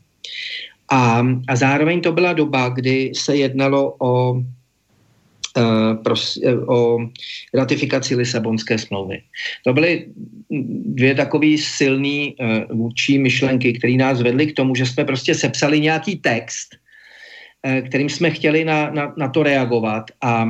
A, 0.91 1.27
a 1.49 1.57
zároveň 1.57 2.01
to 2.01 2.13
byla 2.13 2.33
doba, 2.33 2.69
kdy 2.69 3.13
se 3.15 3.37
jednalo 3.37 3.95
o, 3.99 4.43
pros, 6.05 6.37
uh, 6.37 6.77
o 6.77 6.99
ratifikaci 7.55 8.17
Lisabonské 8.17 8.79
smlouvy. 8.79 9.23
To 9.65 9.73
byly 9.73 10.07
dvě 10.95 11.15
takové 11.15 11.59
silné 11.59 12.29
uh, 12.39 12.77
vůči 12.77 13.19
myšlenky, 13.19 13.73
které 13.73 13.93
nás 13.93 14.23
vedly 14.23 14.47
k 14.47 14.57
tomu, 14.57 14.75
že 14.75 14.87
jsme 14.87 15.05
prostě 15.05 15.35
sepsali 15.35 15.81
nějaký 15.81 16.17
text, 16.17 16.81
Eh, 17.61 17.83
kterým 17.83 18.09
jsme 18.09 18.31
chtěli 18.31 18.65
na, 18.65 18.91
na, 18.91 19.13
na 19.17 19.29
to 19.29 19.43
reagovat 19.43 20.05
a, 20.21 20.49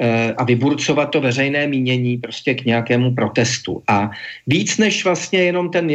eh, 0.00 0.34
a 0.38 0.44
vyburcovat 0.44 1.10
to 1.10 1.20
veřejné 1.20 1.66
mínění 1.66 2.16
prostě 2.16 2.54
k 2.54 2.64
nějakému 2.64 3.14
protestu. 3.14 3.82
A 3.88 4.10
víc 4.46 4.78
než 4.78 5.04
vlastně 5.04 5.38
jenom 5.50 5.70
ten, 5.70 5.90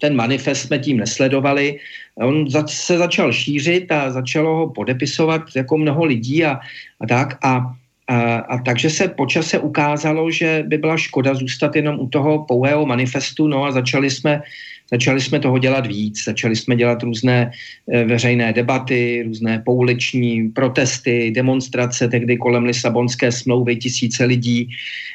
ten 0.00 0.16
manifest 0.16 0.60
jsme 0.66 0.78
tím 0.78 0.96
nesledovali, 0.96 1.78
on 2.16 2.50
se 2.66 2.98
začal 2.98 3.32
šířit 3.32 3.92
a 3.92 4.10
začalo 4.10 4.56
ho 4.56 4.66
podepisovat 4.68 5.42
jako 5.56 5.78
mnoho 5.78 6.04
lidí 6.04 6.44
a, 6.44 6.60
a 7.00 7.06
tak. 7.06 7.38
A, 7.44 7.74
a, 8.08 8.18
a 8.36 8.58
takže 8.58 8.90
se 8.90 9.08
počase 9.08 9.58
ukázalo, 9.58 10.30
že 10.30 10.64
by 10.66 10.78
byla 10.78 10.96
škoda 10.96 11.34
zůstat 11.34 11.76
jenom 11.76 12.00
u 12.00 12.08
toho 12.08 12.44
pouhého 12.44 12.86
manifestu, 12.86 13.46
no 13.46 13.64
a 13.64 13.72
začali 13.72 14.10
jsme 14.10 14.42
Začali 14.90 15.20
jsme 15.20 15.40
toho 15.40 15.58
dělat 15.58 15.86
víc, 15.86 16.24
začali 16.24 16.56
jsme 16.56 16.76
dělat 16.76 17.02
různé 17.02 17.50
eh, 17.92 18.04
veřejné 18.04 18.52
debaty, 18.52 19.22
různé 19.26 19.62
pouliční 19.64 20.48
protesty, 20.48 21.30
demonstrace, 21.30 22.08
tehdy 22.08 22.36
kolem 22.36 22.64
Lisabonské 22.64 23.32
smlouvy 23.32 23.76
tisíce 23.76 24.24
lidí 24.24 24.68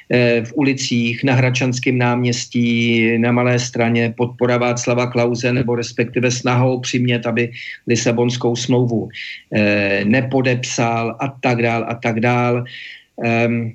eh, 0.10 0.41
v 0.45 0.52
ulicích, 0.56 1.23
na 1.23 1.34
Hračanském 1.34 1.97
náměstí, 1.97 3.18
na 3.18 3.31
Malé 3.31 3.60
straně, 3.60 4.14
podpora 4.18 4.57
Václava 4.57 5.07
Klauze 5.07 5.53
nebo 5.53 5.76
respektive 5.76 6.31
snahou 6.31 6.80
přimět, 6.80 7.26
aby 7.26 7.52
Lisabonskou 7.88 8.56
smlouvu 8.56 9.10
eh, 9.53 10.02
nepodepsal 10.06 11.15
a 11.19 11.27
tak 11.27 11.61
dál 11.61 11.85
a 11.88 11.95
tak 11.95 12.19
dál. 12.19 12.64
Ehm, 13.23 13.72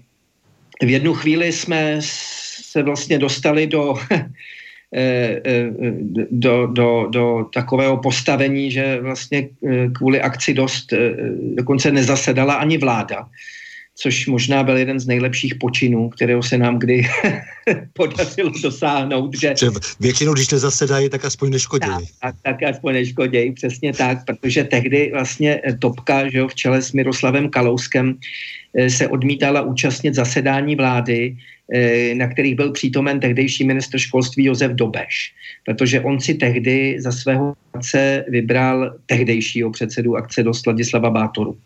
v 0.83 0.91
jednu 0.91 1.15
chvíli 1.15 1.53
jsme 1.53 1.97
se 2.01 2.83
vlastně 2.83 3.19
dostali 3.19 3.67
do 3.67 3.95
do, 6.31 6.67
do, 6.67 7.07
do 7.11 7.47
takového 7.55 7.97
postavení, 7.97 8.71
že 8.71 9.01
vlastně 9.01 9.49
eh, 9.69 9.89
kvůli 9.89 10.21
akci 10.21 10.55
dost 10.55 10.93
dokonce 11.55 11.93
nezasedala 11.93 12.55
ani 12.55 12.79
vláda, 12.79 13.29
což 13.97 14.27
možná 14.27 14.63
byl 14.63 14.77
jeden 14.77 15.01
z 15.01 15.07
nejlepších 15.07 15.55
počinů, 15.55 16.09
kterého 16.09 16.43
se 16.43 16.59
nám 16.59 16.79
kdy 16.79 17.03
podařilo 17.93 18.53
dosáhnout. 18.63 19.37
Že, 19.41 19.55
většinou, 20.01 20.35
když 20.35 20.51
nezasedají, 20.51 21.09
tak 21.09 21.25
aspoň 21.25 21.51
neškodějí. 21.51 21.93
Tak, 21.93 22.35
tak, 22.43 22.59
tak 22.59 22.63
aspoň 22.63 22.95
neškodějí, 22.95 23.53
přesně 23.53 23.93
tak, 23.93 24.25
protože 24.25 24.65
tehdy 24.65 25.11
vlastně 25.13 25.63
Topka 25.79 26.29
že 26.29 26.39
jo, 26.39 26.49
v 26.49 26.55
čele 26.55 26.83
s 26.83 26.93
Miroslavem 26.93 27.51
Kalouskem 27.51 28.19
se 28.89 29.09
odmítala 29.09 29.63
účastnit 29.63 30.15
zasedání 30.15 30.77
vlády, 30.77 31.37
Eh, 31.37 31.60
na 32.15 32.27
kterých 32.27 32.55
byl 32.55 32.73
přítomen 32.73 33.21
tehdejší 33.21 33.65
ministr 33.65 33.99
školství 33.99 34.45
Josef 34.45 34.73
Dobeš, 34.73 35.33
protože 35.65 36.01
on 36.01 36.21
si 36.21 36.35
tehdy 36.35 36.97
za 36.99 37.13
svého 37.13 37.55
akce 37.75 38.25
vybral 38.29 38.95
tehdejšího 39.07 39.71
předsedu 39.71 40.17
akce 40.17 40.43
do 40.43 40.55
Sladislava 40.55 41.11
Bátoru. 41.11 41.57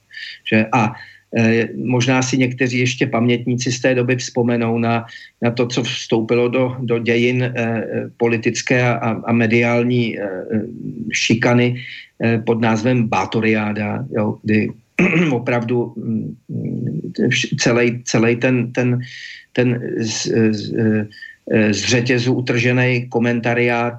Že? 0.50 0.66
A 0.72 0.92
e, 1.36 1.68
možná 1.84 2.22
si 2.22 2.38
někteří 2.38 2.78
ještě 2.78 3.06
pamětníci 3.06 3.72
z 3.72 3.80
té 3.80 3.94
doby 3.94 4.16
vzpomenou 4.16 4.78
na, 4.78 5.06
na 5.42 5.50
to, 5.50 5.66
co 5.66 5.82
vstoupilo 5.82 6.48
do, 6.48 6.76
do 6.80 6.98
dějin 6.98 7.42
e, 7.42 7.52
politické 8.16 8.82
a, 8.82 9.20
a 9.24 9.32
mediální 9.32 10.18
e, 10.18 10.22
šikany 11.12 11.82
e, 12.22 12.38
pod 12.38 12.60
názvem 12.60 13.08
Bátoriáda, 13.08 14.06
jo, 14.16 14.38
kdy 14.42 14.70
opravdu 15.32 15.94
mm, 15.96 16.36
celý, 17.58 18.02
celý 18.04 18.36
ten, 18.36 18.72
ten 18.72 19.00
ten 19.54 19.80
z, 19.98 20.26
z, 20.50 20.72
z 21.70 21.80
řetězu 21.84 22.34
utržený 22.34 23.08
komentariát 23.08 23.94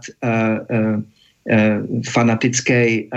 fanatický 2.09 3.09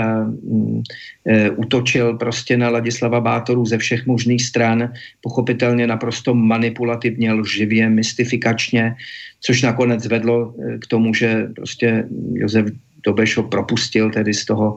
útočil 1.56 2.16
prostě 2.16 2.56
na 2.56 2.68
Ladislava 2.68 3.20
Bátoru 3.20 3.66
ze 3.66 3.78
všech 3.78 4.06
možných 4.06 4.42
stran, 4.44 4.92
pochopitelně 5.20 5.86
naprosto 5.86 6.34
manipulativně, 6.34 7.32
lživě, 7.32 7.88
mystifikačně, 7.88 8.94
což 9.40 9.62
nakonec 9.62 10.06
vedlo 10.06 10.54
e, 10.54 10.78
k 10.78 10.86
tomu, 10.86 11.14
že 11.14 11.48
prostě 11.56 12.04
Josef 12.32 12.66
Dobeš 13.06 13.36
ho 13.36 13.42
propustil 13.42 14.10
tedy 14.10 14.34
z 14.34 14.44
toho, 14.44 14.76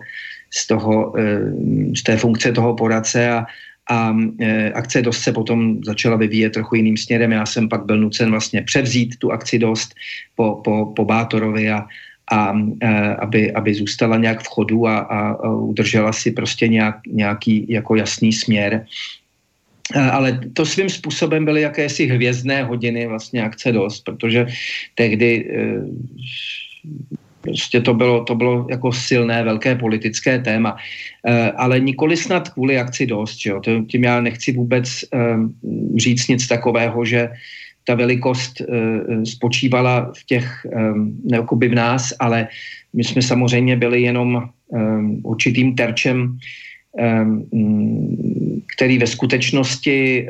z, 0.53 0.67
toho, 0.67 1.19
e, 1.19 1.39
z 1.97 2.03
té 2.03 2.17
funkce 2.17 2.51
toho 2.51 2.75
poradce 2.75 3.29
a, 3.29 3.45
a 3.90 4.16
e, 4.40 4.72
akce 4.72 5.02
Dost 5.02 5.22
se 5.22 5.32
potom 5.32 5.84
začala 5.84 6.16
vyvíjet 6.16 6.53
trochu 6.53 6.76
jiným 6.76 6.98
směrem. 6.98 7.32
Já 7.32 7.45
jsem 7.45 7.70
pak 7.70 7.86
byl 7.86 7.98
nucen 7.98 8.32
vlastně 8.32 8.62
převzít 8.62 9.16
tu 9.20 9.32
akci 9.32 9.60
Dost 9.60 9.94
po, 10.36 10.62
po, 10.64 10.94
po 10.95 11.06
Bátorovi 11.06 11.72
a, 11.72 11.88
a 12.32 12.53
e, 12.82 13.16
aby, 13.16 13.52
aby 13.53 13.74
zůstala 13.74 14.18
nějak 14.18 14.41
v 14.44 14.48
chodu 14.48 14.88
a, 14.88 14.98
a, 14.98 15.49
udržela 15.53 16.14
si 16.14 16.32
prostě 16.32 16.68
nějak, 16.68 16.95
nějaký 17.08 17.66
jako 17.70 17.95
jasný 17.95 18.34
směr. 18.34 18.86
E, 19.95 19.99
ale 19.99 20.40
to 20.53 20.66
svým 20.66 20.90
způsobem 20.90 21.45
byly 21.45 21.62
jakési 21.62 22.06
hvězdné 22.06 22.64
hodiny 22.64 23.08
vlastně 23.08 23.44
akce 23.44 23.72
dost, 23.72 24.02
protože 24.03 24.45
tehdy 24.95 25.49
Prostě 27.41 27.81
to 27.81 27.93
bylo, 27.93 28.23
to 28.23 28.35
bylo 28.35 28.68
jako 28.69 28.91
silné, 28.91 29.43
velké 29.43 29.76
politické 29.76 30.39
téma. 30.39 30.77
E, 31.26 31.51
ale 31.51 31.80
nikoli 31.80 32.18
snad 32.18 32.49
kvůli 32.49 32.77
akci 32.77 33.05
dost. 33.05 33.41
Že 33.41 33.49
jo? 33.49 33.61
Tím 33.88 34.03
já 34.03 34.22
nechci 34.22 34.51
vůbec 34.51 35.03
e, 35.03 35.07
říct 35.97 36.27
nic 36.27 36.47
takového, 36.47 37.05
že 37.05 37.30
ta 37.84 37.95
velikost 37.95 38.61
e, 38.61 38.65
spočívala 39.26 40.11
v 40.18 40.26
těch, 40.26 40.65
e, 40.65 40.93
v 41.69 41.76
nás, 41.76 42.13
ale 42.19 42.47
my 42.93 43.03
jsme 43.03 43.22
samozřejmě 43.22 43.76
byli 43.76 44.01
jenom 44.01 44.38
e, 44.38 44.47
určitým 45.23 45.76
terčem, 45.76 46.38
e, 46.99 47.26
který 48.76 48.97
ve 48.97 49.07
skutečnosti 49.07 50.27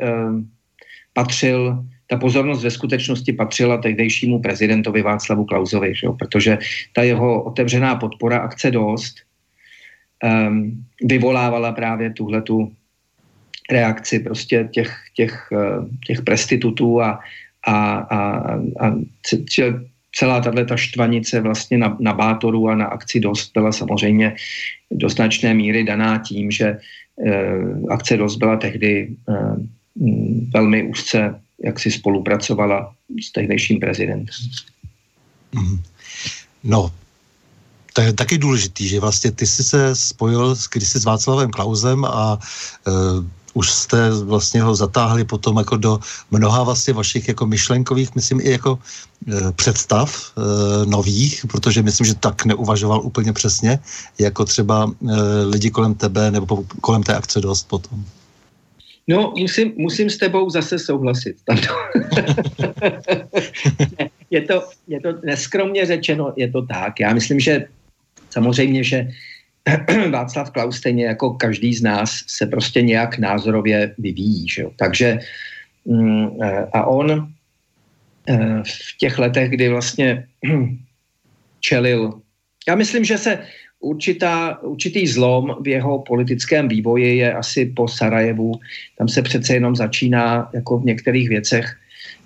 patřil 1.12 1.84
ta 2.12 2.20
pozornost 2.20 2.62
ve 2.62 2.70
skutečnosti 2.70 3.32
patřila 3.32 3.76
tehdejšímu 3.80 4.44
prezidentovi 4.44 5.02
Václavu 5.02 5.44
Klausovi, 5.44 5.94
že 5.96 6.06
jo? 6.06 6.12
protože 6.12 6.58
ta 6.92 7.02
jeho 7.02 7.42
otevřená 7.42 7.96
podpora 7.96 8.38
akce 8.38 8.70
dost 8.70 9.24
um, 10.20 10.84
vyvolávala 11.00 11.72
právě 11.72 12.12
tuhle 12.12 12.42
tu 12.42 12.72
reakci 13.70 14.18
prostě 14.18 14.68
těch, 14.72 14.92
těch, 15.16 15.48
eh, 15.52 15.88
těch 16.06 16.22
prestitutů 16.22 17.00
a, 17.00 17.20
a, 17.66 17.76
a, 17.96 18.20
a 18.80 18.86
celá 20.12 20.40
tahle 20.40 20.64
ta 20.64 20.76
štvanice 20.76 21.40
vlastně 21.40 21.78
na, 21.78 21.96
na 22.00 22.12
Bátoru 22.12 22.68
a 22.68 22.74
na 22.74 22.86
akci 22.92 23.20
DOST 23.20 23.56
byla 23.56 23.72
samozřejmě 23.72 24.36
do 24.90 25.08
značné 25.08 25.54
míry 25.54 25.84
daná 25.84 26.18
tím, 26.18 26.50
že 26.50 26.66
e, 26.68 26.78
akce 27.88 28.16
DOST 28.16 28.38
byla 28.38 28.56
tehdy 28.56 29.08
e, 29.08 29.32
velmi 30.52 30.82
úzce 30.82 31.40
jak 31.62 31.80
si 31.80 31.90
spolupracovala 31.90 32.94
s 33.22 33.32
tehdejším 33.32 33.80
prezidentem. 33.80 34.36
Mhm. 35.52 35.82
No, 36.64 36.92
to 37.92 38.00
je 38.00 38.12
taky 38.12 38.38
důležitý, 38.38 38.88
že 38.88 39.00
vlastně 39.00 39.30
ty 39.32 39.46
jsi 39.46 39.64
se 39.64 39.96
spojil 39.96 40.56
s, 40.56 40.68
kdysi 40.68 41.00
s 41.00 41.04
Václavem 41.04 41.50
Klausem 41.50 42.04
a 42.04 42.38
uh, 42.86 43.24
už 43.54 43.70
jste 43.70 44.10
vlastně 44.10 44.62
ho 44.62 44.74
zatáhli 44.74 45.24
potom 45.24 45.56
jako 45.56 45.76
do 45.76 46.00
mnoha 46.30 46.62
vlastně 46.62 46.94
vašich 46.94 47.28
jako 47.28 47.46
myšlenkových, 47.46 48.14
myslím 48.14 48.40
i 48.40 48.50
jako 48.50 48.78
e, 49.28 49.52
představ 49.52 50.08
e, 50.08 50.86
nových, 50.86 51.46
protože 51.50 51.82
myslím, 51.82 52.06
že 52.06 52.14
tak 52.14 52.44
neuvažoval 52.44 53.00
úplně 53.04 53.32
přesně, 53.32 53.78
jako 54.18 54.44
třeba 54.44 54.88
e, 54.88 55.20
lidi 55.44 55.70
kolem 55.70 55.94
tebe 55.94 56.30
nebo 56.30 56.64
kolem 56.80 57.02
té 57.02 57.14
akce 57.14 57.40
dost 57.40 57.68
potom. 57.68 58.04
No, 59.08 59.34
musím, 59.38 59.72
musím 59.76 60.10
s 60.10 60.18
tebou 60.18 60.50
zase 60.50 60.78
souhlasit. 60.78 61.36
je, 64.30 64.40
to, 64.40 64.62
je 64.88 65.00
to 65.00 65.08
neskromně 65.24 65.86
řečeno, 65.86 66.32
je 66.36 66.50
to 66.50 66.66
tak. 66.66 67.00
Já 67.00 67.14
myslím, 67.14 67.40
že 67.40 67.66
samozřejmě, 68.30 68.84
že 68.84 69.08
Václav 70.10 70.50
Klaus 70.50 70.76
stejně 70.76 71.04
jako 71.04 71.30
každý 71.30 71.74
z 71.74 71.82
nás 71.82 72.24
se 72.26 72.46
prostě 72.46 72.82
nějak 72.82 73.18
názorově 73.18 73.94
vyvíjí. 73.98 74.48
Že 74.48 74.62
jo? 74.62 74.70
Takže 74.76 75.18
mm, 75.84 76.42
eh, 76.42 76.66
a 76.72 76.86
on 76.86 77.28
eh, 78.28 78.62
v 78.66 78.98
těch 78.98 79.18
letech, 79.18 79.50
kdy 79.50 79.68
vlastně 79.68 80.26
čelil, 81.60 82.20
já 82.68 82.74
myslím, 82.74 83.04
že 83.04 83.18
se 83.18 83.38
určitá, 83.82 84.62
určitý 84.62 85.06
zlom 85.06 85.56
v 85.60 85.68
jeho 85.68 85.98
politickém 85.98 86.68
vývoji 86.68 87.16
je 87.16 87.34
asi 87.34 87.66
po 87.66 87.88
Sarajevu. 87.88 88.52
Tam 88.98 89.08
se 89.08 89.22
přece 89.22 89.54
jenom 89.54 89.76
začíná 89.76 90.50
jako 90.54 90.78
v 90.78 90.84
některých 90.84 91.28
věcech 91.28 91.66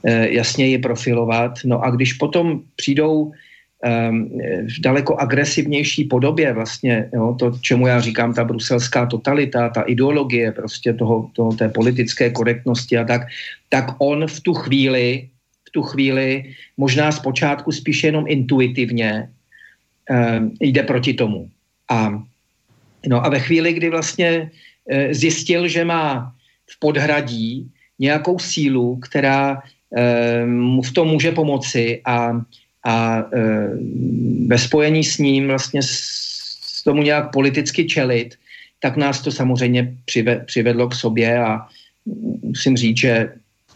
eh, 0.04 0.28
jasněji 0.28 0.78
profilovat. 0.78 1.52
No 1.64 1.82
a 1.82 1.90
když 1.90 2.12
potom 2.12 2.60
přijdou 2.76 3.32
Ehm, 3.82 4.28
v 4.66 4.80
daleko 4.80 5.16
agresivnější 5.16 6.04
podobě 6.04 6.52
vlastně, 6.52 7.10
jo, 7.14 7.36
to, 7.38 7.52
čemu 7.60 7.86
já 7.86 8.00
říkám, 8.00 8.34
ta 8.34 8.44
bruselská 8.44 9.06
totalita, 9.06 9.68
ta 9.68 9.82
ideologie 9.82 10.52
prostě 10.52 10.92
toho, 10.92 11.30
toho, 11.32 11.52
té 11.52 11.68
politické 11.68 12.30
korektnosti 12.30 12.98
a 12.98 13.04
tak, 13.04 13.22
tak 13.68 13.84
on 13.98 14.26
v 14.26 14.40
tu 14.40 14.54
chvíli, 14.54 15.28
v 15.68 15.70
tu 15.70 15.82
chvíli 15.82 16.44
možná 16.76 17.12
zpočátku 17.12 17.72
spíš 17.72 18.04
jenom 18.04 18.24
intuitivně 18.28 19.28
jde 20.60 20.82
proti 20.82 21.14
tomu. 21.14 21.50
A, 21.90 22.22
no 23.06 23.26
a 23.26 23.28
ve 23.28 23.40
chvíli, 23.40 23.72
kdy 23.72 23.90
vlastně 23.90 24.50
e, 24.90 25.14
zjistil, 25.14 25.68
že 25.68 25.84
má 25.84 26.34
v 26.70 26.78
podhradí 26.78 27.70
nějakou 27.98 28.38
sílu, 28.38 28.96
která 28.96 29.62
e, 29.96 30.46
mu 30.46 30.82
v 30.82 30.92
tom 30.92 31.08
může 31.08 31.32
pomoci 31.32 32.02
a 32.04 32.40
a 32.86 33.24
ve 34.46 34.58
spojení 34.58 35.04
s 35.04 35.18
ním 35.18 35.46
vlastně 35.46 35.82
s, 35.82 36.82
tomu 36.84 37.02
nějak 37.02 37.32
politicky 37.32 37.86
čelit, 37.86 38.34
tak 38.80 38.96
nás 38.96 39.20
to 39.20 39.32
samozřejmě 39.32 39.96
přive, 40.04 40.36
přivedlo 40.46 40.88
k 40.88 40.94
sobě 40.94 41.38
a 41.38 41.66
musím 42.42 42.76
říct, 42.76 42.96
že 42.96 43.32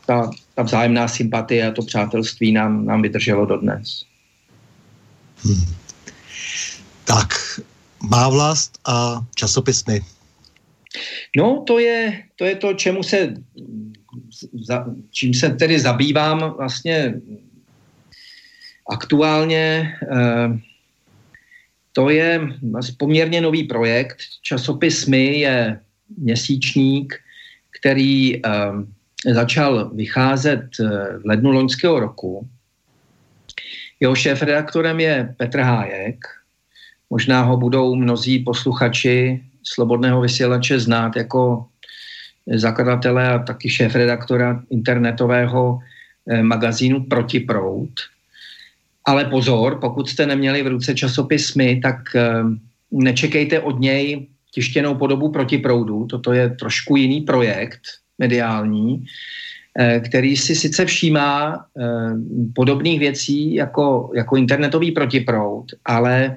ta, 0.06 0.30
ta 0.54 0.62
vzájemná 0.62 1.08
sympatie 1.08 1.66
a 1.66 1.70
to 1.70 1.82
přátelství 1.82 2.52
nám, 2.52 2.86
nám 2.86 3.02
vydrželo 3.02 3.46
dodnes. 3.46 4.04
Hmm. 5.44 5.79
Tak, 7.04 7.28
má 8.10 8.28
vlast 8.28 8.78
a 8.86 9.20
časopisny. 9.34 10.00
No, 11.36 11.64
to 11.66 11.78
je, 11.78 12.22
to 12.36 12.44
je 12.44 12.54
to, 12.56 12.74
čemu 12.74 13.02
se, 13.02 13.34
za, 14.66 14.86
čím 15.10 15.34
se 15.34 15.50
tedy 15.50 15.80
zabývám 15.80 16.54
vlastně 16.56 17.14
Aktuálně 18.90 19.94
eh, 20.12 20.58
to 21.92 22.10
je 22.10 22.40
poměrně 22.98 23.40
nový 23.40 23.64
projekt. 23.64 24.16
Časopis 24.42 25.06
My 25.06 25.38
je 25.38 25.80
měsíčník, 26.18 27.14
který 27.80 28.46
eh, 28.46 28.50
začal 29.32 29.90
vycházet 29.94 30.66
eh, 30.80 30.84
v 31.18 31.22
lednu 31.24 31.50
loňského 31.50 32.00
roku. 32.00 32.48
Jeho 34.00 34.14
šéf-redaktorem 34.14 35.00
je 35.00 35.34
Petr 35.36 35.60
Hájek. 35.60 36.26
Možná 37.10 37.42
ho 37.42 37.56
budou 37.56 37.94
mnozí 37.94 38.38
posluchači 38.38 39.42
Slobodného 39.62 40.20
vysílače 40.20 40.80
znát 40.80 41.16
jako 41.16 41.66
zakladatele 42.54 43.28
a 43.28 43.38
taky 43.38 43.70
šéf-redaktora 43.70 44.62
internetového 44.70 45.78
magazínu 46.42 47.04
Protiprout. 47.04 47.90
Ale 49.04 49.24
pozor, 49.24 49.78
pokud 49.80 50.08
jste 50.08 50.26
neměli 50.26 50.62
v 50.62 50.66
ruce 50.66 50.94
časopismy, 50.94 51.80
tak 51.82 51.96
uh, 52.14 52.52
nečekejte 53.02 53.60
od 53.60 53.80
něj 53.80 54.26
tištěnou 54.54 54.94
podobu 54.94 55.32
proti 55.32 55.58
proudu. 55.58 56.06
Toto 56.06 56.32
je 56.32 56.50
trošku 56.50 56.96
jiný 56.96 57.20
projekt 57.20 57.80
mediální, 58.18 58.92
uh, 58.94 60.02
který 60.08 60.36
si 60.36 60.54
sice 60.54 60.84
všímá 60.84 61.64
podobných 62.54 63.00
věcí 63.00 63.54
jako, 63.54 64.10
jako 64.14 64.36
internetový 64.36 64.92
protiproud, 64.92 65.66
ale 65.84 66.36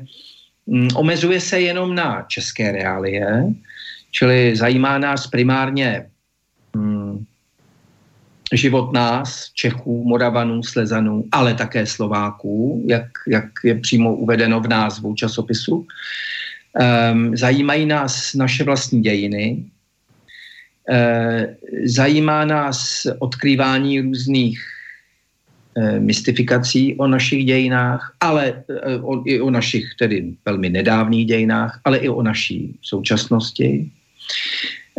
omezuje 0.96 1.42
se 1.42 1.62
jenom 1.62 1.96
na 1.96 2.26
české 2.28 2.72
reálie, 2.72 3.44
čili 4.12 4.56
zajímá 4.56 4.98
nás 4.98 5.28
primárně 5.28 6.06
um, 6.76 7.26
život 8.54 8.94
nás, 8.94 9.52
Čechů, 9.54 10.04
Moravanů, 10.04 10.64
Slezanů, 10.64 11.26
ale 11.32 11.54
také 11.54 11.86
Slováků, 11.86 12.84
jak, 12.88 13.06
jak 13.28 13.46
je 13.64 13.76
přímo 13.80 14.16
uvedeno 14.16 14.60
v 14.60 14.68
názvu 14.68 15.16
časopisu. 15.16 15.88
Um, 17.12 17.38
zajímají 17.38 17.86
nás 17.86 18.34
naše 18.34 18.64
vlastní 18.64 19.02
dějiny, 19.02 19.66
uh, 20.90 21.44
zajímá 21.86 22.46
nás 22.46 23.08
odkrývání 23.20 24.02
různých 24.02 24.73
mystifikací 26.00 26.96
o 26.96 27.08
našich 27.08 27.46
dějinách, 27.46 28.16
ale 28.20 28.64
uh, 28.98 29.10
o, 29.10 29.24
i 29.26 29.42
o 29.42 29.50
našich 29.50 29.86
tedy 30.00 30.34
velmi 30.46 30.70
nedávných 30.70 31.26
dějinách, 31.26 31.80
ale 31.86 31.98
i 31.98 32.10
o 32.10 32.22
naší 32.22 32.80
současnosti. 32.82 33.92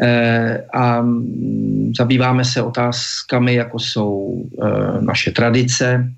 Eh, 0.02 0.66
a 0.72 1.02
mm, 1.02 1.92
zabýváme 1.98 2.44
se 2.44 2.62
otázkami, 2.62 3.54
jako 3.54 3.78
jsou 3.78 4.44
eh, 4.62 5.00
naše 5.00 5.30
tradice, 5.30 6.10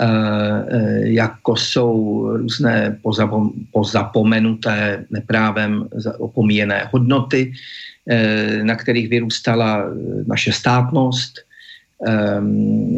eh, 0.00 1.08
jako 1.08 1.56
jsou 1.56 2.26
různé 2.36 2.98
pozapomenuté 3.72 5.04
neprávem 5.10 5.88
opomíjené 6.18 6.88
hodnoty, 6.92 7.52
na 8.62 8.76
kterých 8.76 9.08
vyrůstala 9.08 9.84
naše 10.26 10.52
státnost, 10.52 11.45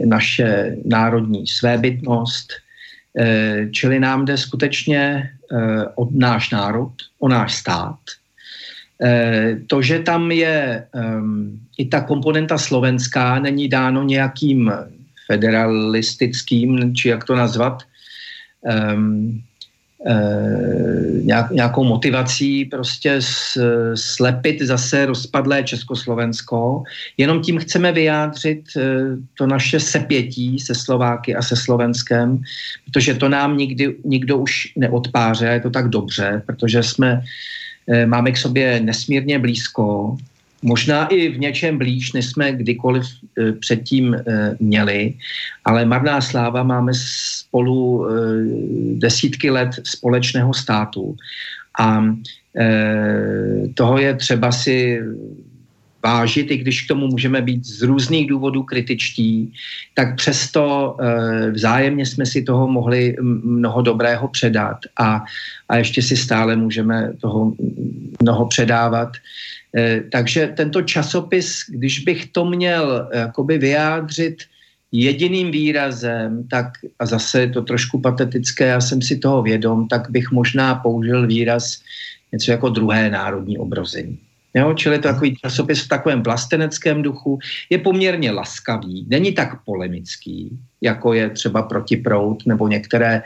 naše 0.04 0.76
národní 0.84 1.46
svébytnost, 1.46 2.52
čili 3.72 4.00
nám 4.00 4.24
jde 4.24 4.36
skutečně 4.36 5.30
o 5.94 6.08
náš 6.10 6.50
národ, 6.50 6.92
o 7.18 7.28
náš 7.28 7.54
stát– 7.54 7.98
Eh, 8.98 9.56
to, 9.66 9.82
že 9.82 9.98
tam 9.98 10.30
je 10.30 10.86
i 11.78 11.84
ta 11.86 12.00
komponenta 12.00 12.58
slovenská, 12.58 13.38
není 13.38 13.68
dáno 13.68 14.02
nějakým 14.02 14.72
federalistickým, 15.26 16.94
či 16.94 17.08
jak 17.08 17.24
to 17.24 17.36
nazvat, 17.36 17.82
nějak, 21.22 21.50
nějakou 21.50 21.84
motivací 21.84 22.64
prostě 22.64 23.20
slepit 23.94 24.62
zase 24.62 25.06
rozpadlé 25.06 25.62
Československo. 25.62 26.82
Jenom 27.16 27.42
tím 27.42 27.58
chceme 27.58 27.92
vyjádřit 27.92 28.62
uh, 28.76 28.82
to 29.34 29.46
naše 29.46 29.80
sepětí 29.80 30.58
se 30.58 30.74
Slováky 30.74 31.34
a 31.34 31.42
se 31.42 31.56
Slovenskem, 31.56 32.42
protože 32.84 33.14
to 33.14 33.28
nám 33.28 33.56
nikdy, 33.56 33.96
nikdo 34.04 34.38
už 34.38 34.72
neodpáře 34.76 35.46
je 35.46 35.60
to 35.60 35.70
tak 35.70 35.88
dobře, 35.88 36.42
protože 36.46 36.82
jsme 36.82 37.22
Eh, 37.88 38.06
máme 38.06 38.32
k 38.32 38.36
sobě 38.36 38.80
nesmírně 38.80 39.38
blízko, 39.38 40.16
možná 40.62 41.06
i 41.06 41.28
v 41.28 41.39
něčem 41.39 41.78
blíž, 41.78 42.12
než 42.12 42.26
jsme 42.26 42.52
kdykoliv 42.52 43.06
eh, 43.39 43.52
předtím 43.52 44.14
eh, 44.14 44.56
měli, 44.60 45.14
ale 45.64 45.85
marná 45.85 46.20
sláva 46.20 46.62
máme 46.62 46.93
spolu 46.94 48.06
desítky 48.94 49.51
let 49.51 49.70
společného 49.85 50.55
státu 50.55 51.16
a 51.78 52.05
toho 53.74 53.98
je 53.98 54.14
třeba 54.14 54.52
si 54.52 55.01
vážit, 56.05 56.51
i 56.51 56.56
když 56.56 56.85
k 56.85 56.89
tomu 56.89 57.06
můžeme 57.06 57.43
být 57.43 57.64
z 57.64 57.82
různých 57.82 58.26
důvodů 58.26 58.62
kritičtí, 58.62 59.52
tak 59.94 60.16
přesto 60.16 60.97
vzájemně 61.51 62.06
jsme 62.06 62.26
si 62.26 62.43
toho 62.43 62.68
mohli 62.68 63.16
mnoho 63.44 63.82
dobrého 63.82 64.28
předat 64.28 64.78
a, 64.98 65.24
a 65.68 65.76
ještě 65.76 66.02
si 66.02 66.16
stále 66.16 66.56
můžeme 66.56 67.12
toho 67.20 67.52
mnoho 68.22 68.47
předávat. 68.47 69.09
Takže 70.12 70.52
tento 70.56 70.82
časopis, 70.82 71.64
když 71.68 71.98
bych 71.98 72.26
to 72.26 72.44
měl 72.44 73.08
jakoby 73.12 73.58
vyjádřit 73.58 74.36
jediným 74.92 75.50
výrazem, 75.50 76.48
tak, 76.48 76.66
a 76.98 77.06
zase 77.06 77.40
je 77.40 77.48
to 77.48 77.62
trošku 77.62 78.00
patetické, 78.00 78.66
já 78.66 78.80
jsem 78.80 79.02
si 79.02 79.18
toho 79.18 79.42
vědom, 79.42 79.88
tak 79.88 80.10
bych 80.10 80.30
možná 80.30 80.74
použil 80.74 81.26
výraz 81.26 81.80
něco 82.32 82.50
jako 82.50 82.68
druhé 82.68 83.10
národní 83.10 83.58
obrození. 83.58 84.18
Jo, 84.54 84.74
čili 84.74 84.98
to 84.98 85.08
takový 85.08 85.36
časopis 85.36 85.84
v 85.84 85.88
takovém 85.88 86.22
vlasteneckém 86.22 87.02
duchu, 87.02 87.38
je 87.70 87.78
poměrně 87.78 88.30
laskavý, 88.30 89.06
není 89.08 89.32
tak 89.32 89.64
polemický, 89.64 90.58
jako 90.80 91.12
je 91.12 91.30
třeba 91.30 91.62
protiprout 91.62 92.46
nebo 92.46 92.68
některé, 92.68 93.22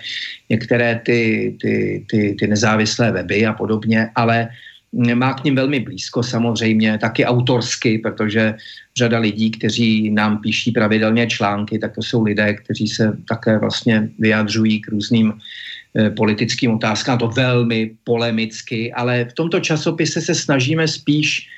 některé 0.49 1.01
ty, 1.05 1.57
ty, 1.61 2.05
ty, 2.11 2.37
ty 2.39 2.47
nezávislé 2.47 3.13
weby 3.13 3.47
a 3.47 3.53
podobně, 3.53 4.11
ale 4.15 4.49
má 4.93 5.35
k 5.35 5.45
ním 5.45 5.55
velmi 5.55 5.81
blízko 5.81 6.23
samozřejmě, 6.23 6.99
taky 6.99 7.25
autorsky, 7.25 7.99
protože 7.99 8.55
řada 8.97 9.19
lidí, 9.19 9.51
kteří 9.51 10.11
nám 10.11 10.39
píší 10.39 10.73
pravidelně 10.73 11.27
články, 11.27 11.79
tak 11.79 11.95
to 11.95 12.03
jsou 12.03 12.23
lidé, 12.23 12.55
kteří 12.55 12.89
se 12.89 13.17
také 13.29 13.59
vlastně 13.59 14.09
vyjadřují 14.19 14.81
k 14.81 14.89
různým 14.89 15.33
Eh, 15.93 16.11
politickým 16.11 16.75
otázkám, 16.75 17.19
to 17.19 17.29
velmi 17.29 17.91
polemicky, 18.05 18.93
ale 18.93 19.25
v 19.25 19.33
tomto 19.33 19.61
časopise 19.61 20.21
se 20.21 20.35
snažíme 20.35 20.89
spíš 20.89 21.49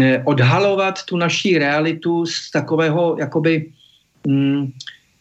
eh, 0.00 0.22
odhalovat 0.24 1.00
tu 1.08 1.16
naší 1.16 1.58
realitu 1.58 2.26
z 2.26 2.50
takového 2.50 3.16
jakoby 3.18 3.72
mm, 4.26 4.68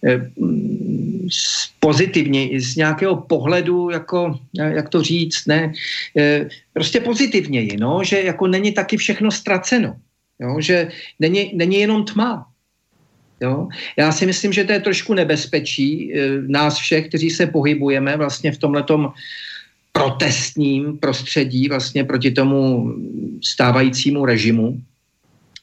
eh, 0.03 0.31
mm, 0.36 0.89
pozitivně, 1.80 2.60
z 2.60 2.76
nějakého 2.76 3.16
pohledu, 3.16 3.90
jako, 3.90 4.40
jak 4.54 4.90
to 4.90 5.04
říct, 5.04 5.46
ne, 5.46 5.74
prostě 6.74 7.00
pozitivněji, 7.00 7.78
no, 7.78 8.04
že 8.04 8.22
jako 8.22 8.48
není 8.48 8.72
taky 8.72 8.98
všechno 8.98 9.32
ztraceno, 9.32 9.96
jo, 10.40 10.62
že 10.62 10.88
není, 11.20 11.52
není 11.54 11.80
jenom 11.80 12.06
tma, 12.06 12.46
Jo? 13.42 13.68
Já 13.98 14.12
si 14.12 14.26
myslím, 14.26 14.54
že 14.54 14.64
to 14.64 14.72
je 14.72 14.80
trošku 14.80 15.14
nebezpečí 15.14 16.12
e, 16.12 16.42
nás 16.48 16.78
všech, 16.78 17.08
kteří 17.08 17.30
se 17.30 17.48
pohybujeme 17.48 18.18
vlastně 18.18 18.52
v 18.52 18.58
tomhletom 18.58 19.14
protestním 19.92 20.98
prostředí 20.98 21.70
vlastně 21.70 22.04
proti 22.04 22.32
tomu 22.32 22.94
stávajícímu 23.44 24.26
režimu, 24.26 24.82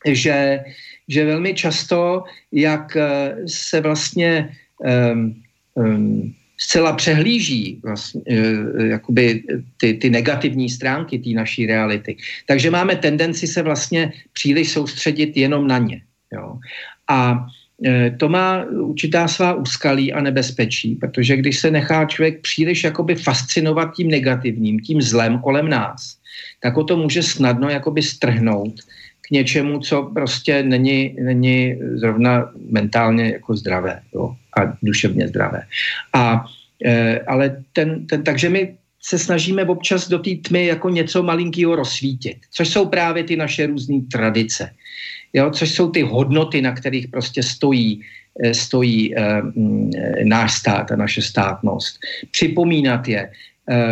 že, 0.07 0.61
že 1.09 1.25
velmi 1.25 1.55
často, 1.55 2.25
jak 2.53 2.97
se 3.47 3.81
vlastně 3.81 4.57
um, 5.13 5.43
zcela 6.59 6.93
přehlíží 6.93 7.81
vlastně, 7.85 8.21
uh, 8.31 8.87
jakoby 8.87 9.43
ty, 9.77 9.95
ty 9.95 10.11
negativní 10.11 10.71
stránky 10.71 11.19
té 11.19 11.31
naší 11.31 11.67
reality. 11.67 12.17
Takže 12.47 12.71
máme 12.71 12.97
tendenci 12.97 13.47
se 13.47 13.63
vlastně 13.63 14.13
příliš 14.33 14.71
soustředit 14.71 15.37
jenom 15.37 15.67
na 15.67 15.79
ně. 15.79 16.01
Jo? 16.33 16.59
A 17.09 17.47
Eh, 17.85 18.11
to 18.11 18.29
má 18.29 18.65
určitá 18.65 19.29
svá 19.29 19.55
úskalí 19.55 20.13
a 20.13 20.21
nebezpečí, 20.21 20.95
protože 20.95 21.37
když 21.37 21.61
se 21.61 21.71
nechá 21.71 22.05
člověk 22.05 22.41
příliš 22.41 22.85
jakoby 22.85 23.15
fascinovat 23.15 23.95
tím 23.95 24.09
negativním, 24.09 24.81
tím 24.81 25.03
zlem 25.03 25.39
kolem 25.39 25.69
nás, 25.69 26.17
tak 26.61 26.77
o 26.77 26.85
to 26.85 26.97
může 26.97 27.23
snadno 27.23 27.69
jakoby 27.69 28.03
strhnout 28.03 28.81
k 29.21 29.31
něčemu, 29.31 29.79
co 29.81 30.03
prostě 30.03 30.63
není, 30.63 31.17
není 31.21 31.77
zrovna 31.95 32.53
mentálně 32.71 33.31
jako 33.33 33.57
zdravé 33.57 34.01
jo, 34.15 34.37
a 34.57 34.77
duševně 34.83 35.29
zdravé. 35.29 35.63
A, 36.13 36.45
e, 36.85 37.21
ale 37.21 37.63
ten, 37.73 38.07
ten, 38.07 38.25
takže 38.25 38.49
my 38.49 38.75
se 39.03 39.19
snažíme 39.19 39.65
občas 39.65 40.09
do 40.09 40.19
té 40.19 40.31
tmy 40.43 40.67
jako 40.67 40.89
něco 40.89 41.23
malinkého 41.23 41.77
rozsvítit, 41.77 42.37
což 42.51 42.69
jsou 42.69 42.87
právě 42.87 43.25
ty 43.25 43.37
naše 43.37 43.67
různé 43.67 44.01
tradice 44.13 44.71
jo, 45.37 45.51
což 45.51 45.75
jsou 45.75 45.91
ty 45.91 46.03
hodnoty, 46.03 46.63
na 46.63 46.73
kterých 46.73 47.09
prostě 47.09 47.43
stojí, 47.43 48.01
eh, 48.45 48.55
stojí 48.55 49.15
um, 49.15 49.91
náš 50.25 50.53
stát 50.65 50.93
a 50.93 50.97
naše 50.97 51.23
státnost. 51.23 52.01
Připomínat 52.31 53.09
je, 53.09 53.31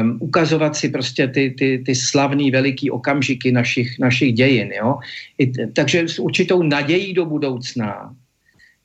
um, 0.01 0.19
ukazovat 0.20 0.77
si 0.77 0.89
prostě 0.89 1.28
ty, 1.28 1.51
ty, 1.59 1.82
ty 1.86 1.93
slavný 1.95 2.51
veliký 2.51 2.91
okamžiky 2.91 3.53
našich, 3.53 3.99
našich 3.99 4.32
dějin. 4.32 4.73
Jo? 4.73 4.99
I, 5.39 5.53
takže 5.73 6.09
s 6.09 6.19
určitou 6.19 6.62
nadějí 6.62 7.15
do 7.15 7.24
budoucna. 7.27 8.15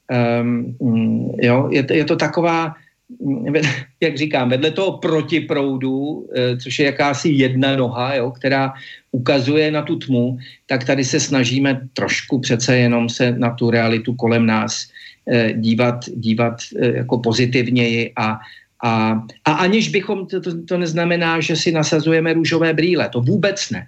Um, 0.10 0.76
jo? 1.42 1.70
Je, 1.72 1.84
to, 1.84 1.94
je 1.94 2.06
to 2.06 2.16
taková, 2.16 2.76
jak 4.02 4.18
říkám, 4.18 4.50
vedle 4.50 4.72
toho 4.72 4.98
protiproudu, 4.98 6.28
eh, 6.36 6.58
což 6.58 6.80
je 6.80 6.86
jakási 6.86 7.30
jedna 7.30 7.76
noha, 7.76 8.16
jo, 8.16 8.32
která 8.32 8.74
ukazuje 9.12 9.72
na 9.72 9.82
tu 9.82 9.96
tmu, 9.96 10.38
tak 10.66 10.84
tady 10.84 11.04
se 11.06 11.20
snažíme 11.20 11.82
trošku 11.94 12.40
přece 12.40 12.78
jenom 12.78 13.10
se 13.10 13.32
na 13.32 13.50
tu 13.50 13.70
realitu 13.70 14.14
kolem 14.14 14.46
nás 14.46 14.90
eh, 15.32 15.54
dívat, 15.54 16.06
dívat 16.16 16.56
eh, 16.80 16.98
jako 16.98 17.18
pozitivněji 17.18 18.12
a, 18.16 18.40
a, 18.84 19.22
a 19.46 19.52
aniž 19.52 19.90
bychom, 19.90 20.28
to, 20.28 20.42
to, 20.42 20.64
to 20.64 20.78
neznamená, 20.78 21.40
že 21.40 21.56
si 21.56 21.72
nasazujeme 21.72 22.34
růžové 22.34 22.74
brýle, 22.74 23.10
to 23.10 23.22
vůbec 23.22 23.70
ne. 23.70 23.88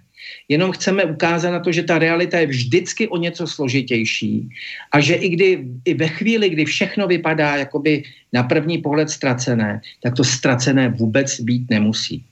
Jenom 0.49 0.71
chceme 0.71 1.05
ukázat 1.05 1.51
na 1.51 1.59
to, 1.59 1.71
že 1.71 1.83
ta 1.83 1.99
realita 1.99 2.37
je 2.37 2.47
vždycky 2.47 3.07
o 3.07 3.17
něco 3.17 3.47
složitější 3.47 4.49
a 4.91 4.99
že 4.99 5.15
i, 5.15 5.29
kdy, 5.29 5.65
i 5.85 5.93
ve 5.93 6.07
chvíli, 6.07 6.49
kdy 6.49 6.65
všechno 6.65 7.07
vypadá 7.07 7.55
jakoby 7.55 8.03
na 8.33 8.43
první 8.43 8.77
pohled 8.77 9.09
ztracené, 9.09 9.81
tak 10.03 10.15
to 10.15 10.23
ztracené 10.23 10.89
vůbec 10.89 11.39
být 11.39 11.69
nemusí. 11.69 12.23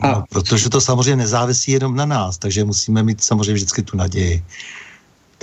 A... 0.00 0.08
No, 0.08 0.24
protože 0.30 0.70
to 0.70 0.80
samozřejmě 0.80 1.16
nezávisí 1.16 1.72
jenom 1.72 1.96
na 1.96 2.06
nás, 2.06 2.38
takže 2.38 2.64
musíme 2.64 3.02
mít 3.02 3.20
samozřejmě 3.20 3.52
vždycky 3.52 3.82
tu 3.82 3.96
naději. 3.96 4.42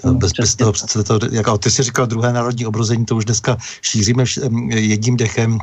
To, 0.01 0.07
no, 0.07 0.13
bez, 0.13 0.31
bez 0.33 0.55
toho 0.55 0.71
přece 0.71 1.03
to, 1.03 1.19
jako 1.31 1.57
ty 1.57 1.71
jsi 1.71 1.83
říkal 1.83 2.07
druhé 2.07 2.33
národní 2.33 2.65
obrození, 2.65 3.05
to 3.05 3.15
už 3.15 3.25
dneska 3.25 3.57
šíříme 3.81 4.23
jedním 4.69 5.17
dechem 5.17 5.57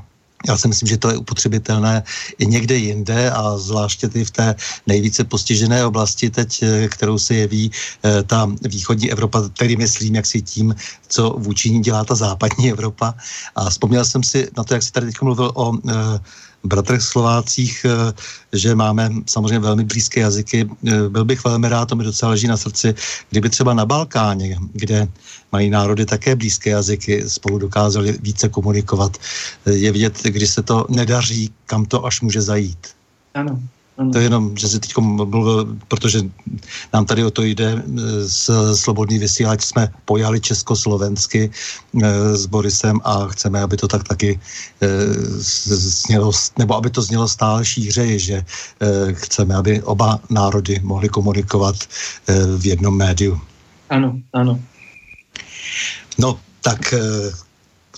já 0.48 0.56
si 0.56 0.68
myslím, 0.68 0.88
že 0.88 0.96
to 0.98 1.10
je 1.10 1.16
upotřebitelné 1.16 2.02
i 2.38 2.46
někde 2.46 2.76
jinde 2.76 3.30
a 3.30 3.58
zvláště 3.58 4.08
ty 4.08 4.24
v 4.24 4.30
té 4.30 4.54
nejvíce 4.86 5.24
postižené 5.24 5.86
oblasti 5.86 6.30
teď, 6.30 6.62
eh, 6.62 6.88
kterou 6.88 7.18
se 7.18 7.34
jeví 7.34 7.70
eh, 8.04 8.22
ta 8.22 8.50
východní 8.62 9.10
Evropa, 9.10 9.48
tedy 9.58 9.76
myslím, 9.76 10.14
jak 10.14 10.26
si 10.26 10.42
tím, 10.42 10.74
co 11.08 11.30
vůči 11.38 11.70
ní 11.70 11.80
dělá 11.80 12.04
ta 12.04 12.14
západní 12.14 12.70
Evropa. 12.74 13.14
A 13.54 13.70
vzpomněl 13.70 14.04
jsem 14.04 14.22
si 14.22 14.48
na 14.56 14.64
to, 14.64 14.74
jak 14.74 14.82
jsi 14.82 14.92
tady 14.92 15.06
teď 15.06 15.20
mluvil 15.22 15.52
o 15.54 15.72
eh, 15.74 16.18
bratrech 16.64 17.02
Slovácích, 17.02 17.86
eh, 17.88 18.12
že 18.52 18.74
máme 18.74 19.10
samozřejmě 19.26 19.58
velmi 19.58 19.84
blízké 19.84 20.20
jazyky. 20.20 20.68
Eh, 20.86 21.08
byl 21.08 21.24
bych 21.24 21.44
velmi 21.44 21.68
rád, 21.68 21.88
to 21.88 21.96
mi 21.96 22.04
docela 22.04 22.30
leží 22.30 22.46
na 22.46 22.56
srdci, 22.56 22.94
kdyby 23.30 23.48
třeba 23.50 23.74
na 23.74 23.86
Balkáně, 23.86 24.58
kde 24.72 25.08
mají 25.52 25.70
národy 25.70 26.06
také 26.06 26.36
blízké 26.36 26.70
jazyky, 26.70 27.28
spolu 27.28 27.58
dokázali 27.58 28.18
více 28.20 28.48
komunikovat. 28.48 29.16
Eh, 29.66 29.72
je 29.72 29.92
vidět, 29.92 30.22
když 30.22 30.50
se 30.50 30.62
to 30.62 30.86
nedaří, 30.88 31.52
kam 31.66 31.86
to 31.86 32.06
až 32.06 32.20
může 32.20 32.42
zajít. 32.42 32.86
Ano. 33.34 33.60
To 34.10 34.18
je 34.18 34.24
jenom, 34.24 34.56
že 34.56 34.68
si 34.68 34.80
teď 34.80 34.96
mluvil, 34.98 35.76
protože 35.88 36.20
nám 36.92 37.04
tady 37.06 37.24
o 37.24 37.30
to 37.30 37.42
jde, 37.42 37.82
s 38.26 38.74
Slobodný 38.74 39.18
vysílač 39.18 39.64
jsme 39.64 39.88
pojali 40.04 40.40
československy 40.40 41.50
eh, 42.02 42.36
s 42.36 42.46
Borisem 42.46 43.00
a 43.04 43.26
chceme, 43.28 43.62
aby 43.62 43.76
to 43.76 43.88
tak 43.88 44.08
taky 44.08 44.40
eh, 44.80 44.88
znělo, 45.76 46.32
nebo 46.58 46.76
aby 46.76 46.90
to 46.90 47.02
znělo 47.02 47.28
stále 47.28 47.64
šířeji, 47.64 48.18
že 48.18 48.36
eh, 48.44 49.12
chceme, 49.12 49.54
aby 49.54 49.82
oba 49.82 50.20
národy 50.30 50.80
mohly 50.82 51.08
komunikovat 51.08 51.76
v 52.56 52.66
jednom 52.66 52.96
médiu. 52.96 53.40
Ano, 53.90 54.16
ano. 54.32 54.60
No, 56.18 56.38
tak 56.60 56.94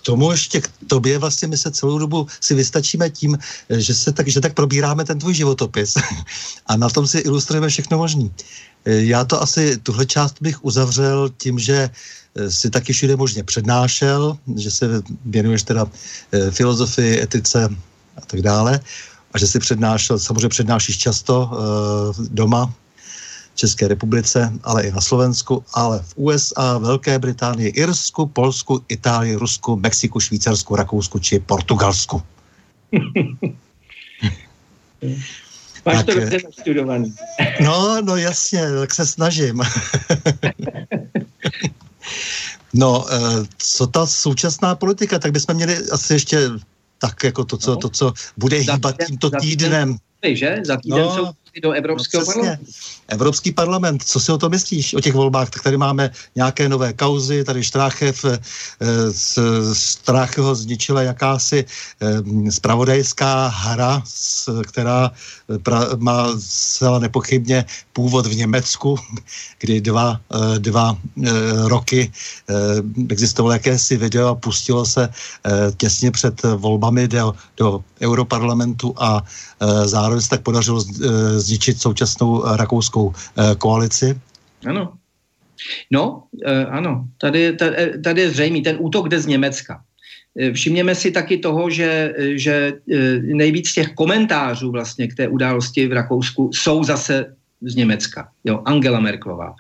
tomu 0.05 0.31
ještě 0.31 0.61
k 0.61 0.69
tobě 0.87 1.19
vlastně 1.19 1.49
my 1.49 1.57
se 1.57 1.71
celou 1.71 1.99
dobu 1.99 2.27
si 2.41 2.55
vystačíme 2.55 3.11
tím, 3.11 3.39
že 3.71 3.95
se 3.95 4.13
tak, 4.13 4.29
že 4.29 4.41
tak 4.41 4.55
probíráme 4.55 5.05
ten 5.05 5.19
tvůj 5.19 5.35
životopis. 5.35 5.95
A 6.67 6.77
na 6.77 6.89
tom 6.89 7.07
si 7.07 7.19
ilustrujeme 7.19 7.69
všechno 7.69 7.99
možný. 7.99 8.31
Já 8.85 9.25
to 9.25 9.43
asi, 9.43 9.81
tuhle 9.81 10.07
část 10.07 10.37
bych 10.41 10.65
uzavřel 10.65 11.33
tím, 11.37 11.59
že 11.59 11.89
eh, 11.91 12.51
si 12.51 12.71
taky 12.71 12.93
všude 12.93 13.17
možně 13.17 13.43
přednášel, 13.45 14.37
že 14.57 14.71
se 14.71 15.03
věnuješ 15.25 15.63
teda 15.63 15.87
eh, 16.33 16.51
filozofii, 16.51 17.21
etice 17.21 17.69
a 18.17 18.21
tak 18.21 18.43
dále. 18.43 18.81
A 19.33 19.39
že 19.39 19.47
si 19.47 19.59
přednášel, 19.59 20.19
samozřejmě 20.19 20.49
přednášíš 20.49 20.99
často 20.99 21.51
doma 22.31 22.71
České 23.55 23.89
republice, 23.89 24.53
ale 24.63 24.83
i 24.83 24.93
na 24.93 25.01
Slovensku, 25.01 25.65
ale 25.75 26.03
v 26.03 26.13
USA, 26.17 26.79
Velké 26.79 27.19
Británii, 27.19 27.69
Irsku, 27.69 28.27
Polsku, 28.27 28.85
Itálii, 28.89 29.35
Rusku, 29.35 29.77
Mexiku, 29.77 30.21
Švýcarsku, 30.21 30.77
Rakousku 30.77 31.19
či 31.19 31.39
Portugalsku. 31.39 32.23
Máš 35.85 35.97
tak, 35.97 36.07
to 36.07 36.21
dobře 36.21 36.39
nastudovaný. 36.45 37.15
No, 37.61 38.03
no 38.03 38.17
jasně, 38.17 38.63
tak 38.81 38.95
se 38.95 39.07
snažím. 39.07 39.61
no, 42.73 43.07
eh, 43.11 43.19
co 43.59 43.87
ta 43.87 44.07
současná 44.07 44.75
politika, 44.75 45.19
tak 45.19 45.33
bychom 45.33 45.55
měli 45.55 45.77
asi 45.93 46.13
ještě 46.13 46.51
tak 46.99 47.25
jako 47.25 47.45
to, 47.45 47.57
co, 47.57 47.71
no. 47.71 47.77
to, 47.77 47.89
co 47.89 48.13
bude 48.37 48.57
hýbat 48.57 48.97
tímto 49.07 49.31
týdnem. 49.31 49.97
Že? 50.33 50.61
Za 50.65 50.77
týden 50.77 51.05
no. 51.05 51.15
jsou 51.15 51.29
do 51.63 51.73
Evropského 51.73 52.25
no, 52.25 52.27
parlamentu. 52.27 52.65
Evropský 53.09 53.53
parlament, 53.53 54.03
co 54.03 54.21
si 54.21 54.33
o 54.33 54.39
to 54.39 54.49
myslíš, 54.49 54.95
o 54.95 55.01
těch 55.01 55.15
volbách? 55.15 55.51
Tak 55.51 55.63
tady 55.63 55.77
máme 55.77 56.11
nějaké 56.35 56.69
nové 56.69 56.93
kauzy, 56.93 57.45
tady 57.45 57.65
Štráchev, 57.65 58.25
eh, 58.25 58.39
Strácheho 59.73 60.55
zničila 60.55 61.03
jakási 61.03 61.65
spravodajská 62.51 63.47
hra, 63.47 64.03
která 64.67 65.11
pra, 65.63 65.89
má 65.97 66.29
zcela 66.39 66.99
nepochybně 66.99 67.65
původ 67.93 68.27
v 68.27 68.37
Německu, 68.37 68.99
kdy 69.61 69.81
dva, 69.81 70.21
dva 70.59 70.97
roky 71.65 72.13
existovalo 73.09 73.53
jakési 73.53 73.97
video 73.97 74.29
a 74.29 74.35
pustilo 74.35 74.87
se 74.87 75.09
těsně 75.77 76.11
před 76.11 76.43
volbami 76.43 77.09
do, 77.09 77.35
do 77.57 77.85
Europarlamentu 78.03 78.95
a 78.97 79.23
zároveň 79.85 80.21
se 80.21 80.29
tak 80.29 80.43
podařilo 80.43 80.85
zničit 81.45 81.81
současnou 81.81 82.57
rakouskou 82.57 83.13
e, 83.13 83.55
koalici? 83.55 84.21
Ano. 84.67 84.93
No, 85.91 86.23
ano, 86.69 87.05
tady, 87.19 87.57
tady, 88.05 88.21
je 88.21 88.31
zřejmý, 88.31 88.63
ten 88.63 88.77
útok 88.81 89.09
jde 89.09 89.21
z 89.21 89.27
Německa. 89.27 89.81
Všimněme 90.53 90.95
si 90.95 91.11
taky 91.11 91.39
toho, 91.39 91.71
že, 91.71 92.15
že 92.35 92.73
nejvíc 93.23 93.73
těch 93.73 93.95
komentářů 93.95 94.71
vlastně 94.71 95.09
k 95.09 95.15
té 95.15 95.29
události 95.29 95.87
v 95.87 95.93
Rakousku 95.93 96.51
jsou 96.53 96.85
zase 96.85 97.35
z 97.65 97.75
Německa. 97.75 98.29
Jo, 98.45 98.63
Angela 98.65 99.01
Merklová, 99.01 99.55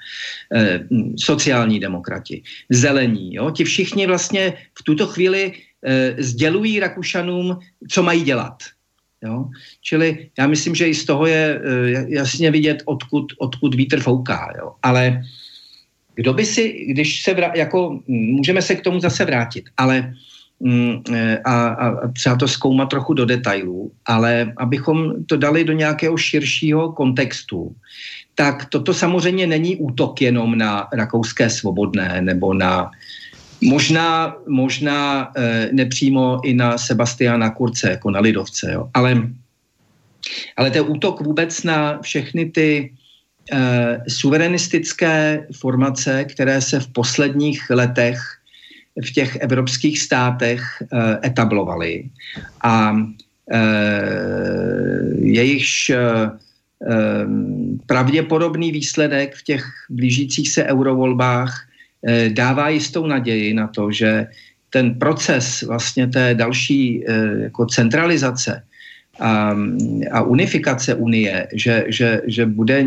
eh, 0.54 0.80
sociální 1.16 1.80
demokrati, 1.80 2.42
zelení. 2.70 3.34
Jo, 3.34 3.50
ti 3.50 3.64
všichni 3.64 4.06
vlastně 4.06 4.52
v 4.78 4.82
tuto 4.82 5.06
chvíli 5.06 5.52
eh, 5.86 6.16
sdělují 6.18 6.80
Rakušanům, 6.80 7.58
co 7.90 8.02
mají 8.02 8.22
dělat. 8.22 8.62
Jo? 9.24 9.48
Čili 9.80 10.28
já 10.38 10.46
myslím, 10.46 10.74
že 10.74 10.88
i 10.88 10.94
z 10.94 11.04
toho 11.04 11.26
je 11.26 11.60
eh, 11.60 12.04
jasně 12.08 12.50
vidět, 12.50 12.82
odkud, 12.84 13.32
odkud 13.38 13.74
vítr 13.74 14.00
fouká. 14.00 14.52
Jo? 14.58 14.72
Ale 14.82 15.22
kdo 16.14 16.32
by 16.32 16.44
si, 16.44 16.86
když 16.88 17.22
se 17.22 17.34
vrá, 17.34 17.52
jako 17.56 18.00
můžeme 18.06 18.62
se 18.62 18.74
k 18.74 18.80
tomu 18.80 19.00
zase 19.00 19.24
vrátit, 19.24 19.64
ale 19.76 20.14
mm, 20.60 21.02
eh, 21.12 21.38
a, 21.44 21.66
a 21.68 22.08
třeba 22.08 22.36
to 22.36 22.48
zkoumat 22.48 22.88
trochu 22.88 23.14
do 23.14 23.24
detailů, 23.24 23.92
ale 24.06 24.52
abychom 24.56 25.24
to 25.24 25.36
dali 25.36 25.64
do 25.64 25.72
nějakého 25.72 26.16
širšího 26.16 26.92
kontextu, 26.92 27.74
tak 28.34 28.64
toto 28.64 28.94
samozřejmě 28.94 29.46
není 29.46 29.76
útok 29.76 30.22
jenom 30.22 30.58
na 30.58 30.88
rakouské 30.92 31.50
svobodné 31.50 32.20
nebo 32.20 32.54
na 32.54 32.90
Možná, 33.64 34.36
možná 34.48 35.32
e, 35.36 35.68
nepřímo 35.72 36.40
i 36.44 36.54
na 36.54 36.78
Sebastiana 36.78 37.50
Kurce, 37.50 37.90
jako 37.90 38.10
na 38.10 38.20
Lidovce, 38.20 38.72
jo. 38.72 38.90
Ale, 38.94 39.28
ale 40.56 40.70
je 40.74 40.80
útok 40.80 41.20
vůbec 41.20 41.62
na 41.62 41.98
všechny 42.02 42.50
ty 42.50 42.92
e, 43.52 44.00
suverenistické 44.08 45.46
formace, 45.56 46.24
které 46.24 46.60
se 46.60 46.80
v 46.80 46.88
posledních 46.88 47.70
letech 47.70 48.18
v 49.06 49.12
těch 49.12 49.36
evropských 49.36 50.00
státech 50.00 50.62
e, 50.92 51.26
etablovaly. 51.26 52.10
A 52.62 52.96
e, 53.50 53.60
jejichž 55.18 55.90
e, 55.90 55.98
pravděpodobný 57.86 58.72
výsledek 58.72 59.34
v 59.34 59.42
těch 59.42 59.64
blížících 59.90 60.50
se 60.50 60.64
eurovolbách 60.64 61.68
dává 62.28 62.68
jistou 62.68 63.06
naději 63.06 63.54
na 63.54 63.68
to, 63.68 63.92
že 63.92 64.26
ten 64.70 64.94
proces 64.98 65.62
vlastně 65.62 66.06
té 66.06 66.34
další 66.34 67.04
eh, 67.06 67.12
jako 67.42 67.66
centralizace 67.66 68.62
a, 69.20 69.56
a 70.12 70.22
unifikace 70.22 70.94
Unie, 70.94 71.48
že, 71.52 71.84
že, 71.88 72.22
že 72.26 72.46
bude 72.46 72.86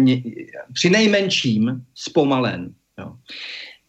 při 0.74 0.90
nejmenším 0.90 1.82
zpomalen. 1.96 2.70
Jo. 3.00 3.14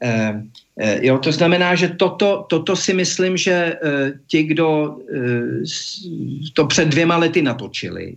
E, 0.03 0.43
e, 0.81 1.07
jo, 1.07 1.19
to 1.19 1.33
znamená, 1.33 1.75
že 1.75 1.89
toto, 1.89 2.47
toto 2.49 2.77
si 2.77 2.95
myslím, 2.95 3.37
že 3.37 3.75
ti, 4.27 4.43
kdo 4.43 4.99
to 6.55 6.67
před 6.67 6.89
dvěma 6.89 7.17
lety 7.17 7.43
natočili, 7.43 8.17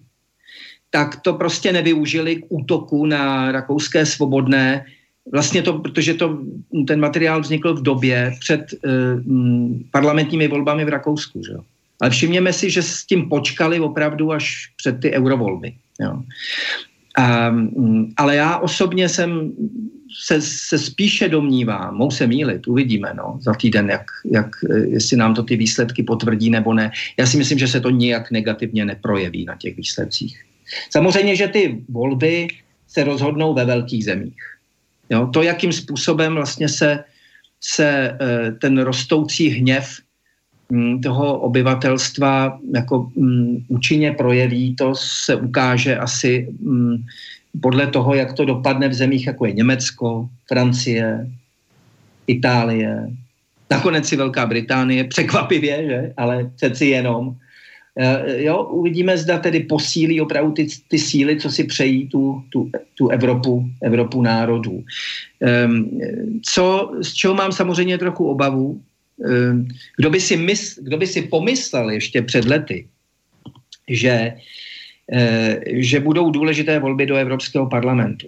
tak 0.89 1.15
to 1.21 1.33
prostě 1.33 1.73
nevyužili 1.73 2.35
k 2.35 2.45
útoku 2.49 3.05
na 3.05 3.51
rakouské 3.51 4.05
svobodné, 4.05 4.85
Vlastně 5.31 5.61
to, 5.61 5.73
protože 5.73 6.13
to, 6.13 6.39
ten 6.87 6.99
materiál 6.99 7.41
vznikl 7.41 7.73
v 7.73 7.81
době 7.81 8.33
před 8.39 8.73
uh, 8.85 8.91
parlamentními 9.91 10.47
volbami 10.47 10.85
v 10.85 10.89
Rakousku. 10.89 11.41
Že? 11.43 11.53
Ale 12.01 12.09
všimněme 12.09 12.53
si, 12.53 12.69
že 12.69 12.81
s 12.81 13.05
tím 13.05 13.29
počkali 13.29 13.79
opravdu 13.79 14.31
až 14.31 14.71
před 14.77 14.99
ty 14.99 15.11
eurovolby. 15.11 15.73
Jo. 16.01 16.23
Um, 17.19 18.13
ale 18.17 18.35
já 18.35 18.57
osobně 18.57 19.09
jsem 19.09 19.51
se, 20.19 20.41
se 20.41 20.79
spíše 20.79 21.29
domnívám, 21.29 21.95
mohou 21.95 22.11
se 22.11 22.27
mílit, 22.27 22.67
uvidíme 22.67 23.13
no, 23.13 23.39
za 23.41 23.53
týden, 23.53 23.89
jak, 23.89 24.05
jak, 24.31 24.55
eh, 24.69 24.79
jestli 24.79 25.17
nám 25.17 25.33
to 25.33 25.43
ty 25.43 25.55
výsledky 25.55 26.03
potvrdí 26.03 26.49
nebo 26.49 26.73
ne. 26.73 26.91
Já 27.17 27.25
si 27.25 27.37
myslím, 27.37 27.59
že 27.59 27.67
se 27.67 27.81
to 27.81 27.89
nijak 27.89 28.31
negativně 28.31 28.85
neprojeví 28.85 29.45
na 29.45 29.55
těch 29.55 29.77
výsledcích. 29.77 30.43
Samozřejmě, 30.89 31.35
že 31.35 31.47
ty 31.47 31.83
volby 31.89 32.47
se 32.87 33.03
rozhodnou 33.03 33.53
ve 33.53 33.65
velkých 33.65 34.05
zemích. 34.05 34.50
Jo? 35.11 35.27
To, 35.27 35.41
jakým 35.41 35.73
způsobem 35.73 36.35
vlastně 36.35 36.69
se, 36.69 37.03
se 37.61 38.17
eh, 38.21 38.51
ten 38.51 38.77
rostoucí 38.81 39.49
hněv 39.49 39.99
hm, 40.71 41.01
toho 41.01 41.39
obyvatelstva 41.39 42.59
jako 42.75 43.11
um, 43.15 43.65
účinně 43.67 44.11
projeví, 44.11 44.75
to 44.75 44.95
se 44.95 45.35
ukáže 45.35 45.97
asi 45.97 46.47
um, 46.59 47.05
podle 47.61 47.87
toho, 47.87 48.15
jak 48.15 48.33
to 48.33 48.45
dopadne 48.45 48.87
v 48.87 48.93
zemích, 48.93 49.27
jako 49.27 49.45
je 49.45 49.53
Německo, 49.53 50.29
Francie, 50.47 51.27
Itálie, 52.27 53.07
nakonec 53.71 54.11
i 54.11 54.15
Velká 54.15 54.45
Británie, 54.45 55.03
překvapivě, 55.03 55.85
že? 55.87 56.13
ale 56.17 56.51
přeci 56.55 56.85
jenom. 56.85 57.35
Eh, 57.97 58.43
jo, 58.43 58.63
uvidíme, 58.63 59.17
zda 59.17 59.37
tedy 59.37 59.59
posílí 59.59 60.21
opravdu 60.21 60.51
ty, 60.51 60.67
ty 60.87 60.99
síly, 60.99 61.39
co 61.39 61.49
si 61.49 61.63
přejí 61.63 62.07
tu, 62.07 62.43
tu, 62.49 62.71
tu 62.95 63.09
Evropu, 63.09 63.69
Evropu 63.81 64.21
národů. 64.21 64.83
Um, 65.65 65.99
co, 66.41 66.91
z 67.01 67.13
čeho 67.13 67.33
mám 67.33 67.51
samozřejmě 67.51 67.97
trochu 67.97 68.29
obavu, 68.29 68.81
um, 69.17 69.67
kdo, 69.97 70.09
by 70.09 70.19
si 70.19 70.37
mys, 70.37 70.79
kdo 70.81 70.97
by 70.97 71.07
si 71.07 71.21
pomyslel 71.21 71.89
ještě 71.89 72.21
před 72.21 72.45
lety, 72.45 72.87
že, 73.89 74.33
uh, 75.13 75.63
že 75.65 75.99
budou 75.99 76.31
důležité 76.31 76.79
volby 76.79 77.05
do 77.05 77.15
Evropského 77.15 77.65
parlamentu. 77.69 78.27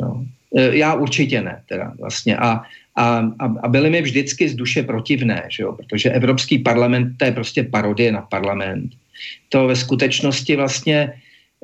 No. 0.00 0.26
Já 0.54 0.94
určitě 0.94 1.42
ne, 1.42 1.62
teda 1.68 1.92
vlastně. 2.00 2.36
A, 2.36 2.62
a, 2.96 3.30
a 3.62 3.68
byly 3.68 3.90
mi 3.90 4.02
vždycky 4.02 4.48
z 4.48 4.54
duše 4.54 4.82
protivné, 4.82 5.42
že 5.48 5.62
jo? 5.62 5.72
protože 5.72 6.10
Evropský 6.10 6.58
parlament 6.58 7.16
to 7.16 7.24
je 7.24 7.32
prostě 7.32 7.62
parodie 7.62 8.12
na 8.12 8.22
parlament. 8.22 8.92
To 9.48 9.66
ve 9.66 9.76
skutečnosti 9.76 10.56
vlastně 10.56 11.12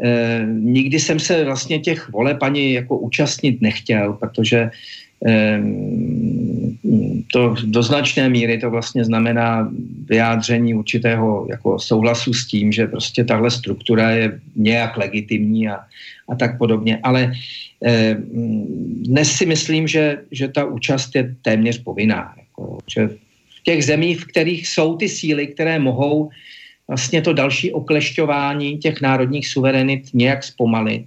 eh, 0.04 0.46
nikdy 0.48 1.00
jsem 1.00 1.20
se 1.20 1.44
vlastně 1.44 1.78
těch 1.78 2.08
voleb 2.08 2.42
ani 2.42 2.72
jako 2.72 2.98
účastnit 2.98 3.62
nechtěl, 3.62 4.12
protože 4.12 4.70
eh, 5.26 5.60
to 7.32 7.54
do 7.64 7.82
značné 7.82 8.28
míry 8.28 8.58
to 8.58 8.70
vlastně 8.70 9.04
znamená 9.04 9.72
vyjádření 10.08 10.74
určitého 10.74 11.46
jako 11.50 11.78
souhlasu 11.78 12.32
s 12.34 12.46
tím, 12.46 12.72
že 12.72 12.86
prostě 12.86 13.24
tahle 13.24 13.50
struktura 13.50 14.10
je 14.10 14.40
nějak 14.56 14.96
legitimní 14.96 15.68
a, 15.68 15.80
a 16.28 16.34
tak 16.34 16.58
podobně. 16.58 16.98
Ale 17.02 17.32
Eh, 17.84 18.16
dnes 19.04 19.32
si 19.32 19.46
myslím, 19.46 19.88
že, 19.88 20.24
že 20.30 20.48
ta 20.48 20.64
účast 20.64 21.14
je 21.14 21.36
téměř 21.42 21.82
povinná. 21.82 22.34
Jako, 22.38 22.78
že 22.88 23.08
v 23.60 23.62
těch 23.62 23.84
zemích, 23.84 24.20
v 24.20 24.26
kterých 24.26 24.68
jsou 24.68 24.96
ty 24.96 25.08
síly, 25.08 25.46
které 25.46 25.78
mohou 25.78 26.30
vlastně 26.88 27.22
to 27.22 27.32
další 27.32 27.72
oklešťování 27.72 28.78
těch 28.78 29.00
národních 29.00 29.48
suverenit 29.48 30.02
nějak 30.14 30.44
zpomalit, 30.44 31.04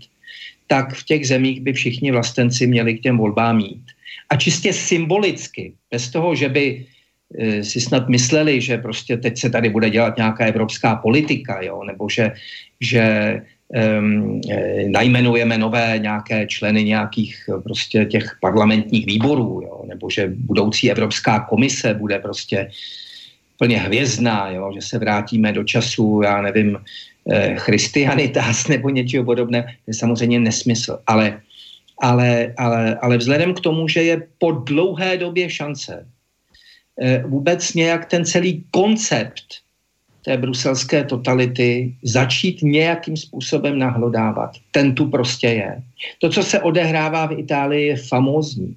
tak 0.68 0.94
v 0.94 1.03
těch 1.06 1.27
zemích 1.27 1.61
by 1.61 1.73
všichni 1.73 2.11
vlastenci 2.11 2.68
měli 2.68 2.98
k 2.98 3.02
těm 3.02 3.18
volbám 3.18 3.57
mít. 3.57 3.85
A 4.30 4.36
čistě 4.36 4.74
symbolicky, 4.74 5.74
bez 5.91 6.10
toho, 6.10 6.36
že 6.36 6.49
by 6.49 6.86
eh, 7.40 7.64
si 7.64 7.82
snad 7.82 8.10
mysleli, 8.10 8.62
že 8.62 8.78
prostě 8.78 9.18
teď 9.18 9.38
se 9.38 9.49
tady 9.49 9.70
bude 9.70 9.90
dělat 9.90 10.18
nějaká 10.18 10.45
evropská 10.45 10.95
politika, 10.95 11.62
jo, 11.62 11.84
nebo 11.84 12.10
že, 12.10 12.32
že 12.82 13.04
um, 13.99 14.41
najmenujeme 14.88 15.58
nové 15.58 15.99
nějaké 15.99 16.48
členy 16.48 16.84
nějakých 16.84 17.49
eh, 17.49 17.62
prostě 17.62 18.06
těch 18.06 18.38
parlamentních 18.41 19.06
výborů, 19.06 19.62
jo, 19.64 19.84
nebo 19.88 20.10
že 20.10 20.32
budoucí 20.36 20.91
Evropská 20.91 21.40
komise 21.40 21.94
bude 21.94 22.20
prostě 22.20 22.70
plně 23.58 23.78
hvězdná, 23.78 24.49
jo, 24.49 24.72
že 24.74 24.82
se 24.82 24.98
vrátíme 24.99 25.54
do 25.54 25.64
času, 25.64 26.22
já 26.24 26.41
nevím, 26.41 26.78
eh, 27.32 27.56
christianitas 27.58 28.68
nebo 28.74 28.90
něčeho 28.90 29.26
podobného, 29.26 29.64
to 29.64 29.88
je 29.88 29.94
samozřejmě 29.94 30.40
nesmysl. 30.40 30.99
Ale, 31.08 31.41
ale, 31.99 32.53
ale, 32.57 32.95
ale 33.02 33.18
vzhledem 33.18 33.53
k 33.53 33.60
tomu, 33.60 33.88
že 33.88 34.03
je 34.03 34.28
po 34.38 34.52
dlouhé 34.52 35.18
době 35.18 35.49
šance 35.49 36.07
eh, 37.02 37.24
vůbec 37.28 37.74
nějak 37.74 38.06
ten 38.06 38.26
celý 38.26 38.64
koncept 38.72 39.68
té 40.28 40.38
bruselské 40.38 41.03
totality 41.03 41.95
začít 42.03 42.60
nějakým 42.61 43.18
způsobem 43.18 43.80
nahlodávat. 43.80 44.52
Ten 44.72 44.95
tu 44.95 45.06
prostě 45.07 45.48
je. 45.48 45.84
To, 46.19 46.30
co 46.30 46.44
se 46.44 46.60
odehrává 46.60 47.26
v 47.26 47.40
Itálii, 47.40 47.88
je 47.88 47.95
famózní. 47.95 48.76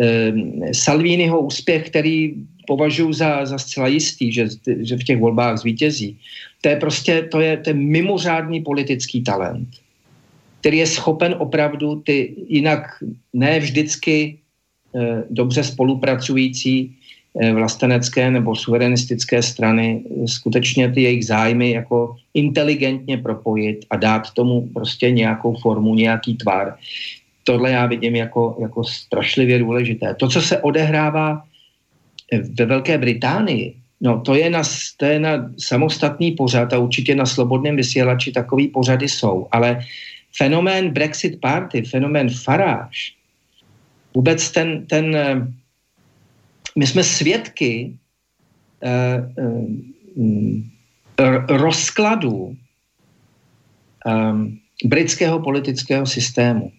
Ehm, 0.00 0.60
Salviniho 0.72 1.40
úspěch, 1.40 1.88
který 1.88 2.34
považuji 2.66 3.12
za, 3.12 3.46
za 3.46 3.58
zcela 3.58 3.88
jistý, 3.88 4.32
že, 4.32 4.48
že 4.80 4.96
v 4.96 5.04
těch 5.04 5.18
volbách 5.18 5.58
zvítězí, 5.58 6.18
to 6.60 6.68
je 6.68 6.76
prostě 6.76 7.22
to 7.22 7.40
je, 7.40 7.56
to 7.56 7.70
je 7.70 7.74
mimořádný 7.74 8.60
politický 8.60 9.24
talent, 9.24 9.68
který 10.60 10.78
je 10.78 10.86
schopen 10.86 11.34
opravdu 11.38 12.02
ty 12.04 12.34
jinak 12.48 12.80
ne 13.32 13.60
vždycky 13.60 14.38
e, 14.94 15.24
dobře 15.30 15.64
spolupracující 15.64 16.96
e, 17.40 17.52
vlastenecké 17.52 18.30
nebo 18.30 18.56
suverenistické 18.56 19.42
strany 19.42 20.04
e, 20.04 20.28
skutečně 20.28 20.92
ty 20.92 21.02
jejich 21.02 21.26
zájmy 21.26 21.70
jako 21.70 22.16
inteligentně 22.34 23.18
propojit 23.18 23.84
a 23.90 23.96
dát 23.96 24.30
tomu 24.30 24.68
prostě 24.74 25.10
nějakou 25.10 25.56
formu, 25.56 25.94
nějaký 25.94 26.36
tvar. 26.36 26.76
Tohle 27.44 27.70
já 27.70 27.86
vidím 27.86 28.16
jako, 28.16 28.56
jako 28.60 28.84
strašlivě 28.84 29.58
důležité. 29.58 30.14
To, 30.14 30.28
co 30.28 30.42
se 30.42 30.58
odehrává 30.58 31.42
ve 32.58 32.66
Velké 32.66 32.98
Británii, 32.98 33.74
no 34.00 34.20
to 34.20 34.34
je, 34.34 34.50
na, 34.50 34.62
to 34.96 35.04
je 35.04 35.20
na 35.20 35.50
samostatný 35.58 36.32
pořad 36.32 36.72
a 36.72 36.78
určitě 36.78 37.14
na 37.14 37.26
slobodném 37.26 37.76
vysílači 37.76 38.32
takový 38.32 38.68
pořady 38.68 39.08
jsou, 39.08 39.46
ale 39.52 39.80
fenomén 40.36 40.90
Brexit 40.90 41.40
Party, 41.40 41.82
fenomén 41.82 42.30
Farage, 42.30 43.14
vůbec 44.14 44.50
ten, 44.50 44.86
ten 44.86 45.16
eh, 45.16 45.46
my 46.78 46.86
jsme 46.86 47.04
svědky 47.04 47.96
uh, 48.82 49.44
uh, 50.14 50.60
rozkladu 51.48 52.56
um, 54.06 54.58
britského 54.84 55.40
politického 55.40 56.06
systému. 56.06 56.72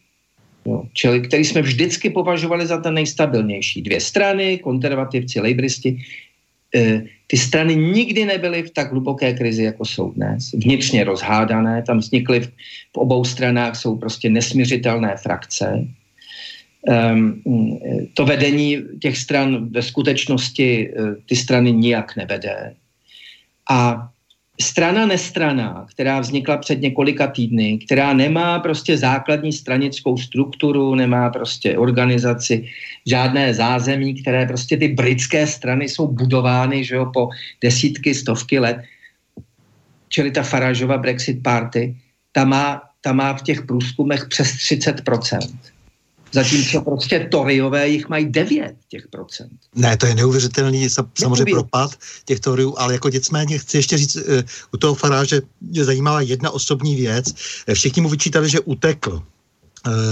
Jo, 0.65 0.83
čili 0.93 1.21
který 1.21 1.45
jsme 1.45 1.61
vždycky 1.61 2.09
považovali 2.09 2.67
za 2.67 2.77
ten 2.77 2.93
nejstabilnější. 2.93 3.81
Dvě 3.81 4.01
strany, 4.01 4.57
konzervativci, 4.57 5.39
lejbristi, 5.39 5.97
ty 7.27 7.37
strany 7.37 7.75
nikdy 7.75 8.25
nebyly 8.25 8.63
v 8.63 8.71
tak 8.71 8.91
hluboké 8.91 9.33
krizi, 9.33 9.63
jako 9.63 9.85
jsou 9.85 10.11
dnes. 10.11 10.51
Vnitřně 10.51 11.03
rozhádané, 11.03 11.83
tam 11.83 11.97
vznikly 11.97 12.39
v, 12.39 12.47
v 12.93 12.97
obou 12.97 13.23
stranách, 13.23 13.75
jsou 13.75 13.97
prostě 13.97 14.29
nesměřitelné 14.29 15.15
frakce. 15.17 15.87
Um, 16.81 17.41
to 18.13 18.25
vedení 18.25 18.77
těch 19.01 19.17
stran 19.17 19.69
ve 19.69 19.81
skutečnosti 19.81 20.89
e, 20.89 21.15
ty 21.25 21.35
strany 21.35 21.71
nijak 21.71 22.15
nevede. 22.15 22.73
A 23.69 24.09
strana 24.61 25.05
nestrana, 25.05 25.85
která 25.89 26.19
vznikla 26.19 26.57
před 26.57 26.81
několika 26.81 27.27
týdny, 27.27 27.77
která 27.77 28.13
nemá 28.13 28.59
prostě 28.59 28.97
základní 28.97 29.53
stranickou 29.53 30.17
strukturu, 30.17 30.95
nemá 30.95 31.29
prostě 31.29 31.77
organizaci, 31.77 32.65
žádné 33.07 33.53
zázemí, 33.53 34.21
které 34.21 34.45
prostě 34.45 34.77
ty 34.77 34.87
britské 34.87 35.47
strany 35.47 35.89
jsou 35.89 36.07
budovány 36.07 36.83
že 36.83 36.95
jo, 36.95 37.05
po 37.13 37.29
desítky, 37.61 38.15
stovky 38.15 38.59
let. 38.59 38.77
Čili 40.09 40.31
ta 40.31 40.43
Faražova 40.43 40.97
Brexit 40.97 41.43
Party, 41.43 41.95
ta 42.31 42.45
má, 42.45 42.81
ta 43.01 43.13
má 43.13 43.33
v 43.33 43.41
těch 43.41 43.65
průzkumech 43.65 44.27
přes 44.27 44.51
30 44.57 45.01
Zatímco 46.31 46.81
prostě 46.81 47.27
Toryové 47.31 47.87
jich 47.87 48.09
mají 48.09 48.31
9 48.31 48.75
těch 48.87 49.07
procent. 49.07 49.51
Ne, 49.75 49.97
to 49.97 50.05
je 50.05 50.15
neuvěřitelný 50.15 50.89
samozřejmě 50.89 51.45
propad 51.51 51.91
těch 52.25 52.39
Toryů, 52.39 52.75
ale 52.77 52.93
jako 52.93 53.09
nicméně 53.09 53.57
chci 53.57 53.77
ještě 53.77 53.97
říct, 53.97 54.15
uh, 54.15 54.23
u 54.73 54.77
toho 54.77 54.95
Faráže 54.95 55.41
mě 55.61 55.85
zajímala 55.85 56.21
jedna 56.21 56.51
osobní 56.51 56.95
věc. 56.95 57.33
Eh, 57.67 57.75
všichni 57.75 58.01
mu 58.01 58.09
vyčítali, 58.09 58.49
že 58.49 58.59
utekl 58.59 59.11
uh, 59.11 59.21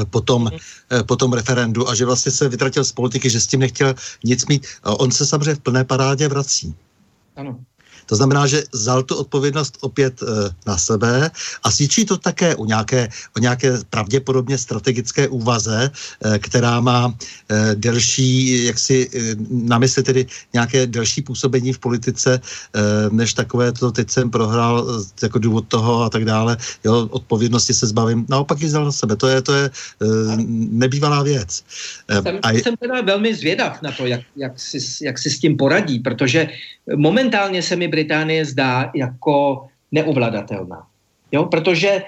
po 0.09 0.21
tom, 0.21 0.43
uh, 0.43 1.03
po 1.03 1.15
tom 1.15 1.33
referendu 1.33 1.89
a 1.89 1.95
že 1.95 2.05
vlastně 2.05 2.31
se 2.31 2.49
vytratil 2.49 2.83
z 2.83 2.91
politiky, 2.91 3.29
že 3.29 3.39
s 3.39 3.47
tím 3.47 3.59
nechtěl 3.59 3.95
nic 4.23 4.45
mít. 4.45 4.67
On 4.83 5.11
se 5.11 5.25
samozřejmě 5.25 5.55
v 5.55 5.59
plné 5.59 5.83
parádě 5.83 6.27
vrací. 6.27 6.75
Ano. 7.35 7.59
To 8.09 8.15
znamená, 8.15 8.47
že 8.47 8.63
vzal 8.73 9.03
tu 9.03 9.15
odpovědnost 9.15 9.77
opět 9.81 10.23
e, 10.23 10.25
na 10.67 10.77
sebe 10.77 11.31
a 11.63 11.71
svědčí 11.71 12.05
to 12.05 12.17
také 12.17 12.55
o 12.55 12.65
nějaké, 12.65 13.09
o 13.37 13.39
nějaké 13.39 13.77
pravděpodobně 13.89 14.57
strategické 14.57 15.27
úvaze, 15.27 15.91
e, 16.25 16.39
která 16.39 16.79
má 16.81 17.13
e, 17.13 17.75
delší, 17.75 18.65
jak 18.65 18.79
si 18.79 19.09
e, 19.13 19.35
na 19.49 19.77
mysli 19.77 20.03
tedy 20.03 20.25
nějaké 20.53 20.87
delší 20.87 21.21
působení 21.21 21.73
v 21.73 21.79
politice, 21.79 22.41
e, 22.41 22.81
než 23.13 23.33
takové 23.33 23.71
to 23.71 23.91
teď 23.91 24.09
jsem 24.09 24.29
prohrál 24.29 24.81
e, 24.81 25.25
jako 25.25 25.39
důvod 25.39 25.67
toho 25.67 26.03
a 26.03 26.09
tak 26.09 26.25
dále. 26.25 26.57
Jo, 26.83 27.07
odpovědnosti 27.11 27.73
se 27.73 27.87
zbavím. 27.87 28.25
Naopak 28.29 28.61
ji 28.61 28.67
vzal 28.67 28.85
na 28.85 28.91
sebe. 28.91 29.15
To 29.15 29.27
je, 29.27 29.41
to 29.41 29.53
je 29.53 29.65
e, 29.65 29.69
nebývalá 30.73 31.23
věc. 31.23 31.63
E, 32.07 32.21
jsem, 32.21 32.39
a 32.41 32.51
je... 32.51 32.63
jsem 32.63 32.75
teda 32.77 33.01
velmi 33.01 33.35
zvědav 33.35 33.81
na 33.81 33.91
to, 33.91 34.05
jak, 34.05 34.21
jak, 34.35 34.59
si, 34.59 34.77
jak 35.05 35.17
si 35.19 35.29
s 35.29 35.39
tím 35.39 35.57
poradí, 35.57 35.99
protože 35.99 36.49
momentálně 36.95 37.61
se 37.61 37.75
mi 37.75 37.87
Británie 37.99 38.45
zdá 38.45 38.91
jako 38.95 39.67
neovladatelná. 39.91 40.87
Jo? 41.31 41.51
Protože 41.51 42.03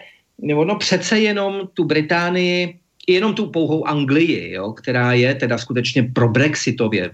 ono 0.56 0.76
přece 0.80 1.20
jenom 1.20 1.68
tu 1.74 1.84
Británii, 1.84 2.80
jenom 3.08 3.36
tu 3.36 3.52
pouhou 3.52 3.84
Anglii, 3.84 4.56
jo, 4.56 4.72
která 4.72 5.14
je 5.14 5.36
teda 5.36 5.58
skutečně 5.58 6.04
pro 6.16 6.30
Brexitově 6.32 7.12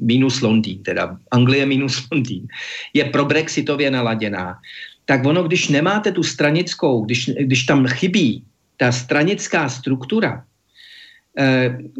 minus 0.00 0.40
Londýn, 0.40 0.80
teda 0.82 1.20
Anglie 1.30 1.66
minus 1.66 2.00
Londýn, 2.08 2.48
je 2.94 3.04
pro 3.04 3.24
Brexitově 3.24 3.90
naladěná, 3.90 4.56
tak 5.04 5.20
ono, 5.26 5.44
když 5.44 5.68
nemáte 5.68 6.12
tu 6.12 6.22
stranickou, 6.22 7.04
když, 7.04 7.30
když 7.44 7.68
tam 7.68 7.86
chybí 7.86 8.40
ta 8.76 8.92
stranická 8.92 9.68
struktura, 9.68 10.44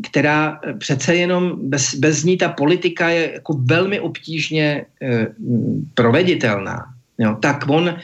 která 0.03 0.61
přece 0.79 1.17
jenom 1.17 1.69
bez, 1.69 1.95
bez 1.95 2.25
ní 2.25 2.37
ta 2.37 2.49
politika 2.49 3.09
je 3.09 3.33
jako 3.33 3.53
velmi 3.53 4.01
obtížně 4.01 4.87
eh, 5.03 5.27
proveditelná. 5.95 6.87
Jo, 7.19 7.37
tak 7.43 7.65
on, 7.69 7.99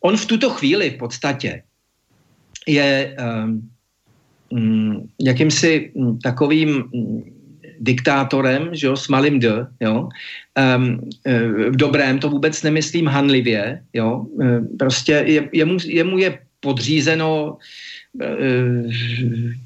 on 0.00 0.16
v 0.16 0.26
tuto 0.26 0.50
chvíli 0.50 0.90
v 0.90 0.98
podstatě 0.98 1.62
je 2.66 3.16
um, 4.50 5.08
jakýmsi 5.20 5.92
takovým 6.22 6.84
mm, 6.94 7.22
diktátorem, 7.80 8.68
že 8.72 8.86
jo, 8.86 8.96
s 8.96 9.08
malým 9.08 9.40
d, 9.40 9.66
jo, 9.80 10.08
um, 10.76 11.10
v 11.70 11.76
dobrém, 11.76 12.18
to 12.18 12.30
vůbec 12.30 12.62
nemyslím 12.62 13.06
hanlivě, 13.06 13.82
jo, 13.94 14.26
prostě 14.78 15.12
je, 15.26 15.48
jemu, 15.52 15.76
jemu 15.86 16.18
je 16.18 16.38
podřízeno 16.60 17.56
Eh, 17.56 17.97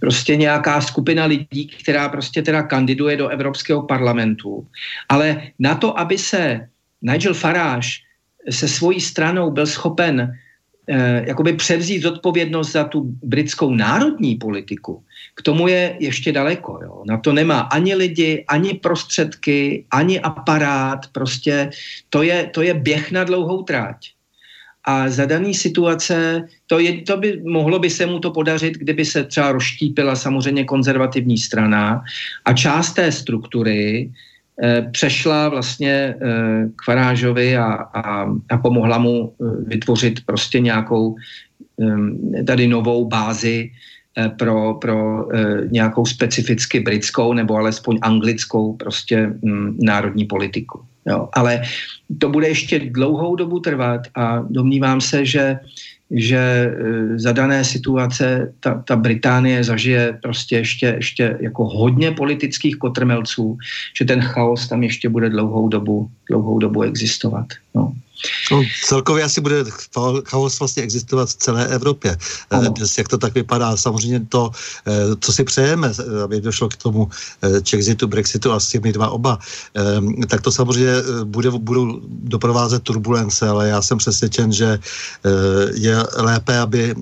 prostě 0.01 0.37
nějaká 0.37 0.81
skupina 0.81 1.25
lidí, 1.25 1.67
která 1.67 2.09
prostě 2.09 2.43
teda 2.43 2.63
kandiduje 2.63 3.17
do 3.17 3.29
Evropského 3.29 3.83
parlamentu. 3.83 4.67
Ale 5.09 5.43
na 5.59 5.75
to, 5.75 5.99
aby 5.99 6.19
se 6.19 6.69
Nigel 7.03 7.35
Farage 7.35 7.89
se 8.51 8.69
svojí 8.69 9.01
stranou 9.01 9.51
byl 9.51 9.67
schopen 9.67 10.21
eh, 10.89 11.25
jakoby 11.27 11.53
převzít 11.53 12.03
zodpovědnost 12.03 12.73
za 12.73 12.85
tu 12.85 13.15
britskou 13.23 13.75
národní 13.75 14.37
politiku, 14.37 15.05
k 15.35 15.43
tomu 15.43 15.69
je 15.69 15.97
ještě 15.99 16.33
daleko. 16.33 16.79
Jo. 16.83 17.03
Na 17.07 17.19
to 17.19 17.33
nemá 17.33 17.61
ani 17.61 17.95
lidi, 17.95 18.45
ani 18.49 18.75
prostředky, 18.75 19.85
ani 19.91 20.21
aparát. 20.21 21.07
Prostě 21.13 21.71
to 22.11 22.23
je, 22.23 22.51
to 22.55 22.63
je 22.63 22.75
běh 22.75 23.13
na 23.13 23.25
dlouhou 23.25 23.63
tráť. 23.63 24.11
A 24.85 25.09
za 25.09 25.27
daný 25.27 25.55
situace, 25.55 26.47
to, 26.67 26.79
je, 26.79 27.03
to 27.03 27.17
by, 27.17 27.43
mohlo 27.45 27.79
by 27.79 27.91
se 27.91 28.07
mu 28.07 28.19
to 28.19 28.31
podařit, 28.31 28.75
kdyby 28.75 29.05
se 29.05 29.25
třeba 29.25 29.53
rozštípila 29.53 30.17
samozřejmě 30.17 30.65
konzervativní 30.65 31.39
strana 31.39 32.03
a 32.45 32.53
část 32.53 32.93
té 32.93 33.13
struktury 33.13 34.11
eh, 34.63 34.89
přešla 34.93 35.49
vlastně 35.49 35.93
eh, 35.93 36.17
k 36.77 36.85
Farážovi 36.85 37.57
a, 37.57 37.73
a, 37.75 38.27
a 38.51 38.59
pomohla 38.59 38.99
mu 38.99 39.33
eh, 39.33 39.45
vytvořit 39.67 40.27
prostě 40.27 40.61
nějakou 40.61 41.15
eh, 42.37 42.45
tady 42.45 42.67
novou 42.69 43.05
bázi 43.05 43.71
pro, 44.39 44.75
pro 44.75 45.29
eh, 45.35 45.69
nějakou 45.71 46.07
specificky 46.07 46.81
britskou 46.81 47.33
nebo 47.33 47.57
alespoň 47.57 47.99
anglickou 48.03 48.73
prostě 48.73 49.27
hm, 49.27 49.79
národní 49.81 50.25
politiku. 50.25 50.81
Jo, 51.07 51.29
ale 51.33 51.63
to 52.19 52.29
bude 52.29 52.49
ještě 52.49 52.79
dlouhou 52.79 53.37
dobu 53.37 53.61
trvat 53.61 54.01
a 54.15 54.45
domnívám 54.51 55.01
se, 55.01 55.27
že, 55.27 55.59
že 56.11 56.39
e, 56.39 57.19
za 57.19 57.33
dané 57.33 57.65
situace 57.65 58.53
ta, 58.61 58.83
ta 58.87 58.97
Británie 58.97 59.65
zažije 59.65 60.19
prostě 60.23 60.57
ještě, 60.57 60.87
ještě 60.87 61.37
jako 61.41 61.65
hodně 61.65 62.11
politických 62.11 62.77
kotrmelců, 62.77 63.59
že 63.99 64.05
ten 64.05 64.21
chaos 64.21 64.69
tam 64.69 64.83
ještě 64.83 65.09
bude 65.09 65.31
dlouhou 65.31 65.69
dobu, 65.69 66.11
dlouhou 66.29 66.59
dobu 66.59 66.83
existovat. 66.83 67.47
No. 67.75 67.93
No, 68.53 68.63
celkově 68.85 69.25
asi 69.25 69.41
bude 69.41 69.65
chaos 70.25 70.59
vlastně 70.59 70.83
existovat 70.83 71.29
v 71.29 71.35
celé 71.35 71.67
Evropě. 71.69 72.17
Eh, 72.51 72.57
ano. 72.57 72.71
Dnes, 72.71 72.99
jak 72.99 73.09
to 73.09 73.19
tak 73.19 73.35
vypadá, 73.35 73.77
samozřejmě 73.77 74.21
to, 74.29 74.51
eh, 74.87 74.93
co 75.21 75.33
si 75.33 75.45
přejeme, 75.45 75.93
aby 76.25 76.41
došlo 76.41 76.69
k 76.69 76.77
tomu 76.77 77.09
Chexitu, 77.69 78.07
Brexitu 78.07 78.53
a 78.53 78.61
s 78.61 78.69
těmi 78.69 78.93
dva 78.93 79.11
oba, 79.11 79.39
tak 80.29 80.41
to 80.41 80.53
samozřejmě 80.53 80.93
bude, 81.25 81.51
budou 81.51 82.01
doprovázet 82.07 82.83
turbulence, 82.83 83.49
ale 83.49 83.69
já 83.69 83.83
jsem 83.83 83.99
přesvědčen, 83.99 84.53
že 84.53 84.79
je 85.75 85.97
lépe, 86.17 86.59
aby 86.59 86.95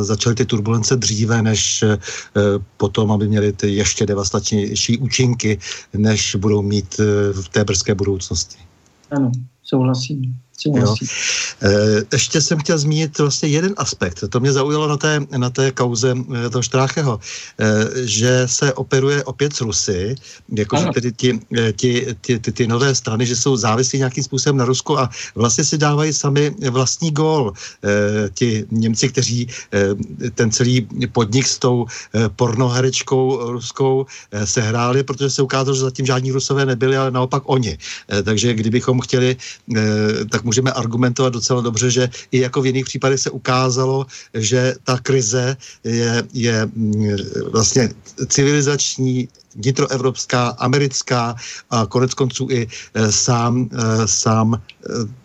začaly 0.00 0.34
ty 0.34 0.44
turbulence 0.44 0.96
dříve, 0.96 1.42
než 1.42 1.84
potom, 2.76 3.12
aby 3.12 3.28
měly 3.28 3.52
ty 3.52 3.74
ještě 3.74 4.06
devastačnější 4.06 4.98
účinky, 4.98 5.58
než 5.92 6.36
budou 6.36 6.62
mít 6.62 7.00
v 7.32 7.48
té 7.48 7.64
brzké 7.64 7.94
budoucnosti. 7.94 8.58
Ano, 9.10 9.32
souhlasím. 9.70 10.36
Jo. 10.66 10.94
E, 11.62 11.70
ještě 12.12 12.40
jsem 12.40 12.58
chtěl 12.58 12.78
zmínit 12.78 13.18
vlastně 13.18 13.48
jeden 13.48 13.74
aspekt. 13.76 14.24
To 14.28 14.40
mě 14.40 14.52
zaujalo 14.52 14.88
na 14.88 14.96
té, 14.96 15.20
na 15.36 15.50
té 15.50 15.72
kauze 15.72 16.14
e, 16.46 16.50
toho 16.50 16.62
Štrácheho, 16.62 17.20
e, 17.58 18.06
že 18.06 18.42
se 18.46 18.72
operuje 18.72 19.24
opět 19.24 19.56
s 19.56 19.60
Rusy, 19.60 20.14
jakože 20.56 20.86
tedy 20.94 21.12
ti, 21.12 21.40
ti, 21.76 22.06
ti, 22.20 22.38
ty, 22.38 22.52
ty 22.52 22.66
nové 22.66 22.94
strany, 22.94 23.26
že 23.26 23.36
jsou 23.36 23.56
závislí 23.56 23.98
nějakým 23.98 24.24
způsobem 24.24 24.56
na 24.56 24.64
Rusku 24.64 24.98
a 24.98 25.10
vlastně 25.34 25.64
si 25.64 25.78
dávají 25.78 26.12
sami 26.12 26.54
vlastní 26.70 27.10
gól. 27.10 27.52
Ti 28.34 28.64
Němci, 28.70 29.08
kteří 29.08 29.48
ten 30.34 30.50
celý 30.50 30.88
podnik 31.12 31.46
s 31.46 31.58
tou 31.58 31.86
pornoherečkou 32.36 33.52
ruskou 33.52 34.06
sehráli, 34.44 35.02
protože 35.02 35.30
se 35.30 35.42
ukázalo, 35.42 35.74
že 35.74 35.80
zatím 35.80 36.06
žádní 36.06 36.32
Rusové 36.32 36.66
nebyli, 36.66 36.96
ale 36.96 37.10
naopak 37.10 37.42
oni. 37.46 37.78
Takže 38.24 38.54
kdybychom 38.54 39.00
chtěli, 39.00 39.36
tak 40.30 40.44
můžeme 40.50 40.72
argumentovat 40.74 41.32
docela 41.32 41.60
dobře, 41.62 41.90
že 41.90 42.10
i 42.34 42.40
jako 42.42 42.62
v 42.62 42.66
jiných 42.66 42.84
případech 42.84 43.20
se 43.20 43.30
ukázalo, 43.30 44.06
že 44.34 44.74
ta 44.82 44.98
krize 44.98 45.56
je, 45.84 46.22
je 46.34 46.66
mm, 46.66 47.54
vlastně 47.54 47.88
civilizační, 48.26 49.30
vnitroevropská, 49.54 50.58
americká 50.58 51.34
a 51.70 51.86
konec 51.86 52.14
konců 52.14 52.48
i 52.50 52.66
e, 52.66 53.12
sám, 53.12 53.70
e, 53.70 54.06
sám 54.06 54.54
e, 54.54 54.58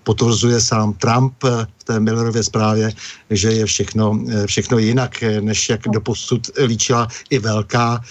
potvrzuje 0.04 0.62
sám 0.62 0.94
Trump 0.94 1.34
v 1.42 1.84
té 1.84 2.00
Millerově 2.00 2.44
zprávě, 2.44 2.90
že 3.30 3.50
je 3.52 3.66
všechno, 3.66 4.22
všechno 4.46 4.78
jinak, 4.78 5.24
než 5.42 5.70
jak 5.70 5.82
doposud 5.90 6.54
líčila 6.66 7.08
i 7.30 7.40
velká, 7.40 8.02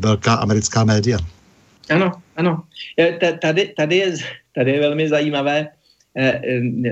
velká 0.00 0.34
americká 0.34 0.84
média. 0.84 1.18
Ano, 1.90 2.12
ano. 2.36 2.62
Tady, 3.40 3.72
tady, 3.76 3.96
je, 3.96 4.16
tady 4.54 4.70
je 4.70 4.80
velmi 4.80 5.08
zajímavé, 5.08 5.56
Eh, 5.58 5.60
eh, 5.60 5.83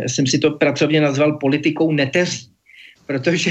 jsem 0.06 0.26
si 0.26 0.38
to 0.38 0.50
pracovně 0.50 1.00
nazval 1.00 1.32
politikou 1.32 1.92
neteří, 1.92 2.48
protože 3.06 3.50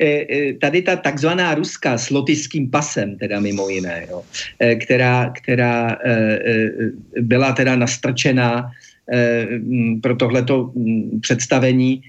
eh, 0.00 0.52
tady 0.60 0.82
ta 0.82 0.96
takzvaná 0.96 1.54
ruská 1.54 1.98
s 1.98 2.10
lotyským 2.10 2.70
pasem, 2.70 3.16
teda 3.16 3.40
mimo 3.40 3.68
jiné, 3.68 4.06
jo, 4.10 4.24
která, 4.80 5.30
která 5.30 5.98
byla 7.20 7.52
teda 7.52 7.76
nastrčená 7.76 8.70
pro 10.02 10.16
tohleto 10.16 10.72
představení 11.20 12.02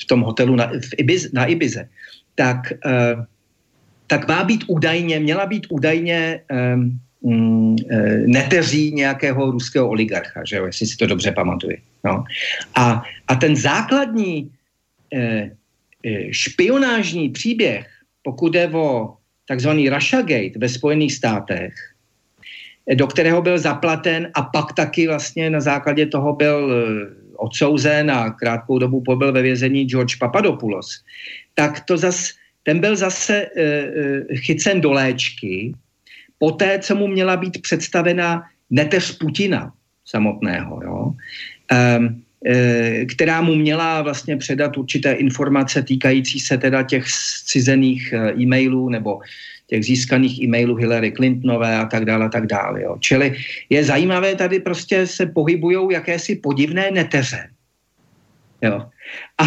v 0.00 0.04
tom 0.08 0.20
hotelu 0.20 0.56
na, 0.56 0.66
v 0.66 0.90
Ibiz, 0.98 1.32
na 1.32 1.44
Ibize, 1.46 1.88
tak, 2.34 2.72
tak 4.06 4.28
má 4.28 4.44
být 4.44 4.64
údajně, 4.66 5.20
měla 5.20 5.46
být 5.46 5.66
údajně 5.70 6.40
eh, 6.50 6.76
neteří 8.26 8.92
nějakého 8.94 9.50
ruského 9.50 9.88
oligarcha, 9.88 10.42
že 10.44 10.56
jo, 10.56 10.66
jestli 10.66 10.86
si 10.86 10.96
to 10.96 11.06
dobře 11.06 11.32
pamatuju. 11.32 11.76
No. 12.04 12.24
A, 12.74 13.02
a 13.28 13.34
ten 13.34 13.56
základní 13.56 14.50
eh, 15.14 15.50
eh, 16.06 16.32
špionážní 16.32 17.28
příběh, 17.28 17.86
pokud 18.22 18.54
je 18.54 18.68
o 18.68 19.14
takzvaný 19.48 19.88
Russiagate 19.88 20.58
ve 20.58 20.68
Spojených 20.68 21.12
státech, 21.14 21.74
eh, 22.90 22.94
do 22.94 23.06
kterého 23.06 23.42
byl 23.42 23.58
zaplaten 23.58 24.30
a 24.34 24.42
pak 24.42 24.72
taky 24.72 25.06
vlastně 25.06 25.50
na 25.50 25.60
základě 25.60 26.06
toho 26.06 26.32
byl 26.32 26.58
eh, 26.72 27.22
odsouzen 27.36 28.10
a 28.10 28.30
krátkou 28.30 28.78
dobu 28.78 29.02
pobyl 29.02 29.32
ve 29.32 29.42
vězení 29.42 29.84
George 29.84 30.16
Papadopoulos, 30.18 31.02
tak 31.54 31.80
to 31.84 31.96
zas, 31.96 32.30
ten 32.62 32.78
byl 32.78 32.96
zase 32.96 33.50
e, 33.56 34.36
chycen 34.36 34.80
do 34.80 34.92
léčky 34.92 35.74
poté, 36.42 36.78
co 36.78 36.94
mu 36.94 37.06
měla 37.06 37.36
být 37.36 37.62
představena 37.62 38.42
neteř 38.70 39.18
Putina 39.18 39.72
samotného, 40.04 40.80
jo, 40.82 41.14
um, 41.14 42.22
e, 42.46 43.06
která 43.06 43.38
mu 43.40 43.54
měla 43.54 44.02
vlastně 44.02 44.36
předat 44.36 44.76
určité 44.76 45.12
informace 45.12 45.82
týkající 45.82 46.40
se 46.40 46.58
teda 46.58 46.82
těch 46.82 47.06
cizených 47.46 48.12
e, 48.12 48.34
e-mailů 48.42 48.88
nebo 48.88 49.22
těch 49.70 49.84
získaných 49.84 50.42
e-mailů 50.42 50.74
Hillary 50.74 51.12
Clintonové 51.14 51.78
a 51.78 51.86
tak 51.86 52.04
dále 52.04 52.26
a 52.26 52.28
tak 52.28 52.50
dále. 52.50 52.82
Jo. 52.82 52.98
Čili 52.98 53.38
je 53.70 53.84
zajímavé, 53.84 54.34
tady 54.34 54.60
prostě 54.60 55.06
se 55.06 55.26
pohybují 55.26 55.94
jakési 55.94 56.42
podivné 56.42 56.90
neteře. 56.90 57.54
Jo. 58.62 58.82
A 59.38 59.44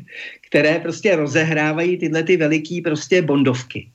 které 0.46 0.78
prostě 0.78 1.16
rozehrávají 1.16 1.96
tyhle 1.96 2.22
ty 2.22 2.36
veliký 2.36 2.84
prostě 2.84 3.22
bondovky. 3.22 3.88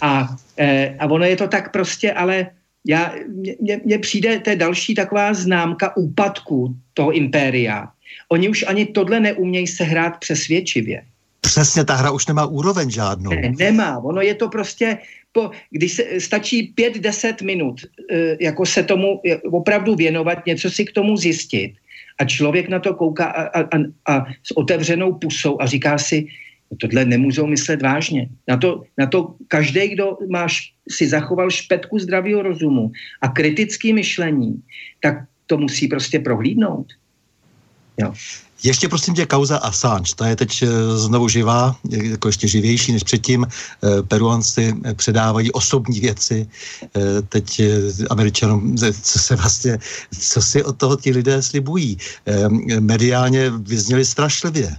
A, 0.00 0.36
e, 0.56 0.96
a 0.98 1.06
ono 1.06 1.24
je 1.24 1.36
to 1.36 1.48
tak 1.48 1.72
prostě, 1.72 2.12
ale 2.12 2.46
já, 2.86 3.14
mně 3.84 3.98
přijde, 3.98 4.40
to 4.40 4.50
je 4.50 4.56
další 4.56 4.94
taková 4.94 5.34
známka 5.34 5.96
úpadku 5.96 6.76
toho 6.94 7.12
impéria. 7.12 7.88
Oni 8.28 8.48
už 8.48 8.64
ani 8.68 8.86
tohle 8.86 9.20
neumějí 9.20 9.66
sehrát 9.66 10.16
přesvědčivě. 10.18 11.02
Přesně, 11.40 11.84
ta 11.84 11.94
hra 11.94 12.10
už 12.10 12.26
nemá 12.26 12.46
úroveň 12.46 12.90
žádnou. 12.90 13.30
Ne, 13.30 13.52
nemá, 13.58 13.98
ono 13.98 14.20
je 14.20 14.34
to 14.34 14.48
prostě, 14.48 14.98
po, 15.32 15.50
když 15.70 15.92
se, 15.92 16.04
stačí 16.20 16.62
pět 16.62 16.98
deset 16.98 17.42
minut, 17.42 17.80
e, 18.10 18.36
jako 18.40 18.66
se 18.66 18.82
tomu 18.82 19.20
opravdu 19.52 19.94
věnovat, 19.94 20.46
něco 20.46 20.70
si 20.70 20.84
k 20.84 20.92
tomu 20.92 21.16
zjistit 21.16 21.72
a 22.18 22.24
člověk 22.24 22.68
na 22.68 22.78
to 22.78 22.94
kouká 22.94 23.24
a, 23.24 23.42
a, 23.42 23.60
a, 23.60 23.76
a 24.06 24.26
s 24.42 24.56
otevřenou 24.56 25.12
pusou 25.12 25.62
a 25.62 25.66
říká 25.66 25.98
si, 25.98 26.26
tohle 26.76 27.04
nemůžou 27.04 27.46
myslet 27.46 27.82
vážně. 27.82 28.28
Na 28.48 28.56
to, 28.56 28.82
na 28.98 29.06
to 29.06 29.34
každý, 29.48 29.88
kdo 29.88 30.18
má, 30.30 30.46
si 30.90 31.08
zachoval 31.08 31.50
špetku 31.50 31.98
zdravého 31.98 32.42
rozumu 32.42 32.92
a 33.20 33.28
kritické 33.28 33.92
myšlení, 33.92 34.62
tak 35.00 35.14
to 35.46 35.58
musí 35.58 35.88
prostě 35.88 36.18
prohlídnout. 36.18 36.86
Jo. 37.98 38.12
Ještě 38.62 38.88
prosím 38.88 39.14
tě 39.14 39.26
kauza 39.26 39.58
Assange, 39.58 40.14
ta 40.14 40.28
je 40.28 40.36
teď 40.36 40.62
eh, 40.62 40.66
znovu 40.96 41.28
živá, 41.28 41.76
jako 41.90 42.28
ještě 42.28 42.48
živější 42.48 42.92
než 42.92 43.02
předtím. 43.02 43.46
Eh, 43.46 44.02
Peruanci 44.02 44.74
předávají 44.96 45.52
osobní 45.52 46.00
věci, 46.00 46.46
eh, 46.82 47.22
teď 47.22 47.62
američanům, 48.10 48.76
co 49.02 49.18
se 49.18 49.36
vlastně, 49.36 49.78
co 50.18 50.42
si 50.42 50.64
od 50.64 50.76
toho 50.76 50.96
ti 50.96 51.10
lidé 51.10 51.42
slibují. 51.42 51.98
Mediálně 52.80 53.50
vyzněli 53.50 54.04
strašlivě. 54.04 54.76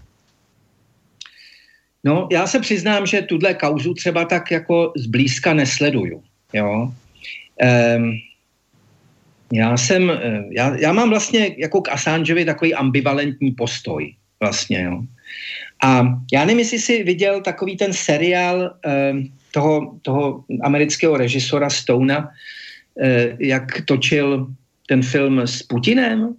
No, 2.04 2.28
já 2.32 2.48
se 2.48 2.60
přiznám, 2.60 3.06
že 3.06 3.22
tuhle 3.22 3.54
kauzu 3.54 3.94
třeba 3.94 4.26
tak 4.26 4.52
jako 4.52 4.94
zblízka 4.98 5.54
nesleduju. 5.54 6.24
Jo? 6.54 6.94
Um, 7.98 8.20
já 9.54 9.78
jsem, 9.78 10.10
eh, 10.10 10.44
já, 10.52 10.76
já 10.76 10.94
mám 10.94 11.10
vlastně 11.10 11.56
jako 11.58 11.82
k 11.82 11.90
Assangeovi 11.90 12.46
takový 12.46 12.74
ambivalentní 12.74 13.52
postoj 13.52 14.16
vlastně, 14.40 14.84
jo. 14.84 15.02
A 15.84 16.20
já 16.34 16.46
nevím, 16.46 16.60
jestli 16.60 16.80
jsi 16.80 17.04
viděl 17.04 17.42
takový 17.42 17.78
ten 17.78 17.94
seriál 17.94 18.76
um, 19.12 19.32
toho, 19.52 20.00
toho 20.02 20.44
amerického 20.64 21.18
režisora 21.18 21.70
Stona, 21.70 22.20
uh, 22.20 23.06
jak 23.40 23.82
točil 23.86 24.48
ten 24.88 25.04
film 25.04 25.40
s 25.40 25.64
Putinem. 25.64 26.36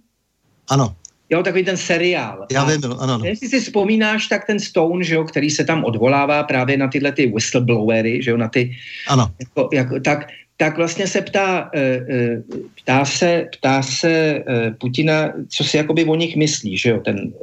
Ano 0.69 0.95
jo, 1.31 1.43
takový 1.43 1.63
ten 1.63 1.77
seriál. 1.77 2.45
Já 2.51 2.65
vím, 2.65 2.85
ano, 2.85 3.01
ano. 3.01 3.25
Jestli 3.25 3.47
si 3.49 3.59
vzpomínáš, 3.59 4.27
tak 4.27 4.45
ten 4.45 4.59
Stone, 4.59 5.03
že 5.03 5.15
jo, 5.15 5.23
který 5.23 5.49
se 5.49 5.63
tam 5.63 5.83
odvolává 5.83 6.43
právě 6.43 6.77
na 6.77 6.87
tyhle 6.87 7.11
ty 7.11 7.27
whistleblowery, 7.27 8.23
že 8.23 8.31
jo, 8.31 8.37
na 8.37 8.47
ty, 8.47 8.71
ano. 9.07 9.31
Jako, 9.39 9.69
jako, 9.73 9.99
tak, 9.99 10.27
tak 10.57 10.77
vlastně 10.77 11.07
se 11.07 11.21
ptá, 11.21 11.69
eh, 11.73 12.05
eh, 12.09 12.41
ptá 12.83 13.05
se, 13.05 13.47
ptá 13.57 13.81
se 13.81 14.43
eh, 14.47 14.71
Putina, 14.79 15.33
co 15.49 15.63
si 15.63 15.77
jakoby 15.77 16.05
o 16.05 16.15
nich 16.15 16.35
myslí, 16.35 16.77
že 16.77 16.89
jo, 16.89 16.99
ten, 16.99 17.33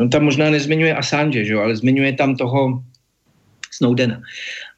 on 0.00 0.10
tam 0.10 0.24
možná 0.24 0.50
nezmiňuje 0.50 0.94
Assange, 0.94 1.44
že 1.44 1.52
jo, 1.52 1.60
ale 1.60 1.76
zmiňuje 1.76 2.12
tam 2.12 2.36
toho 2.36 2.82
Snowdena. 3.70 4.20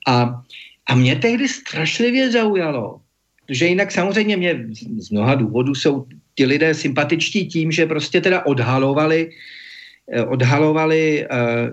A, 0.09 0.43
a 0.87 0.95
mě 0.95 1.17
tehdy 1.17 1.49
strašlivě 1.49 2.31
zaujalo, 2.31 3.01
že 3.49 3.67
jinak 3.67 3.93
samozřejmě 3.93 4.37
mě 4.37 4.67
z 4.99 5.11
mnoha 5.11 5.35
důvodů 5.35 5.75
jsou 5.75 6.07
ti 6.37 6.47
lidé 6.47 6.75
sympatičtí 6.75 7.47
tím, 7.47 7.73
že 7.73 7.87
prostě 7.87 8.21
teda 8.21 8.47
odhalovali 8.47 9.31
eh, 10.13 10.23
odhalovali 10.23 11.27
uh, 11.27 11.67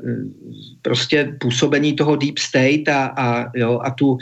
prostě 0.81 1.37
působení 1.39 1.93
toho 1.93 2.15
deep 2.15 2.37
state 2.37 2.87
a, 2.89 3.13
a, 3.13 3.51
jo, 3.55 3.79
a 3.83 3.91
tu, 3.91 4.17
uh, 4.17 4.19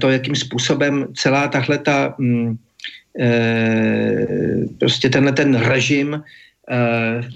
to, 0.00 0.10
jakým 0.10 0.36
způsobem 0.36 1.06
celá 1.16 1.48
tahle 1.48 1.78
ta 1.78 2.18
um, 2.18 2.58
prostě 4.78 5.08
tenhle 5.08 5.32
ten 5.32 5.54
režim 5.54 6.22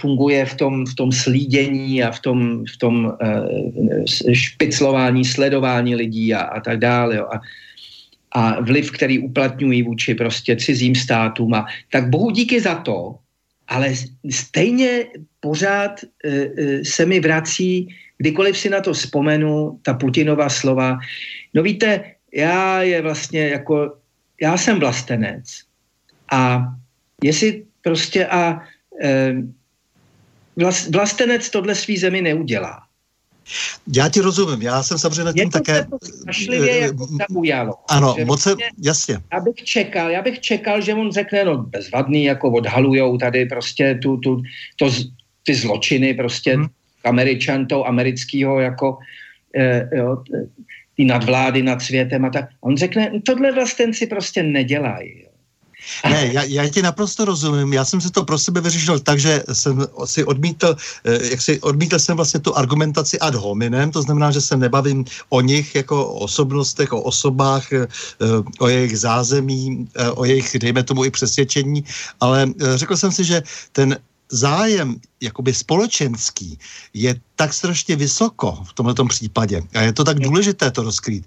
funguje 0.00 0.46
v 0.46 0.54
tom, 0.54 0.86
v 0.86 0.94
tom 0.94 1.12
slídění 1.12 2.02
a 2.02 2.10
v 2.10 2.20
tom, 2.20 2.64
v 2.64 2.76
tom 2.80 3.12
špiclování, 4.32 5.24
sledování 5.24 5.94
lidí 5.94 6.34
a, 6.34 6.40
a 6.40 6.60
tak 6.60 6.78
dále. 6.78 7.16
Jo. 7.16 7.28
A, 7.28 7.40
a 8.32 8.60
vliv, 8.60 8.90
který 8.90 9.18
uplatňují 9.18 9.82
vůči 9.82 10.14
prostě 10.14 10.56
cizím 10.56 10.94
státům. 10.94 11.54
A, 11.54 11.66
tak 11.90 12.08
bohu 12.08 12.30
díky 12.30 12.60
za 12.60 12.74
to, 12.74 13.18
ale 13.68 13.94
stejně 14.30 15.06
pořád 15.40 16.00
e, 16.04 16.30
e, 16.30 16.84
se 16.84 17.06
mi 17.06 17.20
vrací, 17.20 17.88
kdykoliv 18.18 18.58
si 18.58 18.70
na 18.70 18.80
to 18.80 18.92
vzpomenu, 18.92 19.78
ta 19.82 19.94
Putinova 19.94 20.48
slova. 20.48 20.98
No 21.54 21.62
víte, 21.62 22.04
já 22.34 22.82
je 22.82 23.02
vlastně 23.02 23.48
jako, 23.48 23.96
já 24.40 24.56
jsem 24.56 24.80
vlastenec 24.80 25.44
a 26.32 26.62
jestli 27.22 27.64
prostě 27.82 28.26
a 28.26 28.60
e, 29.02 29.34
vlastenec 30.90 31.50
tohle 31.50 31.74
svý 31.74 31.96
zemi 31.96 32.22
neudělá. 32.22 32.85
Já 33.96 34.08
ti 34.08 34.20
rozumím, 34.20 34.62
já 34.62 34.82
jsem 34.82 34.98
samozřejmě 34.98 35.32
tím 35.32 35.50
také... 35.50 35.84
to 35.84 35.98
strašlivě 36.02 36.78
jako 36.80 37.08
zaujalo. 37.30 37.74
Ano, 37.88 38.16
moc 38.24 38.42
se, 38.42 38.50
vlastně 38.50 38.66
jasně. 38.82 39.18
Já 39.32 39.40
bych 39.40 39.54
čekal, 39.54 40.10
já 40.10 40.22
bych 40.22 40.40
čekal, 40.40 40.80
že 40.80 40.94
on 40.94 41.12
řekne, 41.12 41.44
no 41.44 41.58
bezvadný, 41.58 42.24
jako 42.24 42.50
odhalujou 42.50 43.18
tady 43.18 43.46
prostě 43.46 43.98
tu, 44.02 44.16
tu, 44.16 44.42
to, 44.76 44.90
ty 45.42 45.54
zločiny 45.54 46.14
prostě 46.14 46.54
hmm. 46.54 46.66
Američan, 47.04 47.66
toho 47.66 47.86
amerického 47.88 48.60
jako 48.60 48.98
eh, 49.56 49.88
jo, 49.96 50.22
ty 50.96 51.04
nadvlády 51.04 51.62
nad 51.62 51.82
světem 51.82 52.24
a 52.24 52.30
tak. 52.30 52.48
On 52.60 52.76
řekne, 52.76 53.12
tohle 53.26 53.52
vlastenci 53.52 54.06
prostě 54.06 54.42
nedělají. 54.42 55.25
Ne, 56.08 56.30
já, 56.32 56.42
já 56.42 56.68
ti 56.68 56.82
naprosto 56.82 57.24
rozumím. 57.24 57.72
Já 57.72 57.84
jsem 57.84 58.00
si 58.00 58.10
to 58.10 58.24
pro 58.24 58.38
sebe 58.38 58.60
vyřešil 58.60 59.00
tak, 59.00 59.18
že 59.18 59.42
jsem 59.52 59.86
si 60.04 60.24
odmítl, 60.24 60.76
eh, 61.04 61.30
jak 61.30 61.40
si 61.42 61.60
odmítl 61.60 61.98
jsem 61.98 62.16
vlastně 62.16 62.40
tu 62.40 62.56
argumentaci 62.56 63.18
ad 63.18 63.34
hominem, 63.34 63.90
to 63.90 64.02
znamená, 64.02 64.30
že 64.30 64.40
se 64.40 64.56
nebavím 64.56 65.04
o 65.28 65.40
nich 65.40 65.74
jako 65.74 66.06
o 66.06 66.18
osobnostech, 66.18 66.92
o 66.92 67.00
osobách, 67.00 67.72
eh, 67.72 67.86
o 68.58 68.68
jejich 68.68 68.98
zázemí, 68.98 69.88
eh, 69.96 70.10
o 70.10 70.24
jejich, 70.24 70.56
dejme 70.58 70.82
tomu, 70.82 71.04
i 71.04 71.10
přesvědčení, 71.10 71.84
ale 72.20 72.52
řekl 72.74 72.96
jsem 72.96 73.12
si, 73.12 73.24
že 73.24 73.42
ten 73.72 73.96
zájem 74.28 74.96
jakoby 75.22 75.54
společenský 75.54 76.58
je 76.94 77.14
tak 77.36 77.52
strašně 77.52 77.96
vysoko 77.96 78.58
v 78.64 78.72
tomto 78.72 79.04
případě 79.04 79.62
a 79.74 79.80
je 79.82 79.92
to 79.92 80.04
tak 80.04 80.18
důležité 80.18 80.70
to 80.70 80.82
rozkrýt, 80.82 81.24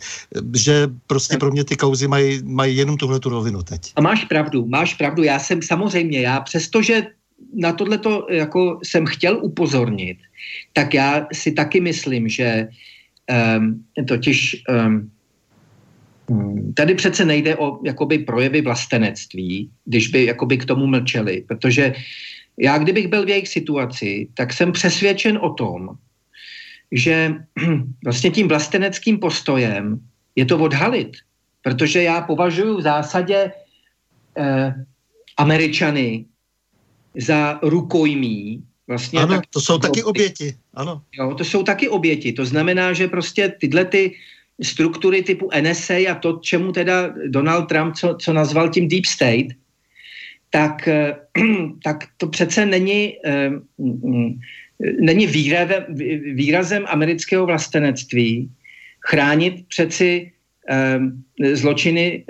že 0.55 0.87
prostě 1.07 1.37
pro 1.37 1.51
mě 1.51 1.63
ty 1.63 1.77
kauzy 1.77 2.07
mají, 2.07 2.43
mají 2.43 2.77
jenom 2.77 2.97
tuhle 2.97 3.19
tu 3.19 3.29
rovinu 3.29 3.63
teď. 3.63 3.93
A 3.95 4.01
máš 4.01 4.25
pravdu, 4.25 4.65
máš 4.65 4.93
pravdu. 4.93 5.23
Já 5.23 5.39
jsem 5.39 5.61
samozřejmě, 5.61 6.21
já 6.21 6.39
přestože 6.39 7.07
na 7.53 7.73
tohle 7.73 7.97
to 7.97 8.27
jako 8.29 8.79
jsem 8.83 9.05
chtěl 9.05 9.39
upozornit, 9.41 10.17
tak 10.73 10.93
já 10.93 11.27
si 11.33 11.51
taky 11.51 11.81
myslím, 11.81 12.29
že 12.29 12.67
um, 13.57 13.83
totiž 14.07 14.63
um, 14.69 15.11
Tady 16.73 16.95
přece 16.95 17.25
nejde 17.25 17.57
o 17.57 17.79
jakoby 17.85 18.19
projevy 18.19 18.61
vlastenectví, 18.61 19.69
když 19.85 20.07
by 20.07 20.25
jakoby 20.25 20.57
k 20.57 20.65
tomu 20.65 20.87
mlčeli, 20.87 21.43
protože 21.47 21.93
já 22.59 22.77
kdybych 22.77 23.07
byl 23.07 23.25
v 23.25 23.29
jejich 23.29 23.47
situaci, 23.47 24.27
tak 24.33 24.53
jsem 24.53 24.71
přesvědčen 24.71 25.39
o 25.41 25.49
tom, 25.49 25.89
že 26.91 27.35
vlastně 28.03 28.31
tím 28.31 28.47
vlasteneckým 28.47 29.19
postojem 29.19 29.99
je 30.35 30.45
to 30.45 30.57
odhalit. 30.57 31.11
Protože 31.61 32.03
já 32.03 32.21
považuji 32.21 32.77
v 32.77 32.81
zásadě 32.81 33.51
eh, 34.37 34.73
Američany 35.37 36.25
za 37.17 37.59
rukojmí. 37.63 38.63
Vlastně 38.87 39.19
ano, 39.19 39.35
tak, 39.35 39.45
to 39.49 39.61
jsou 39.61 39.77
taky 39.77 40.03
oběti. 40.03 40.55
Ano. 40.73 41.01
Jo, 41.13 41.35
to 41.35 41.43
jsou 41.43 41.63
taky 41.63 41.89
oběti. 41.89 42.33
To 42.33 42.45
znamená, 42.45 42.93
že 42.93 43.07
prostě 43.07 43.53
tyhle 43.59 43.85
ty 43.85 44.15
struktury 44.63 45.23
typu 45.23 45.49
NSA 45.61 46.11
a 46.11 46.15
to, 46.15 46.39
čemu 46.43 46.71
teda 46.71 47.13
Donald 47.27 47.65
Trump, 47.65 47.95
co, 47.95 48.15
co 48.21 48.33
nazval 48.33 48.69
tím 48.69 48.87
Deep 48.87 49.05
State, 49.05 49.47
tak, 50.49 50.87
eh, 50.87 51.15
tak 51.83 52.03
to 52.17 52.27
přece 52.27 52.65
není, 52.65 53.17
eh, 53.25 53.51
není 54.99 55.27
výrazem, 55.27 55.85
výrazem 56.33 56.85
amerického 56.87 57.45
vlastenectví 57.45 58.49
chránit 58.99 59.67
přeci 59.67 60.31
eh, 60.69 60.99
zločiny 61.55 62.25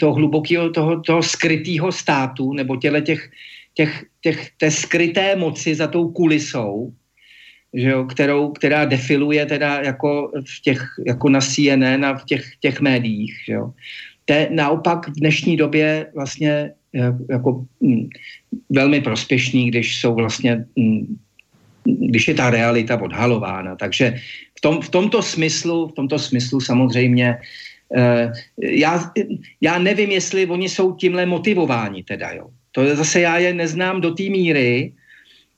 toho 0.00 0.14
hlubokého, 0.14 0.70
toho, 0.70 1.00
toho 1.00 1.22
skrytého 1.22 1.92
státu 1.92 2.52
nebo 2.52 2.76
těle 2.76 3.02
těch, 3.02 3.30
těch, 3.74 4.04
těch, 4.20 4.50
té 4.56 4.70
skryté 4.70 5.36
moci 5.36 5.74
za 5.74 5.86
tou 5.86 6.08
kulisou, 6.10 6.92
že 7.74 7.88
jo, 7.88 8.04
kterou, 8.04 8.50
která 8.50 8.84
defiluje 8.84 9.46
teda 9.46 9.80
jako, 9.80 10.32
v 10.44 10.62
těch, 10.62 10.82
jako 11.06 11.28
na 11.28 11.40
CNN 11.40 12.04
a 12.04 12.18
v 12.18 12.24
těch, 12.24 12.44
těch 12.60 12.80
médiích. 12.80 13.34
Že 13.46 13.52
jo. 13.52 13.72
Je 14.30 14.48
naopak 14.50 15.08
v 15.08 15.20
dnešní 15.20 15.56
době 15.56 16.06
vlastně 16.14 16.72
jako 17.30 17.66
mm, 17.80 18.08
velmi 18.70 19.00
prospěšný, 19.00 19.70
když 19.70 20.00
jsou 20.00 20.14
vlastně, 20.14 20.64
mm, 20.76 21.16
když 21.84 22.28
je 22.28 22.34
ta 22.34 22.50
realita 22.50 23.00
odhalována. 23.00 23.76
Takže 23.76 24.14
v, 24.58 24.60
tom, 24.60 24.80
v 24.80 24.88
tomto 24.88 25.22
smyslu, 25.22 25.88
v 25.88 25.92
tomto 25.92 26.18
smyslu 26.18 26.60
samozřejmě 26.60 27.38
eh, 27.96 28.32
já, 28.60 29.12
já 29.60 29.78
nevím, 29.78 30.10
jestli 30.10 30.46
oni 30.46 30.68
jsou 30.68 30.94
tímhle 30.94 31.26
motivováni 31.26 32.04
teda, 32.04 32.32
jo. 32.32 32.50
To 32.72 32.82
je 32.82 32.96
zase 32.96 33.20
já 33.20 33.38
je 33.38 33.54
neznám 33.54 34.00
do 34.00 34.14
té 34.14 34.22
míry, 34.22 34.92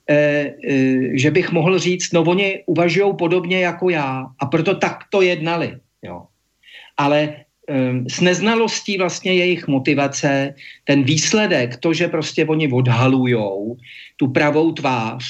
eh, 0.09 0.53
eh, 0.67 1.17
že 1.17 1.31
bych 1.31 1.51
mohl 1.51 1.79
říct, 1.79 2.13
no 2.13 2.23
oni 2.23 2.63
uvažují 2.65 3.13
podobně 3.19 3.59
jako 3.59 3.89
já 3.89 4.25
a 4.39 4.45
proto 4.45 4.75
takto 4.75 5.21
jednali, 5.21 5.75
jo. 6.03 6.25
Ale 6.97 7.35
s 8.07 8.21
neznalostí 8.21 8.97
vlastně 8.97 9.33
jejich 9.33 9.67
motivace, 9.67 10.53
ten 10.83 11.03
výsledek, 11.03 11.77
to, 11.77 11.93
že 11.93 12.07
prostě 12.07 12.45
oni 12.45 12.71
odhalujou 12.71 13.77
tu 14.17 14.27
pravou 14.27 14.71
tvář 14.71 15.23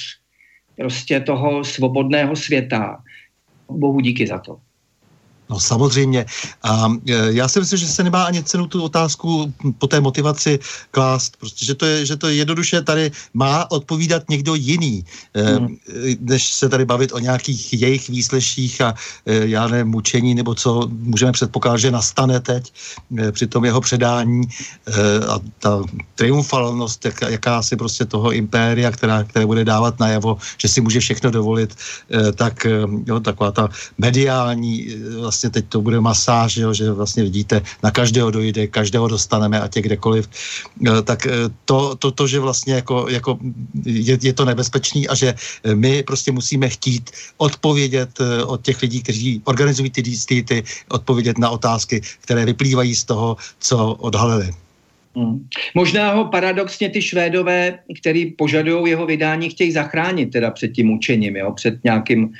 prostě 0.76 1.20
toho 1.20 1.64
svobodného 1.64 2.36
světa, 2.36 3.02
bohu 3.70 4.00
díky 4.00 4.26
za 4.26 4.38
to. 4.38 4.56
No 5.52 5.60
samozřejmě. 5.60 6.24
A 6.62 6.88
e, 7.08 7.32
já 7.36 7.48
si 7.48 7.60
myslím, 7.60 7.78
že 7.78 7.86
se 7.86 8.02
nemá 8.02 8.24
ani 8.24 8.42
cenu 8.42 8.66
tu 8.66 8.82
otázku 8.82 9.52
po 9.78 9.86
té 9.86 10.00
motivaci 10.00 10.58
klást, 10.90 11.36
prostě, 11.36 11.64
že 11.64 11.74
to 11.74 11.84
je, 11.86 12.06
že 12.06 12.16
to 12.16 12.26
je 12.28 12.34
jednoduše 12.34 12.82
tady 12.82 13.12
má 13.36 13.70
odpovídat 13.70 14.22
někdo 14.32 14.54
jiný, 14.54 15.04
e, 15.34 15.42
hmm. 15.42 15.76
než 16.20 16.52
se 16.52 16.68
tady 16.68 16.84
bavit 16.84 17.12
o 17.12 17.18
nějakých 17.18 17.72
jejich 17.72 18.08
výsleších 18.08 18.80
a 18.80 18.94
e, 19.26 19.52
já 19.52 19.68
nevím, 19.68 19.92
mučení, 19.92 20.34
nebo 20.34 20.54
co 20.54 20.88
můžeme 20.88 21.32
předpokládat, 21.32 21.78
že 21.84 21.90
nastane 21.90 22.40
teď 22.40 22.72
při 23.32 23.46
tom 23.46 23.64
jeho 23.64 23.80
předání 23.80 24.48
a 25.28 25.36
ta 25.58 25.82
triumfalnost, 26.14 27.04
jak, 27.04 27.20
jaká 27.20 27.62
si 27.62 27.76
prostě 27.76 28.04
toho 28.04 28.32
impéria, 28.32 28.90
která, 28.90 29.24
které 29.24 29.46
bude 29.46 29.64
dávat 29.64 30.00
najevo, 30.00 30.38
že 30.58 30.68
si 30.68 30.80
může 30.80 31.00
všechno 31.00 31.30
dovolit, 31.30 31.74
tak 32.34 32.66
jo, 33.06 33.20
taková 33.20 33.50
ta 33.52 33.68
mediální 33.98 34.88
vlastně 35.20 35.41
teď 35.50 35.64
to 35.68 35.80
bude 35.80 36.00
masáž, 36.00 36.56
jo, 36.56 36.74
že 36.74 36.90
vlastně 36.90 37.22
vidíte, 37.22 37.62
na 37.82 37.90
každého 37.90 38.30
dojde, 38.30 38.66
každého 38.66 39.08
dostaneme 39.08 39.60
a 39.60 39.68
tě 39.68 39.82
kdekoliv, 39.82 40.28
eh, 40.86 41.02
tak 41.02 41.26
eh, 41.26 41.30
to, 41.64 41.94
to, 41.96 42.10
to 42.10 42.26
že 42.26 42.40
vlastně 42.40 42.74
jako, 42.74 43.06
jako 43.08 43.38
je, 43.84 44.18
je 44.22 44.32
to 44.32 44.44
nebezpečný 44.44 45.08
a 45.08 45.14
že 45.14 45.34
eh, 45.34 45.74
my 45.74 46.02
prostě 46.02 46.32
musíme 46.32 46.68
chtít 46.68 47.10
odpovědět 47.36 48.18
od 48.46 48.62
těch 48.62 48.82
lidí, 48.82 49.02
kteří 49.02 49.42
organizují 49.44 49.90
ty 49.90 50.02
disty, 50.02 50.44
odpovědět 50.88 51.38
na 51.38 51.50
otázky, 51.50 52.00
které 52.20 52.44
vyplývají 52.44 52.94
z 52.94 53.04
toho, 53.04 53.36
co 53.58 53.94
odhalili. 53.94 54.50
Hmm. 55.16 55.48
Možná 55.74 56.12
ho 56.12 56.24
paradoxně 56.24 56.88
ty 56.88 57.02
Švédové, 57.02 57.78
který 58.00 58.30
požadují 58.30 58.90
jeho 58.90 59.06
vydání, 59.06 59.50
chtějí 59.50 59.72
zachránit 59.72 60.32
teda 60.32 60.50
před 60.50 60.68
tím 60.68 60.90
učením, 60.90 61.36
jo? 61.36 61.52
před 61.52 61.84
nějakým 61.84 62.32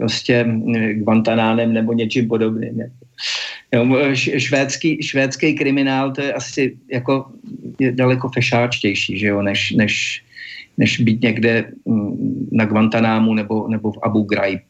prostě 0.00 0.46
Guantanánem 0.94 1.72
nebo 1.72 1.92
něčím 1.92 2.28
podobným. 2.28 2.82
Jo, 3.72 3.84
švédský, 4.14 5.02
švédský 5.02 5.54
kriminál 5.54 6.12
to 6.12 6.22
je 6.22 6.32
asi 6.32 6.76
jako 6.92 7.26
je 7.78 7.92
daleko 7.92 8.28
fešáčtější, 8.28 9.18
že 9.18 9.26
jo, 9.26 9.42
než, 9.42 9.70
než, 9.70 10.24
než 10.76 11.00
být 11.00 11.22
někde 11.22 11.72
na 12.52 12.64
Guantanámu 12.64 13.34
nebo, 13.34 13.68
nebo 13.68 13.92
v 13.92 13.98
Abu 14.02 14.22
Ghraib. 14.22 14.60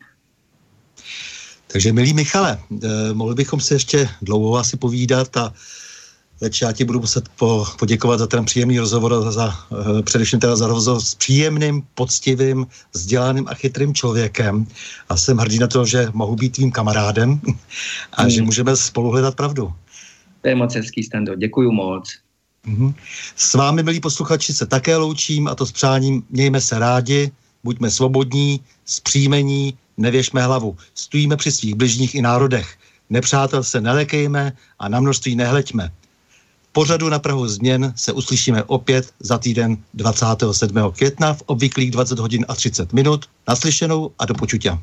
Takže 1.73 1.93
milí 1.93 2.15
Michale, 2.15 2.59
eh, 2.59 3.15
mohli 3.15 3.35
bychom 3.35 3.61
se 3.61 3.74
ještě 3.74 4.09
dlouho 4.23 4.59
asi 4.59 4.77
povídat 4.77 5.36
a 5.36 5.55
Leč 6.40 6.60
já 6.60 6.72
ti 6.72 6.84
budu 6.84 7.00
muset 7.00 7.28
po, 7.28 7.66
poděkovat 7.78 8.18
za 8.18 8.26
ten 8.26 8.44
příjemný 8.44 8.78
rozhovor, 8.78 9.22
za, 9.22 9.32
za, 9.32 9.54
uh, 9.70 10.02
především 10.02 10.40
teda 10.40 10.56
za 10.56 10.66
rozhovor 10.66 11.00
s 11.02 11.14
příjemným, 11.14 11.82
poctivým, 11.94 12.66
vzdělaným 12.92 13.48
a 13.48 13.54
chytrým 13.54 13.94
člověkem. 13.94 14.66
A 15.08 15.16
jsem 15.16 15.38
hrdý 15.38 15.58
na 15.58 15.66
to, 15.66 15.84
že 15.86 16.08
mohu 16.12 16.36
být 16.36 16.52
tvým 16.52 16.72
kamarádem 16.72 17.40
a 18.12 18.22
hmm. 18.22 18.30
že 18.30 18.42
můžeme 18.42 18.76
spolu 18.76 19.10
hledat 19.10 19.34
pravdu. 19.34 19.72
To 20.42 20.48
je 20.48 20.54
moc 20.54 20.74
hezký, 20.74 21.02
Stando. 21.02 21.34
Děkuju 21.34 21.72
moc. 21.72 22.10
Mm-hmm. 22.66 22.94
S 23.36 23.54
vámi, 23.54 23.82
milí 23.82 24.00
posluchači, 24.00 24.52
se 24.52 24.66
také 24.66 24.96
loučím 24.96 25.48
a 25.48 25.54
to 25.54 25.66
s 25.66 25.72
přáním 25.72 26.22
mějme 26.30 26.60
se 26.60 26.78
rádi, 26.78 27.32
buďme 27.64 27.90
svobodní, 27.90 28.60
zpříjmení, 28.84 29.78
nevěšme 29.96 30.42
hlavu. 30.42 30.76
Stojíme 30.94 31.36
při 31.36 31.52
svých 31.52 31.74
bližních 31.74 32.14
i 32.14 32.22
národech. 32.22 32.76
Nepřátel 33.10 33.64
se 33.64 33.80
nelekejme 33.80 34.52
a 34.78 34.88
na 34.88 35.00
množství 35.00 35.36
nehleďme. 35.36 35.92
Pořadu 36.72 37.09
na 37.09 37.18
Prahu 37.18 37.48
změn 37.48 37.92
se 37.97 38.12
uslyšíme 38.12 38.64
opět 38.64 39.12
za 39.20 39.38
týden 39.38 39.76
27. 39.94 40.76
května 40.92 41.34
v 41.34 41.42
obvyklých 41.47 41.90
20 41.90 42.18
hodin 42.18 42.44
a 42.48 42.55
30 42.55 42.92
minut. 42.92 43.26
Naslyšenou 43.48 44.10
a 44.18 44.24
do 44.24 44.34
počutia. 44.34 44.78